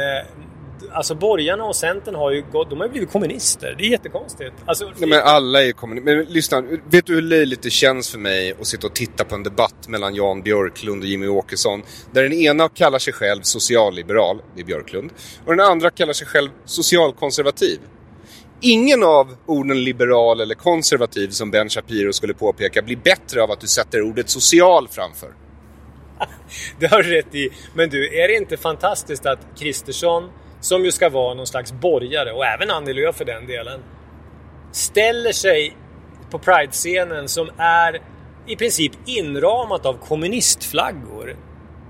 Alltså 0.92 1.16
borgarna 1.16 1.64
och 1.64 1.76
Centern 1.76 2.16
har 2.16 2.32
ju 2.32 2.44
gått, 2.52 2.70
de 2.70 2.80
har 2.80 2.86
ju 2.86 2.92
blivit 2.92 3.12
kommunister. 3.12 3.76
Det 3.78 3.84
är 3.84 3.90
jättekonstigt. 3.90 4.54
Alltså, 4.66 4.92
Nej, 4.98 5.10
men 5.10 5.22
alla 5.24 5.64
är 5.64 5.72
kommunister. 5.72 6.16
Men 6.16 6.26
lyssna, 6.26 6.62
vet 6.90 7.06
du 7.06 7.16
hur 7.16 7.22
löjligt 7.22 7.62
det 7.62 7.70
känns 7.70 8.12
för 8.12 8.20
mig 8.20 8.56
att 8.62 8.68
sitta 8.68 8.88
och 8.88 8.96
titta 8.96 9.24
på 9.24 9.36
en 9.36 9.44
debatt 9.44 9.88
mellan 9.88 10.16
Jan 10.16 10.42
Björklund 10.42 11.02
och 11.02 11.08
Jimmy 11.08 11.28
Åkesson. 11.28 11.84
Där 12.12 12.24
den 12.24 12.34
ena 12.34 12.70
kallar 12.70 13.00
sig 13.00 13.14
själv 13.14 13.42
socialliberal, 13.42 14.42
det 14.56 14.62
är 14.62 14.66
Björklund. 14.66 15.12
Och 15.46 15.56
den 15.56 15.66
andra 15.66 15.90
kallar 15.90 16.14
sig 16.14 16.28
själv 16.28 16.50
socialkonservativ. 16.66 17.80
Ingen 18.62 19.04
av 19.04 19.36
orden 19.46 19.84
liberal 19.84 20.42
eller 20.42 20.56
konservativ 20.56 21.30
som 21.30 21.52
Ben 21.52 21.70
Shapiro 21.70 22.14
skulle 22.14 22.34
påpeka 22.34 22.82
blir 22.82 22.98
bättre 22.98 23.44
av 23.44 23.52
att 23.52 23.60
du 23.60 23.68
sätter 23.68 24.02
ordet 24.02 24.30
social 24.30 24.88
framför. 24.88 25.34
Det 26.80 26.88
har 26.88 27.04
du 27.04 27.10
rätt 27.10 27.36
i. 27.36 27.50
Men 27.74 27.90
du, 27.90 28.22
är 28.22 28.28
det 28.28 28.36
inte 28.36 28.58
fantastiskt 28.58 29.26
att 29.26 29.40
Kristersson, 29.60 30.30
som 30.62 30.86
ju 30.86 30.92
ska 30.92 31.10
vara 31.10 31.34
någon 31.34 31.48
slags 31.48 31.72
borgare, 31.72 32.32
och 32.32 32.46
även 32.46 32.72
Annie 32.72 32.94
Lööf 32.94 33.16
för 33.16 33.26
den 33.26 33.48
delen, 33.48 33.80
ställer 34.72 35.32
sig 35.32 35.78
på 36.32 36.40
Pride-scenen 36.40 37.28
som 37.28 37.50
är 37.58 38.02
i 38.48 38.56
princip 38.56 38.92
inramat 39.06 39.86
av 39.86 39.94
kommunistflaggor. 39.94 41.36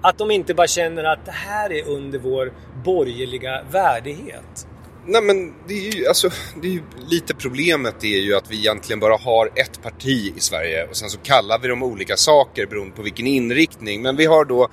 Att 0.01 0.17
de 0.17 0.31
inte 0.31 0.53
bara 0.53 0.67
känner 0.67 1.03
att 1.03 1.25
det 1.25 1.31
här 1.31 1.73
är 1.73 1.87
under 1.87 2.19
vår 2.19 2.53
borgerliga 2.83 3.63
värdighet. 3.71 4.67
Nej 5.09 5.21
men 5.21 5.53
det 5.67 5.73
är 5.73 5.91
ju, 5.91 6.07
alltså, 6.07 6.29
det 6.61 6.67
är 6.67 6.71
ju 6.71 6.81
lite 7.07 7.33
problemet 7.33 8.03
är 8.03 8.19
ju 8.19 8.35
att 8.35 8.51
vi 8.51 8.57
egentligen 8.57 8.99
bara 8.99 9.17
har 9.17 9.51
ett 9.55 9.81
parti 9.83 10.33
i 10.37 10.39
Sverige 10.39 10.87
och 10.87 10.97
sen 10.97 11.09
så 11.09 11.17
kallar 11.17 11.59
vi 11.59 11.67
dem 11.67 11.83
olika 11.83 12.17
saker 12.17 12.65
beroende 12.65 12.95
på 12.95 13.01
vilken 13.01 13.27
inriktning. 13.27 14.01
Men 14.01 14.15
vi 14.15 14.25
har 14.25 14.45
då, 14.45 14.67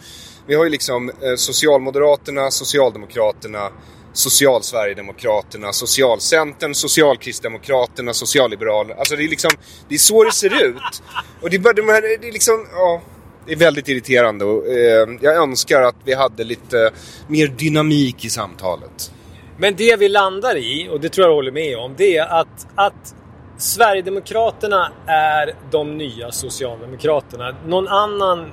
vi 0.47 0.55
har 0.55 0.65
ju 0.65 0.71
liksom 0.71 1.09
eh, 1.09 1.35
Socialmoderaterna, 1.37 2.51
Socialdemokraterna, 2.51 3.71
Socialsverigedemokraterna, 4.13 5.73
Socialcentern, 5.73 6.75
Socialkristdemokraterna, 6.75 8.15
Socialliberalerna. 8.15 8.95
Alltså 8.95 9.17
det 9.17 9.25
är 9.25 9.29
liksom, 9.29 9.51
det 9.89 9.95
är 9.95 9.99
så 9.99 10.25
det 10.25 10.33
ser 10.33 10.67
ut. 10.67 11.03
Och 11.43 11.51
det 11.51 11.57
är 11.57 11.61
bara 11.61 11.73
de 11.73 11.89
här, 11.89 12.03
det 12.21 12.29
är 12.29 12.33
liksom, 12.33 12.67
ja. 12.73 13.03
Det 13.47 13.53
är 13.53 13.57
väldigt 13.57 13.89
irriterande 13.89 14.45
och 14.45 14.67
eh, 14.67 15.09
jag 15.21 15.37
önskar 15.37 15.83
att 15.83 15.97
vi 16.05 16.15
hade 16.15 16.45
lite 16.45 16.91
mer 17.29 17.47
dynamik 17.47 18.25
i 18.25 18.31
samtalet. 18.31 19.13
Men 19.59 19.77
det 19.77 19.97
vi 19.97 20.09
landar 20.09 20.57
i, 20.57 20.89
och 20.93 21.01
det 21.01 21.09
tror 21.09 21.27
jag 21.27 21.35
håller 21.35 21.53
med 21.53 21.79
om, 21.79 21.95
det 21.97 22.17
är 22.17 22.41
att, 22.41 22.67
att 22.75 23.15
Sverigedemokraterna 23.59 24.93
är 25.07 25.55
de 25.71 25.99
nya 25.99 26.33
Socialdemokraterna. 26.33 27.57
Någon 27.67 27.89
annan 27.89 28.53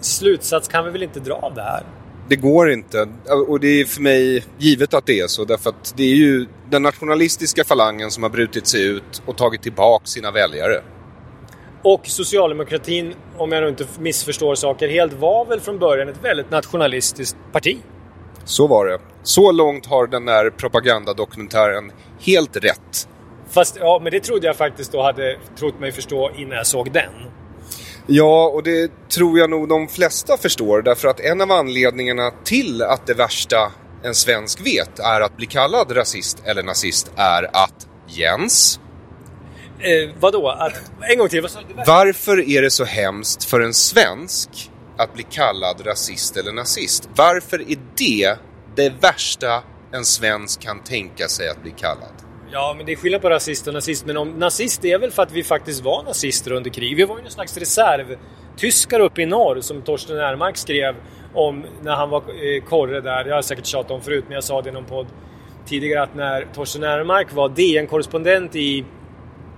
slutsats 0.00 0.68
kan 0.68 0.84
vi 0.84 0.90
väl 0.90 1.02
inte 1.02 1.20
dra 1.20 1.34
av 1.34 1.54
det 1.54 1.62
här? 1.62 1.82
Det 2.28 2.36
går 2.36 2.70
inte. 2.70 3.08
Och 3.48 3.60
det 3.60 3.80
är 3.80 3.84
för 3.84 4.02
mig 4.02 4.44
givet 4.58 4.94
att 4.94 5.06
det 5.06 5.20
är 5.20 5.26
så. 5.26 5.44
Därför 5.44 5.70
att 5.70 5.94
det 5.96 6.02
är 6.02 6.16
ju 6.16 6.46
den 6.70 6.82
nationalistiska 6.82 7.64
falangen 7.64 8.10
som 8.10 8.22
har 8.22 8.30
brutit 8.30 8.66
sig 8.66 8.86
ut 8.86 9.22
och 9.26 9.36
tagit 9.36 9.62
tillbaka 9.62 10.06
sina 10.06 10.30
väljare. 10.30 10.82
Och 11.82 12.00
socialdemokratin, 12.06 13.14
om 13.36 13.52
jag 13.52 13.62
nu 13.62 13.68
inte 13.68 13.86
missförstår 13.98 14.54
saker 14.54 14.88
helt, 14.88 15.12
var 15.12 15.44
väl 15.44 15.60
från 15.60 15.78
början 15.78 16.08
ett 16.08 16.24
väldigt 16.24 16.50
nationalistiskt 16.50 17.36
parti? 17.52 17.78
Så 18.46 18.66
var 18.66 18.86
det. 18.86 18.98
Så 19.22 19.52
långt 19.52 19.86
har 19.86 20.06
den 20.06 20.24
där 20.24 20.50
propagandadokumentären 20.50 21.92
helt 22.20 22.56
rätt. 22.56 23.08
Fast, 23.50 23.76
ja, 23.80 24.00
men 24.02 24.12
det 24.12 24.20
trodde 24.20 24.46
jag 24.46 24.56
faktiskt 24.56 24.92
då 24.92 25.02
hade 25.02 25.36
trott 25.58 25.80
mig 25.80 25.92
förstå 25.92 26.30
innan 26.36 26.56
jag 26.56 26.66
såg 26.66 26.92
den. 26.92 27.10
Ja, 28.06 28.48
och 28.48 28.62
det 28.62 29.08
tror 29.08 29.38
jag 29.38 29.50
nog 29.50 29.68
de 29.68 29.88
flesta 29.88 30.36
förstår. 30.36 30.82
Därför 30.82 31.08
att 31.08 31.20
en 31.20 31.40
av 31.40 31.52
anledningarna 31.52 32.30
till 32.44 32.82
att 32.82 33.06
det 33.06 33.14
värsta 33.14 33.72
en 34.02 34.14
svensk 34.14 34.66
vet 34.66 34.98
är 34.98 35.20
att 35.20 35.36
bli 35.36 35.46
kallad 35.46 35.96
rasist 35.96 36.42
eller 36.44 36.62
nazist 36.62 37.10
är 37.16 37.42
att 37.52 37.88
Jens, 38.08 38.80
Eh, 39.80 40.10
vadå? 40.20 40.48
Att, 40.48 40.90
en 41.10 41.18
gång 41.18 41.28
till? 41.28 41.48
Varför 41.86 42.48
är 42.50 42.62
det 42.62 42.70
så 42.70 42.84
hemskt 42.84 43.44
för 43.44 43.60
en 43.60 43.74
svensk 43.74 44.70
att 44.96 45.14
bli 45.14 45.22
kallad 45.22 45.86
rasist 45.86 46.36
eller 46.36 46.52
nazist? 46.52 47.08
Varför 47.16 47.70
är 47.70 47.78
det 47.96 48.38
det 48.74 48.92
värsta 49.02 49.62
en 49.92 50.04
svensk 50.04 50.60
kan 50.60 50.84
tänka 50.84 51.28
sig 51.28 51.48
att 51.48 51.62
bli 51.62 51.70
kallad? 51.70 52.12
Ja, 52.50 52.74
men 52.76 52.86
det 52.86 52.92
är 52.92 52.96
skillnad 52.96 53.22
på 53.22 53.30
rasist 53.30 53.66
och 53.66 53.74
nazist. 53.74 54.06
Men 54.06 54.16
om 54.16 54.28
nazist 54.28 54.84
är 54.84 54.98
väl 54.98 55.10
för 55.10 55.22
att 55.22 55.32
vi 55.32 55.42
faktiskt 55.42 55.84
var 55.84 56.02
nazister 56.02 56.52
under 56.52 56.70
krig. 56.70 56.96
Vi 56.96 57.04
var 57.04 57.16
ju 57.16 57.22
någon 57.22 57.32
slags 57.32 57.56
reservtyskar 57.56 59.00
uppe 59.00 59.22
i 59.22 59.26
norr 59.26 59.60
som 59.60 59.82
Torsten 59.82 60.16
Ermark 60.16 60.56
skrev 60.56 60.94
om 61.34 61.64
när 61.82 61.94
han 61.94 62.10
var 62.10 62.18
eh, 62.20 62.64
korre 62.64 63.00
där. 63.00 63.24
Jag 63.24 63.34
har 63.34 63.42
säkert 63.42 63.66
tjatat 63.66 63.90
om 63.90 64.00
förut, 64.00 64.24
men 64.26 64.34
jag 64.34 64.44
sa 64.44 64.62
det 64.62 64.68
i 64.68 64.72
någon 64.72 64.84
podd 64.84 65.06
tidigare 65.66 66.02
att 66.02 66.14
när 66.14 66.46
Torsten 66.54 66.82
Ermark 66.82 67.32
var 67.32 67.48
DN-korrespondent 67.48 68.56
i 68.56 68.84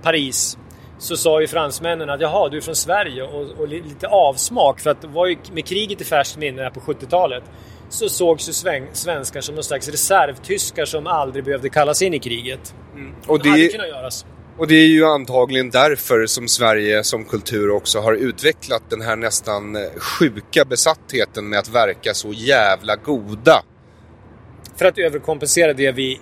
Paris 0.01 0.57
så 0.99 1.17
sa 1.17 1.41
ju 1.41 1.47
fransmännen 1.47 2.09
att 2.09 2.21
jaha, 2.21 2.49
du 2.49 2.57
är 2.57 2.61
från 2.61 2.75
Sverige 2.75 3.23
och, 3.23 3.59
och 3.59 3.67
li- 3.67 3.81
lite 3.81 4.07
avsmak 4.07 4.79
för 4.79 4.89
att 4.89 5.01
det 5.01 5.07
var 5.07 5.27
ju 5.27 5.37
med 5.53 5.65
kriget 5.65 6.01
i 6.01 6.03
färskt 6.03 6.37
minne 6.37 6.69
på 6.69 6.79
70-talet 6.79 7.43
så 7.89 8.09
sågs 8.09 8.49
ju 8.49 8.53
sven- 8.53 8.87
svenskar 8.93 9.41
som 9.41 9.55
någon 9.55 9.63
slags 9.63 9.89
reservtyskar 9.89 10.85
som 10.85 11.07
aldrig 11.07 11.43
behövde 11.45 11.69
kallas 11.69 12.01
in 12.01 12.13
i 12.13 12.19
kriget. 12.19 12.75
Och 13.27 13.43
Det 13.43 13.49
hade 13.49 13.67
kunnat 13.67 13.87
göras. 13.87 14.25
och 14.57 14.67
det 14.67 14.75
är 14.75 14.87
ju 14.87 15.05
antagligen 15.05 15.69
därför 15.69 16.25
som 16.25 16.47
Sverige 16.47 17.03
som 17.03 17.25
kultur 17.25 17.69
också 17.71 17.99
har 17.99 18.13
utvecklat 18.13 18.83
den 18.89 19.01
här 19.01 19.15
nästan 19.15 19.75
eh, 19.75 19.81
sjuka 19.99 20.65
besattheten 20.65 21.49
med 21.49 21.59
att 21.59 21.69
verka 21.69 22.13
så 22.13 22.33
jävla 22.33 22.95
goda. 22.95 23.63
För 24.77 24.85
att 24.85 24.97
överkompensera 24.97 25.73
det 25.73 25.91
vi 25.91 26.19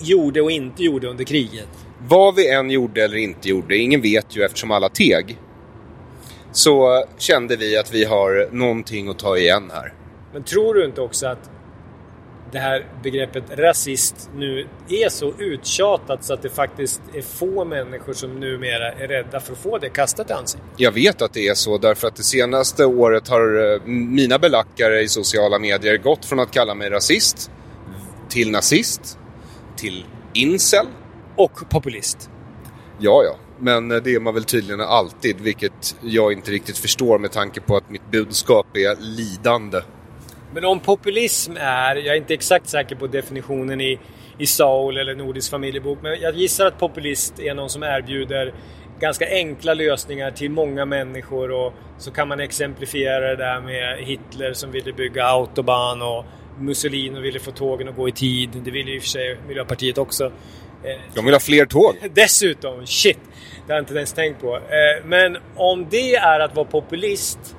gjorde 0.00 0.40
och 0.40 0.50
inte 0.50 0.82
gjorde 0.84 1.08
under 1.08 1.24
kriget. 1.24 1.68
Vad 2.08 2.34
vi 2.34 2.50
än 2.50 2.70
gjorde 2.70 3.04
eller 3.04 3.16
inte 3.16 3.48
gjorde, 3.48 3.76
ingen 3.76 4.02
vet 4.02 4.36
ju 4.36 4.42
eftersom 4.42 4.70
alla 4.70 4.88
teg. 4.88 5.38
Så 6.52 7.04
kände 7.18 7.56
vi 7.56 7.76
att 7.76 7.94
vi 7.94 8.04
har 8.04 8.48
någonting 8.52 9.08
att 9.08 9.18
ta 9.18 9.36
igen 9.38 9.70
här. 9.74 9.92
Men 10.32 10.42
tror 10.42 10.74
du 10.74 10.84
inte 10.84 11.00
också 11.00 11.26
att 11.26 11.50
det 12.52 12.58
här 12.58 12.86
begreppet 13.02 13.44
rasist 13.50 14.30
nu 14.36 14.66
är 14.88 15.08
så 15.08 15.32
uttjatat 15.38 16.24
så 16.24 16.34
att 16.34 16.42
det 16.42 16.48
faktiskt 16.48 17.00
är 17.14 17.22
få 17.22 17.64
människor 17.64 18.12
som 18.12 18.40
numera 18.40 18.92
är 18.92 19.08
rädda 19.08 19.40
för 19.40 19.52
att 19.52 19.58
få 19.58 19.78
det 19.78 19.88
kastat 19.88 20.30
i 20.30 20.32
ansiktet? 20.32 20.70
Jag 20.76 20.92
vet 20.92 21.22
att 21.22 21.32
det 21.32 21.48
är 21.48 21.54
så 21.54 21.78
därför 21.78 22.08
att 22.08 22.16
det 22.16 22.22
senaste 22.22 22.84
året 22.84 23.28
har 23.28 23.74
eh, 23.74 23.80
mina 23.86 24.38
belackare 24.38 25.00
i 25.00 25.08
sociala 25.08 25.58
medier 25.58 25.96
gått 25.96 26.24
från 26.24 26.40
att 26.40 26.50
kalla 26.50 26.74
mig 26.74 26.90
rasist 26.90 27.50
till 28.28 28.50
nazist 28.50 29.18
till 29.76 30.04
incel. 30.34 30.86
Och 31.36 31.68
populist. 31.70 32.30
Ja, 32.98 33.22
ja. 33.24 33.36
Men 33.58 33.90
eh, 33.90 33.96
det 33.96 34.14
är 34.14 34.20
man 34.20 34.34
väl 34.34 34.44
tydligen 34.44 34.80
alltid, 34.80 35.40
vilket 35.40 35.96
jag 36.00 36.32
inte 36.32 36.50
riktigt 36.50 36.78
förstår 36.78 37.18
med 37.18 37.32
tanke 37.32 37.60
på 37.60 37.76
att 37.76 37.90
mitt 37.90 38.10
budskap 38.10 38.66
är 38.76 38.96
lidande. 39.00 39.80
Men 40.54 40.64
om 40.64 40.80
populism 40.80 41.52
är, 41.56 41.96
jag 41.96 42.06
är 42.06 42.16
inte 42.16 42.34
exakt 42.34 42.68
säker 42.68 42.96
på 42.96 43.06
definitionen 43.06 43.80
i, 43.80 43.98
i 44.38 44.46
Saul 44.46 44.96
eller 44.96 45.14
Nordisk 45.14 45.50
familjebok, 45.50 45.98
men 46.02 46.20
jag 46.20 46.34
gissar 46.34 46.66
att 46.66 46.78
populist 46.78 47.40
är 47.40 47.54
någon 47.54 47.70
som 47.70 47.82
erbjuder 47.82 48.54
ganska 49.00 49.28
enkla 49.30 49.74
lösningar 49.74 50.30
till 50.30 50.50
många 50.50 50.84
människor 50.84 51.50
och 51.50 51.72
så 51.98 52.10
kan 52.10 52.28
man 52.28 52.40
exemplifiera 52.40 53.28
det 53.28 53.36
där 53.36 53.60
med 53.60 53.98
Hitler 53.98 54.52
som 54.52 54.70
ville 54.70 54.92
bygga 54.92 55.24
autobahn 55.24 56.02
och 56.02 56.24
Mussolini 56.58 57.20
ville 57.20 57.40
få 57.40 57.50
tågen 57.50 57.88
att 57.88 57.96
gå 57.96 58.08
i 58.08 58.12
tid. 58.12 58.50
Det 58.64 58.70
vill 58.70 58.88
ju 58.88 58.94
i 58.94 58.98
och 58.98 59.02
för 59.02 59.08
sig 59.08 59.38
Miljöpartiet 59.48 59.98
också. 59.98 60.32
Eh, 60.84 60.90
De 61.14 61.24
vill 61.24 61.34
ha 61.34 61.40
fler 61.40 61.66
tåg. 61.66 61.96
Dessutom, 62.14 62.86
shit! 62.86 63.18
Det 63.66 63.72
har 63.72 63.76
jag 63.78 63.82
inte 63.82 63.94
ens 63.94 64.12
tänkt 64.12 64.40
på. 64.40 64.56
Eh, 64.56 65.04
Men 65.04 65.36
om 65.56 65.86
det 65.90 66.14
är 66.14 66.40
att 66.40 66.54
vara 66.54 66.66
populist, 66.66 67.56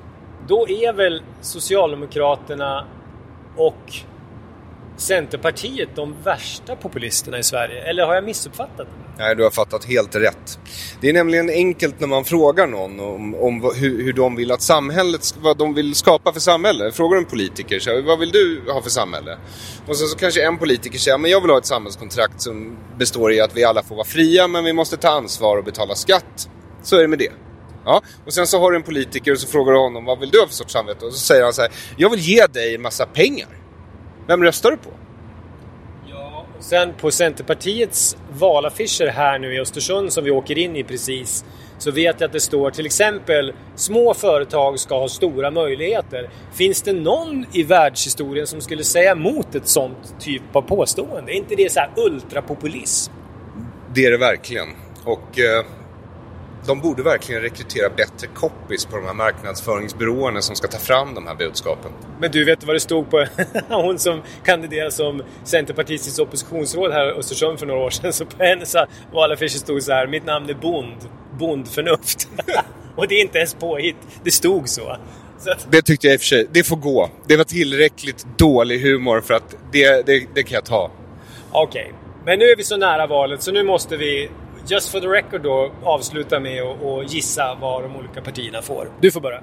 då 0.48 0.70
är 0.70 0.94
väl 0.94 1.22
Socialdemokraterna 1.42 2.86
och 3.56 3.94
Centerpartiet 4.98 5.90
de 5.96 6.16
värsta 6.24 6.76
populisterna 6.76 7.40
i 7.40 7.44
Sverige? 7.44 7.82
Eller 7.84 8.04
har 8.06 8.16
jag 8.16 8.24
missuppfattat? 8.24 8.88
Nej, 9.18 9.36
du 9.36 9.44
har 9.44 9.50
fattat 9.50 9.86
helt 9.86 10.16
rätt. 10.16 10.60
Det 11.02 11.10
är 11.10 11.14
nämligen 11.14 11.50
enkelt 11.50 12.00
när 12.00 12.08
man 12.08 12.26
frågar 12.26 12.68
någon 12.68 13.00
om, 13.00 13.36
om 13.36 13.60
vad- 13.62 13.76
hur, 13.76 14.04
hur 14.04 14.14
de 14.14 14.36
vill 14.36 14.52
att 14.52 14.62
samhället, 14.62 15.36
vad 15.42 15.58
de 15.58 15.74
vill 15.74 15.96
skapa 15.96 16.34
för 16.34 16.40
samhälle. 16.40 16.92
Frågar 16.92 17.18
en 17.18 17.26
politiker 17.26 17.80
så 17.80 17.90
här, 17.90 18.02
vad 18.02 18.20
vill 18.20 18.32
du 18.32 18.62
ha 18.72 18.82
för 18.82 18.90
samhälle? 18.90 19.38
Och 19.88 19.98
sen 19.98 20.08
så 20.08 20.18
kanske 20.18 20.46
en 20.48 20.58
politiker 20.58 21.00
säger, 21.00 21.18
men 21.18 21.32
jag 21.32 21.42
vill 21.42 21.50
ha 21.52 21.58
ett 21.58 21.66
samhällskontrakt 21.66 22.42
som 22.42 22.78
består 22.98 23.34
i 23.34 23.42
att 23.42 23.56
vi 23.58 23.64
alla 23.64 23.84
får 23.84 23.96
vara 23.96 24.06
fria 24.06 24.48
men 24.48 24.64
vi 24.64 24.74
måste 24.74 24.98
ta 24.98 25.10
ansvar 25.10 25.58
och 25.58 25.64
betala 25.64 25.96
skatt. 25.96 26.50
Så 26.84 26.96
är 26.98 27.02
det 27.02 27.08
med 27.08 27.20
det. 27.20 27.32
Ja, 27.86 28.02
och 28.26 28.34
sen 28.34 28.48
så 28.48 28.60
har 28.60 28.72
du 28.72 28.78
en 28.78 28.84
politiker 28.84 29.32
och 29.32 29.40
så 29.40 29.48
frågar 29.48 29.74
du 29.74 29.80
honom, 29.80 30.06
vad 30.06 30.20
vill 30.20 30.30
du 30.30 30.40
ha 30.40 30.48
för 30.48 30.54
sorts 30.54 30.74
samhälle? 30.74 30.98
Och 31.02 31.14
så 31.14 31.20
säger 31.20 31.44
han 31.44 31.54
så 31.54 31.62
här, 31.62 31.72
jag 31.98 32.10
vill 32.10 32.20
ge 32.20 32.46
dig 32.48 32.76
en 32.76 32.82
massa 32.82 33.06
pengar. 33.06 33.48
Vem 34.28 34.44
röstar 34.44 34.72
du 34.72 34.78
på? 34.78 34.90
Och 36.58 36.64
sen 36.64 36.94
på 36.94 37.12
Centerpartiets 37.12 38.18
valaffischer 38.32 39.08
här 39.08 39.40
nu 39.40 39.54
i 39.54 39.60
Östersund 39.60 40.14
som 40.14 40.24
vi 40.24 40.32
åker 40.32 40.58
in 40.58 40.76
i 40.76 40.84
precis 40.84 41.46
så 41.78 41.92
vet 41.92 42.22
jag 42.22 42.28
att 42.28 42.34
det 42.34 42.40
står 42.40 42.72
till 42.72 42.86
exempel 42.86 43.54
små 43.76 44.14
företag 44.14 44.80
ska 44.80 45.00
ha 45.00 45.08
stora 45.08 45.52
möjligheter. 45.52 46.30
Finns 46.54 46.82
det 46.82 46.94
någon 46.94 47.46
i 47.54 47.64
världshistorien 47.64 48.48
som 48.48 48.62
skulle 48.62 48.84
säga 48.84 49.12
emot 49.12 49.56
ett 49.56 49.68
sånt 49.68 50.16
typ 50.20 50.56
av 50.56 50.62
påstående? 50.62 51.32
Är 51.32 51.36
inte 51.36 51.56
det 51.56 51.72
så 51.72 51.80
här 51.80 51.90
ultrapopulism? 51.96 53.14
Det 53.94 54.06
är 54.06 54.12
det 54.12 54.18
verkligen. 54.18 54.68
Och 55.06 55.40
eh, 55.40 55.66
de 56.68 56.82
borde 56.82 57.04
verkligen 57.04 57.42
rekrytera 57.42 57.90
bättre 57.90 58.28
copies 58.28 58.86
på 58.86 58.98
de 58.98 59.06
här 59.06 59.14
marknadsföringsbyråerna 59.14 60.42
som 60.42 60.56
ska 60.56 60.68
ta 60.68 60.78
fram 60.78 61.14
de 61.14 61.28
här 61.28 61.36
budskapen. 61.36 61.92
Men 62.20 62.32
du 62.32 62.46
vet 62.46 62.64
vad 62.64 62.76
det 62.76 62.80
stod 62.80 63.10
på 63.10 63.26
hon 63.70 64.00
som 64.00 64.22
kandiderade 64.46 64.92
som 64.92 65.22
Centerpartistiskt 65.44 66.20
oppositionsråd 66.20 66.92
här 66.92 67.10
i 67.10 67.12
Östersund 67.12 67.60
för 67.60 67.66
några 67.66 67.80
år 67.80 67.90
sedan. 67.90 68.14
Så 68.14 68.26
på 68.26 68.44
hennes 68.44 68.76
valaffischer 69.14 69.58
stod 69.58 69.84
så 69.84 69.92
här, 69.92 70.08
mitt 70.08 70.26
namn 70.26 70.50
är 70.50 70.54
Bond, 70.54 70.98
Bondförnuft. 71.40 72.30
Och 72.96 73.08
det 73.08 73.16
är 73.16 73.22
inte 73.22 73.38
ens 73.38 73.54
påhitt, 73.54 73.96
det 74.24 74.32
stod 74.32 74.70
så. 74.70 74.98
så 75.40 75.54
Det 75.70 75.82
tyckte 75.82 76.08
jag 76.08 76.14
i 76.14 76.18
och 76.18 76.22
för 76.22 76.28
sig, 76.28 76.48
det 76.52 76.64
får 76.64 76.76
gå. 76.76 77.10
Det 77.28 77.38
var 77.38 77.44
tillräckligt 77.44 78.26
dålig 78.38 78.80
humor 78.80 79.22
för 79.22 79.34
att 79.34 79.56
det, 79.72 80.06
det, 80.06 80.28
det 80.36 80.44
kan 80.44 80.56
jag 80.56 80.66
ta. 80.66 80.92
Okej, 81.52 81.94
men 82.26 82.40
nu 82.40 82.46
är 82.46 82.56
vi 82.56 82.64
så 82.64 82.78
nära 82.78 83.08
valet 83.08 83.42
så 83.42 83.52
nu 83.52 83.64
måste 83.64 83.98
vi, 83.98 84.30
just 84.68 84.90
for 84.90 85.00
the 85.00 85.08
record 85.08 85.44
då, 85.44 85.72
avsluta 85.84 86.40
med 86.40 86.64
att 86.64 87.14
gissa 87.14 87.58
vad 87.62 87.84
de 87.84 87.96
olika 87.96 88.22
partierna 88.22 88.62
får. 88.62 88.92
Du 89.02 89.12
får 89.12 89.22
börja. 89.22 89.42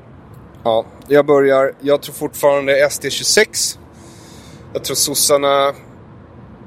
Ja, 0.65 0.85
jag 1.09 1.27
börjar. 1.27 1.73
Jag 1.81 2.03
tror 2.03 2.15
fortfarande 2.15 2.91
SD 2.91 3.07
26. 3.11 3.79
Jag 4.73 4.85
tror 4.85 4.95
sossarna 4.95 5.73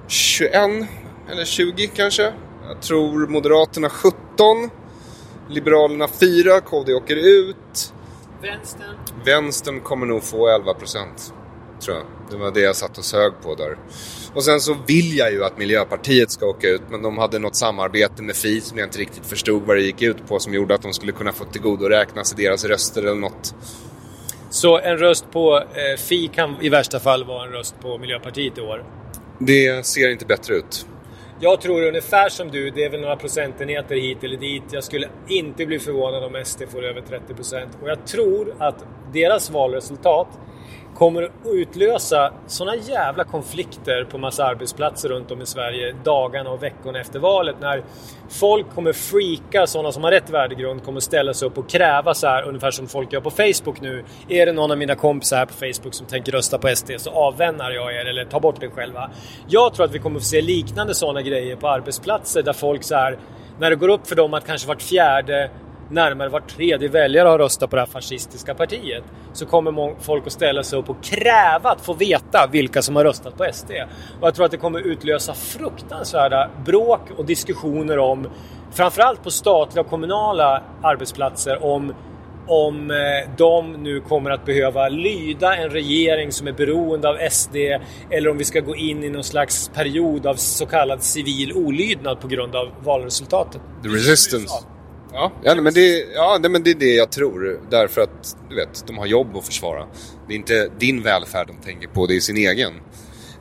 21 0.07 0.53
eller 1.31 1.45
20 1.45 1.88
kanske. 1.88 2.34
Jag 2.67 2.81
tror 2.81 3.27
Moderaterna 3.27 3.89
17. 3.89 4.15
Liberalerna 5.49 6.07
4. 6.07 6.61
KD 6.61 6.93
åker 6.93 7.15
ut. 7.15 7.93
Vänstern. 8.41 8.95
Vänstern 9.25 9.81
kommer 9.81 10.05
nog 10.05 10.23
få 10.23 10.47
11 10.47 10.73
procent. 10.73 11.34
Tror 11.81 11.97
jag. 11.97 12.05
Det 12.31 12.38
var 12.38 12.51
det 12.51 12.61
jag 12.61 12.75
satt 12.75 12.97
och 12.97 13.05
sög 13.05 13.34
på 13.43 13.55
där. 13.55 13.77
Och 14.38 14.43
sen 14.43 14.59
så 14.59 14.77
vill 14.88 15.18
jag 15.18 15.31
ju 15.31 15.43
att 15.43 15.57
Miljöpartiet 15.57 16.31
ska 16.31 16.45
åka 16.45 16.68
ut 16.68 16.81
men 16.89 17.01
de 17.01 17.18
hade 17.18 17.39
något 17.39 17.55
samarbete 17.55 18.23
med 18.23 18.35
Fi 18.35 18.61
som 18.61 18.77
jag 18.77 18.88
inte 18.88 18.99
riktigt 18.99 19.26
förstod 19.26 19.64
vad 19.64 19.77
det 19.77 19.81
gick 19.81 20.01
ut 20.01 20.27
på 20.27 20.39
som 20.39 20.53
gjorde 20.53 20.76
att 20.76 20.81
de 20.81 20.93
skulle 20.93 21.11
kunna 21.11 21.31
få 21.31 21.45
tillgodoräkna 21.45 22.23
sig 22.23 22.45
deras 22.45 22.65
röster 22.65 23.01
eller 23.01 23.15
något. 23.15 23.55
Så 24.49 24.80
en 24.80 24.97
röst 24.97 25.31
på 25.31 25.57
eh, 25.57 25.97
Fi 25.97 26.27
kan 26.27 26.55
i 26.61 26.69
värsta 26.69 26.99
fall 26.99 27.23
vara 27.23 27.45
en 27.45 27.51
röst 27.51 27.76
på 27.81 27.97
Miljöpartiet 27.97 28.57
i 28.57 28.61
år. 28.61 28.84
Det 29.39 29.85
ser 29.85 30.09
inte 30.09 30.26
bättre 30.26 30.55
ut. 30.55 30.85
Jag 31.39 31.61
tror 31.61 31.88
ungefär 31.88 32.30
som 32.30 32.47
du, 32.51 32.69
det 32.69 32.84
är 32.84 32.89
väl 32.89 33.01
några 33.01 33.15
procentenheter 33.15 33.95
hit 33.95 34.23
eller 34.23 34.38
dit. 34.38 34.64
Jag 34.72 34.84
skulle 34.84 35.09
inte 35.27 35.65
bli 35.65 35.80
förvånad 35.80 36.23
om 36.23 36.43
SD 36.45 36.64
får 36.72 36.85
över 36.85 37.01
30%. 37.01 37.68
Och 37.81 37.89
jag 37.89 38.05
tror 38.07 38.55
att 38.59 38.85
deras 39.14 39.49
valresultat 39.49 40.27
kommer 40.98 41.24
att 41.24 41.32
utlösa 41.45 42.34
såna 42.48 42.76
jävla 42.76 43.24
konflikter 43.24 44.03
på 44.03 44.18
massa 44.18 44.45
arbetsplatser 44.45 45.10
runt 45.10 45.32
om 45.32 45.41
i 45.41 45.45
Sverige 45.45 45.95
dagarna 46.03 46.49
och 46.49 46.64
veckorna 46.64 46.99
efter 46.99 47.19
valet. 47.19 47.56
När 47.61 47.84
folk 48.30 48.76
kommer 48.76 48.94
freaka, 48.94 49.68
sådana 49.68 49.91
som 49.91 50.03
har 50.03 50.11
rätt 50.11 50.30
värdegrund 50.30 50.84
kommer 50.84 50.99
ställa 50.99 51.34
sig 51.34 51.48
upp 51.48 51.57
och 51.57 51.69
kräva 51.69 52.14
så 52.14 52.28
här 52.28 52.44
ungefär 52.44 52.72
som 52.72 52.88
folk 52.88 53.14
gör 53.14 53.22
på 53.22 53.32
Facebook 53.32 53.82
nu. 53.82 54.03
Är 54.28 54.45
det 54.45 54.52
någon 54.52 54.72
av 54.72 54.78
mina 54.78 54.95
kompisar 54.95 55.38
här 55.38 55.45
på 55.45 55.53
Facebook 55.53 55.94
som 55.94 56.06
tänker 56.06 56.32
rösta 56.32 56.57
på 56.57 56.76
SD 56.76 56.91
så 56.98 57.10
avvännar 57.10 57.72
jag 57.72 57.95
er 57.95 58.06
eller 58.06 58.26
tar 58.26 58.40
bort 58.40 58.64
er 58.64 58.69
själva. 58.69 59.10
Jag 59.48 59.74
tror 59.74 59.86
att 59.86 59.91
vi 59.91 59.99
kommer 59.99 60.19
få 60.19 60.26
se 60.26 60.41
liknande 60.41 60.95
sådana 60.95 61.22
grejer 61.22 61.56
på 61.56 61.69
arbetsplatser 61.69 62.44
där 62.44 62.53
folk 62.53 62.84
så 62.84 62.95
här 62.95 63.18
när 63.60 63.69
det 63.69 63.76
går 63.76 63.90
upp 63.90 64.07
för 64.07 64.15
dem 64.15 64.34
att 64.34 64.45
kanske 64.45 64.68
vart 64.68 64.82
fjärde 64.82 65.49
närmare 65.89 66.30
var 66.30 66.39
tredje 66.39 66.89
väljare 66.89 67.30
har 67.30 67.38
röstat 67.38 67.69
på 67.69 67.76
det 67.76 67.81
här 67.81 67.88
fascistiska 67.88 68.53
partiet 68.53 69.03
så 69.34 69.45
kommer 69.45 69.95
folk 70.01 70.27
att 70.27 70.34
ställa 70.34 70.64
sig 70.64 70.80
upp 70.80 70.89
och 70.89 71.03
kräva 71.03 71.72
att 71.72 71.81
få 71.81 71.93
veta 71.93 72.47
vilka 72.51 72.81
som 72.81 72.95
har 72.95 73.03
röstat 73.03 73.38
på 73.38 73.45
SD. 73.53 73.72
Och 74.22 74.27
jag 74.27 74.35
tror 74.35 74.45
att 74.45 74.51
det 74.51 74.57
kommer 74.57 74.80
utlösa 74.80 75.34
fruktansvärda 75.34 76.49
bråk 76.65 77.01
och 77.18 77.26
diskussioner 77.26 77.99
om 77.99 78.27
framförallt 78.72 79.23
på 79.23 79.31
statliga 79.31 79.81
och 79.81 79.89
kommunala 79.89 80.64
arbetsplatser 80.81 81.64
om 81.64 81.93
om 82.49 82.91
eh, 82.91 83.31
de 83.38 83.73
nu 83.73 83.99
kommer 83.99 84.31
att 84.31 84.45
behöva 84.45 84.89
lyda 84.89 85.55
en 85.55 85.69
regering 85.69 86.31
som 86.31 86.47
är 86.47 86.51
beroende 86.51 87.09
av 87.09 87.30
SD 87.30 87.55
eller 88.09 88.30
om 88.30 88.38
vi 88.38 88.43
ska 88.43 88.59
gå 88.59 88.76
in 88.76 89.03
i 89.03 89.09
någon 89.09 89.23
slags 89.23 89.72
period 89.73 90.27
av 90.27 90.35
så 90.35 90.65
kallad 90.65 91.03
civil 91.03 91.53
olydnad 91.53 92.19
på 92.19 92.27
grund 92.27 92.55
av 92.55 92.72
valresultatet. 92.84 93.61
The 93.84 93.89
resistance. 93.89 94.76
Ja, 95.19 95.31
ja, 95.44 95.56
men 95.61 95.73
det, 95.73 96.06
ja 96.15 96.39
men 96.41 96.64
det 96.64 96.69
är 96.72 96.76
det 96.76 96.94
jag 96.94 97.11
tror. 97.11 97.60
Därför 97.69 98.02
att 98.02 98.38
du 98.49 98.56
vet, 98.56 98.88
de 98.88 98.98
har 98.98 99.06
jobb 99.06 99.38
att 99.38 99.45
försvara. 99.45 99.85
Det 100.27 100.34
är 100.34 100.38
inte 100.38 100.69
din 100.80 101.03
välfärd 101.03 101.48
de 101.48 101.65
tänker 101.65 101.88
på, 101.88 102.06
det 102.06 102.15
är 102.15 102.19
sin 102.19 102.38
egen. 102.38 102.73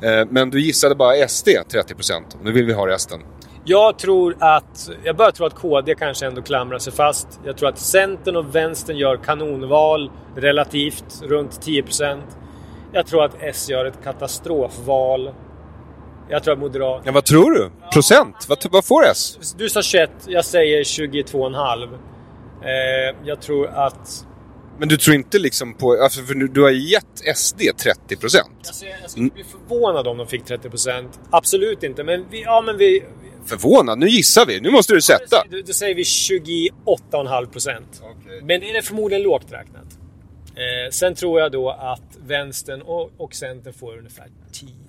Eh, 0.03 0.27
Men 0.31 0.51
du 0.51 0.61
gissade 0.61 0.95
bara 0.95 1.29
SD 1.29 1.49
30% 1.49 2.35
och 2.39 2.45
nu 2.45 2.53
vill 2.53 2.67
vi 2.67 2.73
ha 2.73 2.87
resten. 2.87 3.21
Jag 3.65 3.99
tror 3.99 4.37
att, 4.39 4.91
jag 5.05 5.17
börjar 5.17 5.31
tro 5.31 5.47
att 5.47 5.55
KD 5.55 5.95
kanske 5.95 6.27
ändå 6.27 6.43
klamrar 6.43 6.79
sig 6.79 6.93
fast. 6.93 7.41
Jag 7.45 7.57
tror 7.57 7.69
att 7.69 7.79
Centern 7.79 8.37
och 8.37 8.55
Vänstern 8.55 8.97
gör 8.97 9.17
kanonval 9.17 10.11
relativt, 10.37 11.23
runt 11.23 11.67
10%. 11.67 12.21
Jag 12.93 13.07
tror 13.07 13.25
att 13.25 13.37
S 13.41 13.69
gör 13.71 13.85
ett 13.85 14.05
katastrofval. 14.05 15.31
Jag 16.29 16.43
tror 16.43 16.55
att 16.55 16.61
Moderat... 16.61 17.03
Ja, 17.05 17.13
vad 17.13 17.25
tror 17.25 17.51
du? 17.51 17.71
Procent? 17.93 18.37
Vad, 18.49 18.59
vad 18.71 18.85
får 18.85 19.07
S? 19.07 19.55
Du 19.59 19.69
sa 19.69 19.83
21, 19.83 20.11
jag 20.27 20.45
säger 20.45 20.83
22,5. 20.83 21.99
Eh, 22.63 23.17
jag 23.25 23.41
tror 23.41 23.67
att... 23.67 24.27
Men 24.79 24.89
du 24.89 24.97
tror 24.97 25.17
inte 25.17 25.39
liksom 25.39 25.75
på, 25.75 26.03
alltså 26.03 26.23
för 26.23 26.35
du, 26.35 26.49
du 26.49 26.63
har 26.63 26.71
gett 26.71 27.37
SD 27.37 27.61
30%. 27.61 27.69
Alltså, 28.67 28.87
jag 29.03 29.11
skulle 29.11 29.31
bli 29.31 29.45
förvånad 29.45 30.07
om 30.07 30.19
de 30.19 30.27
fick 30.27 30.45
30%. 30.45 31.09
Absolut 31.31 31.83
inte, 31.83 32.05
men 32.05 32.25
vi... 32.31 32.43
Ja, 32.43 32.63
men 32.67 32.79
vi 32.79 33.05
Förvånad? 33.47 33.99
Nu 33.99 34.07
gissar 34.07 34.47
vi, 34.47 34.61
nu 34.61 34.71
måste 34.71 34.95
du 34.95 35.01
sätta. 35.01 35.45
Då, 35.51 35.61
då 35.67 35.73
säger 35.73 35.95
vi 35.95 36.03
28,5%. 36.03 37.83
Men 38.43 38.61
det 38.61 38.71
är 38.71 38.83
förmodligen 38.83 39.23
lågt 39.23 39.47
räknat. 39.53 39.99
Eh, 40.57 40.91
sen 40.91 41.15
tror 41.15 41.41
jag 41.41 41.53
då 41.53 41.71
att 41.71 42.19
vänstern 42.27 42.83
och, 42.83 43.11
och 43.17 43.35
centern 43.35 43.73
får 43.73 43.99
ungefär 43.99 44.27
10% 44.53 44.86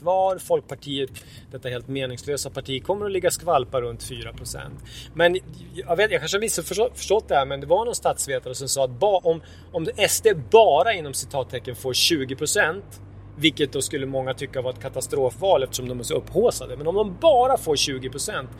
var. 0.00 0.38
Folkpartiet, 0.38 1.10
detta 1.50 1.68
helt 1.68 1.88
meningslösa 1.88 2.50
parti, 2.50 2.84
kommer 2.84 3.06
att 3.06 3.12
ligga 3.12 3.30
skvalpa 3.30 3.80
runt 3.80 4.02
4 4.02 4.32
procent. 4.32 4.74
Men 5.14 5.38
jag, 5.74 5.96
vet, 5.96 6.10
jag 6.10 6.20
kanske 6.20 6.36
har 6.36 6.40
missförstått 6.40 7.28
det 7.28 7.34
här, 7.34 7.46
men 7.46 7.60
det 7.60 7.66
var 7.66 7.84
någon 7.84 7.94
statsvetare 7.94 8.54
som 8.54 8.68
sa 8.68 8.84
att 8.84 8.90
ba, 8.90 9.20
om, 9.24 9.42
om 9.72 9.86
SD 10.08 10.26
bara 10.50 10.92
inom 10.92 11.14
citattecken 11.14 11.76
får 11.76 11.94
20 11.94 12.36
procent, 12.36 13.00
vilket 13.36 13.72
då 13.72 13.82
skulle 13.82 14.06
många 14.06 14.34
tycka 14.34 14.62
var 14.62 14.70
ett 14.70 14.82
katastrofval 14.82 15.62
eftersom 15.62 15.88
de 15.88 15.98
är 16.00 16.04
så 16.04 16.14
upphaussade. 16.14 16.76
Men 16.76 16.86
om 16.86 16.94
de 16.94 17.16
bara 17.20 17.58
får 17.58 17.76
20 17.76 18.10
procent 18.10 18.50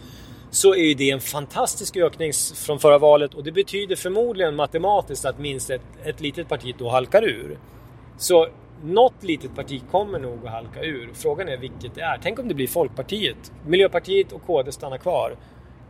så 0.51 0.75
är 0.75 0.83
ju 0.83 0.95
det 0.95 1.11
en 1.11 1.21
fantastisk 1.21 1.97
ökning 1.97 2.33
från 2.55 2.79
förra 2.79 2.99
valet 2.99 3.35
och 3.35 3.45
det 3.45 3.53
betyder 3.53 3.97
förmodligen 3.97 4.57
matematiskt 4.57 5.25
att 5.25 5.39
minst 5.39 5.71
ett, 5.71 5.83
ett 6.05 6.21
litet 6.21 6.49
parti 6.49 6.75
då 6.79 6.89
halkar 6.89 7.25
ur. 7.25 7.59
Så 8.19 8.49
något 8.83 9.23
litet 9.23 9.55
parti 9.55 9.83
kommer 9.91 10.19
nog 10.19 10.47
att 10.47 10.53
halka 10.53 10.83
ur. 10.83 11.11
Frågan 11.15 11.49
är 11.49 11.57
vilket 11.57 11.95
det 11.95 12.01
är. 12.01 12.19
Tänk 12.23 12.39
om 12.39 12.49
det 12.49 12.55
blir 12.55 12.67
Folkpartiet. 12.67 13.53
Miljöpartiet 13.67 14.33
och 14.33 14.47
KD 14.47 14.73
stannar 14.73 14.99
kvar. 14.99 15.37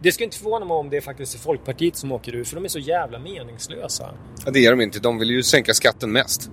Det 0.02 0.12
ska 0.12 0.24
inte 0.24 0.39
förvåna 0.39 0.64
mig 0.64 0.77
om 0.77 0.90
det 0.90 1.01
faktiskt 1.01 1.35
är 1.35 1.39
Folkpartiet 1.39 1.97
som 1.97 2.12
åker 2.12 2.35
ur, 2.35 2.44
för 2.44 2.55
de 2.55 2.64
är 2.64 2.69
så 2.69 2.78
jävla 2.78 3.19
meningslösa. 3.19 4.10
Ja, 4.44 4.51
det 4.51 4.66
är 4.66 4.70
de 4.70 4.81
inte. 4.81 5.01
De 5.01 5.19
vill 5.19 5.31
ju 5.31 5.43
sänka 5.43 5.74
skatten 5.74 6.12
mest. 6.12 6.51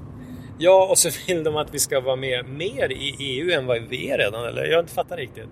Ja, 0.57 0.87
och 0.91 0.97
så 0.97 1.09
vill 1.27 1.43
de 1.43 1.57
att 1.57 1.73
vi 1.73 1.79
ska 1.79 1.99
vara 1.99 2.15
med 2.15 2.45
mer 2.49 2.91
i 2.91 3.15
EU 3.19 3.51
än 3.51 3.65
vad 3.65 3.81
vi 3.81 4.09
är 4.09 4.17
redan, 4.17 4.45
eller? 4.45 4.65
Jag 4.65 4.79
inte 4.79 4.93
fattat 4.93 5.17
riktigt. 5.17 5.49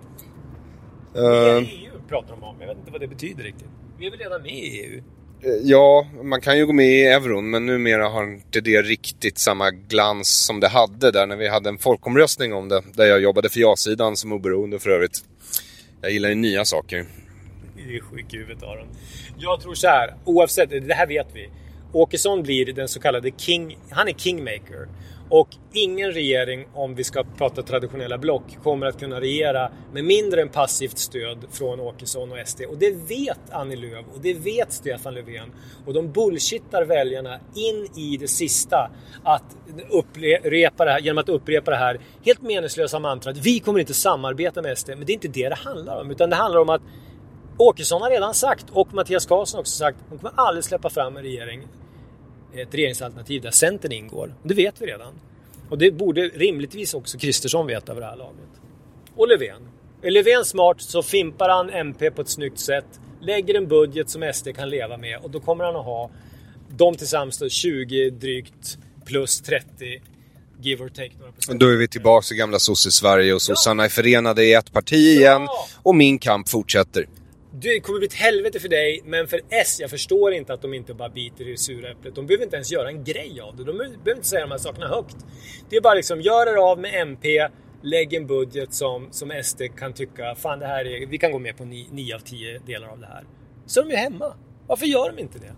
Mer 1.14 1.22
Eh, 1.22 1.58
i 1.58 1.90
EU 1.94 2.02
pratar 2.08 2.36
de 2.36 2.44
om. 2.44 2.56
Jag 2.60 2.68
vet 2.68 2.78
inte 2.78 2.92
vad 2.92 3.02
det 3.02 3.08
betyder 3.08 3.44
riktigt. 3.44 3.68
Vi 3.98 4.08
är 4.08 4.12
väl 4.12 4.20
redan 4.20 4.42
med 4.42 4.52
i 4.52 4.82
EU? 4.82 5.04
Eh, 5.42 5.50
ja, 5.64 6.08
man 6.24 6.42
kan 6.42 6.58
ju 6.58 6.66
gå 6.66 6.74
med 6.74 6.86
i 6.86 7.04
euron 7.04 7.50
men 7.50 7.66
numera 7.66 8.08
har 8.08 8.24
inte 8.24 8.62
det 8.62 8.82
riktigt 8.82 9.38
samma 9.38 9.72
glans 9.72 10.46
som 10.46 10.60
det 10.60 10.68
hade 10.68 11.12
där 11.12 11.28
när 11.28 11.36
vi 11.36 11.48
hade 11.48 11.70
en 11.70 11.78
folkomröstning 11.78 12.54
om 12.54 12.70
det. 12.70 12.84
Där 12.94 13.06
jag 13.06 13.22
jobbade 13.22 13.50
för 13.50 13.60
ja-sidan 13.60 14.16
som 14.16 14.32
oberoende 14.32 14.80
för 14.80 14.90
övrigt. 14.90 15.24
Jag 16.02 16.12
gillar 16.12 16.30
ju 16.30 16.36
nya 16.36 16.66
saker. 16.66 17.06
Det 17.76 17.96
är 17.96 18.02
sjuk 18.02 18.34
i 18.34 18.38
huvudet 18.38 18.64
Aron. 18.64 18.88
Jag 19.38 19.62
tror 19.62 19.74
så 19.74 19.88
här, 19.88 20.16
oavsett, 20.26 20.70
det 20.70 20.94
här 20.94 21.08
vet 21.08 21.28
vi. 21.34 21.50
Åkesson 21.94 22.44
blir 22.44 22.74
den 22.74 22.88
så 22.88 23.00
kallade 23.00 23.32
king, 23.38 23.78
han 23.90 24.08
är 24.08 24.14
kingmaker. 24.14 24.88
Och 25.30 25.50
ingen 25.74 26.12
regering, 26.12 26.68
om 26.74 26.96
vi 26.96 27.04
ska 27.04 27.24
prata 27.38 27.62
traditionella 27.62 28.18
block, 28.18 28.44
kommer 28.64 28.86
att 28.86 29.00
kunna 29.00 29.22
regera 29.22 29.72
med 29.94 30.06
mindre 30.06 30.42
än 30.42 30.50
passivt 30.50 30.98
stöd 30.98 31.46
från 31.52 31.80
Åkesson 31.80 32.32
och 32.32 32.38
SD. 32.48 32.62
Och 32.62 32.78
det 32.78 32.92
vet 32.92 33.40
Annie 33.52 33.76
Lööf 33.76 34.06
och 34.14 34.22
det 34.22 34.34
vet 34.34 34.72
Stefan 34.72 35.14
Löfven. 35.14 35.52
Och 35.86 35.94
de 35.94 36.12
bullshittar 36.12 36.86
väljarna 36.86 37.40
in 37.56 37.88
i 37.96 38.18
det 38.18 38.28
sista 38.28 38.92
att 39.24 39.58
upprepa 39.90 40.86
det 40.86 40.92
här, 40.92 41.00
genom 41.00 41.18
att 41.18 41.30
upprepa 41.30 41.72
det 41.72 41.78
här 41.78 42.00
helt 42.26 42.42
meningslösa 42.42 43.00
mantrat. 43.00 43.38
Vi 43.38 43.60
kommer 43.60 43.80
inte 43.80 43.94
samarbeta 43.94 44.62
med 44.62 44.78
SD. 44.78 44.90
Men 44.90 45.06
det 45.06 45.12
är 45.12 45.14
inte 45.14 45.28
det 45.28 45.50
det 45.50 45.56
handlar 45.56 46.02
om. 46.02 46.12
Utan 46.12 46.30
det 46.30 46.36
handlar 46.36 46.62
om 46.62 46.70
att 46.70 46.82
Åkesson 47.58 48.02
har 48.02 48.10
redan 48.10 48.34
sagt 48.34 48.66
och 48.72 48.94
Mattias 48.94 49.26
Karlsson 49.26 49.58
har 49.58 49.62
också 49.62 49.78
sagt 49.78 49.98
de 50.10 50.18
kommer 50.18 50.34
aldrig 50.36 50.64
släppa 50.64 50.90
fram 50.90 51.18
en 51.18 51.24
regering, 51.24 51.68
ett 52.54 52.74
regeringsalternativ 52.74 53.42
där 53.42 53.52
Centern 53.52 53.92
ingår. 53.92 54.36
Det 54.44 54.54
vet 54.54 54.82
vi 54.82 54.86
redan. 54.86 55.14
Och 55.70 55.78
det 55.78 55.92
borde 55.92 56.22
rimligtvis 56.22 56.94
också 56.94 57.18
Kristersson 57.18 57.68
veta 57.68 57.94
vid 57.94 58.04
det 58.04 58.08
här 58.08 58.16
laget. 58.16 58.50
Och 59.16 59.28
Löfven. 59.28 59.68
Är 60.02 60.12
Löfven 60.12 60.46
smart 60.46 60.82
så 60.82 61.04
fimpar 61.04 61.50
han 61.50 61.70
MP 61.70 62.12
på 62.12 62.22
ett 62.22 62.30
snyggt 62.30 62.60
sätt, 62.60 62.86
lägger 63.22 63.56
en 63.56 63.68
budget 63.68 64.10
som 64.10 64.32
SD 64.34 64.48
kan 64.56 64.70
leva 64.70 64.98
med 64.98 65.20
och 65.24 65.32
då 65.32 65.40
kommer 65.40 65.64
han 65.64 65.76
att 65.76 65.86
ha 65.86 66.10
de 66.70 66.96
tillsammans 66.96 67.38
då 67.38 67.50
20 67.50 68.10
drygt 68.10 68.78
plus 69.06 69.42
30 69.42 70.02
give 70.62 70.84
or 70.84 70.90
take 70.90 71.12
några 71.20 71.32
procent. 71.32 71.60
Då 71.60 71.68
är 71.68 71.76
vi 71.76 71.88
tillbaka 71.88 72.34
i 72.34 72.38
gamla 72.38 72.60
sosse-Sverige 72.60 73.34
och 73.34 73.42
sossarna 73.42 73.86
är 73.86 73.90
förenade 73.90 74.46
i 74.46 74.54
ett 74.54 74.74
parti 74.74 74.94
igen. 74.94 75.42
Ja! 75.42 75.68
Och 75.84 75.96
min 75.96 76.20
kamp 76.20 76.50
fortsätter. 76.50 77.08
Det 77.62 77.80
kommer 77.80 78.00
bli 78.00 78.08
ett 78.08 78.14
helvete 78.14 78.60
för 78.60 78.70
dig, 78.70 79.02
men 79.06 79.28
för 79.28 79.42
S, 79.50 79.78
jag 79.80 79.90
förstår 79.90 80.34
inte 80.34 80.54
att 80.54 80.62
de 80.62 80.74
inte 80.74 80.94
bara 80.94 81.10
biter 81.10 81.48
i 81.48 81.52
det 81.52 81.58
sura 81.58 81.92
äpplet. 81.92 82.16
De 82.16 82.28
behöver 82.28 82.44
inte 82.44 82.56
ens 82.56 82.72
göra 82.72 82.90
en 82.90 83.04
grej 83.04 83.42
av 83.42 83.56
det. 83.58 83.64
De 83.64 83.78
behöver 83.78 84.16
inte 84.16 84.28
säga 84.28 84.42
de 84.42 84.52
här 84.52 84.58
sakerna 84.58 84.88
högt. 84.88 85.16
Det 85.70 85.76
är 85.76 85.82
bara 85.82 85.94
liksom, 85.94 86.22
gör 86.22 86.48
er 86.54 86.72
av 86.72 86.80
med 86.80 87.02
MP, 87.02 87.48
lägg 87.84 88.14
en 88.14 88.28
budget 88.28 88.74
som, 88.74 89.08
som 89.12 89.32
SD 89.44 89.62
kan 89.78 89.94
tycka, 89.94 90.36
fan 90.36 90.60
det 90.60 90.66
här 90.66 90.86
är, 90.86 91.08
vi 91.08 91.18
kan 91.18 91.32
gå 91.32 91.40
med 91.40 91.58
på 91.58 91.66
9 91.66 92.16
av 92.16 92.20
10 92.20 92.60
delar 92.66 92.88
av 92.88 93.00
det 93.00 93.06
här. 93.06 93.24
Så 93.66 93.80
är 93.80 93.84
de 93.84 93.92
ju 93.92 93.98
hemma. 93.98 94.34
Varför 94.68 94.86
gör 94.86 95.12
de 95.16 95.22
inte 95.22 95.40
det? 95.40 95.54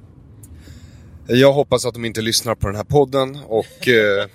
Jag 1.36 1.54
hoppas 1.54 1.86
att 1.86 1.94
de 1.94 2.06
inte 2.06 2.22
lyssnar 2.22 2.56
på 2.56 2.68
den 2.68 2.76
här 2.76 2.84
podden 2.84 3.40
och 3.48 3.88
eh, 3.88 4.26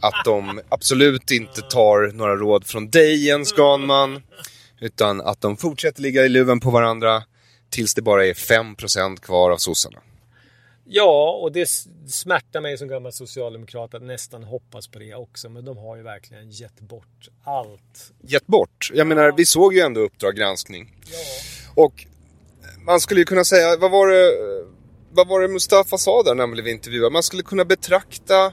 att 0.00 0.24
de 0.24 0.60
absolut 0.68 1.30
inte 1.30 1.60
tar 1.60 2.12
några 2.12 2.36
råd 2.36 2.66
från 2.66 2.90
dig 2.90 3.26
Jens 3.26 3.52
Ganman. 3.52 4.22
Utan 4.80 5.20
att 5.20 5.40
de 5.40 5.56
fortsätter 5.56 6.02
ligga 6.02 6.24
i 6.24 6.28
luven 6.28 6.60
på 6.60 6.70
varandra 6.70 7.22
tills 7.70 7.94
det 7.94 8.02
bara 8.02 8.26
är 8.26 8.34
5% 8.34 9.20
kvar 9.20 9.50
av 9.50 9.56
sossarna. 9.56 10.00
Ja, 10.84 11.38
och 11.42 11.52
det 11.52 11.68
smärtar 12.08 12.60
mig 12.60 12.78
som 12.78 12.88
gammal 12.88 13.12
socialdemokrat 13.12 13.94
att 13.94 14.02
nästan 14.02 14.42
hoppas 14.42 14.88
på 14.88 14.98
det 14.98 15.14
också. 15.14 15.48
Men 15.48 15.64
de 15.64 15.76
har 15.76 15.96
ju 15.96 16.02
verkligen 16.02 16.50
gett 16.50 16.80
bort 16.80 17.28
allt. 17.44 18.12
Gett 18.22 18.46
bort. 18.46 18.90
Jag 18.94 19.06
menar, 19.06 19.32
vi 19.36 19.46
såg 19.46 19.74
ju 19.74 19.80
ändå 19.80 20.00
Uppdrag 20.00 20.36
granskning. 20.36 20.94
Och 21.74 22.06
man 22.86 23.00
skulle 23.00 23.20
ju 23.20 23.24
kunna 23.24 23.44
säga, 23.44 23.76
vad 23.76 23.90
var 23.90 24.08
det, 24.08 24.32
vad 25.10 25.28
var 25.28 25.40
det 25.40 25.48
Mustafa 25.48 25.98
sa 25.98 26.22
där 26.22 26.34
när 26.34 26.42
han 26.42 26.50
blev 26.50 26.68
intervjuad? 26.68 27.12
Man 27.12 27.22
skulle 27.22 27.42
kunna 27.42 27.64
betrakta 27.64 28.52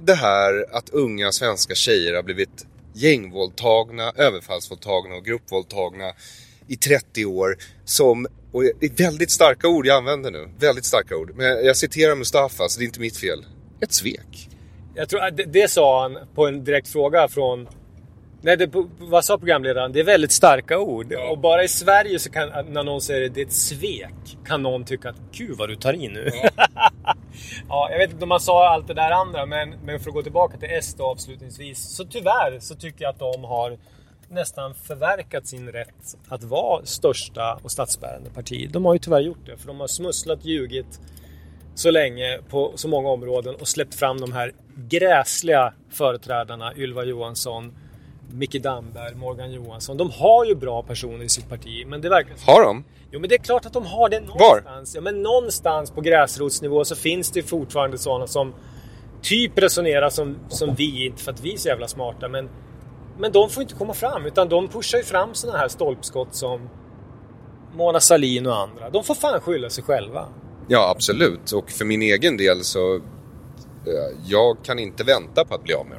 det 0.00 0.14
här 0.14 0.66
att 0.72 0.88
unga 0.90 1.32
svenska 1.32 1.74
tjejer 1.74 2.14
har 2.14 2.22
blivit 2.22 2.66
gängvåldtagna, 2.92 4.12
överfallsvåldtagna 4.16 5.14
och 5.16 5.24
gruppvåldtagna 5.24 6.12
i 6.68 6.76
30 6.76 7.24
år 7.24 7.56
som, 7.84 8.26
och 8.52 8.62
det 8.62 8.86
är 8.86 9.04
väldigt 9.04 9.30
starka 9.30 9.68
ord 9.68 9.86
jag 9.86 9.96
använder 9.96 10.30
nu, 10.30 10.48
väldigt 10.58 10.84
starka 10.84 11.16
ord. 11.16 11.32
Men 11.34 11.64
jag 11.66 11.76
citerar 11.76 12.16
Mustafa, 12.16 12.68
så 12.68 12.78
det 12.78 12.84
är 12.84 12.86
inte 12.86 13.00
mitt 13.00 13.16
fel. 13.16 13.44
Ett 13.80 13.92
svek. 13.92 14.48
Jag 14.94 15.08
tror 15.08 15.30
det, 15.30 15.44
det 15.44 15.70
sa 15.70 16.02
han 16.02 16.18
på 16.34 16.46
en 16.46 16.64
direkt 16.64 16.88
fråga 16.88 17.28
från... 17.28 17.68
Nej, 18.42 18.56
det, 18.56 18.70
vad 18.98 19.24
sa 19.24 19.38
programledaren? 19.38 19.92
Det 19.92 20.00
är 20.00 20.04
väldigt 20.04 20.32
starka 20.32 20.78
ord. 20.78 21.12
Och 21.30 21.38
bara 21.38 21.64
i 21.64 21.68
Sverige 21.68 22.18
så 22.18 22.30
kan, 22.30 22.48
när 22.72 22.82
någon 22.82 23.00
säger 23.00 23.28
det 23.28 23.40
är 23.40 23.46
ett 23.46 23.52
svek, 23.52 24.38
kan 24.46 24.62
någon 24.62 24.84
tycka 24.84 25.08
att 25.08 25.20
gud 25.32 25.58
vad 25.58 25.68
du 25.68 25.76
tar 25.76 25.92
i 25.92 26.08
nu. 26.08 26.30
Ja. 27.68 27.88
jag 27.90 27.98
vet 27.98 28.10
inte 28.10 28.22
om 28.22 28.28
man 28.28 28.40
sa 28.40 28.68
allt 28.68 28.86
det 28.86 28.94
där 28.94 29.10
andra, 29.10 29.46
men, 29.46 29.74
men 29.84 30.00
för 30.00 30.10
att 30.10 30.14
gå 30.14 30.22
tillbaka 30.22 30.56
till 30.56 30.68
S 30.70 30.94
då 30.98 31.04
avslutningsvis. 31.04 31.96
Så 31.96 32.04
tyvärr 32.04 32.60
så 32.60 32.74
tycker 32.74 33.04
jag 33.04 33.10
att 33.10 33.18
de 33.18 33.44
har 33.44 33.78
nästan 34.28 34.74
förverkat 34.74 35.46
sin 35.46 35.68
rätt 35.72 36.16
att 36.28 36.42
vara 36.42 36.84
största 36.84 37.58
och 37.62 37.70
statsbärande 37.70 38.30
parti. 38.30 38.70
De 38.72 38.84
har 38.84 38.92
ju 38.92 38.98
tyvärr 38.98 39.20
gjort 39.20 39.46
det, 39.46 39.56
för 39.56 39.66
de 39.66 39.80
har 39.80 39.86
smusslat, 39.86 40.44
ljugit 40.44 41.00
så 41.74 41.90
länge 41.90 42.38
på 42.48 42.72
så 42.74 42.88
många 42.88 43.08
områden 43.08 43.54
och 43.54 43.68
släppt 43.68 43.94
fram 43.94 44.20
de 44.20 44.32
här 44.32 44.52
gräsliga 44.76 45.72
företrädarna 45.90 46.74
Ylva 46.76 47.04
Johansson, 47.04 47.72
Micke 48.32 48.62
Damberg, 48.62 49.14
Morgan 49.14 49.52
Johansson. 49.52 49.96
De 49.96 50.10
har 50.10 50.44
ju 50.44 50.54
bra 50.54 50.82
personer 50.82 51.24
i 51.24 51.28
sitt 51.28 51.48
parti, 51.48 51.84
men 51.86 52.00
det 52.00 52.08
verkar. 52.08 52.34
Har 52.46 52.62
de? 52.64 52.84
Jo, 53.10 53.20
men 53.20 53.28
det 53.28 53.34
är 53.34 53.38
klart 53.42 53.66
att 53.66 53.72
de 53.72 53.86
har 53.86 54.08
det 54.08 54.20
någonstans. 54.20 54.94
Ja, 54.94 55.00
men 55.00 55.22
någonstans 55.22 55.90
på 55.90 56.00
gräsrotsnivå 56.00 56.84
så 56.84 56.96
finns 56.96 57.30
det 57.30 57.42
fortfarande 57.42 57.98
sådana 57.98 58.26
som 58.26 58.54
typ 59.22 59.58
resonerar 59.58 60.10
som, 60.10 60.36
som 60.48 60.74
vi, 60.74 61.06
inte 61.06 61.22
för 61.22 61.32
att 61.32 61.40
vi 61.40 61.52
är 61.52 61.56
så 61.56 61.68
jävla 61.68 61.88
smarta, 61.88 62.28
men, 62.28 62.48
men 63.18 63.32
de 63.32 63.50
får 63.50 63.62
inte 63.62 63.74
komma 63.74 63.94
fram, 63.94 64.26
utan 64.26 64.48
de 64.48 64.68
pushar 64.68 64.98
ju 64.98 65.04
fram 65.04 65.34
sådana 65.34 65.58
här 65.58 65.68
stolpskott 65.68 66.34
som 66.34 66.68
Mona 67.74 68.00
Sahlin 68.00 68.46
och 68.46 68.56
andra. 68.58 68.90
De 68.90 69.04
får 69.04 69.14
fan 69.14 69.40
skylla 69.40 69.70
sig 69.70 69.84
själva. 69.84 70.28
Ja, 70.68 70.90
absolut. 70.96 71.52
Och 71.52 71.70
för 71.70 71.84
min 71.84 72.02
egen 72.02 72.36
del 72.36 72.64
så... 72.64 72.94
eh, 72.96 73.00
Jag 74.26 74.56
kan 74.64 74.78
inte 74.78 75.04
vänta 75.04 75.44
på 75.44 75.54
att 75.54 75.62
bli 75.64 75.74
av 75.74 75.86
med. 75.86 75.98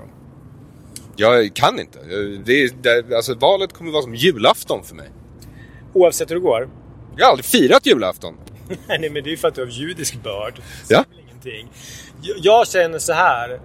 Jag 1.15 1.53
kan 1.53 1.79
inte. 1.79 1.99
Det 2.45 2.63
är, 2.63 2.69
det, 2.81 3.15
alltså, 3.15 3.35
valet 3.35 3.73
kommer 3.73 3.91
vara 3.91 4.01
som 4.01 4.15
julafton 4.15 4.83
för 4.83 4.95
mig. 4.95 5.09
Oavsett 5.93 6.29
hur 6.29 6.35
det 6.35 6.41
går. 6.41 6.69
Jag 7.17 7.25
har 7.25 7.31
aldrig 7.31 7.45
firat 7.45 7.85
julafton. 7.85 8.37
Nej, 8.87 8.99
men 8.99 9.13
det 9.13 9.19
är 9.19 9.31
ju 9.31 9.37
för 9.37 9.47
att 9.47 9.55
du 9.55 9.61
har 9.61 9.71
judisk 9.71 10.23
börd. 10.23 10.61
Ja. 10.89 11.05
Ingenting. 11.27 11.71
Jag, 12.21 12.37
jag 12.39 12.67
känner 12.67 12.99
så 12.99 13.13
här. 13.13 13.61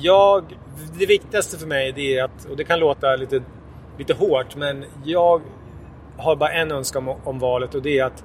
Jag, 0.00 0.44
det 0.98 1.06
viktigaste 1.06 1.58
för 1.58 1.66
mig 1.66 1.92
det 1.92 2.18
är 2.18 2.24
att, 2.24 2.44
och 2.50 2.56
det 2.56 2.64
kan 2.64 2.80
låta 2.80 3.16
lite, 3.16 3.42
lite 3.98 4.14
hårt, 4.14 4.56
men 4.56 4.84
jag 5.04 5.42
har 6.16 6.36
bara 6.36 6.52
en 6.52 6.72
önskan 6.72 7.08
om, 7.08 7.16
om 7.24 7.38
valet 7.38 7.74
och 7.74 7.82
det 7.82 7.98
är 7.98 8.04
att 8.04 8.24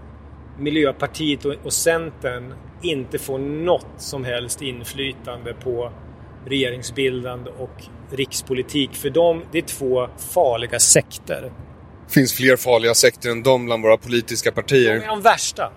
Miljöpartiet 0.59 1.45
och, 1.45 1.55
och 1.63 1.73
Centern 1.73 2.53
inte 2.81 3.19
får 3.19 3.39
något 3.39 3.87
som 3.97 4.25
helst 4.25 4.61
inflytande 4.61 5.53
på 5.53 5.91
regeringsbildande 6.45 7.51
och 7.51 7.83
rikspolitik. 8.13 8.93
För 8.95 9.09
dem, 9.09 9.43
det 9.51 9.57
är 9.57 9.61
två 9.61 10.07
farliga 10.33 10.79
sekter. 10.79 11.51
finns 12.09 12.33
fler 12.33 12.55
farliga 12.55 12.93
sekter 12.93 13.29
än 13.29 13.43
de 13.43 13.65
bland 13.65 13.83
våra 13.83 13.97
politiska 13.97 14.49
De 14.51 14.55
partier. 14.55 14.95
är 14.95 15.07
de 15.07 15.21
värsta 15.21 15.71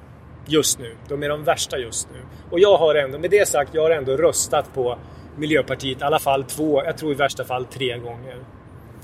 just 0.46 0.78
nu. 0.78 0.96
De 1.08 1.22
är 1.22 1.28
de 1.28 1.44
värsta 1.44 1.78
just 1.78 2.08
nu. 2.12 2.18
Och 2.50 2.60
jag 2.60 2.76
har 2.78 2.94
ändå, 2.94 3.18
med 3.18 3.30
det 3.30 3.48
sagt, 3.48 3.70
jag 3.74 3.82
har 3.82 3.90
ändå 3.90 4.16
röstat 4.16 4.74
på 4.74 4.98
Miljöpartiet 5.38 6.00
i 6.00 6.04
alla 6.04 6.18
fall 6.18 6.44
två, 6.44 6.84
jag 6.84 6.98
tror 6.98 7.12
i 7.12 7.14
värsta 7.14 7.44
fall 7.44 7.64
tre 7.66 7.98
gånger. 7.98 8.36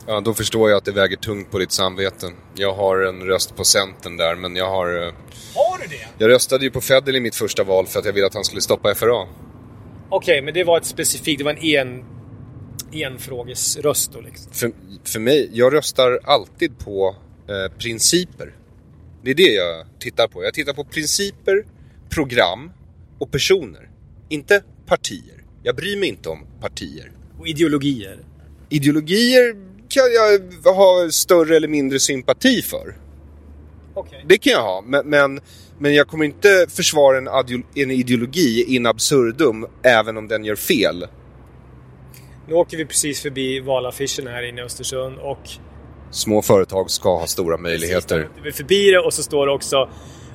Ja, 0.07 0.21
då 0.21 0.35
förstår 0.35 0.71
jag 0.71 0.77
att 0.77 0.85
det 0.85 0.93
väger 0.93 1.17
tungt 1.17 1.51
på 1.51 1.59
ditt 1.59 1.73
samvete. 1.73 2.27
Jag 2.55 2.73
har 2.75 2.99
en 3.01 3.23
röst 3.23 3.57
på 3.57 3.65
Centern 3.65 4.17
där, 4.17 4.35
men 4.35 4.57
jag 4.57 4.71
har... 4.71 4.87
eh, 5.07 5.13
Har 5.55 5.79
du 5.83 5.87
det? 5.87 6.07
Jag 6.25 6.31
röstade 6.31 6.65
ju 6.65 6.71
på 6.71 6.81
Federley 6.81 7.17
i 7.19 7.23
mitt 7.23 7.35
första 7.35 7.65
val 7.65 7.87
för 7.87 7.99
att 7.99 8.05
jag 8.05 8.13
ville 8.13 8.27
att 8.27 8.35
han 8.35 8.45
skulle 8.45 8.61
stoppa 8.61 8.95
FRA. 8.95 9.27
Okej, 10.09 10.43
men 10.43 10.55
det 10.55 10.65
var 10.65 10.79
ett 10.79 10.85
specifikt, 10.87 11.39
det 11.39 11.45
var 11.45 11.53
en 11.53 11.59
en, 11.89 12.05
enfrågesröst 12.94 14.12
då 14.12 14.20
liksom. 14.20 14.52
För, 14.52 14.73
för 15.05 15.20
mig, 15.20 15.51
jag 15.52 15.74
röstar 15.74 16.20
alltid 16.24 16.78
på 16.78 17.16
eh, 17.48 17.78
principer. 17.78 18.55
Det 19.23 19.31
är 19.31 19.35
det 19.35 19.52
jag 19.52 19.86
tittar 19.98 20.28
på. 20.28 20.44
Jag 20.44 20.55
tittar 20.55 20.73
på 20.73 20.85
principer, 20.85 21.64
program 22.10 22.70
och 23.19 23.31
personer. 23.31 23.89
Inte 24.28 24.62
partier. 24.86 25.44
Jag 25.62 25.77
bryr 25.77 25.97
mig 25.97 26.09
inte 26.09 26.28
om 26.28 26.47
partier. 26.60 27.12
Och 27.39 27.47
ideologier? 27.48 28.19
Ideologier 28.69 29.56
kan 29.89 30.05
jag 30.12 30.73
ha 30.73 31.10
större 31.10 31.56
eller 31.56 31.69
mindre 31.69 31.98
sympati 31.98 32.62
för. 32.62 32.97
Okej. 33.94 34.24
Det 34.28 34.39
kan 34.39 34.52
jag 34.52 34.62
ha, 34.62 34.82
men, 34.86 35.09
men, 35.09 35.40
men 35.78 35.94
jag 35.94 36.09
kommer 36.09 36.24
inte 36.24 36.66
försvara 36.69 37.19
en 37.74 37.90
ideologi 37.90 38.64
in 38.77 38.86
absurdum 38.86 39.66
även 39.82 40.16
om 40.16 40.28
den 40.28 40.44
gör 40.44 40.56
fel. 40.56 41.06
Nu 42.48 42.55
åker 42.55 42.77
vi 42.77 42.86
precis 42.86 43.23
förbi 43.23 43.60
valaffischen 43.60 44.27
här 44.27 44.43
inne 44.43 44.60
i 44.60 44.64
Östersund 44.64 45.19
och 45.19 45.48
Små 46.10 46.43
företag 46.43 46.90
ska 46.90 47.19
ha 47.19 47.27
stora 47.27 47.56
möjligheter. 47.56 48.28
vi 48.43 48.48
är 48.48 48.52
förbi 48.52 48.90
det 48.90 48.98
och 48.98 49.14
så 49.14 49.23
står 49.23 49.47
det 49.47 49.52
också 49.52 49.89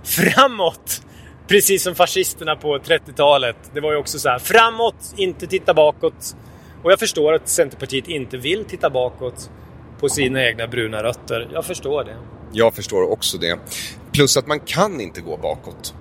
framåt! 0.03 1.01
Precis 1.47 1.84
som 1.84 1.95
fascisterna 1.95 2.55
på 2.55 2.77
30-talet. 2.77 3.55
Det 3.73 3.81
var 3.81 3.91
ju 3.91 3.97
också 3.97 4.19
så 4.19 4.29
här 4.29 4.39
framåt, 4.39 5.13
inte 5.17 5.47
titta 5.47 5.73
bakåt. 5.73 6.35
Och 6.84 6.91
jag 6.91 6.99
förstår 6.99 7.34
att 7.34 7.49
Centerpartiet 7.49 8.07
inte 8.07 8.38
vill 8.38 8.65
titta 8.65 8.89
bakåt 8.89 9.49
på 9.99 10.09
sina 10.09 10.45
egna 10.47 10.67
bruna 10.67 11.03
rötter. 11.03 11.49
Jag 11.53 11.65
förstår 11.65 12.03
det. 12.03 12.17
Jag 12.51 12.73
förstår 12.73 13.11
också 13.11 13.38
det. 13.38 13.59
Plus 14.13 14.38
att 14.38 14.47
man 14.47 14.59
kan 14.59 15.01
inte 15.01 15.21
gå 15.21 15.38
bakåt 15.38 15.93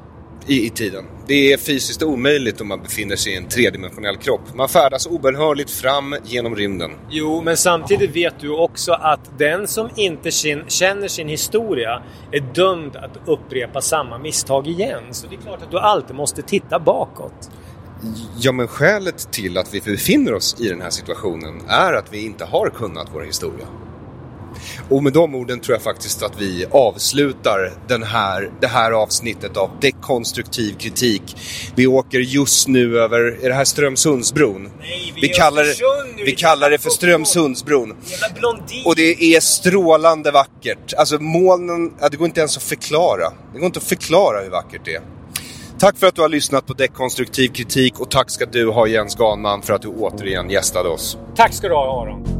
i, 0.46 0.66
i 0.66 0.70
tiden. 0.70 1.04
Det 1.26 1.52
är 1.52 1.56
fysiskt 1.56 2.02
omöjligt 2.02 2.60
om 2.60 2.68
man 2.68 2.82
befinner 2.82 3.16
sig 3.16 3.32
i 3.32 3.36
en 3.36 3.48
tredimensionell 3.48 4.16
kropp. 4.16 4.54
Man 4.54 4.68
färdas 4.68 5.06
obönhörligt 5.06 5.70
fram 5.70 6.16
genom 6.24 6.56
rymden. 6.56 6.90
Jo, 7.10 7.42
men 7.42 7.56
samtidigt 7.56 8.16
vet 8.16 8.40
du 8.40 8.50
också 8.50 8.92
att 8.92 9.38
den 9.38 9.68
som 9.68 9.90
inte 9.96 10.30
känner 10.68 11.08
sin 11.08 11.28
historia 11.28 12.02
är 12.32 12.40
dömd 12.40 12.96
att 12.96 13.28
upprepa 13.28 13.80
samma 13.80 14.18
misstag 14.18 14.66
igen. 14.66 15.02
Så 15.10 15.26
det 15.26 15.34
är 15.34 15.40
klart 15.40 15.62
att 15.62 15.70
du 15.70 15.78
alltid 15.78 16.16
måste 16.16 16.42
titta 16.42 16.78
bakåt. 16.78 17.50
Ja, 18.38 18.52
men 18.52 18.68
skälet 18.68 19.32
till 19.32 19.58
att 19.58 19.74
vi 19.74 19.80
befinner 19.80 20.34
oss 20.34 20.60
i 20.60 20.68
den 20.68 20.80
här 20.80 20.90
situationen 20.90 21.62
är 21.68 21.92
att 21.92 22.12
vi 22.12 22.24
inte 22.24 22.44
har 22.44 22.70
kunnat 22.70 23.08
vår 23.14 23.22
historia. 23.22 23.66
Och 24.90 25.02
med 25.02 25.12
de 25.12 25.34
orden 25.34 25.60
tror 25.60 25.74
jag 25.74 25.82
faktiskt 25.82 26.22
att 26.22 26.40
vi 26.40 26.66
avslutar 26.70 27.72
den 27.88 28.02
här, 28.02 28.50
det 28.60 28.66
här 28.66 28.92
avsnittet 28.92 29.56
av 29.56 29.70
dekonstruktiv 29.80 30.74
kritik. 30.78 31.36
Vi 31.74 31.86
åker 31.86 32.18
just 32.18 32.68
nu 32.68 32.98
över, 32.98 33.44
är 33.44 33.48
det 33.48 33.54
här 33.54 33.64
Strömsundsbron? 33.64 34.70
Nej, 34.78 35.12
vi 35.14 35.20
vi 35.20 35.28
kallar, 35.28 35.64
det, 35.64 36.24
vi 36.24 36.32
kallar 36.32 36.70
det 36.70 36.78
för 36.78 36.90
Strömsundsbron. 36.90 37.96
Och 38.84 38.96
det 38.96 39.34
är 39.34 39.40
strålande 39.40 40.30
vackert. 40.30 40.94
Alltså 40.96 41.18
molnen, 41.18 41.92
ja, 42.00 42.08
det 42.08 42.16
går 42.16 42.26
inte 42.26 42.40
ens 42.40 42.56
att 42.56 42.62
förklara. 42.62 43.32
Det 43.52 43.58
går 43.58 43.66
inte 43.66 43.78
att 43.78 43.84
förklara 43.84 44.42
hur 44.42 44.50
vackert 44.50 44.80
det 44.84 44.94
är. 44.94 45.02
Tack 45.78 45.98
för 45.98 46.06
att 46.06 46.14
du 46.14 46.22
har 46.22 46.28
lyssnat 46.28 46.66
på 46.66 46.72
dekonstruktiv 46.72 47.48
kritik 47.48 48.00
och 48.00 48.10
tack 48.10 48.30
ska 48.30 48.46
du 48.46 48.70
ha 48.70 48.86
Jens 48.86 49.14
Ganman 49.14 49.62
för 49.62 49.74
att 49.74 49.82
du 49.82 49.88
återigen 49.88 50.50
gästade 50.50 50.88
oss. 50.88 51.18
Tack 51.36 51.54
ska 51.54 51.68
du 51.68 51.74
ha 51.74 52.02
Aron. 52.02 52.35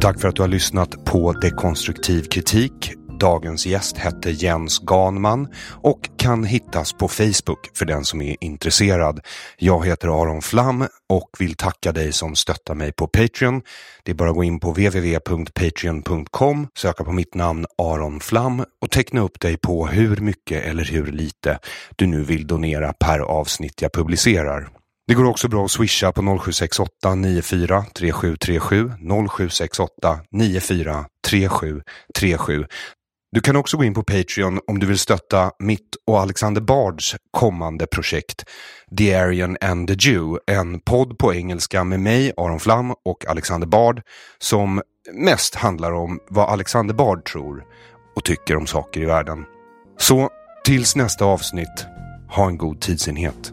Tack 0.00 0.20
för 0.20 0.28
att 0.28 0.36
du 0.36 0.42
har 0.42 0.48
lyssnat 0.48 1.04
på 1.04 1.32
Dekonstruktiv 1.32 2.22
kritik. 2.22 2.92
Dagens 3.20 3.66
gäst 3.66 3.98
hette 3.98 4.30
Jens 4.30 4.78
Ganman 4.78 5.48
och 5.82 6.00
kan 6.18 6.44
hittas 6.44 6.92
på 6.92 7.08
Facebook 7.08 7.70
för 7.74 7.84
den 7.84 8.04
som 8.04 8.22
är 8.22 8.36
intresserad. 8.40 9.20
Jag 9.58 9.86
heter 9.86 10.08
Aron 10.22 10.42
Flam 10.42 10.86
och 11.08 11.30
vill 11.38 11.54
tacka 11.54 11.92
dig 11.92 12.12
som 12.12 12.34
stöttar 12.34 12.74
mig 12.74 12.92
på 12.92 13.06
Patreon. 13.06 13.62
Det 14.04 14.10
är 14.10 14.14
bara 14.14 14.30
att 14.30 14.36
gå 14.36 14.44
in 14.44 14.60
på 14.60 14.70
www.patreon.com, 14.70 16.68
söka 16.78 17.04
på 17.04 17.12
mitt 17.12 17.34
namn 17.34 17.66
Aron 17.78 18.20
Flam 18.20 18.64
och 18.82 18.90
teckna 18.90 19.20
upp 19.20 19.40
dig 19.40 19.56
på 19.56 19.86
hur 19.86 20.16
mycket 20.16 20.64
eller 20.64 20.84
hur 20.84 21.06
lite 21.06 21.58
du 21.96 22.06
nu 22.06 22.24
vill 22.24 22.46
donera 22.46 22.92
per 22.92 23.18
avsnitt 23.18 23.82
jag 23.82 23.92
publicerar. 23.92 24.79
Det 25.10 25.14
går 25.14 25.24
också 25.24 25.48
bra 25.48 25.64
att 25.64 25.70
swisha 25.70 26.12
på 26.12 26.22
0768 26.22 27.14
94 27.14 27.84
3737 27.94 28.92
0768 29.28 30.20
94 30.30 31.04
3737. 31.28 32.66
Du 33.32 33.40
kan 33.40 33.56
också 33.56 33.76
gå 33.76 33.84
in 33.84 33.94
på 33.94 34.02
Patreon 34.02 34.60
om 34.66 34.78
du 34.78 34.86
vill 34.86 34.98
stötta 34.98 35.50
mitt 35.58 35.96
och 36.06 36.20
Alexander 36.20 36.60
Bards 36.60 37.16
kommande 37.30 37.86
projekt 37.86 38.44
The 38.98 39.14
Aryan 39.14 39.56
and 39.60 39.88
the 39.88 40.10
Jew, 40.10 40.38
en 40.46 40.80
podd 40.80 41.18
på 41.18 41.34
engelska 41.34 41.84
med 41.84 42.00
mig, 42.00 42.32
Aron 42.36 42.60
Flam 42.60 42.94
och 43.04 43.26
Alexander 43.28 43.66
Bard 43.66 44.02
som 44.38 44.82
mest 45.12 45.54
handlar 45.54 45.92
om 45.92 46.20
vad 46.28 46.48
Alexander 46.48 46.94
Bard 46.94 47.24
tror 47.24 47.64
och 48.16 48.24
tycker 48.24 48.56
om 48.56 48.66
saker 48.66 49.00
i 49.00 49.04
världen. 49.04 49.44
Så 49.98 50.30
tills 50.64 50.96
nästa 50.96 51.24
avsnitt, 51.24 51.86
ha 52.28 52.46
en 52.46 52.58
god 52.58 52.80
tidsenhet. 52.80 53.52